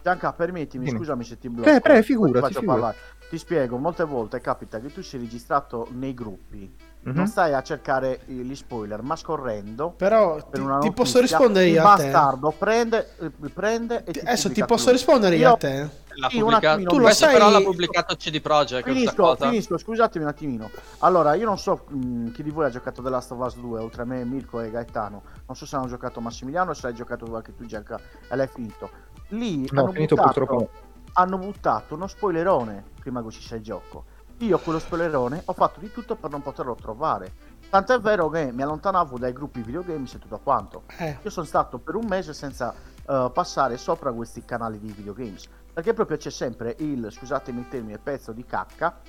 Gianca, 0.02 0.34
permettimi, 0.34 0.86
Dimmi. 0.86 0.98
scusami 0.98 1.24
se 1.24 1.38
ti 1.38 1.48
blocco. 1.48 1.70
Eh, 1.70 1.80
pre, 1.80 1.94
poi 1.94 2.02
ti 2.02 2.08
figurati, 2.08 2.54
figurati. 2.56 2.98
ti 3.30 3.38
spiego, 3.38 3.78
molte 3.78 4.04
volte 4.04 4.42
capita 4.42 4.80
che 4.82 4.92
tu 4.92 5.02
sei 5.02 5.22
registrato 5.22 5.88
nei 5.92 6.14
gruppi, 6.14 6.70
Mhm. 7.06 7.16
non 7.16 7.28
stai 7.28 7.54
a 7.54 7.62
cercare 7.62 8.22
gli 8.26 8.56
spoiler, 8.56 9.02
ma 9.02 9.18
scorrendo 9.18 9.90
Però 9.98 10.36
per 10.36 10.46
ti, 10.52 10.60
una 10.60 10.80
ti 10.80 10.88
notizia, 10.88 10.92
posso 10.94 11.20
rispondere 11.20 11.66
io 11.68 11.86
a 11.86 11.96
te. 11.96 12.04
bastardo 12.04 12.52
prende, 12.58 13.10
eh, 13.20 13.30
prende 13.50 14.04
e 14.06 14.12
ti 14.14 14.20
Adesso 14.20 14.36
ti 14.44 14.48
pubblica 14.48 14.66
posso 14.66 14.84
lui. 14.86 14.94
rispondere 14.94 15.36
io 15.36 15.42
Io- 15.48 15.54
a 15.54 15.58
te. 15.58 16.02
L'ha 16.16 16.30
Sì, 16.30 16.40
attimino, 16.40 16.90
Tu 16.92 16.98
lo 16.98 17.04
questo 17.06 17.24
sai- 17.26 17.34
però 17.34 17.50
l'ha 17.50 17.62
pubblicato 17.62 18.16
CD 18.16 18.40
Projekt 18.40 18.88
Finisco, 18.88 19.36
finisco, 19.36 19.78
scusatemi 19.80 20.24
un 20.24 20.30
attimino. 20.30 20.70
Allora, 21.00 21.34
io 21.34 21.46
non 21.46 21.58
so 21.58 21.86
mh, 21.90 22.30
chi 22.32 22.44
di 22.44 22.52
voi 22.52 22.66
ha 22.66 22.70
giocato 22.70 23.02
The 23.02 23.10
Last 23.10 23.32
of 23.32 23.40
Us 23.40 23.56
2, 23.58 23.80
oltre 23.80 24.04
a 24.04 24.06
me, 24.06 24.24
Mirko 24.24 24.62
e 24.62 24.70
Gaetano. 24.70 25.24
Non 25.48 25.56
so 25.58 25.66
se 25.66 25.76
hanno 25.76 25.88
giocato 25.88 26.22
Massimiliano 26.22 26.70
o 26.70 26.74
se 26.76 26.86
hai 26.88 26.94
giocato 26.94 27.26
tu 27.26 27.34
anche 27.34 27.56
tu, 27.56 27.66
Gianca, 27.66 28.00
e 28.30 28.36
l'hai 28.36 28.48
finito. 28.48 28.90
Lì 29.30 29.68
No, 29.72 29.82
hanno, 29.82 29.92
finito 29.92 30.14
buttato, 30.16 30.34
purtroppo 30.40 30.62
no. 30.62 30.70
hanno 31.14 31.38
buttato 31.40 31.96
uno 31.96 32.06
spoilerone 32.08 32.84
prima 33.00 33.20
che 33.22 33.26
uscisse 33.28 33.56
il 33.56 33.64
gioco. 33.64 34.06
Io 34.40 34.58
quello 34.60 34.80
spoilerone 34.80 35.42
ho 35.46 35.54
fatto 35.54 35.80
di 35.80 35.92
tutto 35.92 36.16
per 36.16 36.30
non 36.30 36.42
poterlo 36.42 36.76
trovare. 36.76 37.32
Tant'è 37.70 38.00
vero 38.00 38.30
che 38.30 38.52
mi 38.52 38.62
allontanavo 38.62 39.18
dai 39.18 39.34
gruppi 39.34 39.62
videogames 39.62 40.16
e 40.16 40.20
tutto 40.20 40.40
quanto. 40.40 40.84
Eh, 40.98 41.18
Io 41.22 41.30
sono 41.30 41.46
stato 41.46 41.80
per 41.80 41.96
un 41.96 42.06
mese 42.08 42.34
senza 42.34 42.74
eh, 43.08 43.32
passare 43.34 43.78
sopra 43.78 44.12
questi 44.12 44.44
canali 44.44 44.80
di 44.80 44.92
videogames. 44.92 45.48
Perché 45.74 45.94
proprio 45.94 46.18
c'è 46.18 46.30
sempre 46.30 46.76
il, 46.80 47.12
scusatemi 47.12 47.62
il 47.62 47.68
termine, 47.68 47.98
pezzo 47.98 48.32
di 48.32 48.46
cacca 48.46 49.00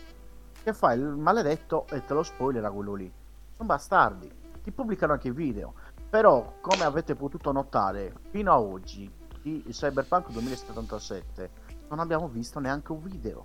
che 0.63 0.73
fa 0.73 0.93
il 0.93 1.03
maledetto 1.03 1.87
e 1.91 2.05
te 2.05 2.15
lo 2.15 2.23
spoilera 2.23 2.71
quello 2.71 2.95
lì. 2.95 3.13
Sono 3.55 3.69
bastardi. 3.69 4.31
Ti 4.63 4.71
pubblicano 4.71 5.13
anche 5.13 5.29
i 5.29 5.33
video. 5.33 5.75
Però, 6.09 6.55
come 6.61 6.85
avete 6.85 7.15
potuto 7.15 7.53
notare, 7.53 8.15
fino 8.31 8.53
a 8.53 8.61
oggi, 8.61 9.13
di 9.43 9.63
Cyberpunk 9.69 10.31
2077, 10.31 11.51
non 11.91 11.99
abbiamo 11.99 12.29
visto 12.29 12.61
neanche 12.61 12.93
un 12.93 13.03
video. 13.03 13.45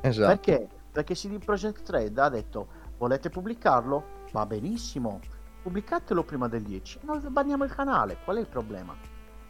Esatto. 0.00 0.28
Perché? 0.28 0.68
Perché 0.96 1.12
CD 1.12 1.44
Projekt 1.44 1.90
Red 1.90 2.16
ha 2.16 2.30
detto 2.30 2.68
volete 2.96 3.28
pubblicarlo? 3.28 4.24
Va 4.32 4.46
benissimo, 4.46 5.20
pubblicatelo 5.60 6.22
prima 6.24 6.48
del 6.48 6.62
10 6.62 7.00
noi 7.02 7.20
banniamo 7.28 7.64
il 7.64 7.74
canale, 7.74 8.16
qual 8.24 8.38
è 8.38 8.40
il 8.40 8.46
problema? 8.46 8.96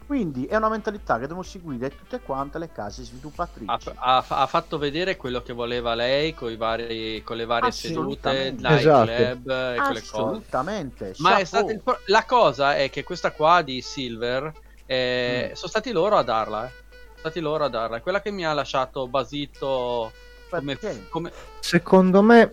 Quindi 0.05 0.47
è 0.47 0.57
una 0.57 0.69
mentalità 0.69 1.21
che 1.21 1.29
devono 1.29 1.43
seguire 1.45 1.91
tutte 1.91 2.21
quante 2.21 2.59
le 2.59 2.73
case 2.73 3.05
sviluppatrici. 3.05 3.91
Ha, 3.95 4.17
ha- 4.17 4.25
ha 4.43 4.47
fatto 4.47 4.77
vedere 4.77 5.17
quello 5.17 5.41
che 5.41 5.53
voleva 5.53 5.95
lei 5.95 6.35
con, 6.35 6.51
i 6.51 6.57
vari, 6.57 7.23
con 7.23 7.37
le 7.37 7.45
varie 7.45 7.71
sedute. 7.71 8.51
Night 8.51 8.79
Esatto. 8.79 9.05
Club 9.13 9.49
e 9.49 9.75
quelle 9.77 9.77
cose. 9.77 9.99
Assolutamente. 9.99 11.15
Ma 11.19 11.39
il 11.39 11.83
la 12.07 12.25
cosa 12.25 12.75
è 12.75 12.91
che 12.91 13.05
questa 13.05 13.31
qua 13.31 13.63
di 13.63 13.81
Silver 13.81 14.53
eh, 14.85 15.49
Mm. 15.51 15.55
sono 15.55 15.69
stati 15.69 15.93
loro 15.93 16.17
a 16.17 16.23
darla. 16.23 16.67
Eh. 16.67 16.71
Sono 16.71 17.19
stati 17.19 17.41
loro 17.41 17.65
a 17.65 17.69
darla. 17.69 17.97
È 17.99 18.01
quella 18.01 18.21
che 18.21 18.33
mi 18.33 18.45
ha 18.45 18.53
lasciato 18.53 19.07
basito 19.07 20.13
come, 20.49 20.79
come- 21.09 21.33
Secondo 21.61 22.23
me, 22.23 22.51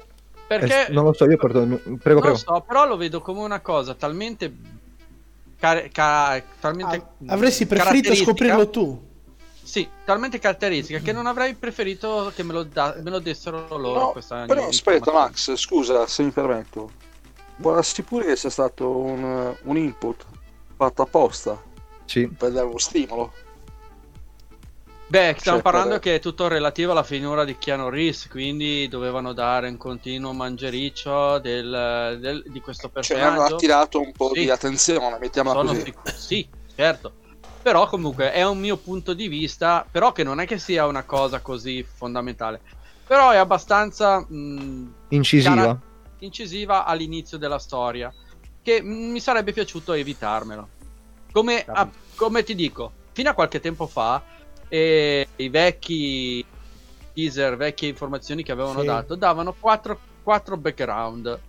perché 0.48 0.88
eh, 0.88 0.92
non 0.92 1.06
lo 1.06 1.14
so, 1.14 1.26
io 1.26 1.38
perdono, 1.38 1.76
prego, 1.78 1.98
prego. 1.98 2.28
lo 2.30 2.36
so, 2.36 2.64
però 2.68 2.86
lo 2.86 2.98
vedo 2.98 3.22
come 3.22 3.40
una 3.42 3.60
cosa 3.62 3.94
talmente 3.96 4.52
car- 5.60 5.90
ca- 5.92 6.42
talmente 6.60 6.96
Ah, 7.28 7.34
avresti 7.34 7.66
preferito 7.66 8.10
caratteristica- 8.10 8.32
scoprirlo 8.32 8.70
tu. 8.70 9.12
Sì, 9.64 9.88
talmente 10.04 10.38
caratteristica 10.40 11.00
che 11.00 11.14
non 11.14 11.26
avrei 11.26 11.56
preferito 11.56 12.32
che 12.36 12.44
me 12.44 12.54
lo, 12.54 12.64
da- 12.64 12.96
me 13.02 13.10
lo 13.10 13.20
dessero 13.20 13.66
loro 13.70 14.00
No, 14.00 14.12
questa 14.12 14.44
però 14.46 14.68
aspetta. 14.68 15.12
Max, 15.12 15.56
scusa 15.56 16.06
se 16.06 16.22
mi 16.24 16.32
permetto. 16.32 16.92
Può 17.56 17.74
darsi 17.74 18.02
pure 18.04 18.26
che 18.26 18.36
sia 18.36 18.50
stato 18.50 18.90
un, 18.90 19.56
un 19.64 19.78
input 19.78 20.26
fatto 20.76 21.02
apposta 21.04 21.60
Sì. 22.06 22.28
per 22.28 22.52
dare 22.52 22.66
uno 22.66 22.78
stimolo. 22.78 23.32
Beh, 25.14 25.36
stiamo 25.38 25.62
Cioè, 25.62 25.72
parlando 25.72 26.00
che 26.00 26.16
è 26.16 26.20
tutto 26.20 26.48
relativo 26.48 26.92
alla 26.92 27.04
finura 27.04 27.46
di 27.46 27.56
Keanu 27.60 27.90
Reeves, 27.90 28.28
quindi 28.30 28.88
dovevano 28.88 29.32
dare 29.32 29.68
un 29.68 29.78
continuo 29.78 30.34
mangericcio 30.34 31.38
del- 31.38 32.18
del- 32.20 32.44
di 32.48 32.60
questo 32.62 32.90
Cioè 33.00 33.20
hanno 33.20 33.30
personaggio. 33.34 33.54
attirato 33.58 34.00
un 34.02 34.12
po' 34.12 34.32
Sì. 34.34 34.40
di 34.40 34.50
attenzione, 34.50 35.20
mettiamola 35.20 35.60
Sono 35.60 35.70
così. 35.70 35.84
sic- 35.86 36.10
sì, 36.18 36.50
certo. 36.76 37.14
Però 37.62 37.88
comunque 37.88 38.32
è 38.34 38.44
un 38.44 38.58
mio 38.58 38.76
punto 38.78 39.14
di 39.14 39.28
vista, 39.28 39.86
però 39.90 40.14
che 40.14 40.24
non 40.24 40.40
è 40.40 40.48
che 40.48 40.58
sia 40.58 40.88
una 40.88 41.04
cosa 41.04 41.42
così 41.42 41.84
fondamentale. 41.84 42.62
Però 43.06 43.30
è 43.30 43.38
abbastanza 43.38 44.18
mh, 44.28 44.94
Incisiva. 45.10 45.54
Cara- 45.56 45.80
incisiva 46.22 46.86
all'inizio 46.86 47.38
della 47.38 47.60
storia, 47.60 48.12
che 48.64 48.82
mh, 48.82 49.12
mi 49.12 49.20
sarebbe 49.20 49.54
piaciuto 49.54 49.94
evitarmelo. 49.94 50.70
Come, 51.32 51.64
Capito. 51.64 51.72
ah, 51.72 51.90
come 52.16 52.42
ti 52.42 52.56
dico, 52.56 52.92
fino 53.12 53.30
a 53.30 53.34
qualche 53.34 53.60
tempo 53.60 53.86
fa 53.86 54.32
eh, 54.74 55.28
i 55.36 55.50
vecchi 55.50 56.44
teaser, 57.14 57.56
vecchie 57.58 57.90
informazioni 57.90 58.42
che 58.42 58.52
avevano 58.52 58.80
Sì. 58.80 58.88
dato, 58.88 59.14
davano 59.14 59.54
4, 59.60 60.00
background 60.58 61.40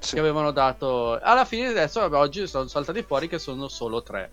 Sì, 0.00 0.14
che 0.14 0.18
avevano 0.18 0.50
dato. 0.50 1.16
Alla 1.20 1.44
fine 1.44 1.68
adesso 1.68 2.00
vabbè, 2.00 2.16
oggi 2.16 2.48
sono 2.48 2.66
saltati 2.66 3.04
fuori 3.04 3.28
che 3.28 3.38
sono 3.38 3.68
solo 3.68 4.02
tre. 4.02 4.32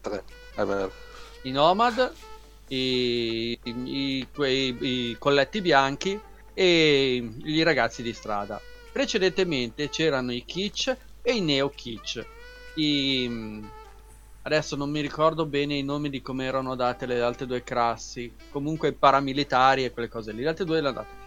tre, 0.00 0.24
è 0.56 0.64
vero. 0.64 0.90
I 1.42 1.52
Nomad, 1.52 2.12
i, 2.68 3.56
i- 3.62 4.26
quei, 4.34 4.76
i 4.80 5.16
colletti 5.18 5.60
bianchi 5.60 6.18
e 6.54 7.30
i 7.44 7.62
ragazzi 7.62 8.02
di 8.02 8.12
strada. 8.12 8.60
Precedentemente 8.92 9.88
c'erano 9.90 10.32
i 10.32 10.44
Kitsch 10.44 10.96
e 11.22 11.32
i 11.32 11.40
Neo 11.40 11.68
Kitsch. 11.70 12.20
I, 12.74 13.62
adesso 14.46 14.76
non 14.76 14.90
mi 14.90 15.00
ricordo 15.00 15.46
bene 15.46 15.74
i 15.74 15.82
nomi 15.82 16.10
di 16.10 16.20
come 16.20 16.44
erano 16.44 16.74
date 16.74 17.06
le 17.06 17.20
altre 17.20 17.46
due 17.46 17.62
classi. 17.62 18.34
Comunque 18.50 18.92
paramilitari 18.92 19.84
e 19.84 19.90
quelle 19.90 20.08
cose 20.08 20.32
lì. 20.32 20.42
Le 20.42 20.48
altre 20.48 20.64
due 20.64 20.80
le 20.80 20.88
hanno 20.88 20.96
date. 20.96 21.22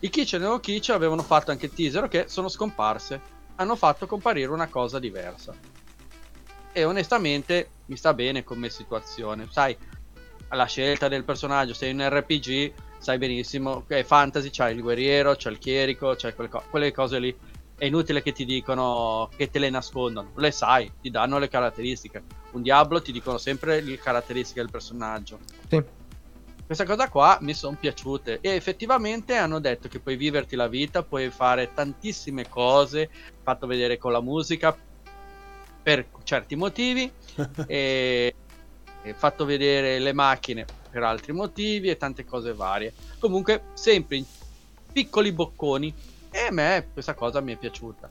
I 0.00 0.10
Kitsch 0.10 0.34
e 0.34 0.38
Neo 0.38 0.60
Kitsch 0.60 0.90
avevano 0.90 1.22
fatto 1.22 1.50
anche 1.50 1.72
teaser 1.72 2.08
che 2.08 2.24
sono 2.28 2.48
scomparse. 2.48 3.20
Hanno 3.56 3.76
fatto 3.76 4.06
comparire 4.06 4.50
una 4.50 4.68
cosa 4.68 4.98
diversa. 4.98 5.54
E 6.72 6.84
onestamente 6.84 7.70
mi 7.86 7.96
sta 7.96 8.14
bene 8.14 8.44
come 8.44 8.70
situazione. 8.70 9.46
Sai, 9.50 9.76
la 10.50 10.64
scelta 10.64 11.08
del 11.08 11.24
personaggio, 11.24 11.74
sei 11.74 11.92
un 11.92 12.08
RPG, 12.08 12.72
sai 12.98 13.18
benissimo 13.18 13.84
che 13.86 14.04
fantasy, 14.04 14.48
c'hai 14.50 14.74
il 14.74 14.80
guerriero, 14.80 15.36
c'è 15.36 15.50
il 15.50 15.58
chierico, 15.58 16.14
c'è 16.14 16.34
co- 16.34 16.62
quelle 16.70 16.92
cose 16.92 17.18
lì. 17.18 17.36
È 17.84 17.88
inutile 17.88 18.22
che 18.22 18.32
ti 18.32 18.46
dicono 18.46 19.28
che 19.36 19.50
te 19.50 19.58
le 19.58 19.68
nascondono, 19.68 20.30
le 20.36 20.50
sai, 20.52 20.90
ti 21.02 21.10
danno 21.10 21.36
le 21.36 21.48
caratteristiche. 21.48 22.22
Un 22.52 22.62
Diablo 22.62 23.02
ti 23.02 23.12
dicono 23.12 23.36
sempre 23.36 23.82
le 23.82 23.98
caratteristiche 23.98 24.62
del 24.62 24.70
personaggio. 24.70 25.38
Sì. 25.68 25.84
Questa 26.64 26.86
cosa 26.86 27.10
qua 27.10 27.36
mi 27.42 27.52
sono 27.52 27.76
piaciute 27.78 28.38
e 28.40 28.52
effettivamente 28.52 29.36
hanno 29.36 29.58
detto 29.58 29.88
che 29.88 30.00
puoi 30.00 30.16
viverti 30.16 30.56
la 30.56 30.66
vita, 30.66 31.02
puoi 31.02 31.28
fare 31.28 31.74
tantissime 31.74 32.48
cose, 32.48 33.10
fatto 33.42 33.66
vedere 33.66 33.98
con 33.98 34.12
la 34.12 34.22
musica 34.22 34.74
per 35.82 36.06
certi 36.22 36.56
motivi 36.56 37.12
e, 37.66 38.34
e 39.02 39.12
fatto 39.12 39.44
vedere 39.44 39.98
le 39.98 40.14
macchine 40.14 40.64
per 40.90 41.02
altri 41.02 41.34
motivi 41.34 41.90
e 41.90 41.98
tante 41.98 42.24
cose 42.24 42.54
varie. 42.54 42.94
Comunque 43.18 43.64
sempre 43.74 44.16
in 44.16 44.24
piccoli 44.90 45.32
bocconi 45.32 46.13
e 46.34 46.46
a 46.48 46.50
me 46.50 46.88
questa 46.92 47.14
cosa 47.14 47.40
mi 47.40 47.52
è 47.52 47.56
piaciuta. 47.56 48.08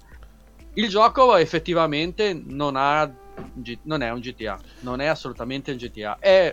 Il 0.75 0.87
gioco 0.87 1.35
effettivamente 1.35 2.33
non, 2.33 2.75
ha, 2.77 3.11
non 3.83 4.01
è 4.01 4.09
un 4.11 4.21
GTA, 4.21 4.59
non 4.79 5.01
è 5.01 5.07
assolutamente 5.07 5.71
un 5.71 5.77
GTA, 5.77 6.17
è 6.19 6.51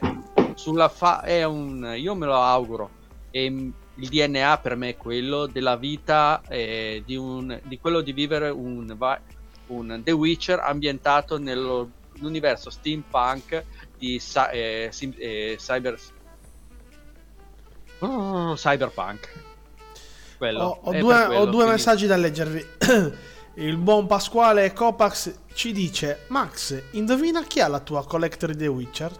fa- 0.88 1.22
è 1.22 1.44
un 1.44 1.94
io 1.96 2.14
me 2.16 2.26
lo 2.26 2.34
auguro 2.34 2.90
e 3.30 3.44
il 3.44 4.08
DNA 4.08 4.58
per 4.58 4.76
me 4.76 4.90
è 4.90 4.96
quello 4.96 5.46
della 5.46 5.76
vita 5.76 6.42
eh, 6.48 7.02
di, 7.06 7.16
un, 7.16 7.58
di 7.64 7.78
quello 7.78 8.00
di 8.00 8.12
vivere 8.12 8.50
un, 8.50 8.96
un 9.68 10.00
The 10.02 10.12
Witcher 10.12 10.58
ambientato 10.58 11.38
nell'universo 11.38 12.70
steampunk 12.70 13.64
di 13.96 14.20
eh, 14.52 14.88
sim- 14.90 15.14
eh, 15.18 15.56
cyber 15.58 15.96
Oh, 18.02 18.54
cyberpunk 18.56 19.49
quello 20.40 20.60
Ho, 20.60 20.80
ho 20.84 20.92
è 20.92 20.98
due, 21.00 21.12
per 21.14 21.22
ho 21.22 21.26
quello, 21.26 21.44
due 21.44 21.52
quindi- 21.52 21.70
messaggi 21.72 22.06
da 22.06 22.16
leggervi. 22.16 22.66
Il 23.60 23.76
buon 23.76 24.06
Pasquale 24.06 24.72
Copax 24.72 25.34
ci 25.52 25.72
dice: 25.72 26.20
Max, 26.28 26.82
indovina 26.92 27.42
chi 27.44 27.60
ha 27.60 27.68
la 27.68 27.80
tua 27.80 28.06
collector 28.06 28.52
di 28.52 28.56
The 28.56 28.66
Witcher? 28.68 29.12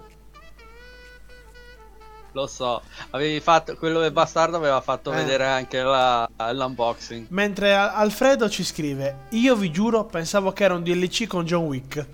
Lo 2.33 2.47
so, 2.47 2.81
avevi 3.11 3.41
fatto 3.41 3.75
quello 3.77 4.01
del 4.01 4.13
bastardo 4.13 4.57
aveva 4.57 4.81
fatto 4.81 5.13
Eh. 5.13 5.17
vedere 5.17 5.45
anche 5.47 5.83
la- 5.83 6.31
l'unboxing. 6.53 7.27
Mentre 7.31 7.75
Al- 7.75 7.91
Alfredo 7.93 8.49
ci 8.49 8.65
scrive: 8.65 9.27
Io 9.31 9.55
vi 9.57 9.71
giuro, 9.71 10.05
pensavo 10.07 10.53
che 10.53 10.65
era 10.65 10.75
un 10.75 10.83
DLC 10.85 11.27
con 11.27 11.45
John 11.45 11.65
Wick. 11.67 12.07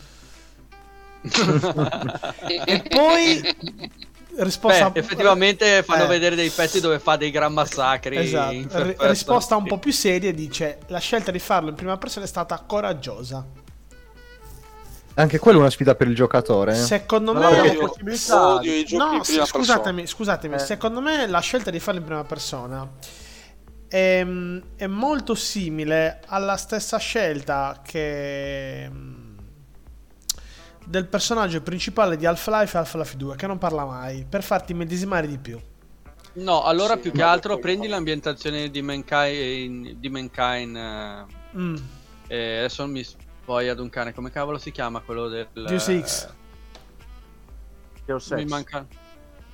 E 2.67 2.83
poi 2.89 3.43
risposta 4.39 4.91
Beh, 4.91 4.99
effettivamente 5.01 5.83
fanno 5.83 6.05
eh. 6.05 6.09
vedere 6.09 6.37
dei 6.37 6.51
pezzi 6.51 6.81
dove 6.81 6.99
fa 6.99 7.17
dei 7.17 7.31
gran 7.31 7.53
massacri. 7.53 8.17
Esatto. 8.17 8.55
person. 8.67 8.95
risposta 9.09 9.57
un 9.57 9.65
po' 9.65 9.79
più 9.79 9.93
seria 9.93 10.33
dice: 10.33 10.79
La 10.87 10.99
scelta 10.99 11.31
di 11.31 11.39
farlo 11.39 11.71
in 11.71 11.75
prima 11.75 11.97
persona 11.97 12.25
è 12.25 12.29
stata 12.29 12.63
coraggiosa. 12.67 13.45
Anche 15.19 15.39
quella 15.39 15.57
è 15.57 15.61
una 15.61 15.71
sfida 15.71 15.95
per 15.95 16.09
il 16.09 16.15
giocatore. 16.15 16.73
eh. 16.73 16.75
Secondo 16.75 17.33
me... 17.33 17.47
Odio, 17.47 17.87
possibilità 17.87 18.49
odio 18.49 18.75
i 18.75 18.85
giochi 18.85 19.03
No, 19.03 19.21
prima 19.23 19.47
scusatemi, 19.47 20.01
persona. 20.03 20.07
scusatemi. 20.07 20.55
Eh. 20.57 20.59
Secondo 20.59 21.01
me 21.01 21.27
la 21.27 21.41
scelta 21.41 21.71
di 21.71 21.81
farlo 21.81 22.01
in 22.01 22.07
prima 22.07 22.25
persona 22.25 22.87
è, 23.89 24.27
è 24.77 24.87
molto 24.87 25.35
simile 25.35 26.21
alla 26.27 26.57
stessa 26.57 26.99
scelta 26.99 27.81
che 27.83 28.91
del 30.87 31.07
personaggio 31.07 31.61
principale 31.63 32.17
di 32.17 32.27
Half-Life 32.27 32.77
e 32.77 32.81
Half-Life 32.81 33.17
2, 33.17 33.37
che 33.37 33.47
non 33.47 33.59
parla 33.59 33.85
mai, 33.85 34.25
per 34.29 34.43
farti 34.43 34.73
medesimare 34.73 35.27
di 35.27 35.39
più. 35.39 35.61
No, 36.35 36.63
allora 36.63 36.95
Sì, 36.95 37.01
più 37.01 37.13
che 37.13 37.23
altro 37.23 37.59
prendi 37.59 37.89
l'ambientazione 37.89 38.71
di 38.71 38.83
Mankind, 38.83 39.93
di 39.93 40.09
Mankind 40.11 40.77
eh, 40.77 41.25
Mm. 41.57 41.77
e 42.29 42.59
adesso 42.59 42.83
non 42.83 42.93
mi 42.93 43.05
poi 43.45 43.69
ad 43.69 43.79
un 43.79 43.89
cane, 43.89 44.13
come 44.13 44.31
cavolo 44.31 44.59
si 44.59 44.71
chiama 44.71 45.01
quello 45.01 45.29
del... 45.29 45.49
Deus 45.53 45.89
Ex. 45.89 46.29
Deus 48.05 48.31
Mi 48.33 48.43
Ex. 48.43 48.49
manca... 48.51 48.87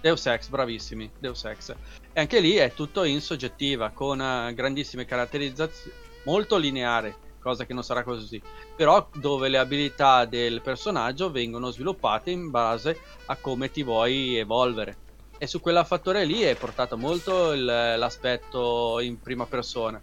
Deus 0.01 0.27
Ex, 0.27 0.49
bravissimi, 0.49 1.11
Deus 1.19 1.45
Ex. 1.45 1.75
E 2.13 2.21
anche 2.21 2.41
lì 2.41 2.55
è 2.55 2.73
tutto 2.75 3.05
in 3.05 3.21
soggettiva, 3.21 3.91
con 3.91 4.21
eh, 4.21 4.53
grandissime 4.55 5.05
caratterizzazioni, 5.05 5.93
molto 6.25 6.57
lineare, 6.57 7.15
cosa 7.43 7.67
che 7.67 7.75
non 7.75 7.83
sarà 7.83 8.03
così, 8.05 8.41
però 8.77 9.07
dove 9.15 9.49
le 9.49 9.59
abilità 9.59 10.25
del 10.25 10.63
personaggio 10.63 11.31
vengono 11.31 11.71
sviluppate 11.71 12.31
in 12.31 12.51
base 12.51 12.99
a 13.27 13.37
come 13.37 13.71
ti 13.71 13.83
vuoi 13.83 14.37
evolvere. 14.37 14.97
E 15.39 15.47
su 15.47 15.61
quella 15.61 15.85
fattore 15.85 16.25
lì 16.25 16.41
è 16.41 16.55
portato 16.57 16.97
molto 16.97 17.53
il- 17.53 17.65
l'aspetto 17.65 19.01
in 19.01 19.21
prima 19.21 19.45
persona. 19.47 20.01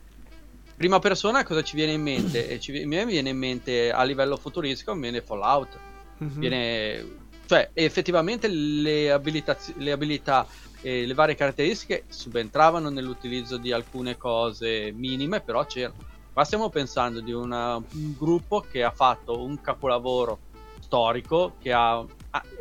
Prima 0.75 0.99
persona 0.99 1.43
cosa 1.43 1.61
ci 1.63 1.75
viene 1.75 1.93
in 1.93 2.01
mente? 2.01 2.47
E 2.47 2.59
ci, 2.59 2.71
mi 2.85 3.05
viene 3.05 3.29
in 3.29 3.37
mente 3.37 3.91
a 3.91 4.03
livello 4.03 4.37
futuristico, 4.37 4.93
mi 4.93 5.01
viene 5.01 5.21
Fallout 5.21 5.77
Mhm. 6.19 6.39
viene 6.39 7.05
cioè 7.45 7.71
effettivamente 7.73 8.47
le, 8.47 9.11
abilitaz- 9.11 9.73
le 9.77 9.91
abilità 9.91 10.45
e 10.81 11.05
le 11.07 11.13
varie 11.15 11.33
caratteristiche 11.35 12.05
subentravano 12.07 12.89
nell'utilizzo 12.89 13.57
di 13.57 13.71
alcune 13.71 14.17
cose 14.17 14.91
minime 14.91 15.41
però 15.41 15.65
c'erano 15.65 16.05
qua 16.39 16.47
stiamo 16.47 16.69
pensando 16.69 17.19
di 17.19 17.33
una- 17.33 17.75
un 17.75 18.15
gruppo 18.17 18.61
che 18.61 18.81
ha 18.81 18.91
fatto 18.91 19.43
un 19.43 19.59
capolavoro 19.59 20.39
storico 20.79 21.55
che 21.59 21.73
ha, 21.73 22.05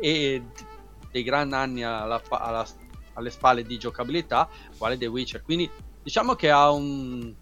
e 0.01 0.43
dei 1.09 1.23
grandi 1.23 1.55
anni 1.55 1.83
alla 1.85 2.21
alla- 2.27 2.67
alle 3.13 3.29
spalle 3.29 3.63
di 3.63 3.77
giocabilità 3.77 4.49
quale 4.77 4.97
The 4.97 5.05
Witcher. 5.05 5.41
Quindi 5.41 5.71
diciamo 6.03 6.35
che 6.35 6.51
ha 6.51 6.69
un 6.71 7.33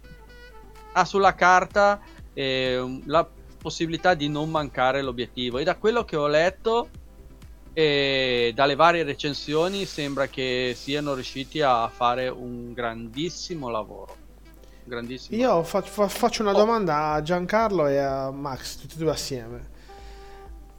ha 0.91 1.05
sulla 1.05 1.33
carta 1.33 1.99
eh, 2.33 3.01
la 3.05 3.27
possibilità 3.59 4.13
di 4.13 4.29
non 4.29 4.51
mancare 4.51 5.01
l'obiettivo. 5.01 5.57
E 5.57 5.63
da 5.63 5.75
quello 5.75 6.03
che 6.03 6.17
ho 6.17 6.27
letto 6.27 6.89
e 7.73 8.51
dalle 8.53 8.75
varie 8.75 9.01
recensioni 9.01 9.85
sembra 9.85 10.27
che 10.27 10.73
siano 10.75 11.15
riusciti 11.15 11.61
a 11.61 11.87
fare 11.87 12.27
un 12.27 12.73
grandissimo 12.73 13.69
lavoro 13.69 14.25
grandissimo 14.87 15.37
Io 15.37 15.63
fa- 15.63 15.81
fa- 15.81 16.07
faccio 16.07 16.41
una 16.41 16.53
domanda 16.53 17.11
a 17.11 17.21
Giancarlo 17.21 17.87
e 17.87 17.97
a 17.97 18.31
Max, 18.31 18.77
tutti 18.77 18.95
e 18.95 18.97
due 18.97 19.11
assieme. 19.11 19.75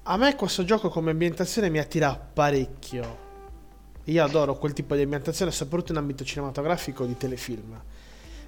A 0.05 0.17
me 0.17 0.35
questo 0.37 0.65
gioco 0.65 0.89
come 0.89 1.11
ambientazione 1.11 1.69
mi 1.69 1.79
attira 1.79 2.15
parecchio. 2.33 3.27
Io 4.05 4.25
adoro 4.25 4.57
quel 4.57 4.73
tipo 4.73 4.95
di 4.95 5.03
ambientazione, 5.03 5.51
soprattutto 5.51 5.93
in 5.93 5.99
ambito 5.99 6.25
cinematografico 6.25 7.05
di 7.05 7.17
telefilm. 7.17 7.79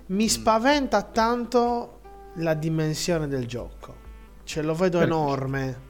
Mi 0.07 0.29
spaventa 0.29 1.03
tanto 1.03 2.01
la 2.37 2.55
dimensione 2.55 3.29
del 3.29 3.47
gioco. 3.47 3.95
Cioè 4.45 4.63
lo 4.63 4.75
vedo 4.75 4.99
Perché? 4.99 5.13
enorme. 5.13 5.89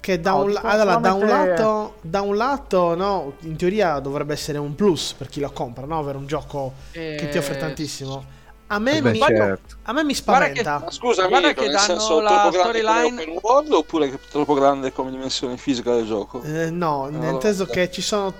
Che 0.00 0.20
da 0.20 0.32
No, 0.32 0.42
un, 0.42 0.58
allora, 0.60 0.96
da 0.96 1.12
un 1.12 1.26
lato, 1.26 1.94
da 2.00 2.20
un 2.22 2.36
lato, 2.36 2.96
no, 2.96 3.34
in 3.42 3.54
teoria 3.56 4.00
dovrebbe 4.00 4.32
essere 4.32 4.58
un 4.58 4.74
plus 4.74 5.12
per 5.12 5.28
chi 5.28 5.38
lo 5.38 5.52
compra, 5.52 5.86
no? 5.86 6.00
Avere 6.00 6.18
un 6.18 6.26
gioco 6.26 6.72
che 6.90 7.28
ti 7.30 7.38
offre 7.38 7.54
Eh, 7.54 7.58
tantissimo. 7.58 8.40
A 8.72 8.78
me, 8.78 8.96
Eh 8.96 9.02
beh, 9.02 9.10
mi, 9.10 9.18
certo. 9.18 9.76
a 9.82 9.92
me 9.92 10.02
mi 10.02 10.14
Guarda 10.24 10.46
che- 10.46 10.60
spaventa. 10.60 10.78
Ma 10.86 10.90
scusa, 10.90 11.26
Guarda 11.26 11.46
Mirko, 11.48 11.60
che 11.60 11.66
nel 11.68 11.76
danno 11.76 11.86
senso 11.86 12.20
la 12.20 12.28
troppo 12.30 12.50
grande 12.50 12.80
come 12.80 12.82
storyline- 12.82 13.22
open 13.22 13.38
world 13.42 13.72
oppure 13.72 14.08
che 14.08 14.14
è 14.16 14.18
troppo 14.30 14.54
grande 14.54 14.92
come 14.92 15.10
dimensione 15.10 15.56
fisica 15.58 15.94
del 15.94 16.06
gioco? 16.06 16.42
Eh, 16.42 16.70
no, 16.70 17.08
nel 17.08 17.20
Allora, 17.22 17.40
senso 17.42 17.64
eh. 17.64 17.66
che 17.70 17.90
ci 17.90 18.00
sono 18.00 18.32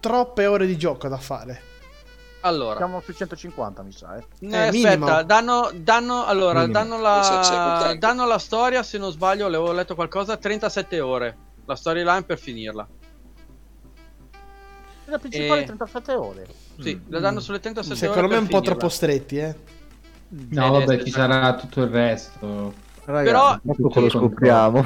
troppe 0.00 0.46
ore 0.46 0.66
di 0.66 0.76
gioco 0.76 1.06
da 1.06 1.18
fare. 1.18 1.62
allora 2.40 2.76
Siamo 2.78 3.00
sui 3.00 3.14
150, 3.14 3.82
mi 3.82 3.92
sa. 3.92 4.16
Eh. 4.16 4.24
Eh, 4.40 4.48
Eh, 4.50 4.66
aspetta, 4.68 5.22
danno, 5.22 5.70
danno, 5.74 6.24
allora, 6.24 6.66
danno, 6.66 6.96
Nel 6.98 7.22
senso, 7.24 7.52
la, 7.52 7.94
danno 7.98 8.26
la 8.26 8.38
storia, 8.38 8.82
se 8.82 8.98
non 8.98 9.12
sbaglio, 9.12 9.46
avevo 9.46 9.70
letto 9.72 9.94
qualcosa, 9.94 10.36
37 10.36 11.00
ore. 11.00 11.36
La 11.66 11.76
storyline 11.76 12.22
per 12.24 12.38
finirla. 12.38 12.88
La 15.04 15.18
principale 15.18 15.60
Eh. 15.62 15.64
37 15.66 16.12
ore. 16.14 16.46
Sì, 16.80 16.94
Mm. 16.96 17.10
la 17.12 17.18
danno 17.20 17.40
sulle 17.40 17.60
37 17.60 17.96
Secondo 17.98 18.20
ore. 18.20 18.28
me 18.28 18.34
è 18.36 18.38
un 18.38 18.44
po' 18.46 18.56
finirla. 18.58 18.76
troppo 18.76 18.88
stretti, 18.88 19.36
eh. 19.38 19.54
No, 20.50 20.66
Eh, 20.66 20.70
vabbè, 20.86 21.02
ci 21.04 21.10
sarà 21.10 21.54
tutto 21.56 21.82
il 21.82 21.88
resto. 21.88 22.72
Ragazzi, 23.04 23.24
Però- 23.26 23.48
tra 23.60 23.74
poco 23.82 24.00
lo 24.00 24.08
scopriamo. 24.08 24.84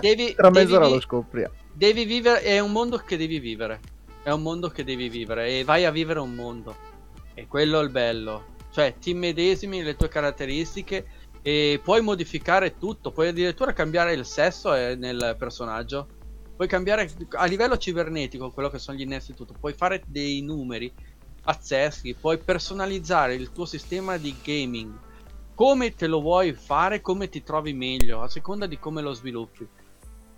Devi, 0.00 0.34
Tra 0.36 0.50
devi 0.50 0.64
mezz'ora 0.66 0.86
vi- 0.86 0.92
lo 0.94 1.00
scopriamo. 1.00 1.54
devi 1.72 2.04
vivere, 2.04 2.42
è 2.42 2.58
un 2.60 2.70
mondo 2.72 2.98
che 2.98 3.16
devi 3.16 3.38
vivere. 3.40 3.80
È 4.22 4.30
un 4.30 4.42
mondo 4.42 4.68
che 4.68 4.84
devi 4.84 5.08
vivere 5.08 5.48
e 5.48 5.64
vai 5.64 5.84
a 5.84 5.90
vivere 5.90 6.20
un 6.20 6.32
mondo. 6.34 6.76
E 7.34 7.46
quello 7.48 7.80
è 7.80 7.82
il 7.82 7.90
bello. 7.90 8.52
Cioè, 8.72 8.94
ti 9.00 9.12
medesimi 9.14 9.82
le 9.82 9.96
tue 9.96 10.08
caratteristiche 10.08 11.06
e 11.42 11.80
puoi 11.82 12.00
modificare 12.00 12.78
tutto. 12.78 13.10
Puoi 13.10 13.28
addirittura 13.28 13.72
cambiare 13.72 14.12
il 14.14 14.24
sesso 14.24 14.72
eh, 14.74 14.94
nel 14.94 15.34
personaggio. 15.38 16.06
Puoi 16.54 16.68
cambiare 16.68 17.10
a 17.32 17.44
livello 17.46 17.76
cibernetico 17.76 18.50
quello 18.52 18.70
che 18.70 18.78
sono 18.78 18.96
gli 18.96 19.00
innessi 19.02 19.32
e 19.32 19.34
tutto. 19.34 19.54
Puoi 19.58 19.72
fare 19.72 20.02
dei 20.06 20.40
numeri 20.42 20.92
pazzeschi. 21.44 22.14
Puoi 22.14 22.38
personalizzare 22.38 23.34
il 23.34 23.52
tuo 23.52 23.66
sistema 23.66 24.16
di 24.16 24.34
gaming. 24.42 24.92
Come 25.54 25.94
te 25.94 26.08
lo 26.08 26.20
vuoi 26.20 26.52
fare, 26.52 27.00
come 27.00 27.28
ti 27.28 27.42
trovi 27.44 27.74
meglio, 27.74 28.22
a 28.22 28.28
seconda 28.28 28.66
di 28.66 28.78
come 28.78 29.02
lo 29.02 29.12
sviluppi 29.12 29.68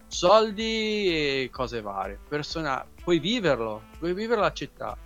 soldi 0.09 1.43
e 1.45 1.51
cose 1.51 1.81
varie. 1.81 2.19
Persona- 2.28 2.85
puoi 3.03 3.19
viverlo, 3.19 3.83
puoi 3.99 4.15
vivere 4.15 4.41
la 4.41 4.53
città. 4.53 4.97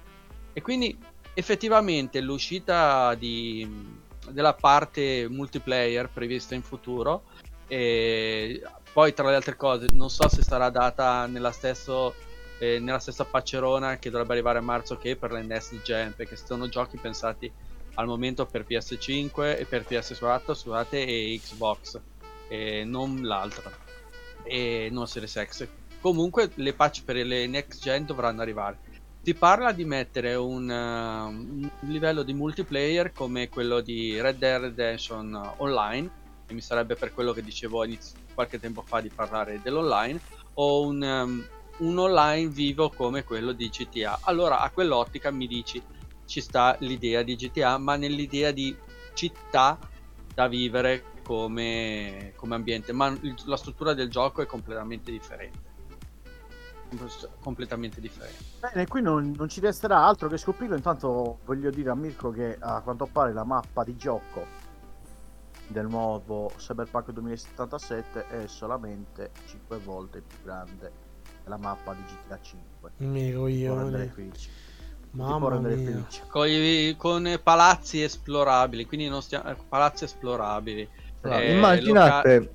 E 0.53 0.63
quindi 0.63 0.97
effettivamente 1.35 2.21
l'uscita 2.21 3.15
di- 3.15 3.99
della 4.31 4.55
parte 4.55 5.27
multiplayer 5.29 6.11
prevista 6.11 6.55
in 6.55 6.63
futuro, 6.63 7.25
e 7.67 8.63
poi 8.93 9.15
tra 9.15 9.29
le 9.29 9.37
altre 9.37 9.57
cose, 9.57 9.87
non 9.93 10.11
so 10.11 10.29
se 10.29 10.43
sarà 10.43 10.71
data 10.71 11.27
nella, 11.27 11.53
stesso, 11.53 12.15
eh, 12.61 12.79
nella 12.79 12.99
stessa 12.99 13.25
paccerona 13.25 13.99
che 13.99 14.11
dovrebbe 14.11 14.35
arrivare 14.35 14.59
a 14.59 14.63
marzo 14.63 14.99
che 14.99 15.17
per 15.17 15.33
le 15.33 15.43
next 15.43 15.81
gen, 15.83 16.13
perché 16.15 16.37
sono 16.37 16.69
giochi 16.69 16.99
pensati 16.99 17.51
al 17.95 18.07
momento 18.07 18.45
per 18.45 18.67
PS5 18.69 19.59
e 19.59 19.65
per 19.65 19.87
PS4 19.89 20.55
scusate, 20.55 21.05
e 21.05 21.41
Xbox, 21.43 21.99
e 22.49 22.85
non 22.85 23.23
l'altra 23.23 23.73
e 24.43 24.89
non 24.93 25.07
Series 25.07 25.43
X. 25.43 25.69
Comunque 26.01 26.51
le 26.55 26.75
patch 26.75 27.05
per 27.05 27.17
le 27.17 27.47
next 27.47 27.83
gen 27.83 28.05
dovranno 28.05 28.43
arrivare. 28.43 28.79
Si 29.23 29.35
parla 29.35 29.73
di 29.73 29.85
mettere 29.85 30.35
un, 30.35 30.69
uh, 30.69 31.29
un 31.29 31.71
livello 31.81 32.23
di 32.23 32.33
multiplayer 32.33 33.13
come 33.13 33.49
quello 33.49 33.81
di 33.81 34.21
Red 34.21 34.39
Dead 34.39 34.61
Redemption 34.61 35.55
Online, 35.59 36.11
e 36.47 36.53
mi 36.53 36.61
sarebbe 36.61 36.95
per 36.95 37.13
quello 37.15 37.33
che 37.33 37.43
dicevo 37.43 37.87
qualche 38.35 38.61
tempo 38.61 38.83
fa 38.83 39.01
di 39.01 39.11
parlare 39.11 39.61
dell'online, 39.63 40.21
o 40.55 40.87
un, 40.87 41.03
um, 41.03 41.47
un 41.81 41.99
online 41.99 42.49
vivo 42.49 42.91
come 42.91 43.25
quello 43.25 43.53
di 43.53 43.69
GTA. 43.69 44.21
Allora 44.23 44.61
a 44.61 44.71
quell'ottica 44.71 45.31
mi 45.31 45.47
dici 45.47 45.83
ci 46.25 46.41
sta 46.41 46.77
l'idea 46.81 47.23
di 47.23 47.35
GTA, 47.35 47.79
ma 47.79 47.97
nell'idea 47.97 48.53
di 48.53 48.77
città 49.15 49.79
da 50.33 50.47
vivere 50.47 51.05
come, 51.25 52.33
come 52.37 52.55
ambiente, 52.55 52.93
ma 52.93 53.17
la 53.45 53.57
struttura 53.57 53.95
del 53.95 54.09
gioco 54.09 54.43
è 54.43 54.47
completamente 54.47 55.11
differente. 55.11 55.69
Completamente 57.41 58.01
differente. 58.01 58.45
Bene, 58.61 58.87
qui 58.87 59.01
non, 59.01 59.35
non 59.37 59.49
ci 59.49 59.61
resterà 59.61 60.05
altro 60.05 60.29
che 60.29 60.37
scoprirlo. 60.37 60.77
Intanto 60.77 61.39
voglio 61.45 61.71
dire 61.71 61.91
a 61.91 61.95
Mirko 61.95 62.31
che 62.31 62.57
a 62.59 62.81
quanto 62.81 63.07
pare 63.07 63.33
la 63.33 63.45
mappa 63.45 63.85
di 63.85 63.97
gioco 63.97 64.47
del 65.69 65.87
nuovo 65.87 66.53
Cyberpunk 66.57 67.13
2077 67.13 68.27
è 68.27 68.47
solamente 68.49 69.31
5 69.47 69.79
volte 69.79 70.21
più 70.21 70.39
grande 70.43 71.10
della 71.43 71.57
mappa 71.59 71.95
di 71.95 72.03
GTA 72.03 72.39
5. 72.41 72.91
Amico 73.01 73.47
Ti 73.47 73.65
può 73.65 73.75
rendere 73.79 74.13
io. 74.17 74.31
Ti 74.33 74.49
può 75.11 75.25
Mamma 75.25 75.49
rendere 75.49 75.75
mia. 75.77 75.85
felice. 75.85 76.23
Con, 76.29 76.47
i- 76.49 76.95
con 76.97 77.41
palazzi 77.43 78.03
esplorabili, 78.03 78.85
quindi 78.87 79.09
non 79.09 79.23
stiamo, 79.23 79.51
eh, 79.51 79.57
palazzi 79.69 80.05
esplorabili. 80.05 80.89
Allora, 81.23 81.43
Eh, 81.43 81.51
immaginate 81.51 82.55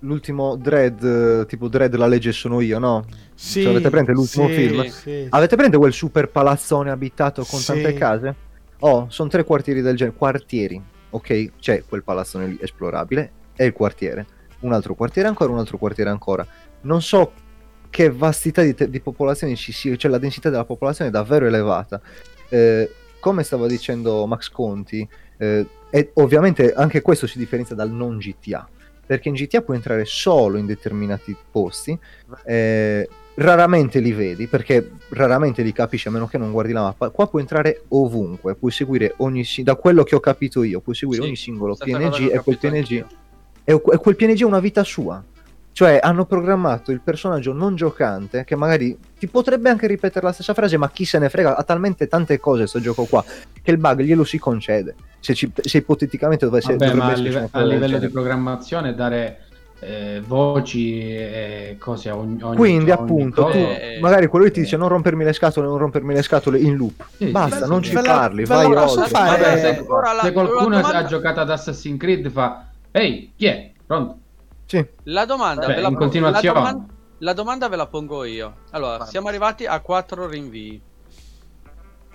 l'ultimo 0.00 0.56
Dread, 0.56 1.46
tipo 1.46 1.68
Dread 1.68 1.94
la 1.96 2.06
legge 2.06 2.32
sono 2.32 2.60
io, 2.60 2.78
no? 2.78 3.04
Sì, 3.34 3.62
Cioè, 3.62 3.70
avete 3.70 3.88
presente 3.88 4.12
l'ultimo 4.12 4.46
sì, 4.48 4.52
film? 4.54 4.84
sì. 4.88 5.26
Avete 5.30 5.54
presente 5.54 5.78
quel 5.78 5.92
super 5.92 6.28
palazzone 6.28 6.90
abitato 6.90 7.44
con 7.44 7.60
Sì. 7.60 7.66
tante 7.66 7.94
case? 7.94 8.34
Oh, 8.80 9.06
sono 9.08 9.28
tre 9.30 9.42
quartieri 9.44 9.80
del 9.80 9.96
genere. 9.96 10.16
Quartieri, 10.16 10.82
ok? 11.10 11.52
C'è 11.58 11.82
quel 11.88 12.04
palazzone 12.04 12.46
lì 12.46 12.58
esplorabile, 12.60 13.32
è 13.54 13.64
il 13.64 13.72
quartiere. 13.72 14.26
un 14.58 14.72
altro 14.72 14.94
quartiere 14.94 15.28
ancora, 15.28 15.52
un 15.52 15.58
altro 15.58 15.76
quartiere 15.78 16.08
ancora. 16.10 16.44
Non 16.82 17.02
so 17.02 17.32
che 17.90 18.10
vastità 18.10 18.62
di, 18.62 18.74
te- 18.74 18.90
di 18.90 19.00
popolazione 19.00 19.54
ci 19.56 19.72
sia, 19.72 19.96
cioè 19.96 20.10
la 20.10 20.18
densità 20.18 20.50
della 20.50 20.64
popolazione 20.64 21.10
è 21.10 21.12
davvero 21.12 21.46
elevata. 21.46 22.00
Eh, 22.48 22.90
come 23.20 23.42
stava 23.42 23.66
dicendo 23.66 24.26
Max 24.26 24.50
Conti, 24.50 25.06
eh, 25.38 25.66
e 25.90 26.10
ovviamente 26.14 26.72
anche 26.72 27.02
questo 27.02 27.26
si 27.26 27.38
differenzia 27.38 27.74
dal 27.74 27.90
non 27.90 28.18
GTA, 28.18 28.68
perché 29.04 29.28
in 29.28 29.34
GTA 29.34 29.62
puoi 29.62 29.76
entrare 29.76 30.04
solo 30.04 30.56
in 30.58 30.66
determinati 30.66 31.36
posti, 31.50 31.98
eh, 32.44 33.08
raramente 33.34 34.00
li 34.00 34.12
vedi, 34.12 34.46
perché 34.46 34.90
raramente 35.10 35.62
li 35.62 35.72
capisci 35.72 36.08
a 36.08 36.10
meno 36.10 36.26
che 36.26 36.38
non 36.38 36.52
guardi 36.52 36.72
la 36.72 36.82
mappa. 36.82 37.10
Qua 37.10 37.28
puoi 37.28 37.42
entrare 37.42 37.82
ovunque, 37.88 38.54
puoi 38.54 38.70
seguire 38.70 39.14
ogni, 39.18 39.44
da 39.62 39.74
quello 39.74 40.02
che 40.04 40.14
ho 40.14 40.20
capito 40.20 40.62
io, 40.62 40.80
puoi 40.80 40.94
seguire 40.94 41.22
Sì, 41.22 41.28
ogni 41.28 41.36
singolo 41.36 41.76
PNG 41.76 42.30
e 42.32 42.38
quel 42.38 42.58
PNG 42.58 43.04
e, 43.68 43.80
quel 43.80 44.14
PNG 44.14 44.42
ha 44.42 44.46
una 44.46 44.60
vita 44.60 44.84
sua. 44.84 45.22
Cioè, 45.76 45.98
hanno 46.02 46.24
programmato 46.24 46.90
il 46.90 47.02
personaggio 47.02 47.52
non 47.52 47.76
giocante 47.76 48.44
che 48.44 48.56
magari 48.56 48.96
ti 49.18 49.26
potrebbe 49.26 49.68
anche 49.68 49.86
ripetere 49.86 50.24
la 50.24 50.32
stessa 50.32 50.54
frase, 50.54 50.78
ma 50.78 50.88
chi 50.88 51.04
se 51.04 51.18
ne 51.18 51.28
frega, 51.28 51.54
ha 51.54 51.62
talmente 51.64 52.08
tante 52.08 52.40
cose 52.40 52.60
questo 52.60 52.80
gioco 52.80 53.04
qua 53.04 53.22
che 53.62 53.70
il 53.72 53.76
bug 53.76 54.00
glielo 54.00 54.24
si 54.24 54.38
concede. 54.38 54.94
Se, 55.20 55.34
ci- 55.34 55.52
se 55.54 55.76
ipoteticamente 55.76 56.46
dovesse 56.46 56.76
Vabbè, 56.76 56.86
dovrebbe 56.92 57.04
ma 57.06 57.12
a, 57.12 57.16
live- 57.16 57.48
a 57.50 57.62
livello 57.62 57.98
di 57.98 58.08
programmazione 58.08 58.94
dare 58.94 59.40
eh, 59.80 60.22
voci 60.26 61.10
e 61.10 61.76
cose 61.78 62.08
a 62.08 62.16
ogni, 62.16 62.40
ogni 62.42 62.56
Quindi, 62.56 62.90
ogni 62.90 62.98
appunto, 62.98 63.42
cosa. 63.42 63.58
tu, 63.58 63.64
Eh, 63.64 63.98
magari 64.00 64.28
quello 64.28 64.46
lì 64.46 64.52
ti 64.52 64.60
dice 64.60 64.78
non 64.78 64.88
rompermi 64.88 65.24
le 65.24 65.34
scatole, 65.34 65.66
non 65.66 65.76
rompermi 65.76 66.14
le 66.14 66.22
scatole 66.22 66.58
in 66.58 66.74
loop. 66.76 67.04
Sì, 67.18 67.26
Basta, 67.26 67.64
sì, 67.64 67.68
non 67.68 67.84
sì. 67.84 67.90
ci 67.90 68.00
parli, 68.02 68.46
la 68.46 68.54
vai 68.54 68.64
oltre. 68.74 69.08
fare? 69.08 69.42
Vabbè, 69.42 69.58
se, 69.58 69.84
la- 69.86 70.20
se 70.22 70.32
qualcuno 70.32 70.68
la 70.70 70.76
domanda- 70.80 70.96
ha 71.00 71.04
giocato 71.04 71.40
ad 71.40 71.50
Assassin's 71.50 71.98
Creed 72.00 72.30
fa 72.30 72.64
ehi 72.92 73.32
chi 73.36 73.44
è? 73.44 73.70
pronto? 73.84 74.20
Sì. 74.66 74.84
La 75.04 75.24
domanda, 75.24 75.66
ve 75.68 75.80
la 75.80 75.92
continuazione. 75.92 76.60
La 76.60 76.70
domanda, 76.72 76.94
la 77.18 77.32
domanda 77.32 77.68
ve 77.68 77.76
la 77.76 77.86
pongo 77.86 78.24
io. 78.24 78.56
Allora, 78.70 78.98
Vai. 78.98 79.08
siamo 79.08 79.28
arrivati 79.28 79.64
a 79.66 79.80
quattro 79.80 80.26
rinvii. 80.26 80.82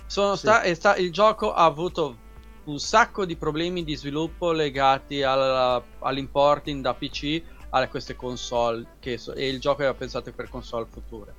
Sono 0.05 0.33
Sì. 0.35 0.39
sta- 0.41 0.61
e 0.63 0.75
sta- 0.75 0.97
il 0.97 1.11
gioco 1.11 1.53
ha 1.53 1.63
avuto 1.63 2.17
un 2.65 2.77
sacco 2.77 3.25
di 3.25 3.37
problemi 3.37 3.83
di 3.83 3.95
sviluppo 3.95 4.51
legati 4.51 5.23
alla- 5.23 5.81
all'importing 5.99 6.81
da 6.81 6.93
PC 6.93 7.41
a 7.69 7.87
queste 7.87 8.15
console 8.17 8.85
che 8.99 9.17
so- 9.17 9.33
e 9.33 9.47
il 9.47 9.59
gioco 9.59 9.81
era 9.83 9.93
pensato 9.93 10.31
per 10.33 10.49
console 10.49 10.85
future. 10.89 11.33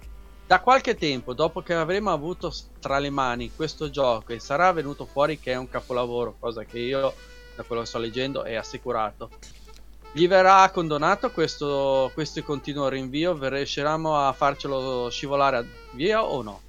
Da 0.47 0.60
qualche 0.60 0.97
tempo, 0.97 1.34
dopo 1.34 1.60
che 1.60 1.74
avremo 1.74 2.10
avuto 2.10 2.51
tra 2.80 2.98
le 2.98 3.10
mani 3.10 3.52
questo 3.55 3.90
gioco 3.90 4.32
e 4.32 4.40
sarà 4.40 4.72
venuto 4.72 5.05
fuori 5.05 5.39
che 5.39 5.52
è 5.52 5.56
un 5.56 5.68
capolavoro, 5.68 6.36
cosa 6.39 6.64
che 6.64 6.78
io 6.78 7.14
da 7.55 7.62
quello 7.64 7.82
che 7.82 7.89
sto 7.89 7.98
leggendo 7.98 8.43
è 8.44 8.55
assicurato. 8.55 9.28
Gli 10.14 10.28
verrà 10.28 10.70
condonato 10.70 11.30
questo, 11.30 12.10
questo 12.12 12.43
continuo 12.43 12.89
rinvio? 12.89 13.36
Riusciremo 13.40 14.14
a 14.14 14.32
farcelo 14.32 15.09
scivolare 15.10 15.66
via 15.93 16.22
o 16.22 16.43
no? 16.43 16.60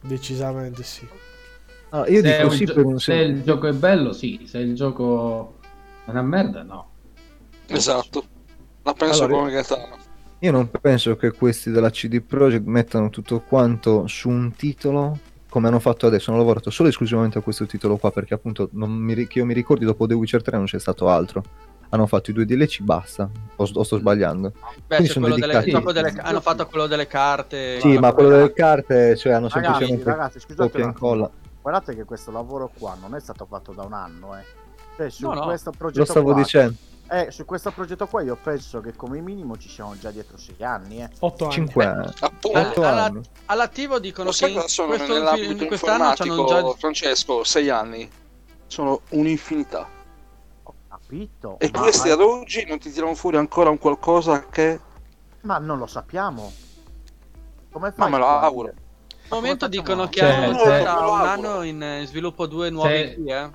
Decisamente 0.00 0.82
sì. 0.82 1.06
Ah, 1.90 2.08
io 2.08 2.22
Se, 2.22 2.36
dico 2.36 2.50
sì 2.50 2.64
gio- 2.64 2.74
per 2.74 2.84
un 2.84 2.98
se 2.98 3.14
il 3.14 3.42
gioco 3.42 3.66
è 3.68 3.72
bello 3.72 4.12
sì, 4.12 4.44
se 4.46 4.58
il 4.58 4.74
gioco 4.74 5.58
è 6.04 6.10
una 6.10 6.22
merda 6.22 6.62
no. 6.62 6.88
Esatto. 7.66 8.24
La 8.82 8.94
penso 8.94 9.24
Allora, 9.24 9.38
come 9.38 9.52
Gaetano. 9.52 9.98
Io 10.40 10.50
non 10.50 10.70
penso 10.70 11.16
che 11.16 11.32
questi 11.32 11.70
della 11.70 11.90
CD 11.90 12.20
Projekt 12.20 12.64
mettano 12.64 13.10
tutto 13.10 13.40
quanto 13.40 14.06
su 14.08 14.28
un 14.28 14.52
titolo 14.54 15.18
come 15.48 15.68
hanno 15.68 15.80
fatto 15.80 16.06
adesso. 16.06 16.30
Hanno 16.30 16.40
lavorato 16.40 16.70
solo 16.70 16.88
e 16.88 16.90
esclusivamente 16.90 17.38
a 17.38 17.42
questo 17.42 17.66
titolo 17.66 17.96
qua 17.96 18.10
perché 18.10 18.34
appunto 18.34 18.70
non 18.72 18.90
mi, 18.90 19.26
che 19.26 19.38
io 19.38 19.44
mi 19.44 19.54
ricordi 19.54 19.84
dopo 19.84 20.06
The 20.06 20.14
Witcher 20.14 20.42
3 20.42 20.56
non 20.56 20.66
c'è 20.66 20.80
stato 20.80 21.08
altro. 21.08 21.42
Hanno 21.92 22.06
fatto 22.06 22.30
i 22.30 22.32
due 22.32 22.44
DLC, 22.44 22.80
basta. 22.82 23.28
O, 23.56 23.68
o 23.72 23.82
sto 23.82 23.98
sbagliando? 23.98 24.52
Beh, 24.86 24.98
delle, 25.02 25.12
proprio 25.70 25.92
delle- 25.92 26.14
hanno 26.20 26.40
fatto 26.40 26.66
quello 26.66 26.86
delle 26.86 27.06
carte. 27.08 27.80
Sì, 27.80 27.98
ma 27.98 28.12
quello 28.12 28.28
delle 28.30 28.52
carte, 28.52 29.16
cioè 29.16 29.32
hanno 29.32 29.48
Ragazzi, 29.48 29.66
semplicemente 29.78 30.04
ragazzi, 30.10 30.40
scusate 30.40 30.80
incolla. 30.80 31.28
Guardate 31.60 31.94
che 31.96 32.04
questo 32.04 32.30
lavoro 32.30 32.70
qua 32.78 32.96
non 33.00 33.14
è 33.16 33.20
stato 33.20 33.44
fatto 33.44 33.72
da 33.72 33.82
un 33.82 33.92
anno, 33.92 34.36
eh. 34.38 34.44
Cioè, 34.96 35.10
su 35.10 35.26
No, 35.26 35.34
no. 35.34 35.44
questo 35.44 35.72
progetto 35.76 35.98
Lo 36.00 36.04
stavo 36.04 36.32
qua, 36.32 36.40
dicendo. 36.42 36.74
eh, 37.08 37.30
su 37.30 37.44
questo 37.44 37.70
progetto 37.72 38.06
qua 38.06 38.22
io 38.22 38.36
penso 38.40 38.80
che 38.80 38.94
come 38.94 39.20
minimo 39.20 39.58
ci 39.58 39.68
siamo 39.68 39.96
già 39.98 40.10
dietro 40.10 40.38
sei 40.38 40.54
anni, 40.60 41.02
eh. 41.02 41.08
8 41.18 41.44
anni. 41.44 41.52
5 41.52 41.84
anni. 41.84 42.06
Appunto. 42.20 42.58
Otto 42.58 42.80
alla- 42.86 43.04
anni. 43.04 43.20
All'attivo 43.46 43.98
dicono 43.98 44.30
che 44.30 44.48
in 44.48 44.62
sono 44.68 44.88
questo 44.88 45.12
nell'ambito 45.12 45.62
in 45.62 45.66
quest'anno 45.68 46.12
c'hanno 46.14 46.30
informatico, 46.34 46.70
già 46.72 46.78
Francesco? 46.78 47.42
Sei 47.44 47.68
anni. 47.68 48.08
Sono 48.68 49.00
un'infinità. 49.10 49.98
Capito. 51.10 51.58
E 51.58 51.70
ma- 51.72 51.80
questi 51.80 52.08
ad 52.08 52.20
oggi 52.20 52.64
non 52.68 52.78
ti 52.78 52.90
tirano 52.92 53.14
fuori 53.16 53.36
ancora 53.36 53.68
un 53.70 53.78
qualcosa 53.78 54.46
che... 54.48 54.78
Ma 55.42 55.58
non 55.58 55.78
lo 55.78 55.86
sappiamo. 55.86 56.52
Come 57.72 57.88
Ma 57.88 58.04
fai? 58.04 58.10
me 58.12 58.18
lo 58.18 58.26
auguro. 58.26 58.68
Al 58.68 59.38
momento 59.40 59.66
dicono 59.66 60.08
che 60.08 60.20
Cioè, 60.20 60.30
hanno 60.32 60.58
se- 60.58 60.68
un 60.68 61.20
anno 61.20 61.62
in 61.62 61.82
eh, 61.82 62.06
sviluppo 62.06 62.46
due 62.46 62.70
nuovi 62.70 62.90
Se- 62.92 63.14
IP, 63.18 63.28
eh. 63.28 63.50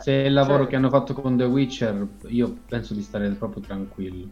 Se 0.00 0.12
il 0.12 0.32
lavoro 0.32 0.54
certo. 0.56 0.68
che 0.70 0.76
hanno 0.76 0.88
fatto 0.90 1.14
con 1.14 1.36
The 1.36 1.44
Witcher, 1.44 2.06
io 2.28 2.56
penso 2.68 2.92
di 2.94 3.02
stare 3.02 3.28
proprio 3.30 3.62
tranquillo. 3.62 4.26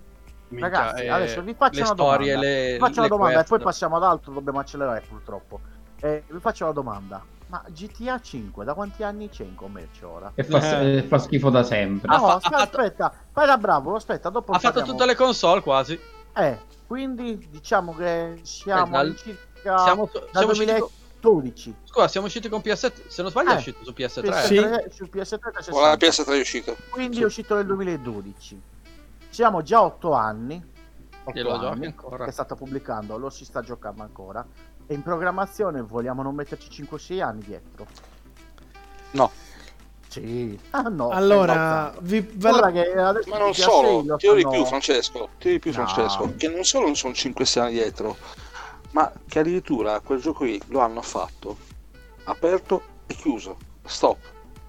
Minchia, 0.49 0.69
Ragazzi, 0.69 1.03
eh, 1.05 1.09
adesso 1.09 1.43
vi 1.43 1.55
faccio 1.55 1.77
le 1.81 1.85
una 1.85 1.93
storie, 1.95 2.33
domanda. 2.35 2.49
le, 2.49 2.73
Vi 2.73 2.79
faccio 2.79 2.99
una 2.99 3.09
domanda 3.09 3.35
quest. 3.37 3.47
e 3.47 3.55
poi 3.55 3.65
passiamo 3.65 3.97
ad 3.97 4.03
altro, 4.03 4.33
dobbiamo 4.33 4.59
accelerare 4.59 5.03
purtroppo. 5.07 5.61
Eh, 6.01 6.25
vi 6.29 6.41
faccio 6.41 6.65
una 6.65 6.73
domanda. 6.73 7.25
Ma 7.51 7.65
GTA 7.67 8.21
5 8.21 8.65
da 8.65 8.75
quanti 8.75 9.03
anni 9.03 9.29
c'è 9.29 9.43
in 9.43 9.57
commercio 9.57 10.09
ora? 10.09 10.31
E 10.37 10.45
fa, 10.45 10.81
Eh. 10.83 11.03
fa 11.03 11.19
schifo 11.19 11.51
da 11.51 11.65
sempre. 11.65 12.09
No, 12.09 12.21
fa- 12.21 12.35
aspetta, 12.37 13.09
fatto- 13.09 13.17
fai 13.33 13.47
da 13.47 13.59
bravo, 13.59 13.97
aspetta, 13.97 14.29
dopo 14.31 14.53
Ha 14.53 14.59
fatto 14.61 14.75
parliamo. 14.75 14.93
tutte 14.99 15.07
le 15.11 15.17
console 15.17 15.61
quasi. 15.61 15.99
Eh, 16.37 16.59
quindi 16.87 17.49
diciamo 17.51 17.93
che 17.97 18.39
siamo 18.43 18.87
Eh, 18.87 18.91
dal- 18.91 19.01
all'incirca 19.01 19.79
Siamo, 19.79 20.09
da 20.13 20.21
siamo 20.39 20.53
usciti 20.53 20.71
con, 20.79 20.89
2012. 21.21 21.75
scusa, 21.87 22.07
siamo 22.09 22.27
usciti 22.29 22.49
con 22.49 22.61
PS3. 22.61 23.09
Se 23.09 23.23
non 23.23 23.33
sbaglio, 23.33 23.51
Eh. 23.51 23.55
è 23.55 23.57
uscito 23.57 23.85
su 23.85 23.93
PS3. 23.93 24.29
PS3, 24.31 24.91
su 24.91 25.05
PS3 25.07 25.39
360. 25.51 25.71
Con 25.73 25.83
la 25.83 25.97
PS3 25.97 26.37
è 26.37 26.41
uscito. 26.41 26.77
Quindi 26.89 27.17
Sì. 27.17 27.23
è 27.23 27.25
uscito 27.25 27.57
nel 27.57 27.67
2012. 27.67 28.63
Siamo 29.29 29.63
già 29.63 29.83
8 29.83 30.13
anni. 30.13 30.69
otto 31.23 31.39
E 31.39 31.43
lo 31.43 31.51
giochi 31.53 31.65
anni 31.67 31.87
ancora. 31.87 32.25
che 32.25 32.31
è 32.31 32.33
stato 32.33 32.55
pubblicando, 32.55 33.19
lo 33.19 33.29
si 33.29 33.45
sta 33.45 33.61
giocando 33.61 34.03
ancora. 34.03 34.45
E 34.91 34.95
in 34.95 35.03
programmazione 35.05 35.83
vogliamo 35.83 36.21
non 36.21 36.35
metterci 36.35 36.83
5-6 36.85 37.23
anni 37.23 37.43
dietro. 37.45 37.87
No. 39.13 39.31
Sì. 40.09 40.59
Ah 40.71 40.81
no. 40.89 41.11
Allora, 41.11 41.95
vi, 42.01 42.29
Guarda 42.35 42.73
che 42.73 42.91
adesso 42.91 43.31
Ma 43.31 43.39
non 43.39 43.55
solo, 43.55 43.87
6 44.01 44.07
lo 44.07 44.17
ti 44.17 44.27
dirò 44.27 44.51
di 44.51 44.57
più 44.57 44.65
Francesco, 44.67 45.29
ti 45.39 45.49
dirò 45.49 45.53
di 45.53 45.59
più 45.61 45.71
No. 45.71 45.77
Francesco, 45.77 46.33
che 46.37 46.49
non 46.49 46.65
solo 46.65 46.87
non 46.87 46.97
sono 46.97 47.13
5-6 47.13 47.61
anni 47.61 47.71
dietro, 47.75 48.17
ma 48.91 49.13
che 49.29 49.39
addirittura 49.39 50.01
quel 50.01 50.21
gioco 50.21 50.43
lì 50.43 50.61
lo 50.71 50.81
hanno 50.81 51.03
fatto, 51.03 51.57
aperto 52.25 52.83
e 53.07 53.15
chiuso, 53.15 53.59
stop. 53.85 54.19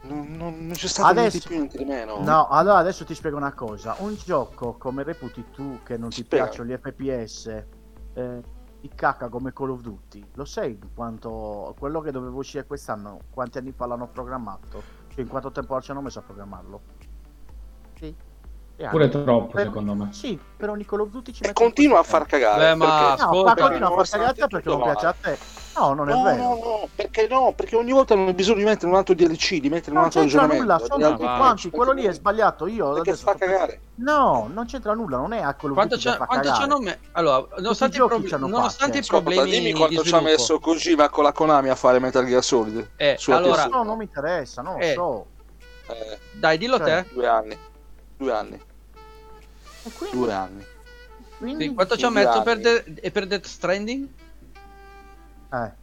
Non, 0.02 0.28
non- 0.38 0.68
non 0.68 0.74
c'è 0.76 0.88
stato 0.88 1.10
Adesso- 1.10 1.38
niente 1.38 1.48
più 1.48 1.56
niente 1.58 1.78
di 1.80 1.86
meno. 1.86 2.20
No, 2.24 2.48
allora 2.48 2.78
adesso 2.78 3.06
ti 3.06 3.16
spiego 3.16 3.38
una 3.38 3.54
cosa. 3.54 3.96
Un 4.02 4.16
gioco 4.24 4.76
come 4.78 5.02
reputi 5.02 5.46
tu 5.52 5.80
che 5.82 5.98
non 5.98 6.10
ti 6.10 6.24
piacciono 6.24 6.70
gli 6.70 6.78
FPS, 6.80 7.48
eh, 8.14 8.60
di 8.82 8.90
cacca 8.96 9.30
come 9.30 9.54
Call 9.54 9.70
of 9.70 9.82
Duty, 9.82 10.26
lo 10.34 10.44
sai 10.44 10.78
quanto 10.96 11.76
quello 11.78 12.02
che 12.02 12.12
doveva 12.12 12.36
uscire 12.36 12.66
quest'anno, 12.66 13.20
quanti 13.30 13.60
anni 13.60 13.72
fa 13.72 13.86
l'hanno 13.86 14.08
programmato? 14.08 14.82
Cioè, 15.10 15.22
in 15.22 15.28
quanto 15.28 15.52
tempo 15.52 15.80
ci 15.82 15.92
hanno 15.92 16.02
messo 16.02 16.20
a 16.20 16.22
programmarlo? 16.24 16.82
Sì. 18.00 18.16
Pure 18.90 19.10
troppo, 19.10 19.52
Per- 19.52 19.66
secondo 19.68 19.94
me. 19.94 20.12
Sì, 20.12 20.40
per 20.58 20.70
ogni 20.70 20.84
Call 20.86 21.02
of 21.02 21.10
Duty 21.10 21.32
ci 21.32 21.44
E 21.44 21.48
mettono 21.48 21.68
continua 21.68 22.00
a 22.00 22.04
far 22.04 22.26
cagare. 22.26 22.60
Beh, 22.70 22.76
ma- 22.76 22.86
perché- 22.86 23.22
No, 23.24 23.30
Ascolta, 23.30 23.54
ma 23.54 23.62
continua 23.68 23.88
a 23.88 23.92
far 24.04 24.10
cagare 24.10 24.48
perché 24.48 24.70
non 24.70 24.82
piace 24.82 25.06
a 25.06 25.14
te. 25.14 25.38
No, 25.76 25.94
non 25.94 26.10
è 26.10 26.14
No, 26.14 26.24
vero. 26.24 26.38
no, 26.44 26.50
no, 26.56 26.90
perché 26.94 27.28
no? 27.30 27.54
Perché 27.56 27.76
ogni 27.78 27.92
volta 27.92 28.14
hanno 28.14 28.34
bisogno 28.34 28.58
di 28.58 28.64
mettere 28.66 28.88
un 28.88 28.96
altro 28.96 29.14
DLC, 29.14 29.58
di 29.60 29.70
mettere 29.70 29.92
un 29.92 29.96
Non 29.98 30.04
altro 30.06 30.22
c'entra 30.22 30.42
aggiornamento. 30.44 30.74
nulla, 30.74 30.86
sono 30.86 31.12
tutti 31.16 31.24
quanti. 31.38 31.70
Quello 31.70 31.92
lì 31.94 32.04
è 32.06 32.12
sbagliato. 32.14 32.68
Io 32.68 32.94
Perché 32.94 33.10
adesso 33.12 33.24
fa 33.26 33.36
cagare. 33.36 33.82
No, 33.96 34.50
non 34.54 34.66
c'entra 34.66 34.94
nulla, 34.94 35.18
non 35.18 35.32
è 35.34 35.40
a 35.42 35.56
of 35.72 35.74
Quanto, 35.74 35.96
che 35.96 36.02
fa 36.18 36.26
quanto 36.26 36.48
cagare. 36.50 36.60
c'hanno 36.68 36.80
me- 36.82 37.00
Allora, 37.14 37.48
nonostante, 37.58 37.98
i, 37.98 38.00
c'hanno 38.00 38.48
nonostante 38.48 38.98
i. 38.98 39.00
Ascolta, 39.02 39.24
problemi 39.24 39.50
dimmi 39.60 39.74
quanto 39.74 40.02
di 40.02 40.08
ci 40.08 40.14
ha 40.16 40.22
messo 40.22 40.60
Kojima 40.60 41.10
con 41.10 41.24
la 41.24 41.32
Konami 41.32 41.70
a 41.70 41.76
fare 41.76 42.00
Metal 42.00 42.26
Gear 42.26 42.44
Solid. 42.44 42.90
Eh, 42.98 43.18
allora- 43.28 43.66
PS1. 43.66 43.70
No, 43.70 43.84
non 43.84 43.98
mi 43.98 44.04
interessa, 44.04 44.62
non 44.62 44.74
lo 44.74 44.80
Eh. 44.80 44.94
so. 44.94 45.26
Eh, 45.88 46.18
dai, 46.34 46.58
dillo 46.58 46.78
Cioè, 46.78 47.04
te. 47.04 47.14
due 47.14 47.28
anni. 47.28 47.58
Due 48.18 48.32
anni. 48.34 48.62
E 49.84 49.92
quindi, 49.98 50.18
Due 50.18 50.34
anni. 50.34 50.66
quindi- 51.38 51.74
quanto 51.74 51.96
ci 51.98 52.06
ha 52.06 52.10
messo 52.10 52.42
per. 52.42 52.60
De- 52.60 52.84
e 53.02 53.10
per 53.12 53.26
Death 53.26 53.46
Stranding? 53.46 54.08
Eh. 55.54 55.80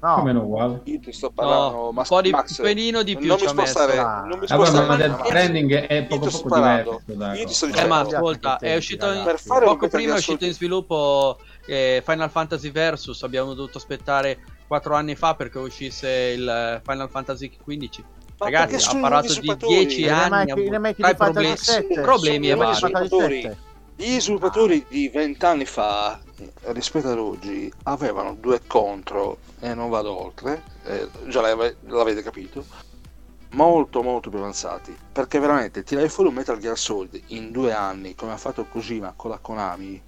No, 0.00 0.16
Come 0.16 0.32
no 0.32 0.42
uguale. 0.42 0.80
Io 0.84 1.00
ti 1.00 1.12
sto 1.12 1.30
parlando, 1.30 1.76
No, 1.76 1.90
ma 1.92 2.00
un 2.02 2.06
po' 2.06 2.20
di 2.20 2.30
Max, 2.30 2.58
un 2.58 2.64
pelino 2.64 3.02
di 3.02 3.16
più 3.16 3.26
non 3.26 3.38
mi 3.40 3.46
spostare, 3.48 3.96
Ah. 3.98 4.20
non 4.26 4.38
mi 4.38 4.44
Ah, 4.48 4.56
Vabbè, 4.56 4.66
spostare 4.68 4.86
ma 4.86 4.96
Max. 5.16 5.24
Stranding 5.24 5.72
è 5.86 6.04
poco 6.04 6.28
poco 6.28 6.54
diverso 6.54 7.00
Io 7.34 7.46
ti 7.46 7.54
sto 7.54 7.66
cosa. 7.68 7.82
Eh, 7.82 7.86
ma 7.86 8.02
dicendo. 8.02 8.16
ascolta, 8.16 8.58
è 8.58 8.76
uscito 8.76 9.10
in- 9.12 9.22
Per 9.24 9.40
fare 9.40 9.64
poco 9.64 9.88
prima 9.88 10.12
è 10.14 10.16
uscito 10.18 10.44
in 10.44 10.52
sviluppo 10.52 11.38
eh, 11.64 12.02
Final 12.04 12.30
Fantasy 12.30 12.70
Versus. 12.70 13.22
Abbiamo 13.22 13.54
dovuto 13.54 13.78
aspettare 13.78 14.38
4 14.66 14.94
anni 14.94 15.14
fa 15.14 15.34
perché 15.36 15.58
uscisse 15.58 16.06
il 16.36 16.46
eh, 16.46 16.82
Final 16.84 17.08
Fantasy 17.08 17.48
XV. 17.50 18.04
Ma 18.36 18.44
Ragazzi, 18.50 18.94
ha 18.96 19.00
parlato 19.00 19.28
di 19.28 19.32
sviluppatori. 19.32 19.74
10 19.86 20.00
I 20.02 20.08
anni. 20.10 20.22
remake- 20.24 20.48
i 20.48 20.52
avuto- 20.52 20.70
remake 20.70 21.02
di 21.02 21.08
i 21.10 21.14
problemi, 21.16 21.46
Fantasy 21.56 21.86
VII. 21.86 22.00
problemi 22.02 22.46
e 22.46 22.50
Sono 22.50 22.58
Gli 23.96 24.18
sviluppatori 24.18 24.84
di 24.88 25.08
vent'anni 25.08 25.64
fa, 25.64 26.18
rispetto 26.64 27.08
ad 27.10 27.18
oggi, 27.18 27.72
avevano 27.84 28.34
due 28.34 28.60
contro, 28.66 29.38
e 29.60 29.72
non 29.74 29.88
vado 29.88 30.20
oltre, 30.20 30.62
eh, 30.84 31.08
già 31.28 31.40
l'ave- 31.40 31.76
l'avete 31.82 32.22
capito, 32.22 32.64
molto 33.50 34.02
molto 34.02 34.30
più 34.30 34.40
avanzati. 34.40 34.96
Perché 35.12 35.38
veramente 35.38 35.84
tirare 35.84 36.08
fuori 36.08 36.28
un 36.28 36.34
Metal 36.34 36.58
Gear 36.58 36.76
Solid 36.76 37.20
in 37.28 37.52
due 37.52 37.72
anni, 37.72 38.16
come 38.16 38.32
ha 38.32 38.36
fatto 38.36 38.64
Kojima 38.64 39.12
con 39.14 39.30
la 39.30 39.38
Konami, 39.38 40.02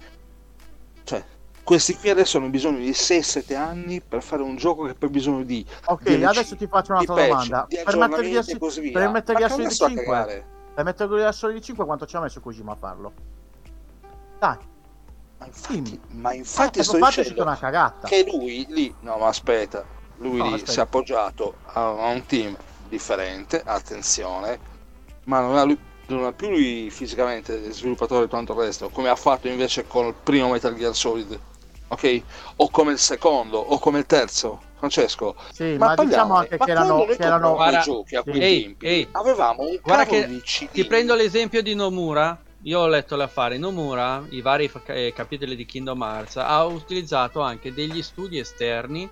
cioè, 1.05 1.23
questi 1.63 1.95
qui 1.95 2.09
adesso 2.09 2.37
hanno 2.37 2.49
bisogno 2.49 2.79
di 2.79 2.93
6-7 2.93 3.55
anni 3.55 4.01
per 4.01 4.21
fare 4.21 4.41
un 4.41 4.57
gioco 4.57 4.83
che 4.83 4.95
poi 4.95 5.07
ha 5.07 5.11
bisogno 5.11 5.43
di 5.43 5.65
Ok, 5.85 6.03
10, 6.03 6.23
adesso 6.25 6.55
ti 6.57 6.67
faccio 6.67 6.93
di 6.97 7.05
un'altra 7.05 7.15
patch, 7.15 7.27
domanda. 7.29 7.65
di 7.69 7.75
Per 7.83 7.97
Metal 7.97 9.35
Gear, 9.35 9.49
Solid 9.49 9.65
ne 9.65 9.69
so 9.71 9.85
a 9.85 9.87
5, 9.87 10.03
cagare? 10.03 10.45
per 10.73 10.83
Metal 10.83 11.07
Gear 11.09 11.33
Solid 11.33 11.61
5 11.63 11.85
quanto 11.85 12.05
ci 12.05 12.15
ha 12.17 12.19
messo 12.19 12.41
Kojima 12.41 12.73
a 12.73 12.75
farlo? 12.75 13.13
Dai, 14.39 14.57
Ma 15.39 15.45
infatti, 15.45 15.99
ma 16.11 16.33
infatti 16.33 16.79
eh, 16.79 16.83
sto 16.83 16.97
dicendo 16.97 17.41
una 17.43 17.57
cagata. 17.57 18.07
che 18.07 18.23
lui 18.27 18.65
lì, 18.69 18.93
no 19.01 19.17
ma 19.17 19.27
aspetta, 19.27 19.83
lui 20.17 20.37
No, 20.37 20.45
lì 20.47 20.53
aspetta. 20.53 20.71
si 20.71 20.79
è 20.79 20.81
appoggiato 20.81 21.55
a, 21.73 21.89
un 22.11 22.25
team 22.25 22.55
differente, 22.87 23.61
attenzione, 23.65 24.59
ma 25.25 25.41
non 25.41 25.57
ha, 25.57 25.63
lui, 25.63 25.77
non 26.07 26.23
ha 26.25 26.31
più 26.31 26.49
lui 26.49 26.89
fisicamente 26.89 27.71
sviluppatore 27.71 28.27
tanto 28.27 28.53
il 28.53 28.59
resto, 28.59 28.89
come 28.89 29.09
ha 29.09 29.15
fatto 29.15 29.47
invece 29.47 29.85
con 29.87 30.07
il 30.07 30.13
primo 30.13 30.49
Metal 30.49 30.75
Gear 30.75 30.95
Solid, 30.95 31.39
ok? 31.89 32.21
O 32.57 32.69
come 32.69 32.91
il 32.93 32.99
secondo, 32.99 33.57
o 33.59 33.77
come 33.79 33.99
il 33.99 34.05
terzo, 34.05 34.61
Francesco. 34.77 35.35
Sì, 35.51 35.75
ma, 35.77 35.93
parliamo- 35.95 36.09
diciamo 36.09 36.35
anche 36.35 36.57
ma 36.57 36.65
che 36.65 36.71
erano, 36.71 37.05
che 37.05 37.17
erano 37.23 37.53
Guarda- 37.55 37.79
i 37.79 37.83
giochi 37.83 38.15
a 38.15 38.23
quei 38.23 38.39
Ehi, 38.39 38.61
tempi, 38.63 38.85
ehi. 38.85 39.07
avevamo 39.11 39.63
un 39.63 39.79
Guarda 39.81 40.03
cavolo 40.05 40.21
che 40.21 40.27
di 40.27 40.41
CD. 40.41 40.69
Ti 40.71 40.85
prendo 40.85 41.15
l'esempio 41.15 41.61
di 41.61 41.75
Nomura. 41.75 42.41
Io 42.63 42.79
ho 42.79 42.87
letto 42.87 43.15
l'affare. 43.15 43.57
Nomura, 43.57 44.25
i 44.31 44.41
vari 44.41 44.69
eh, 44.87 45.13
capitoli 45.13 45.55
di 45.55 45.65
Kingdom 45.65 46.01
Hearts, 46.01 46.37
ha 46.37 46.65
utilizzato 46.65 47.39
anche 47.41 47.71
degli 47.71 48.01
studi 48.01 48.39
esterni 48.39 49.07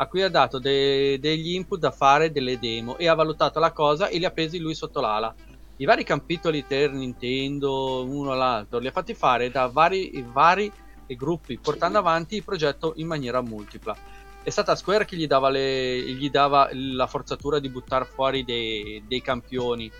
a 0.00 0.06
cui 0.06 0.22
ha 0.22 0.28
dato 0.28 0.58
de- 0.58 1.18
degli 1.20 1.52
input 1.54 1.78
da 1.78 1.90
fare 1.90 2.30
delle 2.30 2.58
demo 2.58 2.96
e 2.98 3.08
ha 3.08 3.14
valutato 3.14 3.60
la 3.60 3.72
cosa 3.72 4.08
e 4.08 4.18
li 4.18 4.24
ha 4.24 4.30
presi 4.30 4.58
lui 4.58 4.74
sotto 4.74 5.00
l'ala. 5.00 5.34
I 5.76 5.84
vari 5.84 6.02
capitoli 6.04 6.64
per 6.64 6.92
Nintendo, 6.92 8.04
uno 8.04 8.32
all'altro, 8.32 8.78
li 8.80 8.88
ha 8.88 8.92
fatti 8.92 9.14
fare 9.14 9.50
da 9.50 9.66
vari, 9.68 10.10
vari 10.32 10.70
gruppi, 11.06 11.58
portando 11.58 11.98
avanti 11.98 12.36
il 12.36 12.44
progetto 12.44 12.92
in 12.96 13.06
maniera 13.06 13.40
multipla. 13.40 13.94
È 14.42 14.50
stata 14.50 14.74
Square 14.74 15.04
che 15.04 15.16
gli 15.16 15.26
dava, 15.26 15.50
le- 15.50 16.00
gli 16.00 16.30
dava 16.30 16.68
la 16.72 17.06
forzatura 17.06 17.60
di 17.60 17.70
buttare 17.70 18.04
fuori 18.06 18.44
dei, 18.44 19.04
dei 19.06 19.20
campioni 19.20 19.90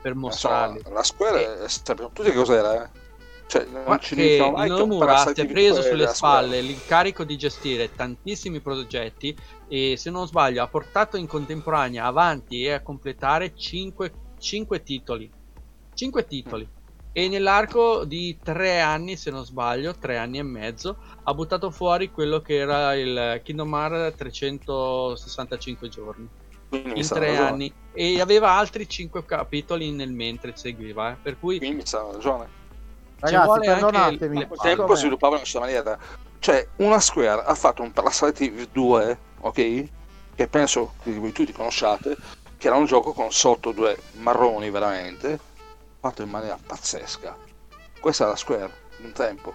per 0.00 0.14
mostrarli. 0.14 0.78
Insomma, 0.78 0.96
la 0.96 1.02
Square 1.02 1.62
eh, 1.64 1.68
sappiamo 1.68 2.10
tutti 2.12 2.30
che 2.30 2.36
cos'era, 2.36 2.84
eh? 2.84 3.06
Cioè, 3.48 3.64
non 3.64 3.98
ci 3.98 4.14
che 4.14 4.52
Nomura 4.66 5.24
si 5.32 5.40
è 5.40 5.46
preso 5.46 5.80
è 5.80 5.82
sulle 5.82 6.06
spalle 6.08 6.60
l'incarico 6.60 7.24
di 7.24 7.38
gestire 7.38 7.94
tantissimi 7.94 8.60
progetti 8.60 9.34
e 9.66 9.96
se 9.96 10.10
non 10.10 10.26
sbaglio 10.26 10.62
ha 10.62 10.68
portato 10.68 11.16
in 11.16 11.26
contemporanea 11.26 12.04
avanti 12.04 12.64
e 12.64 12.72
a 12.72 12.82
completare 12.82 13.54
5, 13.56 14.12
titoli. 14.82 15.30
5 15.94 16.26
titoli. 16.26 16.68
E 17.10 17.28
nell'arco 17.28 18.04
di 18.04 18.38
3 18.42 18.80
anni, 18.80 19.16
se 19.16 19.30
non 19.30 19.46
sbaglio, 19.46 19.96
3 19.98 20.18
anni 20.18 20.38
e 20.38 20.42
mezzo, 20.42 20.98
ha 21.22 21.32
buttato 21.32 21.70
fuori 21.70 22.10
quello 22.10 22.42
che 22.42 22.56
era 22.56 22.94
il 22.94 23.40
Kingdom 23.42 23.72
Hearts 23.72 24.16
365 24.18 25.88
giorni. 25.88 26.28
Quindi 26.68 27.00
In 27.00 27.06
3 27.08 27.18
ragione. 27.20 27.48
anni. 27.48 27.72
E 27.92 28.20
aveva 28.20 28.50
altri 28.52 28.88
5 28.88 29.24
capitoli 29.24 29.90
nel 29.90 30.12
mentre 30.12 30.52
seguiva. 30.54 31.12
eh. 31.12 31.16
Per 31.20 31.38
cui 31.38 31.58
Quindi 31.58 31.76
mi 31.78 31.86
sa 31.86 32.06
ragione. 32.12 32.56
Ragazzi, 33.20 33.44
vuole 33.46 33.66
anche 33.66 33.80
perdonatemi. 33.80 34.38
il- 34.38 34.48
tempo 34.60 34.94
sviluppavano 34.94 35.34
in 35.36 35.40
questa 35.42 35.58
maniera. 35.60 35.98
Cioè, 36.38 36.68
una 36.76 37.00
Square 37.00 37.42
ha 37.44 37.54
fatto 37.54 37.82
un 37.82 37.90
Parasite 37.92 38.44
Eve 38.44 38.68
2, 38.70 39.18
ok? 39.40 39.84
Che 40.36 40.46
penso 40.48 40.92
che 41.02 41.12
voi 41.14 41.32
tutti 41.32 41.52
conosciate, 41.52 42.16
che 42.56 42.66
era 42.68 42.76
un 42.76 42.84
gioco 42.84 43.12
con 43.12 43.32
sotto 43.32 43.72
due 43.72 43.98
marroni 44.18 44.70
veramente, 44.70 45.40
fatto 45.98 46.22
in 46.22 46.28
maniera 46.30 46.56
pazzesca. 46.64 47.36
Questa 47.98 48.24
è 48.24 48.28
la 48.28 48.36
Square 48.36 48.70
di 48.98 49.06
un 49.06 49.12
tempo. 49.12 49.52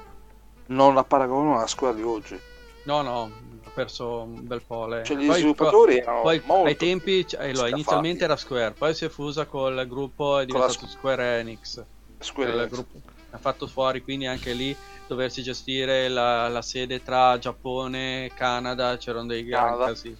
Non 0.65 0.93
la 0.93 1.05
paragono 1.05 1.55
alla 1.55 1.67
Square 1.67 1.95
di 1.95 2.01
oggi. 2.03 2.37
No, 2.83 3.01
no, 3.01 3.31
perso 3.73 4.21
un 4.21 4.45
bel 4.45 4.61
po'. 4.65 4.87
le- 4.87 5.03
Cioè, 5.03 5.17
gli 5.17 5.25
Poi- 5.27 5.37
sviluppatori 5.39 5.97
erano 5.97 6.21
Poi 6.21 6.41
molto 6.45 6.67
ai 6.67 6.75
tempi, 6.75 7.25
allora, 7.31 7.53
scaffati. 7.53 7.71
inizialmente 7.71 8.23
era 8.23 8.35
Square, 8.35 8.71
poi 8.71 8.93
si 8.93 9.05
è 9.05 9.09
fusa 9.09 9.45
col 9.45 9.85
gruppo 9.87 10.39
e 10.39 10.43
è 10.43 10.47
Con 10.47 10.59
la 10.59 10.65
diventato 10.67 10.87
Square 10.91 11.39
Enix. 11.39 11.83
Square 12.19 12.51
Enix. 12.53 12.69
gruppo 12.69 13.01
ha 13.31 13.37
fatto 13.39 13.65
fuori 13.65 14.03
quindi 14.03 14.27
anche 14.27 14.53
lì 14.53 14.75
doversi 15.07 15.41
gestire 15.41 16.07
la, 16.07 16.47
la 16.49 16.61
sede 16.61 17.01
tra 17.01 17.37
Giappone 17.39 18.25
e 18.25 18.31
Canada, 18.35 18.95
c'erano 18.97 19.25
dei 19.25 19.43
gran 19.43 19.63
Canada. 19.71 19.85
casi 19.87 20.15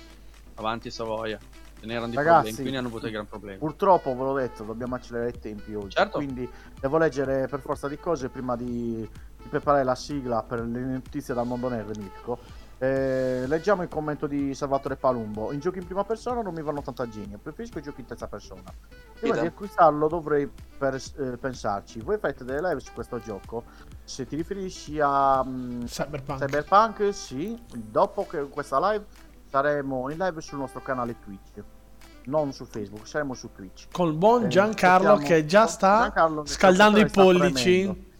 avanti 0.56 0.90
Savoia. 0.92 1.38
Ce 1.80 1.86
n'erano 1.90 2.08
di 2.10 2.16
Ragazzi, 2.16 2.34
problemi, 2.36 2.56
quindi 2.58 2.78
hanno 2.78 2.88
avuto 2.88 3.04
dei 3.04 3.12
gran 3.12 3.28
problemi. 3.28 3.58
Purtroppo, 3.60 4.16
ve 4.16 4.24
l'ho 4.24 4.34
detto, 4.36 4.64
dobbiamo 4.64 4.96
accelerare 4.96 5.32
i 5.32 5.40
tempi 5.40 5.74
oggi. 5.76 5.90
Certo. 5.96 6.18
Quindi 6.18 6.50
devo 6.80 6.98
leggere 6.98 7.48
per 7.50 7.60
forza 7.60 7.88
di 7.90 7.98
cose 8.00 8.30
prima 8.30 8.56
di, 8.56 8.96
di 9.38 9.48
preparare 9.50 9.84
la 9.84 9.96
sigla 9.96 10.44
per 10.44 10.62
le 10.62 10.80
notizie 10.80 11.34
dal 11.34 11.46
mondo 11.46 11.68
nerd, 11.70 11.96
Mirko. 11.98 12.40
Eh, 12.84 13.46
leggiamo 13.48 13.82
il 13.82 13.88
commento 13.88 14.28
di 14.28 14.54
Salvatore 14.54 14.98
Palumbo. 14.98 15.54
In 15.54 15.60
giochi 15.62 15.78
in 15.78 15.86
prima 15.86 16.04
persona 16.04 16.42
non 16.42 16.54
mi 16.54 16.62
vanno 16.62 16.82
genio, 17.08 17.40
preferisco 17.42 17.80
i 17.80 17.82
giochi 17.82 18.02
in 18.02 18.08
terza 18.08 18.28
persona. 18.28 18.62
Prima 19.18 19.38
di 19.38 19.48
acquistarlo 19.48 20.10
dovrei 20.10 20.52
per- 20.78 20.96
eh, 21.18 21.38
pensarci. 21.38 22.02
Voi 22.02 22.18
fate 22.18 22.44
delle 22.44 22.60
live 22.60 22.82
su 22.82 22.92
questo 22.92 23.22
gioco? 23.22 23.64
Se 24.04 24.26
ti 24.28 24.36
riferisci 24.36 25.00
a 25.02 25.42
mm, 25.46 25.84
Cyberpunk. 25.86 26.40
Cyberpunk, 26.44 27.14
sì. 27.14 27.58
Dopo 27.74 28.28
che 28.28 28.50
questa 28.50 28.92
live 28.92 29.06
saremo 29.50 30.10
in 30.10 30.18
live 30.18 30.42
sul 30.42 30.58
nostro 30.60 30.82
canale 30.82 31.16
Twitch. 31.24 31.64
Non 32.26 32.52
su 32.52 32.66
Facebook, 32.66 33.08
saremo 33.08 33.34
su 33.34 33.50
Twitch. 33.54 33.88
Col 33.94 34.12
buon 34.14 34.44
Eh, 34.44 34.48
Giancarlo 34.50 35.14
aspettiamo- 35.14 35.42
che 35.42 35.46
già 35.46 35.68
sta 35.68 36.00
Giancarlo 36.02 36.46
scaldando 36.46 37.00
i 37.00 37.08
sta 37.08 37.22
pollici. 37.22 37.80
premendo. 37.84 38.12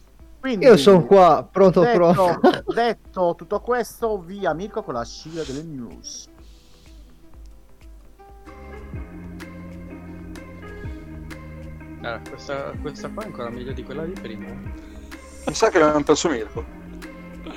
Quindi, 0.44 0.66
Io 0.66 0.76
sono 0.76 1.06
qua, 1.06 1.48
pronto, 1.50 1.80
pronto. 1.80 2.38
detto, 2.42 2.62
detto 2.74 3.34
tutto 3.34 3.60
questo, 3.60 4.18
via 4.20 4.52
Mirko 4.52 4.82
con 4.82 4.92
la 4.92 5.02
sigla 5.02 5.42
delle 5.42 5.62
news. 5.62 6.28
Eh, 12.02 12.20
questa, 12.28 12.72
questa 12.82 13.08
qua 13.08 13.22
è 13.22 13.24
ancora 13.24 13.48
meglio 13.48 13.72
di 13.72 13.82
quella 13.82 14.04
di 14.04 14.12
prima. 14.12 14.44
Mi 15.46 15.54
sa 15.54 15.70
che 15.70 15.80
abbiamo 15.80 16.04
perso 16.04 16.28
Mirko. 16.28 16.62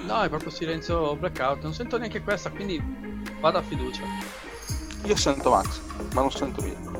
No, 0.06 0.22
è 0.22 0.30
proprio 0.30 0.50
silenzio 0.50 1.14
blackout, 1.18 1.64
non 1.64 1.74
sento 1.74 1.98
neanche 1.98 2.22
questa, 2.22 2.50
quindi 2.52 2.82
vado 3.42 3.58
a 3.58 3.62
fiducia. 3.64 4.04
Io 5.04 5.16
sento 5.18 5.50
Max, 5.50 5.82
ma 6.14 6.22
non 6.22 6.32
sento 6.32 6.62
Mirko. 6.62 6.97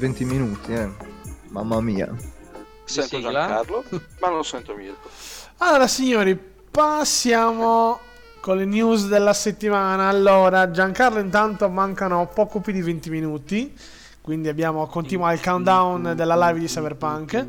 20 0.00 0.24
minuti, 0.24 0.72
eh. 0.72 0.88
Mamma 1.50 1.78
mia. 1.82 2.08
Sento 2.84 3.16
sigla? 3.16 3.30
Giancarlo, 3.32 3.84
ma 4.20 4.28
non 4.30 4.42
sento 4.44 4.74
Mirko. 4.74 5.10
Allora, 5.58 5.86
signori, 5.86 6.38
passiamo 6.70 8.00
con 8.40 8.56
le 8.56 8.64
news 8.64 9.08
della 9.08 9.34
settimana. 9.34 10.08
Allora, 10.08 10.70
Giancarlo, 10.70 11.18
intanto 11.18 11.68
mancano 11.68 12.30
poco 12.32 12.60
più 12.60 12.72
di 12.72 12.80
20 12.80 13.10
minuti. 13.10 13.76
Quindi 14.22 14.48
abbiamo 14.48 14.86
continua 14.86 15.32
il 15.34 15.42
countdown 15.42 16.14
della 16.16 16.46
live 16.46 16.60
di 16.60 16.66
Cyberpunk. 16.66 17.46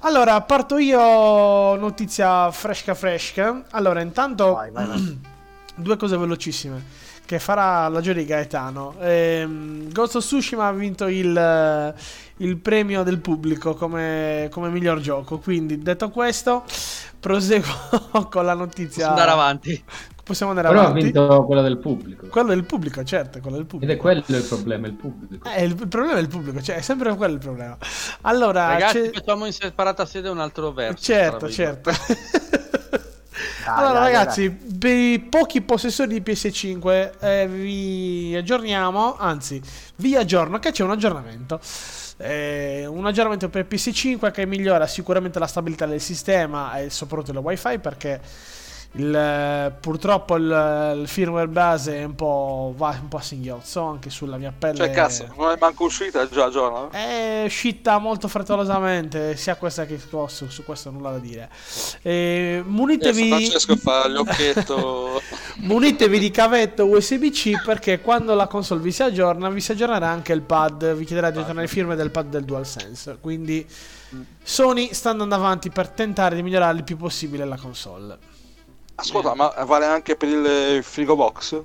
Allora, 0.00 0.38
parto 0.42 0.76
io. 0.76 1.74
Notizia 1.76 2.50
fresca 2.50 2.94
fresca. 2.94 3.64
Allora, 3.70 4.02
intanto 4.02 4.52
Vai, 4.52 4.70
vai, 4.70 4.86
vai. 4.86 5.18
due 5.74 5.96
cose 5.96 6.18
velocissime 6.18 7.07
che 7.28 7.38
farà 7.38 7.88
la 7.88 8.00
gioia 8.00 8.14
di 8.14 8.24
Gaetano. 8.24 8.94
Ehm, 9.00 9.92
Ghost 9.92 10.16
of 10.16 10.24
Tsushima 10.24 10.66
ha 10.66 10.72
vinto 10.72 11.08
il, 11.08 11.94
il 12.38 12.56
premio 12.56 13.02
del 13.02 13.18
pubblico 13.18 13.74
come, 13.74 14.48
come 14.50 14.70
miglior 14.70 14.98
gioco. 15.00 15.36
Quindi, 15.38 15.76
detto 15.78 16.08
questo, 16.08 16.64
proseguo 17.20 17.70
con 18.32 18.46
la 18.46 18.54
notizia. 18.54 19.08
Posso 19.08 19.08
andare 19.10 19.30
avanti. 19.30 19.84
Possiamo 20.24 20.52
andare 20.52 20.68
Però 20.68 20.80
ha 20.80 20.86
avanti. 20.86 21.04
vinto 21.04 21.44
quella 21.44 21.60
del 21.60 21.76
pubblico. 21.76 22.26
Quello 22.28 22.48
del 22.48 22.64
pubblico, 22.64 23.04
certo, 23.04 23.40
quello 23.40 23.56
del 23.56 23.66
Ed 23.66 23.70
pubblico. 23.70 23.92
è 23.92 23.96
quello 23.98 24.22
il 24.26 24.44
problema, 24.44 24.86
il 24.86 24.92
pubblico. 24.94 25.48
Eh, 25.50 25.64
il, 25.64 25.70
il 25.78 25.88
problema 25.88 26.16
è 26.16 26.20
il 26.20 26.28
pubblico, 26.28 26.62
cioè 26.62 26.76
è 26.76 26.80
sempre 26.80 27.14
quello 27.14 27.34
il 27.34 27.40
problema. 27.40 27.76
Allora, 28.22 28.68
Ragazzi, 28.68 29.00
c'è- 29.02 29.10
facciamo 29.12 29.44
in 29.44 29.52
separata 29.52 30.06
sede 30.06 30.30
un 30.30 30.38
altro 30.38 30.72
verso. 30.72 31.02
certo, 31.02 31.50
certo. 31.50 31.90
Dai, 33.68 33.84
allora, 33.84 34.00
dai, 34.00 34.12
ragazzi, 34.12 34.50
per 34.50 34.94
i 34.96 35.18
pochi 35.18 35.60
possessori 35.60 36.20
di 36.20 36.32
PS5 36.32 37.10
eh, 37.20 37.48
vi 37.48 38.34
aggiorniamo, 38.36 39.16
anzi, 39.18 39.60
vi 39.96 40.16
aggiorno 40.16 40.58
che 40.58 40.70
c'è 40.70 40.82
un 40.82 40.90
aggiornamento. 40.90 41.60
Eh, 42.16 42.84
un 42.86 43.06
aggiornamento 43.06 43.48
per 43.48 43.66
PS5 43.68 44.32
che 44.32 44.46
migliora 44.46 44.86
sicuramente 44.86 45.38
la 45.38 45.46
stabilità 45.46 45.86
del 45.86 46.00
sistema 46.00 46.78
e 46.78 46.90
soprattutto 46.90 47.30
il 47.30 47.38
wifi 47.38 47.78
perché 47.78 48.20
Il, 48.92 49.14
eh, 49.14 49.72
purtroppo 49.78 50.36
il, 50.36 50.96
il 51.02 51.08
firmware 51.08 51.46
base 51.46 51.96
è 51.98 52.04
un 52.04 52.14
po', 52.14 52.72
va 52.74 52.96
un 53.00 53.08
po' 53.08 53.18
a 53.18 53.20
singhiozzo 53.20 53.82
anche 53.82 54.08
sulla 54.08 54.38
mia 54.38 54.52
pelle. 54.56 54.76
Cioè, 54.76 54.90
cazzo, 54.90 55.32
non 55.36 55.50
è 55.50 55.56
manco 55.60 55.84
uscita 55.84 56.26
già, 56.26 56.48
giorno? 56.48 56.90
È 56.90 57.42
uscita 57.44 57.98
molto 57.98 58.28
frettolosamente, 58.28 59.36
sia 59.36 59.56
questa 59.56 59.84
che 59.84 60.00
questo, 60.00 60.48
su 60.48 60.64
questo 60.64 60.90
nulla 60.90 61.10
da 61.12 61.18
dire. 61.18 61.50
E, 62.00 62.62
munitevi, 62.64 63.28
Francesco 63.28 63.76
fa 63.76 64.08
l'occhietto. 64.08 65.20
munitevi 65.60 66.18
di 66.18 66.30
cavetto 66.30 66.86
USB-C 66.86 67.62
perché 67.64 68.00
quando 68.00 68.34
la 68.34 68.46
console 68.46 68.80
vi 68.80 68.90
si 68.90 69.02
aggiorna, 69.02 69.50
vi 69.50 69.60
si 69.60 69.72
aggiornerà 69.72 70.08
anche 70.08 70.32
il 70.32 70.42
pad, 70.42 70.94
vi 70.94 71.04
chiederà 71.04 71.30
di 71.30 71.38
aggiornare 71.38 71.64
il 71.64 71.70
firmware 71.70 71.98
del 71.98 72.10
pad 72.10 72.28
del 72.28 72.44
DualSense. 72.44 73.18
Quindi 73.20 73.66
Sony 74.42 74.94
sta 74.94 75.10
andando 75.10 75.34
avanti 75.34 75.68
per 75.70 75.90
tentare 75.90 76.34
di 76.36 76.42
migliorare 76.42 76.76
il 76.78 76.84
più 76.84 76.96
possibile 76.96 77.44
la 77.44 77.56
console. 77.56 78.36
Ascolta, 79.00 79.34
ma 79.34 79.48
vale 79.64 79.86
anche 79.86 80.16
per 80.16 80.28
il 80.28 80.82
frigo 80.82 81.14
box? 81.14 81.62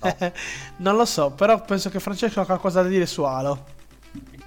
non 0.78 0.96
lo 0.96 1.04
so, 1.04 1.30
però 1.30 1.60
penso 1.62 1.90
che 1.90 2.00
Francesco 2.00 2.40
ha 2.40 2.46
qualcosa 2.46 2.80
da 2.82 2.88
dire 2.88 3.04
su 3.04 3.22
Halo. 3.24 3.64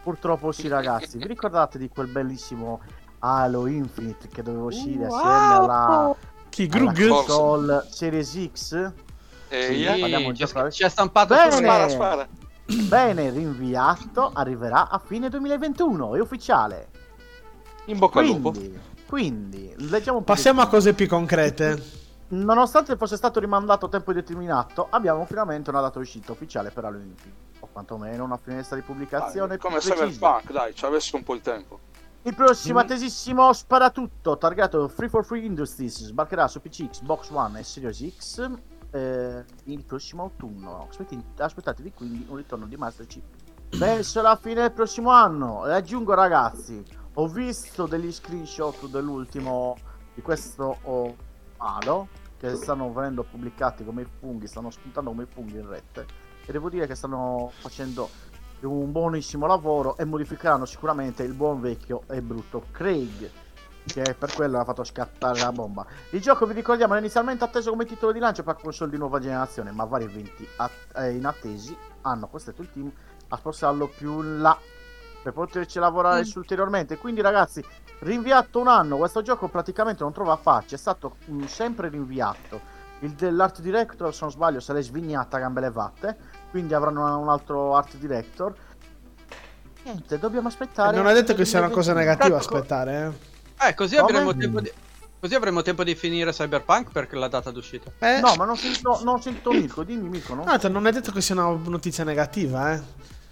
Purtroppo 0.01 0.51
sì, 0.51 0.67
ragazzi. 0.67 1.17
Vi 1.19 1.27
ricordate 1.27 1.77
di 1.77 1.87
quel 1.89 2.07
bellissimo 2.07 2.81
Halo 3.19 3.67
Infinite 3.67 4.27
che 4.27 4.41
doveva 4.41 4.63
uscire 4.65 5.05
Wow. 5.05 5.15
assieme 5.17 5.53
alla, 5.53 6.15
Chi 6.49 6.67
alla 6.71 6.93
console 6.93 7.85
Series 7.91 8.49
X? 8.53 8.91
E 9.49 9.61
Sì, 9.61 9.73
Ci 9.75 9.83
già- 10.45 10.65
è, 10.65 10.71
ci 10.71 10.83
è 10.83 10.89
stampato 10.89 11.35
Bene. 11.35 11.51
Spara, 11.51 11.89
spara. 11.89 12.27
Bene, 12.65 13.29
rinviato, 13.29 14.31
arriverà 14.33 14.89
a 14.89 14.99
fine 15.03 15.29
2021, 15.29 16.15
è 16.15 16.19
ufficiale. 16.19 16.89
In 17.85 17.99
bocca 17.99 18.19
al 18.19 18.25
lupo. 18.25 18.51
Quindi, 19.07 19.73
leggiamo 19.77 20.17
un 20.19 20.23
po' 20.23 20.33
Passiamo 20.33 20.61
a 20.61 20.65
di- 20.65 20.69
cose 20.69 20.93
più 20.93 21.07
concrete. 21.07 22.05
Nonostante 22.29 22.97
fosse 22.97 23.15
stato 23.15 23.39
rimandato 23.39 23.85
a 23.85 23.89
tempo 23.89 24.11
indeterminato, 24.11 24.87
abbiamo 24.89 25.25
finalmente 25.25 25.69
una 25.69 25.79
data 25.79 25.97
uscita 25.99 26.33
ufficiale 26.33 26.71
per 26.71 26.83
Infinite, 26.83 27.31
o 27.61 27.69
quantomeno 27.71 28.25
una 28.25 28.35
finestra 28.37 28.75
di 28.75 28.81
pubblicazione 28.81 29.47
Dai, 29.55 29.57
come. 29.59 29.79
Cyberpunk, 29.79 30.51
dai, 30.51 30.75
ci 30.75 30.83
avessi 30.85 31.15
un 31.15 31.23
po' 31.23 31.33
di 31.35 31.41
tempo. 31.41 31.79
Il 32.23 32.35
prossimo 32.35 32.79
Mm. 32.79 32.81
attesissimo 32.81 33.53
sparatutto, 33.53 34.37
targato 34.37 34.89
Free 34.89 35.07
for 35.07 35.23
Free 35.23 35.45
Industries, 35.45 36.03
sbarcherà 36.07 36.49
su 36.49 36.59
PC, 36.59 36.89
Xbox 36.89 37.29
One 37.31 37.59
e 37.59 37.63
Series 37.63 38.05
X 38.17 38.49
eh, 38.91 39.45
il 39.65 39.85
prossimo 39.85 40.23
autunno. 40.23 40.89
Aspettatevi 41.37 41.93
quindi 41.93 42.25
un 42.27 42.35
ritorno 42.35 42.65
di 42.65 42.75
Master 42.75 43.05
Chief 43.05 43.23
verso 43.77 44.21
la 44.21 44.35
fine 44.35 44.61
del 44.61 44.71
prossimo 44.73 45.11
anno. 45.11 45.65
E 45.65 45.73
aggiungo 45.73 46.13
ragazzi, 46.13 46.83
ho 47.19 47.27
visto 47.27 47.87
degli 47.87 48.11
screenshot 48.11 48.87
dell'ultimo 48.87 49.75
di 50.13 50.21
questo 50.21 50.77
Halo 51.57 52.07
che 52.37 52.55
stanno 52.55 52.93
venendo 52.93 53.23
pubblicati 53.23 53.83
come 53.83 54.03
i 54.03 54.07
funghi, 54.19 54.45
stanno 54.45 54.69
spuntando 54.69 55.09
come 55.09 55.23
i 55.23 55.25
funghi 55.25 55.57
in 55.57 55.67
rete 55.67 56.05
e 56.45 56.51
devo 56.51 56.69
dire 56.69 56.85
che 56.85 56.93
stanno 56.93 57.51
facendo 57.59 58.07
un 58.61 58.91
buonissimo 58.91 59.47
lavoro 59.47 59.97
e 59.97 60.05
modificheranno 60.05 60.65
sicuramente 60.65 61.23
il 61.23 61.33
buon 61.33 61.59
vecchio 61.59 62.03
e 62.07 62.21
brutto 62.21 62.65
Craig 62.71 63.31
che 63.85 64.15
per 64.17 64.33
quello 64.33 64.59
ha 64.59 64.65
fatto 64.65 64.83
scattare 64.83 65.39
la 65.39 65.51
bomba. 65.51 65.87
Il 66.11 66.21
gioco 66.21 66.45
vi 66.45 66.53
ricordiamo 66.53 66.93
era 66.93 67.01
inizialmente 67.01 67.43
atteso 67.43 67.71
come 67.71 67.85
titolo 67.85 68.11
di 68.11 68.19
lancio 68.19 68.43
per 68.43 68.57
console 68.61 68.91
di 68.91 68.97
nuova 68.97 69.19
generazione, 69.19 69.71
ma 69.71 69.85
vari 69.85 70.03
eventi 70.03 70.47
at- 70.57 70.95
eh, 70.97 71.15
inattesi 71.15 71.75
hanno 72.01 72.27
costretto 72.27 72.61
il 72.61 72.69
team 72.69 72.91
a 73.29 73.37
spostarlo 73.37 73.87
più 73.87 74.21
là 74.21 74.57
per 75.27 75.33
poterci 75.33 75.79
lavorare 75.79 76.23
su 76.23 76.37
ulteriormente. 76.39 76.97
Quindi 76.97 77.21
ragazzi, 77.21 77.63
rinviato 77.99 78.59
un 78.59 78.67
anno, 78.67 78.97
questo 78.97 79.21
gioco 79.21 79.47
praticamente 79.47 80.03
non 80.03 80.13
trova 80.13 80.35
faccia, 80.37 80.75
è 80.75 80.77
stato 80.77 81.17
mm, 81.29 81.43
sempre 81.45 81.89
rinviato. 81.89 82.75
Il 82.99 83.11
dell'art 83.11 83.61
director, 83.61 84.13
se 84.13 84.19
non 84.21 84.31
sbaglio, 84.31 84.59
se 84.59 84.73
l'è 84.73 84.81
svignata 84.81 85.37
a 85.37 85.39
gambe 85.39 85.61
levate, 85.61 86.17
quindi 86.49 86.73
avranno 86.73 87.19
un 87.19 87.29
altro 87.29 87.75
art 87.75 87.95
director. 87.97 88.55
Niente, 89.83 90.17
dobbiamo 90.17 90.47
aspettare. 90.47 90.95
non 90.95 91.07
è 91.07 91.13
detto 91.13 91.33
che 91.33 91.45
sia 91.45 91.59
una 91.59 91.69
cosa 91.69 91.93
negativa 91.93 92.37
aspettare. 92.37 93.13
Eh, 93.61 93.73
così 93.73 93.95
Come? 93.97 94.11
avremo 94.11 94.35
tempo 94.35 94.61
di... 94.61 94.71
Così 95.19 95.33
avremo 95.33 95.63
tempo 95.63 95.83
di 95.83 95.95
finire 95.95 96.31
Cyberpunk 96.31 96.91
perché 96.91 97.15
la 97.15 97.27
data 97.27 97.49
d'uscita. 97.49 97.91
Eh, 97.99 98.19
No, 98.19 98.35
ma 98.35 98.45
non 98.45 98.55
sento, 98.55 98.99
non 99.03 99.19
sento 99.19 99.51
Mirko, 99.51 99.83
dimmi 99.83 100.09
Mirko. 100.09 100.35
Non... 100.35 100.45
Tanto 100.45 100.69
non 100.69 100.85
è 100.85 100.91
detto 100.91 101.11
che 101.11 101.21
sia 101.21 101.33
una 101.33 101.59
notizia 101.69 102.03
negativa, 102.03 102.73
eh. 102.73 102.81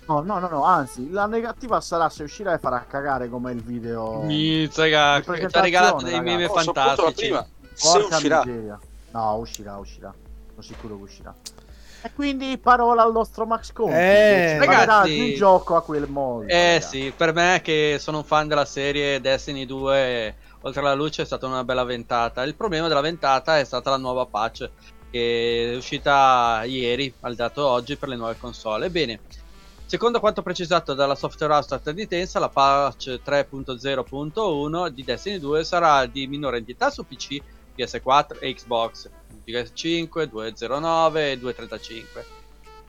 No, 0.07 0.22
no, 0.22 0.38
no, 0.40 0.48
no, 0.48 0.64
anzi, 0.64 1.10
la 1.10 1.26
negativa 1.26 1.82
sarà 1.82 2.10
se 2.10 2.23
uscirà 2.23 2.53
e 2.53 2.60
farà 2.60 2.86
cagare 2.88 3.27
come 3.27 3.52
il 3.52 3.64
video. 3.64 4.22
Mizzaga, 4.22 5.19
Di 5.19 5.49
ci 5.49 5.57
ha 5.57 5.61
regalato 5.61 6.06
dei 6.06 6.22
meme 6.22 6.48
ragazzi. 6.48 6.60
Oh, 6.60 6.61
soprattutto 6.61 6.82
la 6.82 6.95
fantastici. 6.95 7.27
prima. 7.27 7.48
Se 7.73 7.98
uscirà. 7.98 8.44
miseria. 8.45 8.80
No, 9.11 9.36
uscirà, 9.36 9.77
uscirà. 9.77 10.14
Sono 10.49 10.61
sicuro 10.61 10.98
che 10.98 11.03
uscirà. 11.03 11.34
E 12.03 12.11
quindi 12.14 12.60
parola 12.60 13.02
al 13.02 13.11
nostro 13.11 13.48
Max 13.48 13.72
Conti. 13.72 13.94
Eh, 13.94 14.60
ragazzi. 14.60 15.19
un 15.19 15.34
gioco 15.34 15.76
a 15.76 15.82
quel 15.82 16.07
modo. 16.07 16.45
Eh 16.48 16.80
sì, 16.88 17.11
per 17.15 17.34
me 17.34 17.61
che 17.64 17.98
sono 17.99 18.18
un 18.18 18.23
fan 18.23 18.48
della 18.48 18.65
serie 18.65 19.19
Destiny 19.19 19.65
2, 19.65 20.36
oltre 20.61 20.82
alla 20.82 20.94
luce 20.94 21.23
è 21.23 21.26
stata 21.26 21.48
una 21.48 21.64
bella 21.64 21.84
ventata. 21.84 22.44
Il 22.44 22.53
problema 22.53 22.88
della 22.88 23.02
ventata 23.02 23.57
è 23.57 23.64
stata 23.64 23.90
la 23.90 23.98
nuova 23.98 24.27
patch 24.27 24.69
che 25.10 25.72
è 25.72 25.76
uscita 25.76 26.61
ieri, 26.65 27.11
al 27.22 27.34
dato 27.34 27.65
oggi 27.65 27.95
per 27.95 28.10
le 28.10 28.18
nuove 28.18 28.38
console. 28.38 28.86
Ebbene, 28.86 29.19
secondo 29.85 30.19
quanto 30.19 30.41
precisato 30.41 30.93
dalla 30.93 31.15
software 31.15 31.53
house 31.53 31.67
statunitense, 31.67 32.39
la 32.39 32.49
patch 32.49 33.19
3.0.1 33.25 34.87
di 34.89 35.03
Destiny 35.03 35.39
2 35.39 35.63
sarà 35.63 36.05
di 36.05 36.27
minore 36.27 36.57
entità 36.57 36.89
su 36.89 37.05
PC, 37.05 37.41
PS4 37.77 38.37
e 38.39 38.53
Xbox, 38.53 39.09
PS5, 39.45 40.23
209 40.25 41.31
e 41.31 41.37
235 41.37 42.25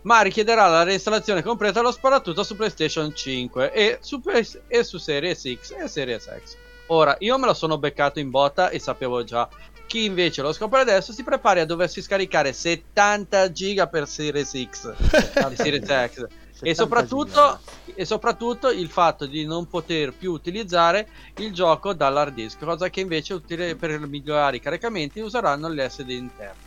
ma 0.06 0.20
richiederà 0.20 0.68
la 0.68 0.84
reinstallazione 0.84 1.42
completa 1.42 1.80
dello 1.80 1.90
sparatutto 1.90 2.44
su 2.44 2.54
PlayStation 2.54 3.14
5 3.14 3.72
e 3.72 3.98
su, 4.00 4.20
PS 4.20 4.60
e 4.68 4.84
su 4.84 4.98
Series 4.98 5.40
X 5.40 5.74
e 5.76 5.88
Series 5.88 6.24
X. 6.24 6.56
Ora, 6.86 7.16
io 7.18 7.36
me 7.38 7.46
lo 7.46 7.54
sono 7.54 7.76
beccato 7.76 8.20
in 8.20 8.30
botta 8.30 8.70
e 8.70 8.78
sapevo 8.78 9.24
già. 9.24 9.48
Chi 9.86 10.04
invece 10.04 10.42
lo 10.42 10.52
scopre 10.52 10.80
adesso 10.80 11.12
si 11.12 11.24
prepari 11.24 11.58
a 11.58 11.66
doversi 11.66 12.00
scaricare 12.02 12.52
70 12.52 13.50
giga 13.50 13.88
per 13.88 14.06
Series 14.06 14.50
X 14.50 14.94
Series 15.54 15.86
X. 15.86 16.26
70 16.56 16.70
E 16.70 16.74
soprattutto, 16.74 17.60
e 17.94 18.04
soprattutto 18.04 18.70
il 18.70 18.88
fatto 18.88 19.26
di 19.26 19.44
non 19.44 19.66
poter 19.66 20.16
più 20.16 20.32
utilizzare 20.32 21.08
il 21.36 21.52
gioco 21.52 21.92
dall'hard 21.92 22.34
disk, 22.34 22.64
cosa 22.64 22.88
che 22.88 23.00
invece 23.00 23.34
utile 23.34 23.76
per 23.76 23.98
migliorare 24.06 24.56
i 24.56 24.60
caricamenti 24.60 25.20
useranno 25.20 25.68
l'SD 25.68 26.10
interno. 26.10 26.64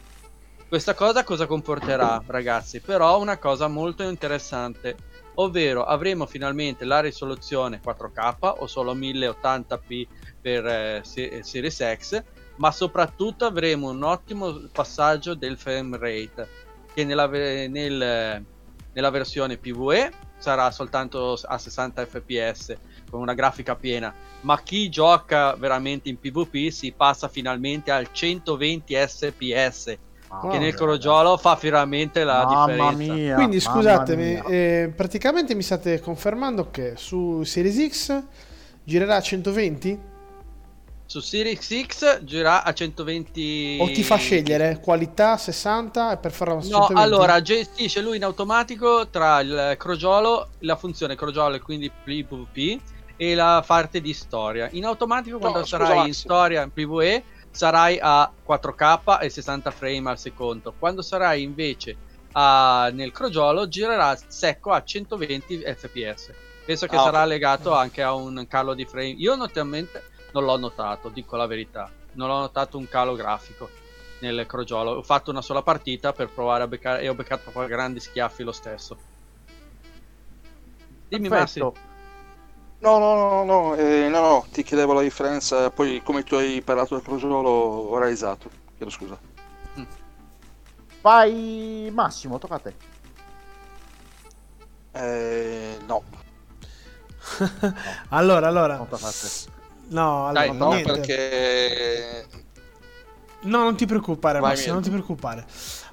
Questa 0.68 0.94
cosa 0.94 1.24
cosa 1.24 1.48
comporterà, 1.48 2.24
ragazzi? 2.28 2.80
Però 2.80 3.20
una 3.20 3.40
cosa 3.40 3.68
molto 3.68 4.03
interessante, 4.03 4.98
ovvero 5.36 5.84
avremo 5.84 6.28
finalmente 6.28 6.86
la 6.86 6.99
risoluzione 6.99 7.80
4K 7.82 8.57
o 8.60 8.68
solo 8.68 8.94
1080p 8.94 10.07
per 10.40 10.66
eh, 10.68 11.02
Se- 11.03 11.41
Series 11.41 11.95
X, 11.95 12.24
ma 12.57 12.72
soprattutto 12.72 13.45
avremo 13.45 13.90
un 13.90 14.03
ottimo 14.03 14.70
passaggio 14.72 15.34
del 15.34 15.57
frame 15.57 15.98
rate 15.98 16.48
che 16.94 17.03
nella, 17.03 17.28
nel- 17.28 18.45
nella 18.94 19.10
versione 19.10 19.57
PvE 19.57 20.11
sarà 20.38 20.72
soltanto 20.72 21.38
a 21.41 21.57
60 21.57 22.06
fps 22.06 22.76
con 23.10 23.22
una 23.22 23.34
grafica 23.34 23.76
piena, 23.76 24.14
ma 24.41 24.61
chi 24.61 24.90
gioca 24.90 25.56
veramente 25.56 26.10
in 26.10 26.20
PvP 26.20 26.72
si 26.72 26.91
passa 26.91 27.28
finalmente 27.28 27.91
al 27.91 28.10
120 28.11 28.95
fps 28.95 29.98
Mamma 30.30 30.52
che 30.52 30.60
nel 30.60 30.76
crogiolo 30.76 31.38
fa 31.38 31.57
veramente 31.60 32.24
la 32.24 32.44
mamma 32.45 32.91
differenza. 32.91 33.14
Mia, 33.14 33.36
Quindi 33.36 33.60
scusatemi, 33.60 34.41
eh, 34.48 34.94
praticamente 34.95 35.56
mi 35.56 35.64
state 35.64 35.99
confermando 35.99 36.70
che 36.70 36.94
su 36.95 37.44
Series 37.44 37.90
X 37.90 38.24
girerà 38.84 39.16
a 39.16 39.22
120 39.22 39.99
Su 41.11 41.22
Series 41.22 41.65
X 41.88 42.22
gira 42.23 42.64
a 42.64 42.72
120 42.72 43.77
o 43.81 43.88
ti 43.91 44.03
fa 44.03 44.18
scegliere 44.18 44.80
qualità 44.80 45.38
60 45.38 46.11
e 46.11 46.18
per 46.19 46.31
farlo 46.31 46.57
a 46.57 46.57
No, 46.57 46.86
120? 46.86 47.02
allora 47.02 47.41
gestisce 47.41 47.99
lui 47.99 48.18
in 48.18 48.23
automatico 48.23 49.10
tra 49.10 49.40
il 49.40 49.73
crogiolo, 49.76 50.49
la 50.60 50.76
funzione 50.76 51.15
crogiolo 51.15 51.56
e 51.56 51.61
quindi 51.61 51.90
PvP 51.91 52.80
e 53.18 53.34
la 53.34 53.64
parte 53.65 54.02
di 54.02 54.14
storia. 54.14 54.69
In 54.73 54.86
automatico 54.86 55.40
quando 55.40 55.61
scusa, 55.65 55.77
sarai 55.84 56.06
in 56.10 56.14
storia 56.14 56.61
in 56.61 56.69
PvE 56.69 57.23
sarai 57.49 57.98
a 57.99 58.31
4K 58.44 59.18
e 59.19 59.31
60 59.31 59.72
frame 59.72 60.11
al 60.11 60.19
secondo. 60.19 60.76
Quando 60.77 61.02
sarai 61.02 61.41
invece 61.41 61.98
a- 62.34 62.91
nel 62.94 63.11
crogiolo 63.11 63.68
girerà 63.68 64.15
secco 64.27 64.69
a 64.73 64.84
120 64.84 65.64
fps. 65.65 66.30
Penso 66.68 66.86
che 66.86 66.98
Ah, 66.98 67.02
sarà 67.02 67.22
ok. 67.23 67.27
legato 67.30 67.73
anche 67.73 68.03
a 68.03 68.14
un 68.14 68.45
calo 68.48 68.76
di 68.76 68.86
frame. 68.86 69.15
Io 69.18 69.34
notevolmente 69.34 70.03
non 70.31 70.43
l'ho 70.43 70.57
notato, 70.57 71.10
dico 71.10 71.35
la 71.35 71.45
verità. 71.45 71.89
Non 72.14 72.30
ho 72.30 72.39
notato 72.39 72.77
un 72.77 72.88
calo 72.88 73.15
grafico 73.15 73.69
nel 74.19 74.45
crogiolo. 74.45 74.91
Ho 74.91 75.03
fatto 75.03 75.31
una 75.31 75.41
sola 75.41 75.61
partita 75.61 76.14
per 76.14 76.30
provare 76.30 76.64
a 76.64 76.68
beccare 76.68 77.01
e 77.01 77.10
ho 77.10 77.14
beccato 77.14 77.51
poi 77.51 77.68
grandi 77.68 77.99
schiaffi 77.99 78.43
lo 78.43 78.51
stesso. 78.51 78.97
Dimmi 81.07 81.30
Massi. 81.30 81.60
Perfetto. 81.60 81.88
No, 82.80 82.97
no, 82.97 83.15
no, 83.15 83.43
no, 83.43 83.76
eh, 83.76 84.07
no, 84.07 84.22
no, 84.22 84.45
ti 84.51 84.64
chiedevo 84.64 84.93
la 84.93 85.01
differenza, 85.01 85.69
poi 85.69 86.01
come 86.01 86.23
tu 86.23 86.35
hai 86.35 86.61
parlato 86.61 86.95
del 86.95 87.03
crogiolo 87.03 87.49
ho 87.49 87.97
realizzato. 87.97 88.49
Chiedo 88.77 88.91
scusa. 88.91 89.19
Vai 91.01 91.89
Massimo, 91.91 92.38
tocca 92.38 92.56
a 92.56 92.60
te. 92.60 92.76
Eh, 94.91 95.77
no, 95.85 96.03
allora, 98.10 98.47
allora. 98.47 98.88
No, 99.90 100.28
allora, 100.28 100.45
Dai, 100.48 100.57
no 100.57 100.70
niente. 100.70 100.91
perché 100.91 102.26
No, 103.41 103.64
non 103.64 103.76
ti 103.78 103.86
preoccupare, 103.86 104.40
Vai, 104.40 104.52
Massimo, 104.52 104.74
non 104.74 104.84
ti 104.84 104.90
preoccupare. 104.90 105.45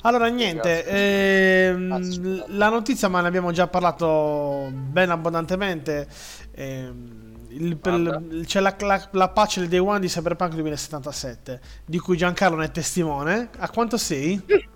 Allora, 0.02 0.26
niente, 0.26 0.84
ehm, 0.84 1.86
Grazie. 1.88 2.44
la 2.48 2.68
notizia, 2.68 3.08
ma 3.08 3.20
ne 3.20 3.28
abbiamo 3.28 3.52
già 3.52 3.66
parlato 3.68 4.68
ben 4.72 5.10
abbondantemente. 5.10 6.08
ehm, 6.58 7.24
il- 7.50 7.78
il- 7.84 8.42
c'è 8.46 8.60
la, 8.60 8.74
la, 8.80 9.08
la 9.12 9.28
patch 9.28 9.58
del 9.60 9.68
Day 9.68 9.78
One 9.78 10.00
di 10.00 10.08
Cyberpunk 10.08 10.52
2077, 10.54 11.60
di 11.86 11.98
cui 11.98 12.16
Giancarlo 12.16 12.56
ne 12.56 12.66
è 12.66 12.70
testimone. 12.70 13.48
A 13.58 13.70
quanto 13.70 13.96
sei? 13.96 14.42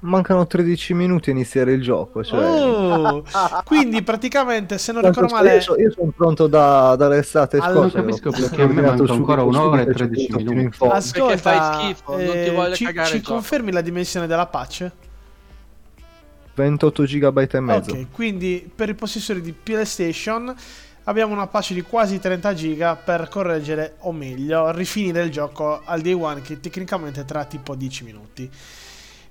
Mancano 0.00 0.46
13 0.46 0.94
minuti 0.94 1.30
a 1.30 1.32
iniziare 1.32 1.72
il 1.72 1.82
gioco. 1.82 2.24
Cioè... 2.24 2.42
Oh, 2.42 3.22
quindi 3.64 4.00
praticamente, 4.02 4.78
se 4.78 4.92
non 4.92 5.02
ricordo 5.02 5.34
male, 5.34 5.56
io, 5.56 5.76
io 5.76 5.90
sono 5.90 6.12
pronto 6.16 6.46
da, 6.46 6.96
dall'estate 6.96 7.58
Allora, 7.58 7.88
scorsa. 7.88 7.98
non 7.98 8.06
capisco 8.06 8.30
perché 8.30 8.62
a 8.62 8.66
me 8.66 8.80
manca 8.80 9.12
ancora 9.12 9.42
un'ora 9.42 9.82
e 9.82 9.84
subito, 9.84 9.98
13 9.98 10.24
ci 10.24 10.32
ho 10.32 10.36
buttato 10.36 10.50
minuti. 10.50 10.64
in 10.64 10.70
fondo. 10.72 10.94
ascolta, 10.94 11.26
Perché 11.26 11.38
fai 11.38 11.74
schifo, 11.74 12.16
non 12.16 12.26
ti 12.26 12.38
eh, 12.38 12.50
voglio 12.50 12.74
ci, 12.74 12.84
cagare 12.84 13.08
ci 13.08 13.20
confermi 13.20 13.72
la 13.72 13.80
dimensione 13.82 14.26
della 14.26 14.46
patch? 14.46 14.90
28 16.54 17.02
GB 17.04 17.48
e 17.50 17.60
mezzo. 17.60 17.90
Ok, 17.92 18.06
quindi 18.10 18.70
per 18.74 18.88
i 18.88 18.94
possessori 18.94 19.40
di 19.40 19.52
PlayStation 19.52 20.54
abbiamo 21.04 21.32
una 21.32 21.46
patch 21.46 21.72
di 21.72 21.82
quasi 21.82 22.18
30 22.18 22.54
giga 22.54 22.96
per 22.96 23.28
correggere, 23.28 23.96
o 24.00 24.12
meglio, 24.12 24.70
rifinire 24.70 25.22
il 25.22 25.30
gioco 25.30 25.82
al 25.84 26.00
day 26.00 26.12
one 26.12 26.40
che 26.40 26.60
tecnicamente 26.60 27.24
tra 27.24 27.44
tipo 27.44 27.74
10 27.74 28.04
minuti. 28.04 28.50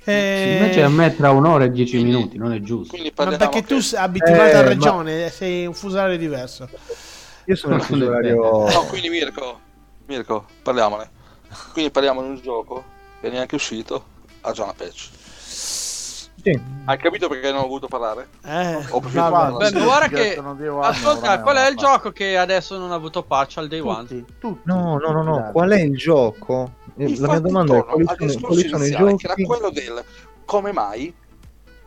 Eh, 0.06 0.58
invece 0.60 0.82
a 0.82 0.90
me 0.90 1.16
tra 1.16 1.32
un'ora 1.32 1.66
e 1.66 1.72
10 1.72 1.98
Quindi- 1.98 2.12
minuti, 2.16 2.38
non 2.38 2.54
è 2.54 2.60
giusto. 2.62 2.92
quindi 2.92 3.10
ma 3.10 3.24
parliamo 3.24 3.38
perché 3.52 3.68
tu 3.68 3.76
che- 3.76 3.82
sei 3.82 4.00
abiti 4.00 4.30
in 4.30 4.36
un'altra 4.38 4.60
Eh, 4.60 4.64
ma- 4.64 4.70
regione, 4.70 5.30
sei 5.30 5.66
un 5.66 5.74
fuso 5.74 5.98
orario 5.98 6.18
diverso. 6.18 6.70
Io 7.46 7.56
sono 7.56 7.74
il 7.76 7.80
Non 7.80 7.88
fuso 7.88 8.04
è 8.04 8.08
orario. 8.08 8.68
No, 8.74 8.86
quindi 8.86 9.10
Mirko, 9.10 9.60
Mirko, 10.08 10.46
parliamone. 10.64 11.10
Quindi 11.74 11.92
parliamo 11.92 12.22
di 12.22 12.30
un 12.30 12.40
gioco 12.42 12.84
che 13.20 13.28
è 13.28 13.32
neanche 13.32 13.56
uscito, 13.56 14.06
ha 14.42 14.52
già 14.52 14.64
una 14.64 14.74
patch. 14.74 15.10
Sì. 16.42 16.60
Hai 16.86 16.98
capito 16.98 17.28
perché 17.28 17.52
non 17.52 17.62
ho 17.62 17.68
voluto 17.68 17.88
parlare? 17.88 18.30
Eh, 18.46 18.76
Ho 18.90 19.00
preferito 19.00 19.30
parlare. 19.30 19.70
Beh, 19.70 19.78
Sì, 19.78 19.84
guarda 19.84 20.08
che- 20.08 20.42
Day 20.58 20.68
One, 20.68 20.86
Ascolta, 20.88 21.42
qual 21.42 21.58
è 21.58 21.70
il 21.70 21.76
gioco 21.76 22.12
che 22.12 22.38
adesso 22.38 22.78
non 22.78 22.92
ha 22.92 22.96
avuto 22.96 23.24
patch 23.24 23.58
al 23.58 23.68
day 23.68 23.80
one? 23.80 24.08
Tutti, 24.08 24.26
tutti. 24.40 24.62
No, 24.64 24.98
no, 24.98 25.12
no, 25.12 25.22
no. 25.24 25.38
Tutti, 25.38 25.52
Qual 25.52 25.70
è 25.72 25.80
il 25.82 25.98
gioco? 25.98 26.72
Eh, 26.98 27.06
Il 27.06 27.20
La 27.22 27.28
mia 27.30 27.40
domanda 27.40 27.78
è 27.78 27.84
quali 27.84 28.04
al 28.06 28.16
sono, 28.18 28.26
discorso 28.30 28.48
quali 28.48 28.68
sono 28.70 28.84
i 28.84 28.88
iniziale, 28.88 29.10
giochi? 29.12 29.26
che 29.28 29.32
era 29.34 29.48
quello 29.48 29.70
del 29.70 30.04
come 30.46 30.72
mai, 30.72 31.14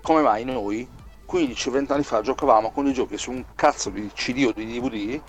come 0.02 0.22
mai 0.22 0.44
noi 0.44 0.88
15-20 1.26 1.92
anni 1.92 2.02
fa 2.04 2.20
giocavamo 2.20 2.70
con 2.70 2.86
i 2.86 2.92
giochi 2.92 3.16
su 3.18 3.30
un 3.30 3.44
cazzo 3.54 3.90
di 3.90 4.08
CD 4.14 4.44
o 4.46 4.52
di 4.52 4.66
DVD 4.66 5.20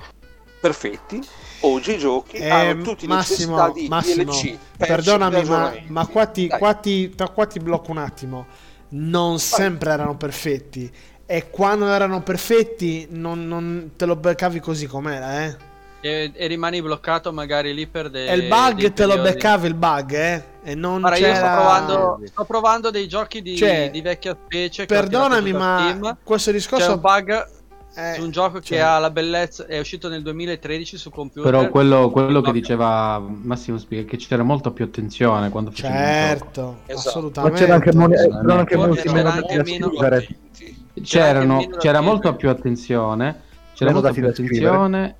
perfetti. 0.59 1.21
Oggi 1.61 1.95
i 1.95 1.97
giochi 1.97 2.37
Eh, 2.37 2.49
hanno 2.49 2.83
tutti 2.83 3.07
Massimo, 3.07 3.55
necessità 3.57 3.79
di 3.79 3.87
Massimo, 3.89 4.23
DLC. 4.31 4.57
Perdonami, 4.77 5.43
ma, 5.45 5.73
ma 5.87 6.07
qua, 6.07 6.25
ti, 6.27 6.47
qua, 6.47 6.73
ti, 6.73 7.13
qua 7.33 7.45
ti 7.45 7.59
blocco 7.59 7.91
un 7.91 7.97
attimo. 7.97 8.45
Non 8.95 9.39
sempre 9.39 9.91
erano 9.91 10.15
perfetti. 10.17 10.91
E 11.25 11.49
quando 11.49 11.87
erano 11.87 12.21
perfetti, 12.21 13.07
non, 13.09 13.47
non 13.47 13.91
te 13.95 14.05
lo 14.05 14.15
beccavi 14.15 14.59
così 14.59 14.85
com'era, 14.87 15.45
eh. 15.45 15.57
E, 16.05 16.31
e 16.35 16.47
rimani 16.47 16.81
bloccato 16.81 17.31
magari 17.31 17.73
lì 17.73 17.87
per 17.87 18.09
dei 18.09 18.27
e 18.27 18.35
il 18.35 18.47
bug 18.49 18.75
dei 18.75 18.93
te 18.93 19.05
lo 19.05 19.17
beccavi 19.19 19.67
il 19.67 19.73
bug, 19.73 20.11
eh. 20.13 20.43
E 20.63 20.75
non 20.75 20.99
Guarda, 20.99 21.17
io 21.17 21.33
sto 21.33 21.33
c'era. 21.33 21.53
provando, 21.55 22.21
sto 22.25 22.43
provando 22.45 22.89
dei 22.91 23.07
giochi 23.07 23.41
di, 23.41 23.55
Cioè, 23.55 23.89
di 23.89 24.01
vecchia 24.01 24.37
specie. 24.45 24.85
Perdonami, 24.85 25.53
ma 25.53 26.17
questo 26.23 26.51
C'è 26.51 26.57
discorso. 26.57 26.93
un 26.93 26.99
bug 26.99 27.47
eh, 27.95 28.13
su 28.15 28.23
un 28.23 28.31
gioco 28.31 28.59
che 28.59 28.65
cioè- 28.65 28.79
ha 28.79 28.99
la 28.99 29.09
bellezza. 29.11 29.65
È 29.65 29.79
uscito 29.79 30.09
nel 30.09 30.21
2013 30.21 30.97
su 30.97 31.09
computer. 31.09 31.51
Però 31.51 31.69
quello, 31.69 32.09
quello 32.09 32.41
che 32.41 32.51
diceva 32.51 33.19
Massimo 33.19 33.77
spiega 33.77 34.09
che 34.09 34.17
c'era 34.17 34.43
molta 34.43 34.71
più 34.71 34.85
attenzione 34.85 35.49
quando 35.49 35.69
gioco. 35.71 35.93
Certo, 35.93 36.77
Esatto. 36.85 36.85
Ma 36.85 36.93
assolutamente. 37.09 37.59
c'era 37.59 37.73
anche, 37.75 37.89
c'erano 37.91 38.53
anche 38.53 38.75
molti 38.77 38.97
c'era 39.01 39.13
meno 39.13 39.29
anche 39.29 39.55
da 39.57 39.63
meno- 39.63 39.87
scrivere. 39.89 40.27
C'erano, 41.03 41.57
c'era 41.59 41.69
scrivere. 41.79 41.99
molta 42.01 42.33
più 42.33 42.49
attenzione. 42.49 43.41
C'era 43.73 43.91
Meno 43.91 44.01
molta 44.01 44.07
dati 44.09 44.19
più 44.19 44.29
attenzione. 44.29 45.15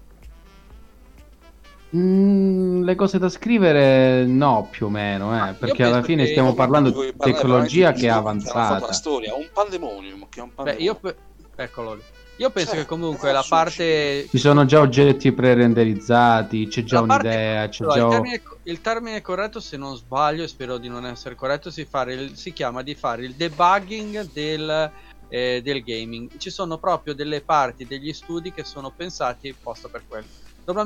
Mm, 1.96 2.84
le 2.84 2.96
cose 2.96 3.20
da 3.20 3.30
scrivere 3.30 4.26
no, 4.26 4.68
più 4.72 4.88
o 4.88 4.90
meno, 4.90 5.48
eh, 5.50 5.54
perché 5.54 5.84
alla 5.84 6.02
fine 6.02 6.24
che- 6.24 6.32
stiamo 6.32 6.56
parlando 6.56 6.90
di 6.90 7.14
tecnologia 7.16 7.92
che 7.92 8.08
è 8.08 8.10
avanzata. 8.10 8.88
la 8.88 8.92
storia, 8.94 9.36
un 9.36 9.48
pandemonium 9.54 10.26
che 10.28 10.40
è 10.40 10.42
un 10.44 10.50
Beh, 10.50 10.56
pandemonium. 10.56 10.86
io, 10.92 10.96
pe- 10.96 11.16
eccolo 11.56 11.94
lì. 11.94 12.02
Io 12.38 12.50
penso 12.50 12.72
Cioè, 12.72 12.80
che 12.80 12.86
comunque 12.88 13.30
era 13.30 13.40
la 13.40 13.46
parte. 13.48 14.28
Ci 14.30 14.38
sono 14.40 14.66
già 14.66 14.80
oggetti 14.80 15.32
pre-renderizzati, 15.32 16.68
c'è 16.68 16.84
già 16.84 17.04
parte- 17.04 17.28
un'idea, 17.28 17.70
c'è 17.70 17.84
Allora, 17.84 18.00
già... 18.00 18.06
il, 18.06 18.12
termine, 18.12 18.42
il 18.64 18.82
termine 18.82 19.22
corretto, 19.22 19.60
se 19.60 19.78
non 19.78 19.96
sbaglio, 19.96 20.44
e 20.44 20.48
spero 20.48 20.78
di 20.78 20.90
non 20.90 21.06
essere 21.06 21.36
corretto, 21.36 21.70
si, 21.70 21.86
fare 21.86 22.14
il- 22.14 22.36
si 22.36 22.52
chiama 22.52 22.82
di 22.82 22.96
fare 22.96 23.24
il 23.26 23.36
debugging 23.36 24.32
del, 24.34 24.92
eh, 25.30 25.62
del 25.64 25.84
gaming. 25.84 26.30
Ci 26.38 26.50
sono 26.50 26.78
proprio 26.80 27.14
delle 27.14 27.42
parti 27.42 27.86
degli 27.86 28.12
studi 28.14 28.52
che 28.52 28.64
sono 28.64 28.92
pensati 28.96 29.50
apposta 29.50 29.88
per 29.88 30.04
quello. 30.08 30.26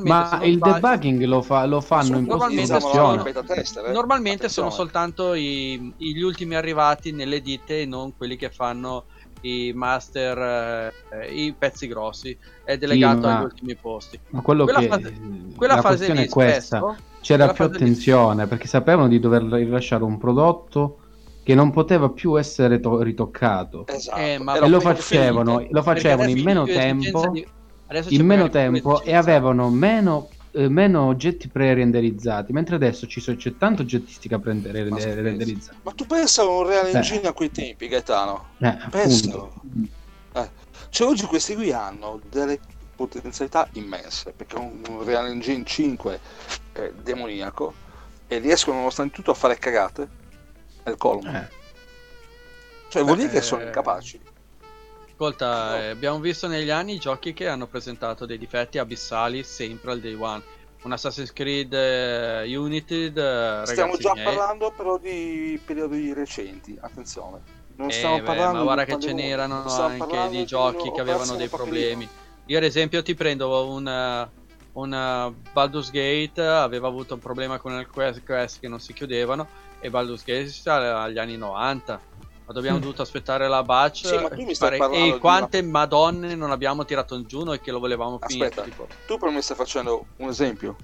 Ma 0.03 0.39
il 0.43 0.55
sbaglio- 0.55 0.73
debugging 0.73 1.23
lo, 1.25 1.41
fa- 1.43 1.65
lo 1.65 1.81
fanno 1.81 2.17
in 2.17 2.25
Normalmente 2.25 2.79
sono- 2.79 3.23
tester, 3.45 3.85
eh. 3.85 3.91
Normalmente 3.91 4.49
sono 4.49 4.71
soltanto 4.71 5.33
i- 5.35 5.93
gli 5.95 6.19
ultimi 6.21 6.55
arrivati 6.55 7.11
nelle 7.11 7.41
ditte 7.41 7.81
e 7.81 7.85
non 7.85 8.15
quelli 8.17 8.35
che 8.37 8.49
fanno 8.49 9.05
i 9.41 9.71
master, 9.75 10.91
eh, 11.11 11.33
i 11.33 11.53
pezzi 11.57 11.87
grossi. 11.87 12.37
È 12.63 12.77
delegato 12.77 13.21
ma- 13.27 13.37
agli 13.37 13.43
ultimi 13.45 13.75
posti. 13.75 14.19
Ma 14.29 14.41
quello 14.41 14.63
Quella 14.63 14.79
che 14.79 14.87
fase- 14.87 15.13
Quella 15.55 15.75
la 15.75 15.81
fase 15.81 15.95
questione 15.95 16.19
lì 16.21 16.25
è 16.27 16.29
questa. 16.29 16.77
spesso- 16.77 16.97
C'era 17.21 17.45
più 17.47 17.55
fase 17.65 17.69
lì- 17.69 17.75
attenzione 17.75 18.47
perché 18.47 18.67
sapevano 18.67 19.07
di 19.07 19.19
dover 19.19 19.43
rilasciare 19.43 20.03
un 20.03 20.17
prodotto 20.17 20.99
che 21.43 21.55
non 21.55 21.71
poteva 21.71 22.09
più 22.09 22.37
essere 22.37 22.79
to- 22.79 23.01
ritoccato. 23.01 23.85
Esatto. 23.87 24.17
Eh, 24.19 24.33
E 24.33 24.67
lo 24.69 24.79
facevano, 24.79 25.65
lo 25.69 25.81
facevano 25.81 26.29
in 26.29 26.43
meno 26.43 26.65
tempo, 26.65 27.29
di- 27.29 27.47
in 28.09 28.25
meno 28.25 28.49
tempo 28.49 29.01
e 29.01 29.13
avevano 29.15 29.69
meno, 29.69 30.29
eh, 30.57 30.69
meno 30.69 31.05
oggetti 31.05 31.47
pre-renderizzati, 31.49 32.51
mentre 32.51 32.75
adesso 32.75 33.05
ci 33.05 33.19
so- 33.21 33.35
c'è 33.35 33.55
tanta 33.57 33.83
oggettistica 33.83 34.39
pre-renderizzata. 34.39 35.77
Ma 35.83 35.91
tu 35.91 36.05
pensa 36.05 36.41
a 36.41 36.47
un 36.47 36.65
Real 36.65 36.87
Eh. 36.87 36.95
Engine 36.95 37.27
a 37.27 37.33
quei 37.33 37.51
tempi, 37.51 37.87
Gaetano? 37.87 38.47
Eh, 38.57 38.67
appunto. 38.67 38.89
Pensa. 38.89 39.47
Eh. 40.33 40.49
Cioè 40.89 41.07
oggi 41.07 41.25
questi 41.25 41.53
qui 41.55 41.71
hanno 41.71 42.19
delle 42.29 42.59
potenzialità 42.95 43.67
immense, 43.73 44.31
perché 44.35 44.55
un, 44.55 44.81
un 44.89 45.03
Real 45.03 45.27
Engine 45.27 45.63
5 45.63 46.19
è 46.71 46.91
demoniaco 47.03 47.73
e 48.27 48.39
riescono 48.39 48.77
nonostante 48.77 49.13
tutto 49.13 49.31
a 49.31 49.35
fare 49.35 49.57
cagate 49.59 50.07
nel 50.85 50.97
colmo. 50.97 51.29
Eh. 51.31 51.47
Cioè 52.89 53.03
vuol 53.03 53.17
dire 53.17 53.29
Eh, 53.29 53.33
che 53.33 53.41
sono 53.41 53.61
incapaci. 53.63 54.19
Ascolta, 55.19 55.81
eh, 55.81 55.89
abbiamo 55.89 56.19
visto 56.19 56.45
negli 56.47 56.69
anni 56.69 56.99
giochi 56.99 57.33
che 57.33 57.47
hanno 57.47 57.65
presentato 57.65 58.27
dei 58.27 58.37
difetti 58.37 58.77
abissali 58.77 59.41
sempre 59.41 59.91
al 59.91 59.99
day 59.99 60.13
one. 60.13 60.43
Un 60.83 60.91
Assassin's 60.91 61.33
Creed 61.33 61.73
eh, 61.73 62.55
Unity, 62.55 63.11
eh, 63.11 63.61
Stiamo 63.65 63.97
già 63.97 64.13
miei. 64.13 64.23
parlando 64.23 64.71
però 64.77 64.99
di 64.99 65.59
periodi 65.65 66.13
recenti, 66.13 66.77
attenzione. 66.79 67.41
Non 67.77 67.89
Eh, 67.89 67.93
stiamo 67.93 68.17
beh, 68.17 68.23
parlando 68.25 68.57
ma 68.59 68.63
guarda 68.63 68.85
che 68.85 68.99
ce 68.99 69.13
n'erano 69.13 69.63
anche 69.63 70.29
di 70.29 70.45
giochi 70.45 70.91
che 70.91 71.01
avevano 71.01 71.35
dei 71.35 71.47
problemi. 71.47 72.07
Io 72.45 72.57
ad 72.59 72.63
esempio 72.63 73.01
ti 73.01 73.15
prendo 73.15 73.71
un, 73.71 73.87
eh, 73.87 74.29
un 74.73 74.93
eh, 74.93 75.33
Baldur's 75.51 75.89
Gate, 75.89 76.43
aveva 76.45 76.89
avuto 76.89 77.15
un 77.15 77.19
problema 77.19 77.57
con 77.57 77.71
il 77.79 77.87
quest, 77.87 78.23
quest 78.23 78.59
che 78.59 78.67
non 78.67 78.79
si 78.79 78.93
chiudevano 78.93 79.47
e 79.79 79.89
Baldur's 79.89 80.23
Gate 80.23 80.49
sta 80.49 81.01
agli 81.01 81.17
anni 81.17 81.37
90. 81.37 81.99
Ma 82.47 82.53
dobbiamo 82.53 82.79
dovuto 82.79 83.01
aspettare 83.01 83.49
la 83.49 83.61
batch 83.61 84.07
Sì, 84.07 84.15
ma 84.15 84.29
tu 84.29 84.41
mi 84.43 84.55
stai 84.55 84.79
e 84.93 85.17
quante 85.17 85.61
madonne 85.61 86.33
non 86.33 86.51
abbiamo 86.51 86.85
tirato 86.85 87.15
in 87.15 87.27
giù 87.27 87.43
noi 87.43 87.59
che 87.59 87.71
lo 87.71 87.79
volevamo 87.79 88.19
finire. 88.25 88.47
Aspetta, 88.47 88.63
tipo. 88.63 88.87
tu 89.05 89.17
per 89.17 89.29
me 89.31 89.41
stai 89.41 89.57
facendo 89.57 90.07
un 90.17 90.29
esempio? 90.29 90.77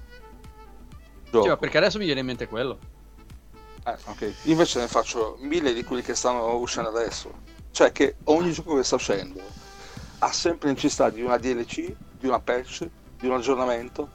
Sì, 1.24 1.30
Gioco. 1.30 1.48
ma 1.48 1.56
perché 1.56 1.78
adesso 1.78 1.96
mi 1.96 2.04
viene 2.04 2.20
in 2.20 2.26
mente 2.26 2.46
quello. 2.48 2.78
Eh, 3.86 3.96
ok. 4.04 4.34
Invece 4.42 4.80
ne 4.80 4.88
faccio 4.88 5.38
mille 5.40 5.72
di 5.72 5.82
quelli 5.84 6.02
che 6.02 6.14
stanno 6.14 6.54
uscendo 6.56 6.90
adesso. 6.90 7.32
Cioè 7.70 7.92
che 7.92 8.16
ogni 8.24 8.52
gioco 8.52 8.76
che 8.76 8.84
sta 8.84 8.96
uscendo 8.96 9.40
ha 10.18 10.32
sempre 10.32 10.68
necessità 10.68 11.08
di 11.08 11.22
una 11.22 11.38
DLC, 11.38 11.94
di 12.18 12.26
una 12.26 12.40
patch, 12.40 12.86
di 13.18 13.26
un 13.26 13.36
aggiornamento. 13.36 14.13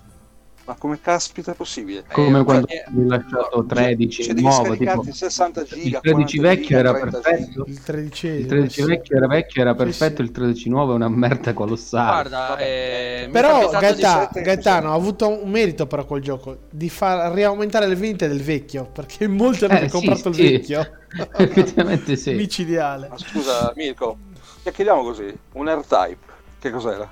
Ma 0.69 0.75
come 0.77 1.01
caspita 1.01 1.53
è 1.53 1.55
possibile? 1.55 2.03
Come 2.11 2.41
Eh, 2.41 2.43
quando 2.43 2.67
eh, 2.67 2.83
hai 2.85 3.07
lasciato 3.07 3.65
13 3.65 4.21
Cioè, 4.23 4.33
devi 4.35 4.45
nuovo, 4.45 4.61
tipo 4.73 4.75
scaricarti 4.75 5.11
60 5.13 5.63
giga, 5.63 5.97
il 5.97 5.99
13 5.99 6.37
40 6.37 6.41
vecchio 6.41 6.77
giga, 6.77 6.79
era 6.79 6.91
30 6.99 7.19
perfetto. 7.19 7.63
Il 7.65 7.81
tredicesimo. 7.83 8.39
Il 8.39 8.45
13 8.45 8.83
vecchio 8.83 9.17
era 9.17 9.27
vecchio, 9.27 9.61
era 9.63 9.71
Sì, 9.71 9.77
perfetto, 9.77 10.15
sì. 10.17 10.21
il 10.21 10.31
13 10.31 10.69
nuovo 10.69 10.91
è 10.91 10.95
una 10.95 11.09
merda 11.09 11.53
colossale. 11.53 12.11
Guarda, 12.11 12.57
eh, 12.57 13.25
è 13.25 13.29
Però 13.31 13.47
capitato 13.61 13.77
di- 13.95 14.01
Gaeta- 14.01 14.19
sette- 14.21 14.41
Gaetano 14.43 14.91
ha 14.91 14.93
avuto 14.93 15.27
un 15.43 15.49
merito 15.49 15.87
però 15.87 16.05
quel 16.05 16.21
gioco 16.21 16.57
di 16.69 16.89
far 16.89 17.33
riaumentare 17.33 17.87
le 17.87 17.95
vendite 17.95 18.27
del 18.27 18.41
vecchio 18.43 18.85
perché 18.93 19.27
molti 19.27 19.65
hanno 19.65 19.73
Eh, 19.79 19.85
sì, 19.85 19.89
comprato 19.89 20.31
sì. 20.31 20.41
il 20.43 20.51
vecchio 20.51 20.87
Effettivamente 21.35 22.15
sì. 22.15 22.33
micidiale 22.35 23.07
Ma 23.09 23.17
scusa, 23.17 23.73
Mirko, 23.75 24.17
chiacchieriamo 24.61 25.01
così. 25.01 25.35
Un 25.53 25.67
R-Type, 25.67 26.25
che 26.59 26.69
cos'era? 26.69 27.09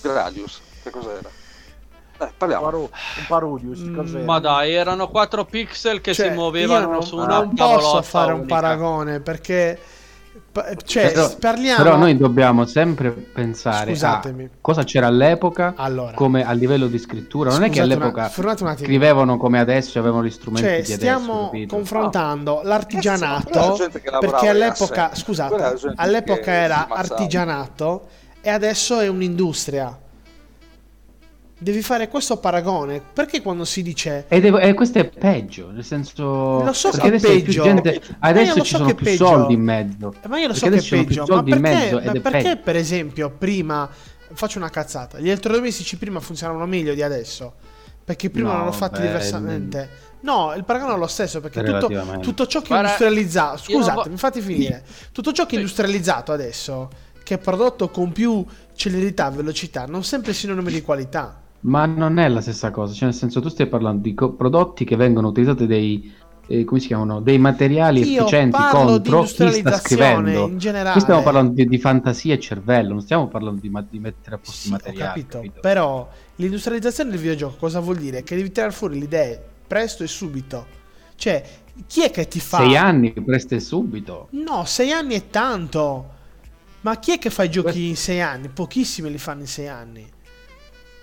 Gradius, 0.00 0.60
che 0.82 0.88
cos'era? 0.88 1.28
Eh, 2.18 2.28
parliamo. 2.36 2.66
Un 2.68 2.88
Parudius, 3.28 3.80
Mm? 3.80 4.24
Ma 4.24 4.38
dai, 4.38 4.72
erano 4.72 5.08
4 5.08 5.44
pixel 5.44 6.00
che 6.00 6.14
Cioè, 6.14 6.28
si 6.28 6.32
muovevano 6.34 6.90
non, 6.90 7.02
su 7.02 7.16
una 7.16 7.38
non 7.38 7.54
posso 7.54 8.00
fare 8.02 8.32
un 8.32 8.40
unica. 8.40 8.54
paragone 8.54 9.20
perché 9.20 9.78
pa- 10.52 10.74
cioè 10.84 11.12
Però- 11.12 11.30
parliamo 11.38 11.82
Però 11.82 11.96
noi 11.96 12.16
dobbiamo 12.16 12.64
sempre 12.64 13.10
pensare 13.10 13.90
Scusatemi. 13.92 14.44
a 14.44 14.48
cosa 14.60 14.84
c'era 14.84 15.06
all'epoca 15.08 15.74
allora 15.76 16.12
come 16.14 16.44
a 16.46 16.52
livello 16.52 16.86
di 16.86 16.98
scrittura. 16.98 17.50
Non 17.50 17.62
è 17.64 17.70
che 17.70 17.80
all'epoca 17.82 18.30
una- 18.36 18.54
un 18.70 18.76
scrivevano 18.76 19.36
come 19.36 19.58
adesso 19.58 19.98
e 19.98 20.00
avevano 20.00 20.24
gli 20.24 20.30
strumenti 20.30 20.66
Cioè, 20.68 20.78
di 20.82 20.92
stiamo 20.92 21.32
adesso. 21.32 21.44
capito? 21.46 21.74
confrontando 21.76 22.54
Quella 22.56 22.68
l'artigianato 22.68 23.50
che 23.50 24.10
lavorava 24.10 24.18
perché 24.18 24.48
all'epoca, 24.48 25.10
scusate, 25.14 25.78
all'epoca 25.96 26.50
era 26.52 26.86
artigianato 26.88 28.06
e 28.40 28.48
adesso 28.50 29.00
è 29.00 29.08
un'industria. 29.08 29.98
Devi 31.58 31.80
fare 31.80 32.08
questo 32.08 32.36
paragone. 32.38 33.00
Perché 33.12 33.40
quando 33.40 33.64
si 33.64 33.82
dice 33.82 34.26
Ed 34.28 34.44
è- 34.44 34.66
e 34.68 34.74
questo 34.74 34.98
è 34.98 35.08
peggio, 35.08 35.70
nel 35.70 35.84
senso 35.84 36.62
Lo 36.62 36.72
so 36.74 36.90
perché 36.90 37.08
che 37.10 37.14
è 37.14 37.16
adesso 37.16 37.28
peggio. 37.28 37.62
gente, 37.62 38.02
adesso 38.20 38.60
ci 38.60 38.70
so 38.72 38.76
sono 38.76 38.94
più 38.94 39.04
peggio. 39.04 39.26
soldi 39.26 39.54
in 39.54 39.62
mezzo. 39.62 40.14
Ma 40.28 40.38
io 40.38 40.48
lo 40.48 40.54
so 40.54 40.68
che 40.68 40.76
è 40.76 40.82
peggio, 40.82 41.24
ma 41.26 41.42
perché, 41.42 41.58
mezzo 41.60 41.94
ma 41.96 42.12
perché 42.12 42.28
peggio. 42.42 42.60
per 42.62 42.76
esempio 42.76 43.30
prima 43.30 43.88
faccio 44.32 44.58
una 44.58 44.68
cazzata, 44.68 45.18
gli 45.18 45.28
elettrodomestici 45.30 45.96
prima 45.96 46.20
funzionavano 46.20 46.66
meglio 46.66 46.92
di 46.92 47.02
adesso? 47.02 47.54
Perché 48.04 48.28
prima 48.28 48.48
No, 48.50 48.54
erano 48.56 48.72
fatti 48.72 49.00
beh, 49.00 49.06
diversamente. 49.06 49.90
No, 50.20 50.52
il 50.56 50.64
paragone 50.64 50.94
è 50.94 50.98
lo 50.98 51.06
stesso 51.06 51.40
perché 51.40 51.62
tutto, 51.62 52.18
tutto 52.20 52.46
ciò 52.46 52.60
che 52.60 52.74
è 52.74 52.76
industrializzato, 52.78 53.56
scusate, 53.58 54.10
mi 54.10 54.16
fate 54.18 54.40
finire. 54.42 54.84
Tutto 55.10 55.32
ciò 55.32 55.46
che 55.46 55.54
è 55.54 55.58
industrializzato 55.58 56.32
adesso, 56.32 56.90
che 57.22 57.34
è 57.34 57.38
prodotto 57.38 57.88
con 57.88 58.12
più 58.12 58.44
celerità, 58.74 59.30
velocità, 59.30 59.86
non 59.86 60.04
sempre 60.04 60.32
è 60.32 60.34
sinonimo 60.34 60.68
di 60.68 60.82
qualità. 60.82 61.40
Ma 61.60 61.84
non 61.86 62.18
è 62.18 62.28
la 62.28 62.40
stessa 62.40 62.70
cosa, 62.70 62.94
cioè 62.94 63.08
nel 63.08 63.14
senso 63.14 63.40
tu 63.40 63.48
stai 63.48 63.66
parlando 63.68 64.02
di 64.02 64.14
co- 64.14 64.34
prodotti 64.34 64.84
che 64.84 64.96
vengono 64.96 65.28
utilizzati 65.28 65.66
dei 65.66 66.12
eh, 66.48 66.64
come 66.64 66.78
si 66.80 66.86
chiamano? 66.86 67.20
Dei 67.20 67.38
materiali 67.38 68.00
Io 68.00 68.22
efficienti 68.22 68.56
contro 68.66 69.22
chi 69.22 69.50
sta 69.50 69.72
scrivendo. 69.72 70.46
in 70.48 70.58
generale. 70.58 70.92
Qui 70.92 71.00
stiamo 71.00 71.22
parlando 71.22 71.52
di, 71.52 71.66
di 71.66 71.78
fantasia 71.78 72.34
e 72.34 72.38
cervello, 72.40 72.90
non 72.92 73.00
stiamo 73.02 73.26
parlando 73.28 73.60
di, 73.60 73.68
ma- 73.68 73.82
di 73.88 73.98
mettere 73.98 74.36
a 74.36 74.38
posto 74.38 74.52
Sì, 74.62 74.68
i 74.68 74.70
materiali. 74.70 75.08
capito, 75.08 75.38
capito? 75.38 75.60
però 75.60 76.08
l'industrializzazione 76.36 77.10
del 77.10 77.18
videogioco 77.18 77.56
cosa 77.56 77.80
vuol 77.80 77.96
dire? 77.96 78.22
Che 78.22 78.36
devi 78.36 78.52
tirare 78.52 78.72
fuori 78.72 78.98
le 78.98 79.04
idee 79.04 79.42
presto 79.66 80.04
e 80.04 80.06
subito. 80.06 80.66
Cioè, 81.16 81.42
chi 81.86 82.02
è 82.04 82.10
che 82.10 82.28
ti 82.28 82.38
fa... 82.40 82.58
Sei 82.58 82.76
anni, 82.76 83.12
presto 83.12 83.54
e 83.54 83.60
subito. 83.60 84.28
No, 84.30 84.64
sei 84.64 84.92
anni 84.92 85.14
è 85.14 85.30
tanto. 85.30 86.14
Ma 86.82 86.98
chi 86.98 87.12
è 87.12 87.18
che 87.18 87.30
fa 87.30 87.44
i 87.44 87.50
giochi 87.50 87.88
in 87.88 87.96
sei 87.96 88.20
anni? 88.20 88.48
Pochissimi 88.48 89.10
li 89.10 89.18
fanno 89.18 89.40
in 89.40 89.46
sei 89.48 89.68
anni. 89.68 90.08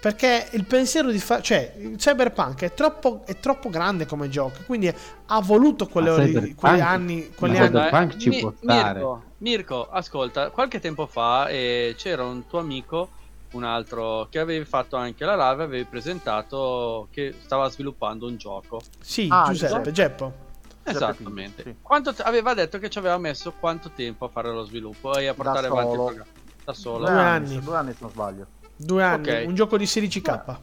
Perché 0.03 0.49
il 0.51 0.65
pensiero 0.65 1.09
di 1.09 1.17
fare... 1.17 1.41
Cioè, 1.41 1.75
Cyberpunk 1.95 2.63
è 2.63 2.73
troppo, 2.73 3.21
è 3.25 3.39
troppo 3.39 3.69
grande 3.69 4.05
come 4.05 4.27
gioco. 4.27 4.59
Quindi 4.65 4.93
ha 5.27 5.39
voluto 5.41 5.87
quelle, 5.87 6.09
ore- 6.09 6.25
Cyberpunk- 6.25 6.55
quegli 6.59 6.79
anni... 6.81 7.29
Quegli 7.33 7.51
ma 7.53 7.59
anni... 7.59 7.67
Cyberpunk 7.69 8.17
ci 8.17 8.27
Mi- 8.27 8.39
può 8.41 8.53
stare. 8.61 8.93
Mirko, 8.99 9.23
Mirko, 9.37 9.89
ascolta, 9.89 10.49
qualche 10.49 10.81
tempo 10.81 11.05
fa 11.07 11.47
eh, 11.47 11.95
c'era 11.97 12.25
un 12.25 12.45
tuo 12.47 12.59
amico, 12.59 13.11
un 13.51 13.63
altro, 13.63 14.27
che 14.29 14.39
avevi 14.39 14.65
fatto 14.65 14.97
anche 14.97 15.23
la 15.23 15.51
live, 15.51 15.63
avevi 15.63 15.85
presentato 15.85 17.07
che 17.09 17.33
stava 17.41 17.69
sviluppando 17.69 18.27
un 18.27 18.35
gioco. 18.35 18.81
Sì, 18.99 19.29
Ah, 19.31 19.45
Giuseppe, 19.47 19.93
Geppo. 19.93 20.33
Esattamente. 20.83 21.63
sì. 21.63 21.75
Quanto 21.81 22.13
aveva 22.23 22.53
detto 22.53 22.77
che 22.77 22.89
ci 22.89 22.97
aveva 22.97 23.17
messo 23.17 23.53
quanto 23.57 23.89
tempo 23.95 24.25
a 24.25 24.27
fare 24.27 24.51
lo 24.51 24.65
sviluppo 24.65 25.15
e 25.15 25.27
a 25.27 25.33
portare 25.33 25.67
avanti 25.67 25.91
il 25.91 25.95
programma. 25.95 26.25
Da 26.65 26.73
solo. 26.73 27.05
Due 27.05 27.19
anni. 27.21 27.59
Due 27.61 27.75
anni 27.77 27.91
se 27.93 27.97
non 28.01 28.09
sbaglio. 28.09 28.47
Due 28.85 29.03
anni, 29.03 29.29
Ok. 29.29 29.43
un 29.47 29.55
gioco 29.55 29.77
di 29.77 29.85
16k. 29.85 30.59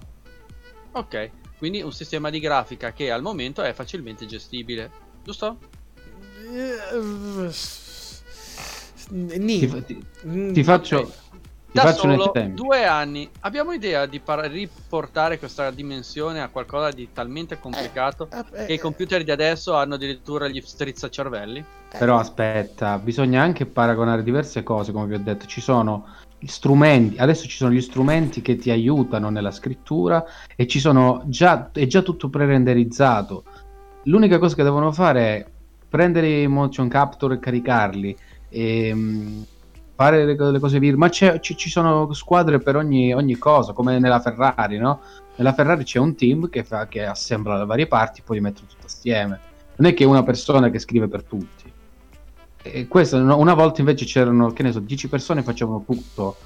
Ok, 0.93 1.31
quindi 1.59 1.83
un 1.83 1.93
sistema 1.93 2.31
di 2.31 2.41
grafica 2.41 2.93
che 2.93 3.11
al 3.11 3.23
momento 3.23 3.63
è 3.63 3.73
facilmente 3.73 4.27
gestibile, 4.27 4.91
giusto? 5.23 5.59
Eh, 6.53 7.51
Ni. 9.13 9.59
Ti, 9.59 9.85
ti- 9.85 10.05
Mm, 10.27 10.53
ti 10.53 10.63
faccio, 10.63 11.05
ti 11.05 11.13
Da 11.73 11.83
faccio 11.83 12.01
solo 12.17 12.33
due 12.53 12.85
anni. 12.85 13.29
Abbiamo 13.41 13.73
idea 13.73 14.07
di 14.07 14.21
par- 14.21 14.45
riportare 14.51 15.39
questa 15.39 15.71
dimensione 15.71 16.41
a 16.43 16.49
qualcosa 16.49 16.91
di 16.91 17.09
talmente 17.13 17.59
complicato 17.59 18.29
eh, 18.53 18.67
che 18.67 18.73
i 18.75 18.79
computer 18.79 19.25
di 19.25 19.31
adesso 19.31 19.75
hanno 19.75 19.95
addirittura 19.95 20.47
gli 20.49 20.61
strizzacervelli? 20.61 21.65
Però 21.99 22.19
aspetta, 22.19 22.99
bisogna 22.99 23.43
anche 23.43 23.67
paragonare 23.67 24.23
diverse 24.23 24.63
cose, 24.63 24.93
come 24.93 25.07
vi 25.07 25.15
ho 25.15 25.21
detto. 25.21 25.47
Ci 25.47 25.61
sono 25.61 26.07
strumenti, 26.47 27.19
adesso 27.19 27.47
ci 27.47 27.57
sono 27.57 27.73
gli 27.73 27.81
strumenti 27.81 28.41
che 28.41 28.57
ti 28.57 28.71
aiutano 28.71 29.29
nella 29.31 29.51
scrittura 29.51 30.25
e 30.57 30.67
ci 30.67 30.81
sono 30.81 31.23
già, 31.27 31.71
è 31.73 31.87
già 31.87 32.03
tutto 32.03 32.29
pre-renderizzato. 32.29 33.45
L'unica 34.05 34.39
cosa 34.39 34.55
che 34.55 34.63
devono 34.63 34.93
fare 34.93 35.21
è 35.21 35.47
prendere 35.89 36.43
i 36.43 36.47
motion 36.47 36.89
capture 36.89 37.35
e 37.35 37.39
caricarli 37.41 38.17
e 38.49 38.93
mm, 38.95 39.43
fare 39.95 40.25
le, 40.25 40.51
le 40.51 40.59
cose 40.59 40.79
vir- 40.79 40.97
ma 40.97 41.09
c'è- 41.09 41.41
ci, 41.41 41.69
sono 41.69 42.13
squadre 42.15 42.59
per 42.59 42.77
ogni, 42.77 43.13
ogni 43.13 43.37
cosa, 43.37 43.73
come 43.73 43.99
nella 43.99 44.21
Ferrari, 44.21 44.79
no? 44.79 45.01
Nella 45.37 45.53
Ferrari 45.53 45.85
c'è 45.85 45.99
un 45.99 46.15
team 46.15 46.49
che, 46.49 46.65
fa, 46.65 46.87
che 46.87 47.05
assembla 47.05 47.59
le 47.59 47.67
varie 47.67 47.87
parti, 47.87 48.23
poi 48.25 48.37
li 48.37 48.43
mettono 48.43 48.67
tutte 48.69 48.87
assieme. 48.87 49.41
Non 49.77 49.91
è 49.91 49.95
che 49.95 50.05
una 50.05 50.23
persona 50.23 50.71
che 50.71 50.79
scrive 50.79 51.09
per 51.09 51.25
tutti. 51.25 51.70
E 52.63 52.87
questo, 52.89 53.17
una 53.17 53.55
volta 53.55 53.81
invece 53.81 54.05
c'erano, 54.05 54.53
che 54.53 54.63
ne 54.63 54.73
so, 54.73 54.81
10 54.81 55.09
persone 55.09 55.43
facevano 55.43 55.83
tutto. 55.87 56.37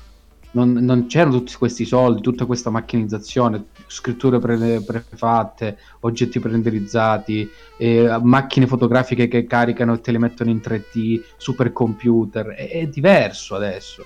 Non, 0.53 0.73
non 0.73 1.07
c'erano 1.07 1.39
tutti 1.39 1.55
questi 1.55 1.85
soldi, 1.85 2.20
tutta 2.20 2.47
questa 2.47 2.70
macchinizzazione, 2.70 3.65
scritture 3.89 4.39
pre- 4.39 4.81
prefatte, 4.82 5.78
oggetti 6.01 6.39
prenderizzati, 6.39 7.51
eh, 7.77 8.19
macchine 8.23 8.69
fotografiche 8.69 9.27
che 9.27 9.47
caricano 9.47 9.95
e 9.95 10.01
te 10.01 10.12
le 10.12 10.19
mettono 10.19 10.51
in 10.51 10.61
3D, 10.62 11.23
supercomputer. 11.36 12.47
È, 12.51 12.70
è 12.70 12.86
diverso 12.86 13.57
adesso. 13.57 14.05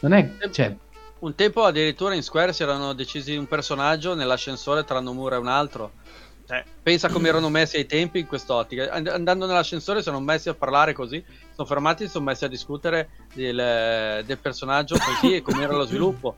Non 0.00 0.12
è, 0.12 0.30
cioè, 0.50 0.76
Un 1.20 1.34
tempo 1.34 1.64
addirittura 1.64 2.14
in 2.14 2.22
Square 2.22 2.52
si 2.52 2.62
erano 2.62 2.92
decisi 2.92 3.34
un 3.34 3.46
personaggio 3.48 4.14
nell'ascensore 4.14 4.84
tra 4.84 5.00
Nomura 5.00 5.36
e 5.36 5.38
un 5.38 5.48
altro. 5.48 5.92
Cioè, 6.50 6.64
pensa 6.82 7.08
come 7.08 7.28
erano 7.28 7.48
messi 7.48 7.76
ai 7.76 7.86
tempi 7.86 8.18
in 8.18 8.26
quest'ottica. 8.26 8.90
And- 8.90 9.06
andando 9.06 9.46
nell'ascensore 9.46 10.02
sono 10.02 10.18
messi 10.18 10.48
a 10.48 10.54
parlare 10.54 10.92
così, 10.92 11.24
sono 11.54 11.64
fermati 11.64 12.02
e 12.02 12.08
sono 12.08 12.24
messi 12.24 12.44
a 12.44 12.48
discutere 12.48 13.10
del, 13.32 14.24
del 14.26 14.38
personaggio 14.38 14.96
così 14.98 15.36
e 15.36 15.42
com'era 15.42 15.72
lo 15.76 15.84
sviluppo. 15.84 16.34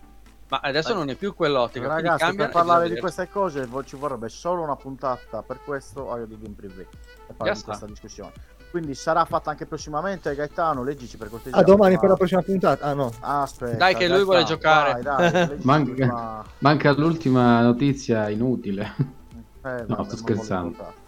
Ma 0.48 0.60
adesso 0.64 0.92
non 0.92 1.08
è 1.08 1.14
più 1.14 1.34
quell'ottica. 1.34 1.88
Ragazzi, 1.88 2.24
cambia 2.24 2.44
per 2.44 2.52
parlare 2.52 2.90
di 2.90 3.00
queste 3.00 3.30
cose 3.30 3.66
ci 3.86 3.96
vorrebbe 3.96 4.28
solo 4.28 4.60
una 4.60 4.76
puntata 4.76 5.40
per 5.40 5.60
questo 5.64 6.12
a 6.12 6.18
di 6.18 6.38
Game 6.38 6.56
Privé 6.56 6.86
per 7.26 7.34
parlare 7.34 7.52
di 7.52 7.58
sta. 7.58 7.66
questa 7.68 7.86
discussione. 7.86 8.32
Quindi 8.70 8.94
sarà 8.94 9.24
fatta 9.24 9.48
anche 9.48 9.64
prossimamente. 9.64 10.34
Gaetano, 10.34 10.84
leggici 10.84 11.16
per 11.16 11.30
cortesia. 11.30 11.58
Ah, 11.58 11.62
domani 11.62 11.94
Ma- 11.94 12.00
per 12.00 12.10
la 12.10 12.16
prossima 12.16 12.42
puntata? 12.42 12.84
Ah, 12.84 12.92
no. 12.92 13.10
Aspetta, 13.20 13.76
Dai 13.76 13.94
che 13.94 14.08
lui 14.08 14.24
vuole 14.24 14.44
giocare. 14.44 15.00
Dai, 15.00 15.30
dai, 15.30 15.58
Manca- 15.62 16.44
manca 16.58 16.92
l'ultima 16.92 17.62
notizia 17.62 18.28
inutile. 18.28 19.20
Eh, 19.64 19.84
vabbè, 19.86 20.04
sto 20.04 20.16
scherzando. 20.16 21.00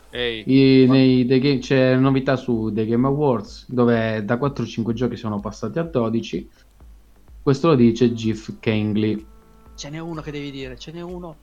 I- 0.46 0.86
nei- 0.88 1.26
dei 1.26 1.40
game- 1.40 1.58
c'è 1.58 1.96
novità 1.96 2.36
su 2.36 2.70
The 2.72 2.86
Game 2.86 3.06
Awards 3.06 3.64
dove 3.68 4.24
da 4.24 4.36
4-5 4.38 4.92
giochi 4.92 5.16
sono 5.16 5.40
passati 5.40 5.78
a 5.80 5.82
12. 5.82 6.48
Questo 7.42 7.68
lo 7.68 7.74
dice 7.74 8.12
Geoff 8.14 8.52
Kangley. 8.60 9.26
ce 9.74 9.90
n'è 9.90 9.98
uno 9.98 10.20
che 10.20 10.30
devi 10.30 10.52
dire, 10.52 10.78
ce 10.78 10.92
n'è 10.92 11.00
uno. 11.02 11.36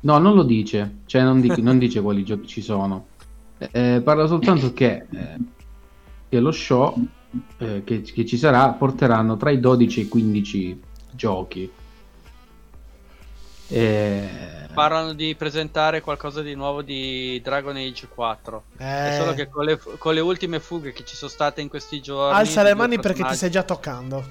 No, 0.00 0.18
non 0.18 0.34
lo 0.36 0.44
dice, 0.44 0.98
cioè 1.06 1.22
non, 1.24 1.40
di- 1.40 1.60
non 1.60 1.76
dice 1.78 2.00
quali 2.00 2.22
giochi 2.24 2.46
ci 2.46 2.62
sono. 2.62 3.06
Eh, 3.58 4.00
parla 4.04 4.26
soltanto 4.28 4.72
che, 4.72 5.06
eh, 5.10 5.36
che 6.28 6.38
lo 6.38 6.52
show 6.52 6.94
eh, 7.58 7.82
che, 7.84 8.02
che 8.02 8.24
ci 8.24 8.36
sarà 8.38 8.68
porteranno 8.70 9.36
tra 9.36 9.50
i 9.50 9.58
12 9.58 9.98
e 10.00 10.02
i 10.04 10.08
15 10.08 10.80
giochi. 11.10 11.68
Eh, 13.70 14.28
Parlano 14.78 15.12
di 15.12 15.34
presentare 15.34 16.00
qualcosa 16.00 16.40
di 16.40 16.54
nuovo 16.54 16.82
di 16.82 17.40
Dragon 17.42 17.74
Age 17.74 18.06
4. 18.06 18.62
È 18.76 19.08
Eh, 19.08 19.16
solo 19.16 19.34
che 19.34 19.48
con 19.48 19.64
le, 19.64 19.76
con 19.98 20.14
le 20.14 20.20
ultime 20.20 20.60
fughe 20.60 20.92
che 20.92 21.04
ci 21.04 21.16
sono 21.16 21.28
state 21.30 21.60
in 21.60 21.68
questi 21.68 22.00
giorni. 22.00 22.38
alza 22.38 22.62
le 22.62 22.74
mani 22.74 23.00
perché 23.00 23.24
ti 23.24 23.34
stai 23.34 23.50
già 23.50 23.64
toccando. 23.64 24.24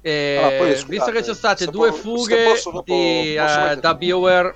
E 0.00 0.36
Allora, 0.38 0.56
poi, 0.58 0.68
scusate, 0.76 0.90
visto 0.90 1.10
che 1.10 1.16
ci 1.18 1.24
sono 1.24 1.36
state 1.36 1.66
due 1.66 1.88
po- 1.90 1.96
fughe 1.96 2.44
posso 2.44 2.70
dopo- 2.70 2.84
di, 2.92 3.34
posso 3.36 3.70
eh, 3.70 3.76
da 3.78 3.94
BioWare, 3.94 4.54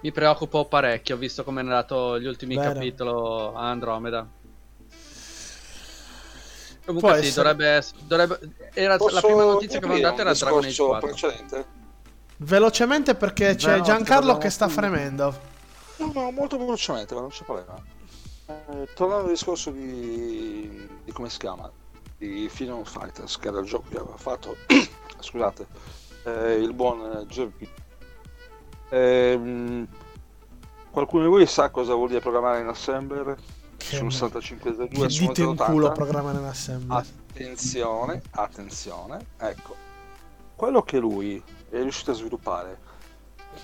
mi 0.00 0.12
preoccupo 0.12 0.64
parecchio, 0.66 1.16
visto 1.16 1.42
come 1.42 1.60
è 1.60 1.64
andato 1.64 2.18
gli 2.20 2.26
ultimi 2.26 2.56
capitoli 2.56 3.56
a 3.56 3.70
Andromeda. 3.70 4.26
Può 6.84 6.94
Comunque 6.94 7.22
sì, 7.22 7.26
essere. 7.28 7.42
dovrebbe, 7.48 7.76
ess- 7.76 7.94
dovrebbe 8.00 8.38
era 8.74 8.96
Posso 8.96 9.14
la 9.14 9.20
prima 9.20 9.44
notizia 9.44 9.78
che 9.78 9.84
aprire 9.84 10.06
avevamo 10.06 10.16
dato 10.16 10.28
era 10.28 10.32
Dragon 10.38 10.58
Age 10.58 10.68
discorso 10.68 10.98
4. 10.98 11.08
precedente? 11.08 11.66
Velocemente 12.38 13.14
perché 13.14 13.54
c'è 13.54 13.76
Beh, 13.76 13.82
Giancarlo 13.82 14.32
no, 14.32 14.38
che 14.38 14.50
sta 14.50 14.68
fremendo. 14.68 15.38
No, 15.98 16.10
no, 16.12 16.30
molto 16.32 16.58
velocemente, 16.58 17.14
ma 17.14 17.20
non 17.20 17.30
c'è 17.30 17.44
problema. 17.44 17.80
Eh, 18.46 18.88
tornando 18.94 19.24
al 19.26 19.30
discorso 19.30 19.70
di, 19.70 20.88
di 21.04 21.12
come 21.12 21.30
si 21.30 21.38
chiama, 21.38 21.70
di 22.18 22.48
Freedom 22.48 22.82
Fighters, 22.82 23.36
che 23.38 23.46
era 23.48 23.60
il 23.60 23.66
gioco 23.66 23.88
che 23.88 23.98
aveva 23.98 24.16
fatto, 24.16 24.56
scusate, 25.20 25.66
eh, 26.24 26.54
il 26.54 26.72
buon 26.72 27.18
eh, 27.20 27.26
Geoff. 27.26 27.52
Ehm, 28.88 29.86
qualcuno 30.90 31.22
di 31.22 31.28
voi 31.28 31.46
sa 31.46 31.70
cosa 31.70 31.94
vuol 31.94 32.08
dire 32.08 32.20
programmare 32.20 32.60
in 32.60 32.66
assembler? 32.66 33.36
Che, 33.88 33.98
che 33.98 34.10
6502 34.10 35.10
su 35.10 35.26
dite 35.26 35.42
in 35.42 35.56
culo 35.56 35.86
a 35.86 35.90
80. 35.90 35.92
programmare 35.92 36.38
in 36.38 36.44
assembly. 36.44 36.96
Attenzione, 36.96 38.22
attenzione, 38.30 39.26
ecco, 39.38 39.74
quello 40.54 40.82
che 40.82 40.98
lui 40.98 41.42
è 41.70 41.80
riuscito 41.80 42.10
a 42.10 42.14
sviluppare, 42.14 42.78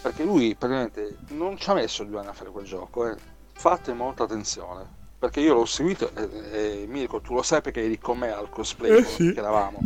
perché 0.03 0.25
lui 0.25 0.55
praticamente 0.55 1.19
non 1.29 1.57
ci 1.59 1.71
ha 1.71 1.75
messo 1.75 2.05
due 2.05 2.19
anni 2.19 2.29
a 2.29 2.33
fare 2.33 2.51
quel 2.51 2.65
gioco, 2.65 3.07
eh. 3.09 3.17
fate 3.53 3.93
molta 3.93 4.25
attenzione, 4.25 4.85
perché 5.19 5.41
io 5.41 5.55
l'ho 5.55 5.65
seguito 5.67 6.11
e, 6.15 6.83
e 6.83 6.87
Mirko 6.89 7.21
tu 7.21 7.35
lo 7.35 7.43
sai 7.43 7.61
perché 7.61 7.85
eri 7.85 7.99
con 7.99 8.19
me 8.19 8.33
al 8.33 8.49
cosplay 8.51 8.99
Eh, 8.99 9.05
sì. 9.05 9.33
che 9.33 9.39
eravamo. 9.39 9.79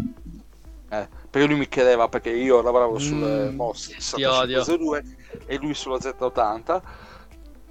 Eh, 0.88 1.08
perché 1.30 1.46
lui 1.48 1.56
mi 1.58 1.68
chiedeva 1.68 2.06
perché 2.08 2.28
io 2.30 2.60
lavoravo 2.60 2.98
sul 2.98 3.16
Mm, 3.50 3.54
MOS 3.56 3.86
ti 4.14 4.24
odio. 4.24 4.62
6502 4.62 5.16
e 5.46 5.56
lui 5.56 5.72
sulla 5.72 5.96
Z80 5.96 6.82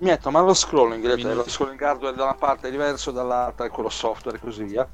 mi 0.02 0.10
ha 0.10 0.16
detto 0.16 0.32
ma 0.32 0.42
lo 0.42 0.54
scrolling, 0.54 1.04
Minuti. 1.04 1.34
lo 1.34 1.48
scrolling 1.48 1.82
hardware 1.82 2.16
da 2.16 2.24
una 2.24 2.34
parte 2.34 2.68
è 2.68 2.72
diverso 2.72 3.12
dall'altra, 3.12 3.70
quello 3.70 3.90
software 3.90 4.38
e 4.38 4.40
così 4.40 4.64
via. 4.64 4.88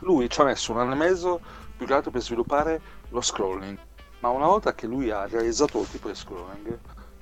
Lui 0.00 0.28
ci 0.30 0.40
ha 0.40 0.44
messo 0.44 0.72
un 0.72 0.78
anno 0.78 0.92
e 0.92 0.96
mezzo 0.96 1.40
più 1.76 1.86
che 1.86 1.92
altro 1.92 2.10
per 2.10 2.22
sviluppare 2.22 2.80
lo 3.10 3.20
scrolling. 3.20 3.78
Ma 4.20 4.28
una 4.30 4.46
volta 4.46 4.74
che 4.74 4.86
lui 4.86 5.10
ha 5.10 5.26
realizzato 5.26 5.80
il 5.80 5.90
tipo 5.90 6.08
di 6.08 6.14
scrolling 6.14 6.78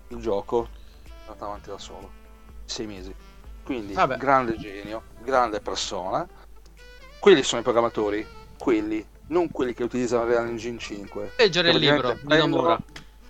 il 0.09 0.17
gioco 0.19 0.69
è 1.05 1.09
andato 1.27 1.45
avanti 1.45 1.71
da 1.71 1.79
solo. 1.79 2.11
Sei 2.65 2.87
mesi. 2.87 3.15
Quindi 3.65 3.93
Vabbè. 3.95 4.17
grande 4.17 4.57
genio 4.57 5.03
grande 5.23 5.61
persona. 5.61 6.27
Quelli 7.19 7.43
sono 7.43 7.61
i 7.61 7.65
programmatori 7.65 8.27
quelli 8.57 9.05
non 9.29 9.51
quelli 9.51 9.75
che 9.75 9.83
utilizzano 9.83 10.25
Real 10.25 10.47
Engine 10.47 10.79
5 10.79 11.33
Leggere 11.37 11.71
il 11.71 11.79
libro 11.79 12.17
prendono-. 12.25 12.83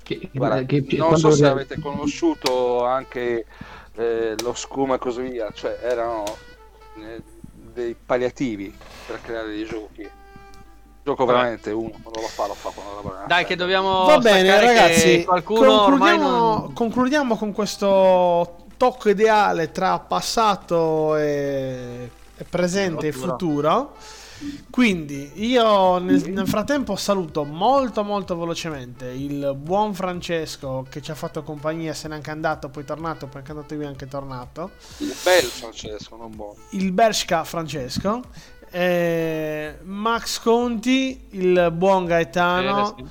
Che, 0.03 0.31
Guarda, 0.33 0.63
che- 0.65 0.87
non 0.97 1.17
so 1.19 1.31
se 1.31 1.47
avete 1.47 1.79
conosciuto 1.81 2.85
anche 2.85 3.45
eh, 3.99 4.35
lo 4.43 4.55
Scum 4.55 4.93
e 4.93 4.99
così 4.99 5.23
via, 5.23 5.51
cioè 5.53 5.79
erano 5.83 6.25
eh, 6.99 7.21
dei 7.53 7.95
palliativi 7.95 8.75
per 9.07 9.21
creare 9.21 9.49
dei 9.49 9.65
giochi. 9.65 10.03
Il 10.03 10.11
gioco 11.03 11.25
veramente 11.25 11.71
uno 11.71 11.91
quando 12.03 12.21
lo 12.21 12.29
fa 12.29 12.47
lo 12.47 12.55
fa 12.55 12.71
quando 12.71 12.95
lavora. 12.95 13.25
Dai, 13.27 13.45
che 13.45 13.57
dobbiamo. 13.57 14.05
Va 14.05 14.19
bene, 14.19 14.61
ragazzi. 14.61 15.25
Concludiamo, 15.25 16.31
non. 16.31 16.73
concludiamo 16.73 17.37
con 17.37 17.53
questo 17.53 18.67
tocco 18.77 19.09
ideale 19.09 19.73
tra 19.73 19.99
passato 19.99 21.17
e, 21.17 22.11
e 22.37 22.45
presente 22.45 23.09
e 23.09 23.13
Futuro. 23.13 23.97
Quindi 24.71 25.33
io 25.35 25.99
nel, 25.99 26.31
nel 26.31 26.47
frattempo 26.47 26.95
saluto 26.97 27.45
molto 27.45 28.03
molto 28.05 28.37
velocemente 28.39 29.07
il 29.07 29.55
buon 29.57 29.95
Francesco 29.95 30.87
che 30.89 31.01
ci 31.03 31.11
ha 31.11 31.15
fatto 31.15 31.43
compagnia, 31.43 31.93
se 31.95 32.09
n'è 32.09 32.15
anche 32.15 32.31
andato, 32.31 32.69
poi 32.69 32.83
è 32.83 32.87
tornato, 32.87 33.27
poi 33.27 33.35
è 33.35 33.39
anche 33.39 33.51
andato 33.53 33.77
via, 33.77 33.89
anche 33.89 34.07
tornato. 34.07 34.71
Il 34.99 35.15
bel 35.25 35.43
Francesco, 35.45 36.17
non 36.17 36.35
buono. 36.35 36.57
il 36.71 36.93
Bershka 36.93 37.45
Francesco, 37.45 38.23
eh, 38.71 39.79
Max 39.83 40.41
Conti, 40.41 41.27
il 41.31 41.71
buon 41.73 42.05
Gaetano, 42.05 42.93
Eh, 42.93 42.95
sì. 42.97 43.05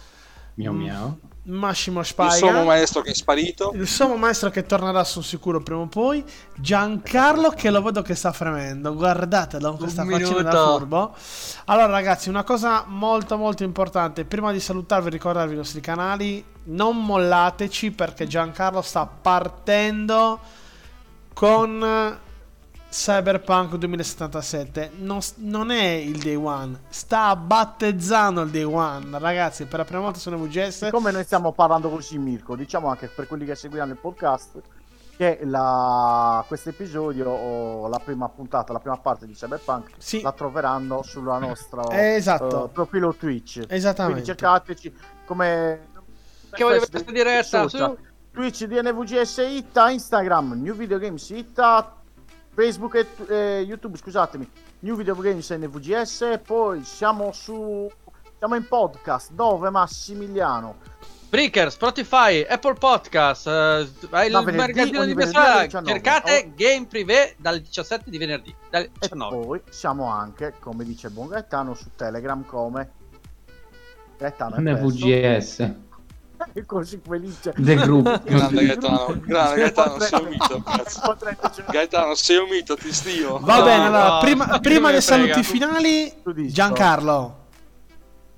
Miau 0.55 0.73
miau. 0.73 1.19
Massimo 1.49 2.01
Il 2.01 2.31
sommo 2.51 2.63
maestro 2.65 3.01
che 3.01 3.11
è 3.11 3.13
sparito. 3.13 3.71
il 3.73 3.87
sommo 3.87 4.17
maestro 4.17 4.49
che 4.49 4.65
tornerà 4.65 5.03
sono 5.05 5.23
sicuro 5.23 5.61
prima 5.61 5.81
o 5.81 5.87
poi, 5.87 6.23
Giancarlo 6.55 7.51
che 7.51 7.69
lo 7.69 7.81
vedo 7.81 8.01
che 8.01 8.15
sta 8.15 8.33
fremendo, 8.33 8.93
guardatelo 8.93 9.69
con 9.69 9.77
questa 9.77 10.03
faccina 10.03 10.41
da 10.41 10.65
furbo. 10.65 11.15
Allora 11.65 11.87
ragazzi, 11.87 12.27
una 12.27 12.43
cosa 12.43 12.83
molto 12.87 13.37
molto 13.37 13.63
importante, 13.63 14.25
prima 14.25 14.51
di 14.51 14.59
salutarvi 14.59 15.09
ricordarvi 15.09 15.53
i 15.53 15.57
nostri 15.57 15.79
canali, 15.79 16.43
non 16.65 17.01
mollateci 17.05 17.91
perché 17.91 18.27
Giancarlo 18.27 18.81
sta 18.81 19.05
partendo 19.05 20.39
con 21.33 22.25
Cyberpunk 22.89 23.75
2077 23.75 24.91
non, 24.99 25.19
non 25.35 25.71
è 25.71 25.83
il 25.83 26.19
day 26.19 26.35
one 26.35 26.79
sta 26.89 27.35
battezzando 27.35 28.41
il 28.41 28.49
day 28.49 28.63
one 28.63 29.19
ragazzi 29.19 29.65
per 29.65 29.79
la 29.79 29.85
prima 29.85 30.01
volta 30.01 30.19
su 30.19 30.29
VGS 30.31 30.85
Siccome 30.85 31.11
noi 31.11 31.23
stiamo 31.25 31.51
parlando 31.51 31.89
così, 31.89 32.17
Mirko, 32.17 32.55
diciamo 32.55 32.87
anche 32.87 33.07
per 33.07 33.27
quelli 33.27 33.45
che 33.45 33.55
seguiranno 33.55 33.91
il 33.91 33.97
podcast 33.99 34.61
che 35.17 35.39
la... 35.43 36.43
questo 36.47 36.69
episodio 36.69 37.29
o 37.29 37.87
la 37.87 37.99
prima 37.99 38.29
puntata, 38.29 38.71
la 38.71 38.79
prima 38.79 38.97
parte 38.97 39.25
di 39.25 39.33
Cyberpunk 39.33 39.91
sì 39.97 40.21
la 40.21 40.31
troveranno 40.31 41.01
sulla 41.03 41.39
nostra 41.39 41.81
Eh, 41.89 42.15
esatto. 42.15 42.65
eh, 42.65 42.69
profilo 42.69 43.13
Twitch. 43.15 43.65
esattamente 43.67 44.21
Quindi 44.21 44.39
cercateci 44.39 44.93
come 45.25 45.87
Che 46.51 46.63
voglio 46.63 46.79
vedere 46.79 47.03
questa 47.03 47.11
diretta 47.11 47.67
su. 47.67 47.97
Twitch 48.31 48.65
DNVGS 48.65 49.37
Itta, 49.49 49.89
Instagram 49.89 50.61
New 50.61 50.75
Video 50.75 50.99
Games 50.99 51.27
Itta, 51.31 51.96
Facebook 52.57 52.95
e 52.95 53.05
eh, 53.29 53.59
YouTube, 53.61 53.97
scusatemi, 53.97 54.49
New 54.79 54.95
Video 54.95 55.13
Games 55.15 55.47
NVGS, 55.47 56.39
poi 56.43 56.83
siamo 56.83 57.31
su 57.31 57.87
siamo 58.39 58.55
in 58.55 58.67
podcast 58.67 59.31
dove 59.33 59.69
Massimiliano 59.69 60.77
Breaker, 61.29 61.71
Spotify, 61.71 62.41
Apple 62.41 62.73
Podcast, 62.73 63.45
eh, 63.45 63.81
il 63.81 64.41
venerdì, 64.43 64.55
magazzino 64.55 65.01
ogni 65.01 65.13
di 65.13 65.23
19. 65.23 65.67
Cercate 65.85 66.53
Game 66.55 66.87
Privé 66.87 67.35
dal 67.37 67.59
17 67.59 68.09
di 68.09 68.17
venerdì, 68.17 68.55
dal 68.71 68.85
e 68.85 68.91
19. 69.01 69.45
poi 69.45 69.61
siamo 69.69 70.05
anche, 70.05 70.55
come 70.57 70.83
dice 70.83 71.07
il 71.07 71.13
buon 71.13 71.27
Gaetano, 71.27 71.75
su 71.75 71.91
Telegram 71.95 72.43
come 72.43 72.91
Gaetano. 74.17 74.55
NVGS. 74.57 75.85
È 76.53 76.63
così 76.65 76.99
felice. 77.05 77.53
The 77.57 77.75
Group. 77.75 78.23
Grande 78.23 78.65
Gaetano, 78.65 79.19
grande 79.25 79.55
Gaetano, 79.61 79.99
sei 79.99 80.21
un 80.21 80.27
mito, 80.29 80.63
Gaetano, 81.71 82.15
sei 82.15 82.37
un 82.37 82.47
mito, 82.49 82.75
ti 82.75 82.91
stimo. 82.93 83.39
va 83.39 83.57
No, 83.57 83.63
bene 83.63 83.85
allora 83.85 84.07
no, 84.09 84.19
prima, 84.19 84.47
chi 84.49 84.59
prima 84.59 84.91
dei 84.91 85.01
saluti 85.01 85.43
finali 85.43 86.13
Giancarlo 86.47 87.45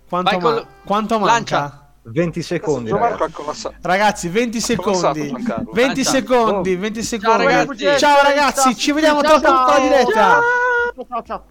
quanto, 0.10 0.30
Vai 0.32 0.40
ma- 0.40 0.50
col- 0.54 0.68
quanto 0.84 1.20
manca? 1.20 1.32
Lancia. 1.60 1.84
20 2.02 2.42
secondi, 2.42 2.90
Gianmarco 2.90 3.18
ragazzi. 3.18 3.32
ha 3.32 3.36
collassato. 3.36 3.76
Ragazzi, 3.82 4.30
20 4.30 4.58
Ha 4.58 4.76
collassato 4.78 5.14
secondi. 5.14 5.32
Giancarlo. 5.44 5.72
20 5.74 5.96
Lancia. 5.96 6.12
secondi, 6.12 6.76
20 6.76 7.04
secondi. 7.04 7.44
ragazzi. 7.44 7.98
Ciao 8.00 8.24
ragazzi, 8.24 8.76
ci 8.76 8.92
vediamo 8.92 9.22
tra 9.22 9.40
Ciao, 9.40 9.42
poco 9.42 9.64
con 9.66 9.74
la 9.74 9.80
diretta. 9.80 10.40
Ciao, 10.96 11.06
ciao, 11.08 11.24
ciao. 11.24 11.44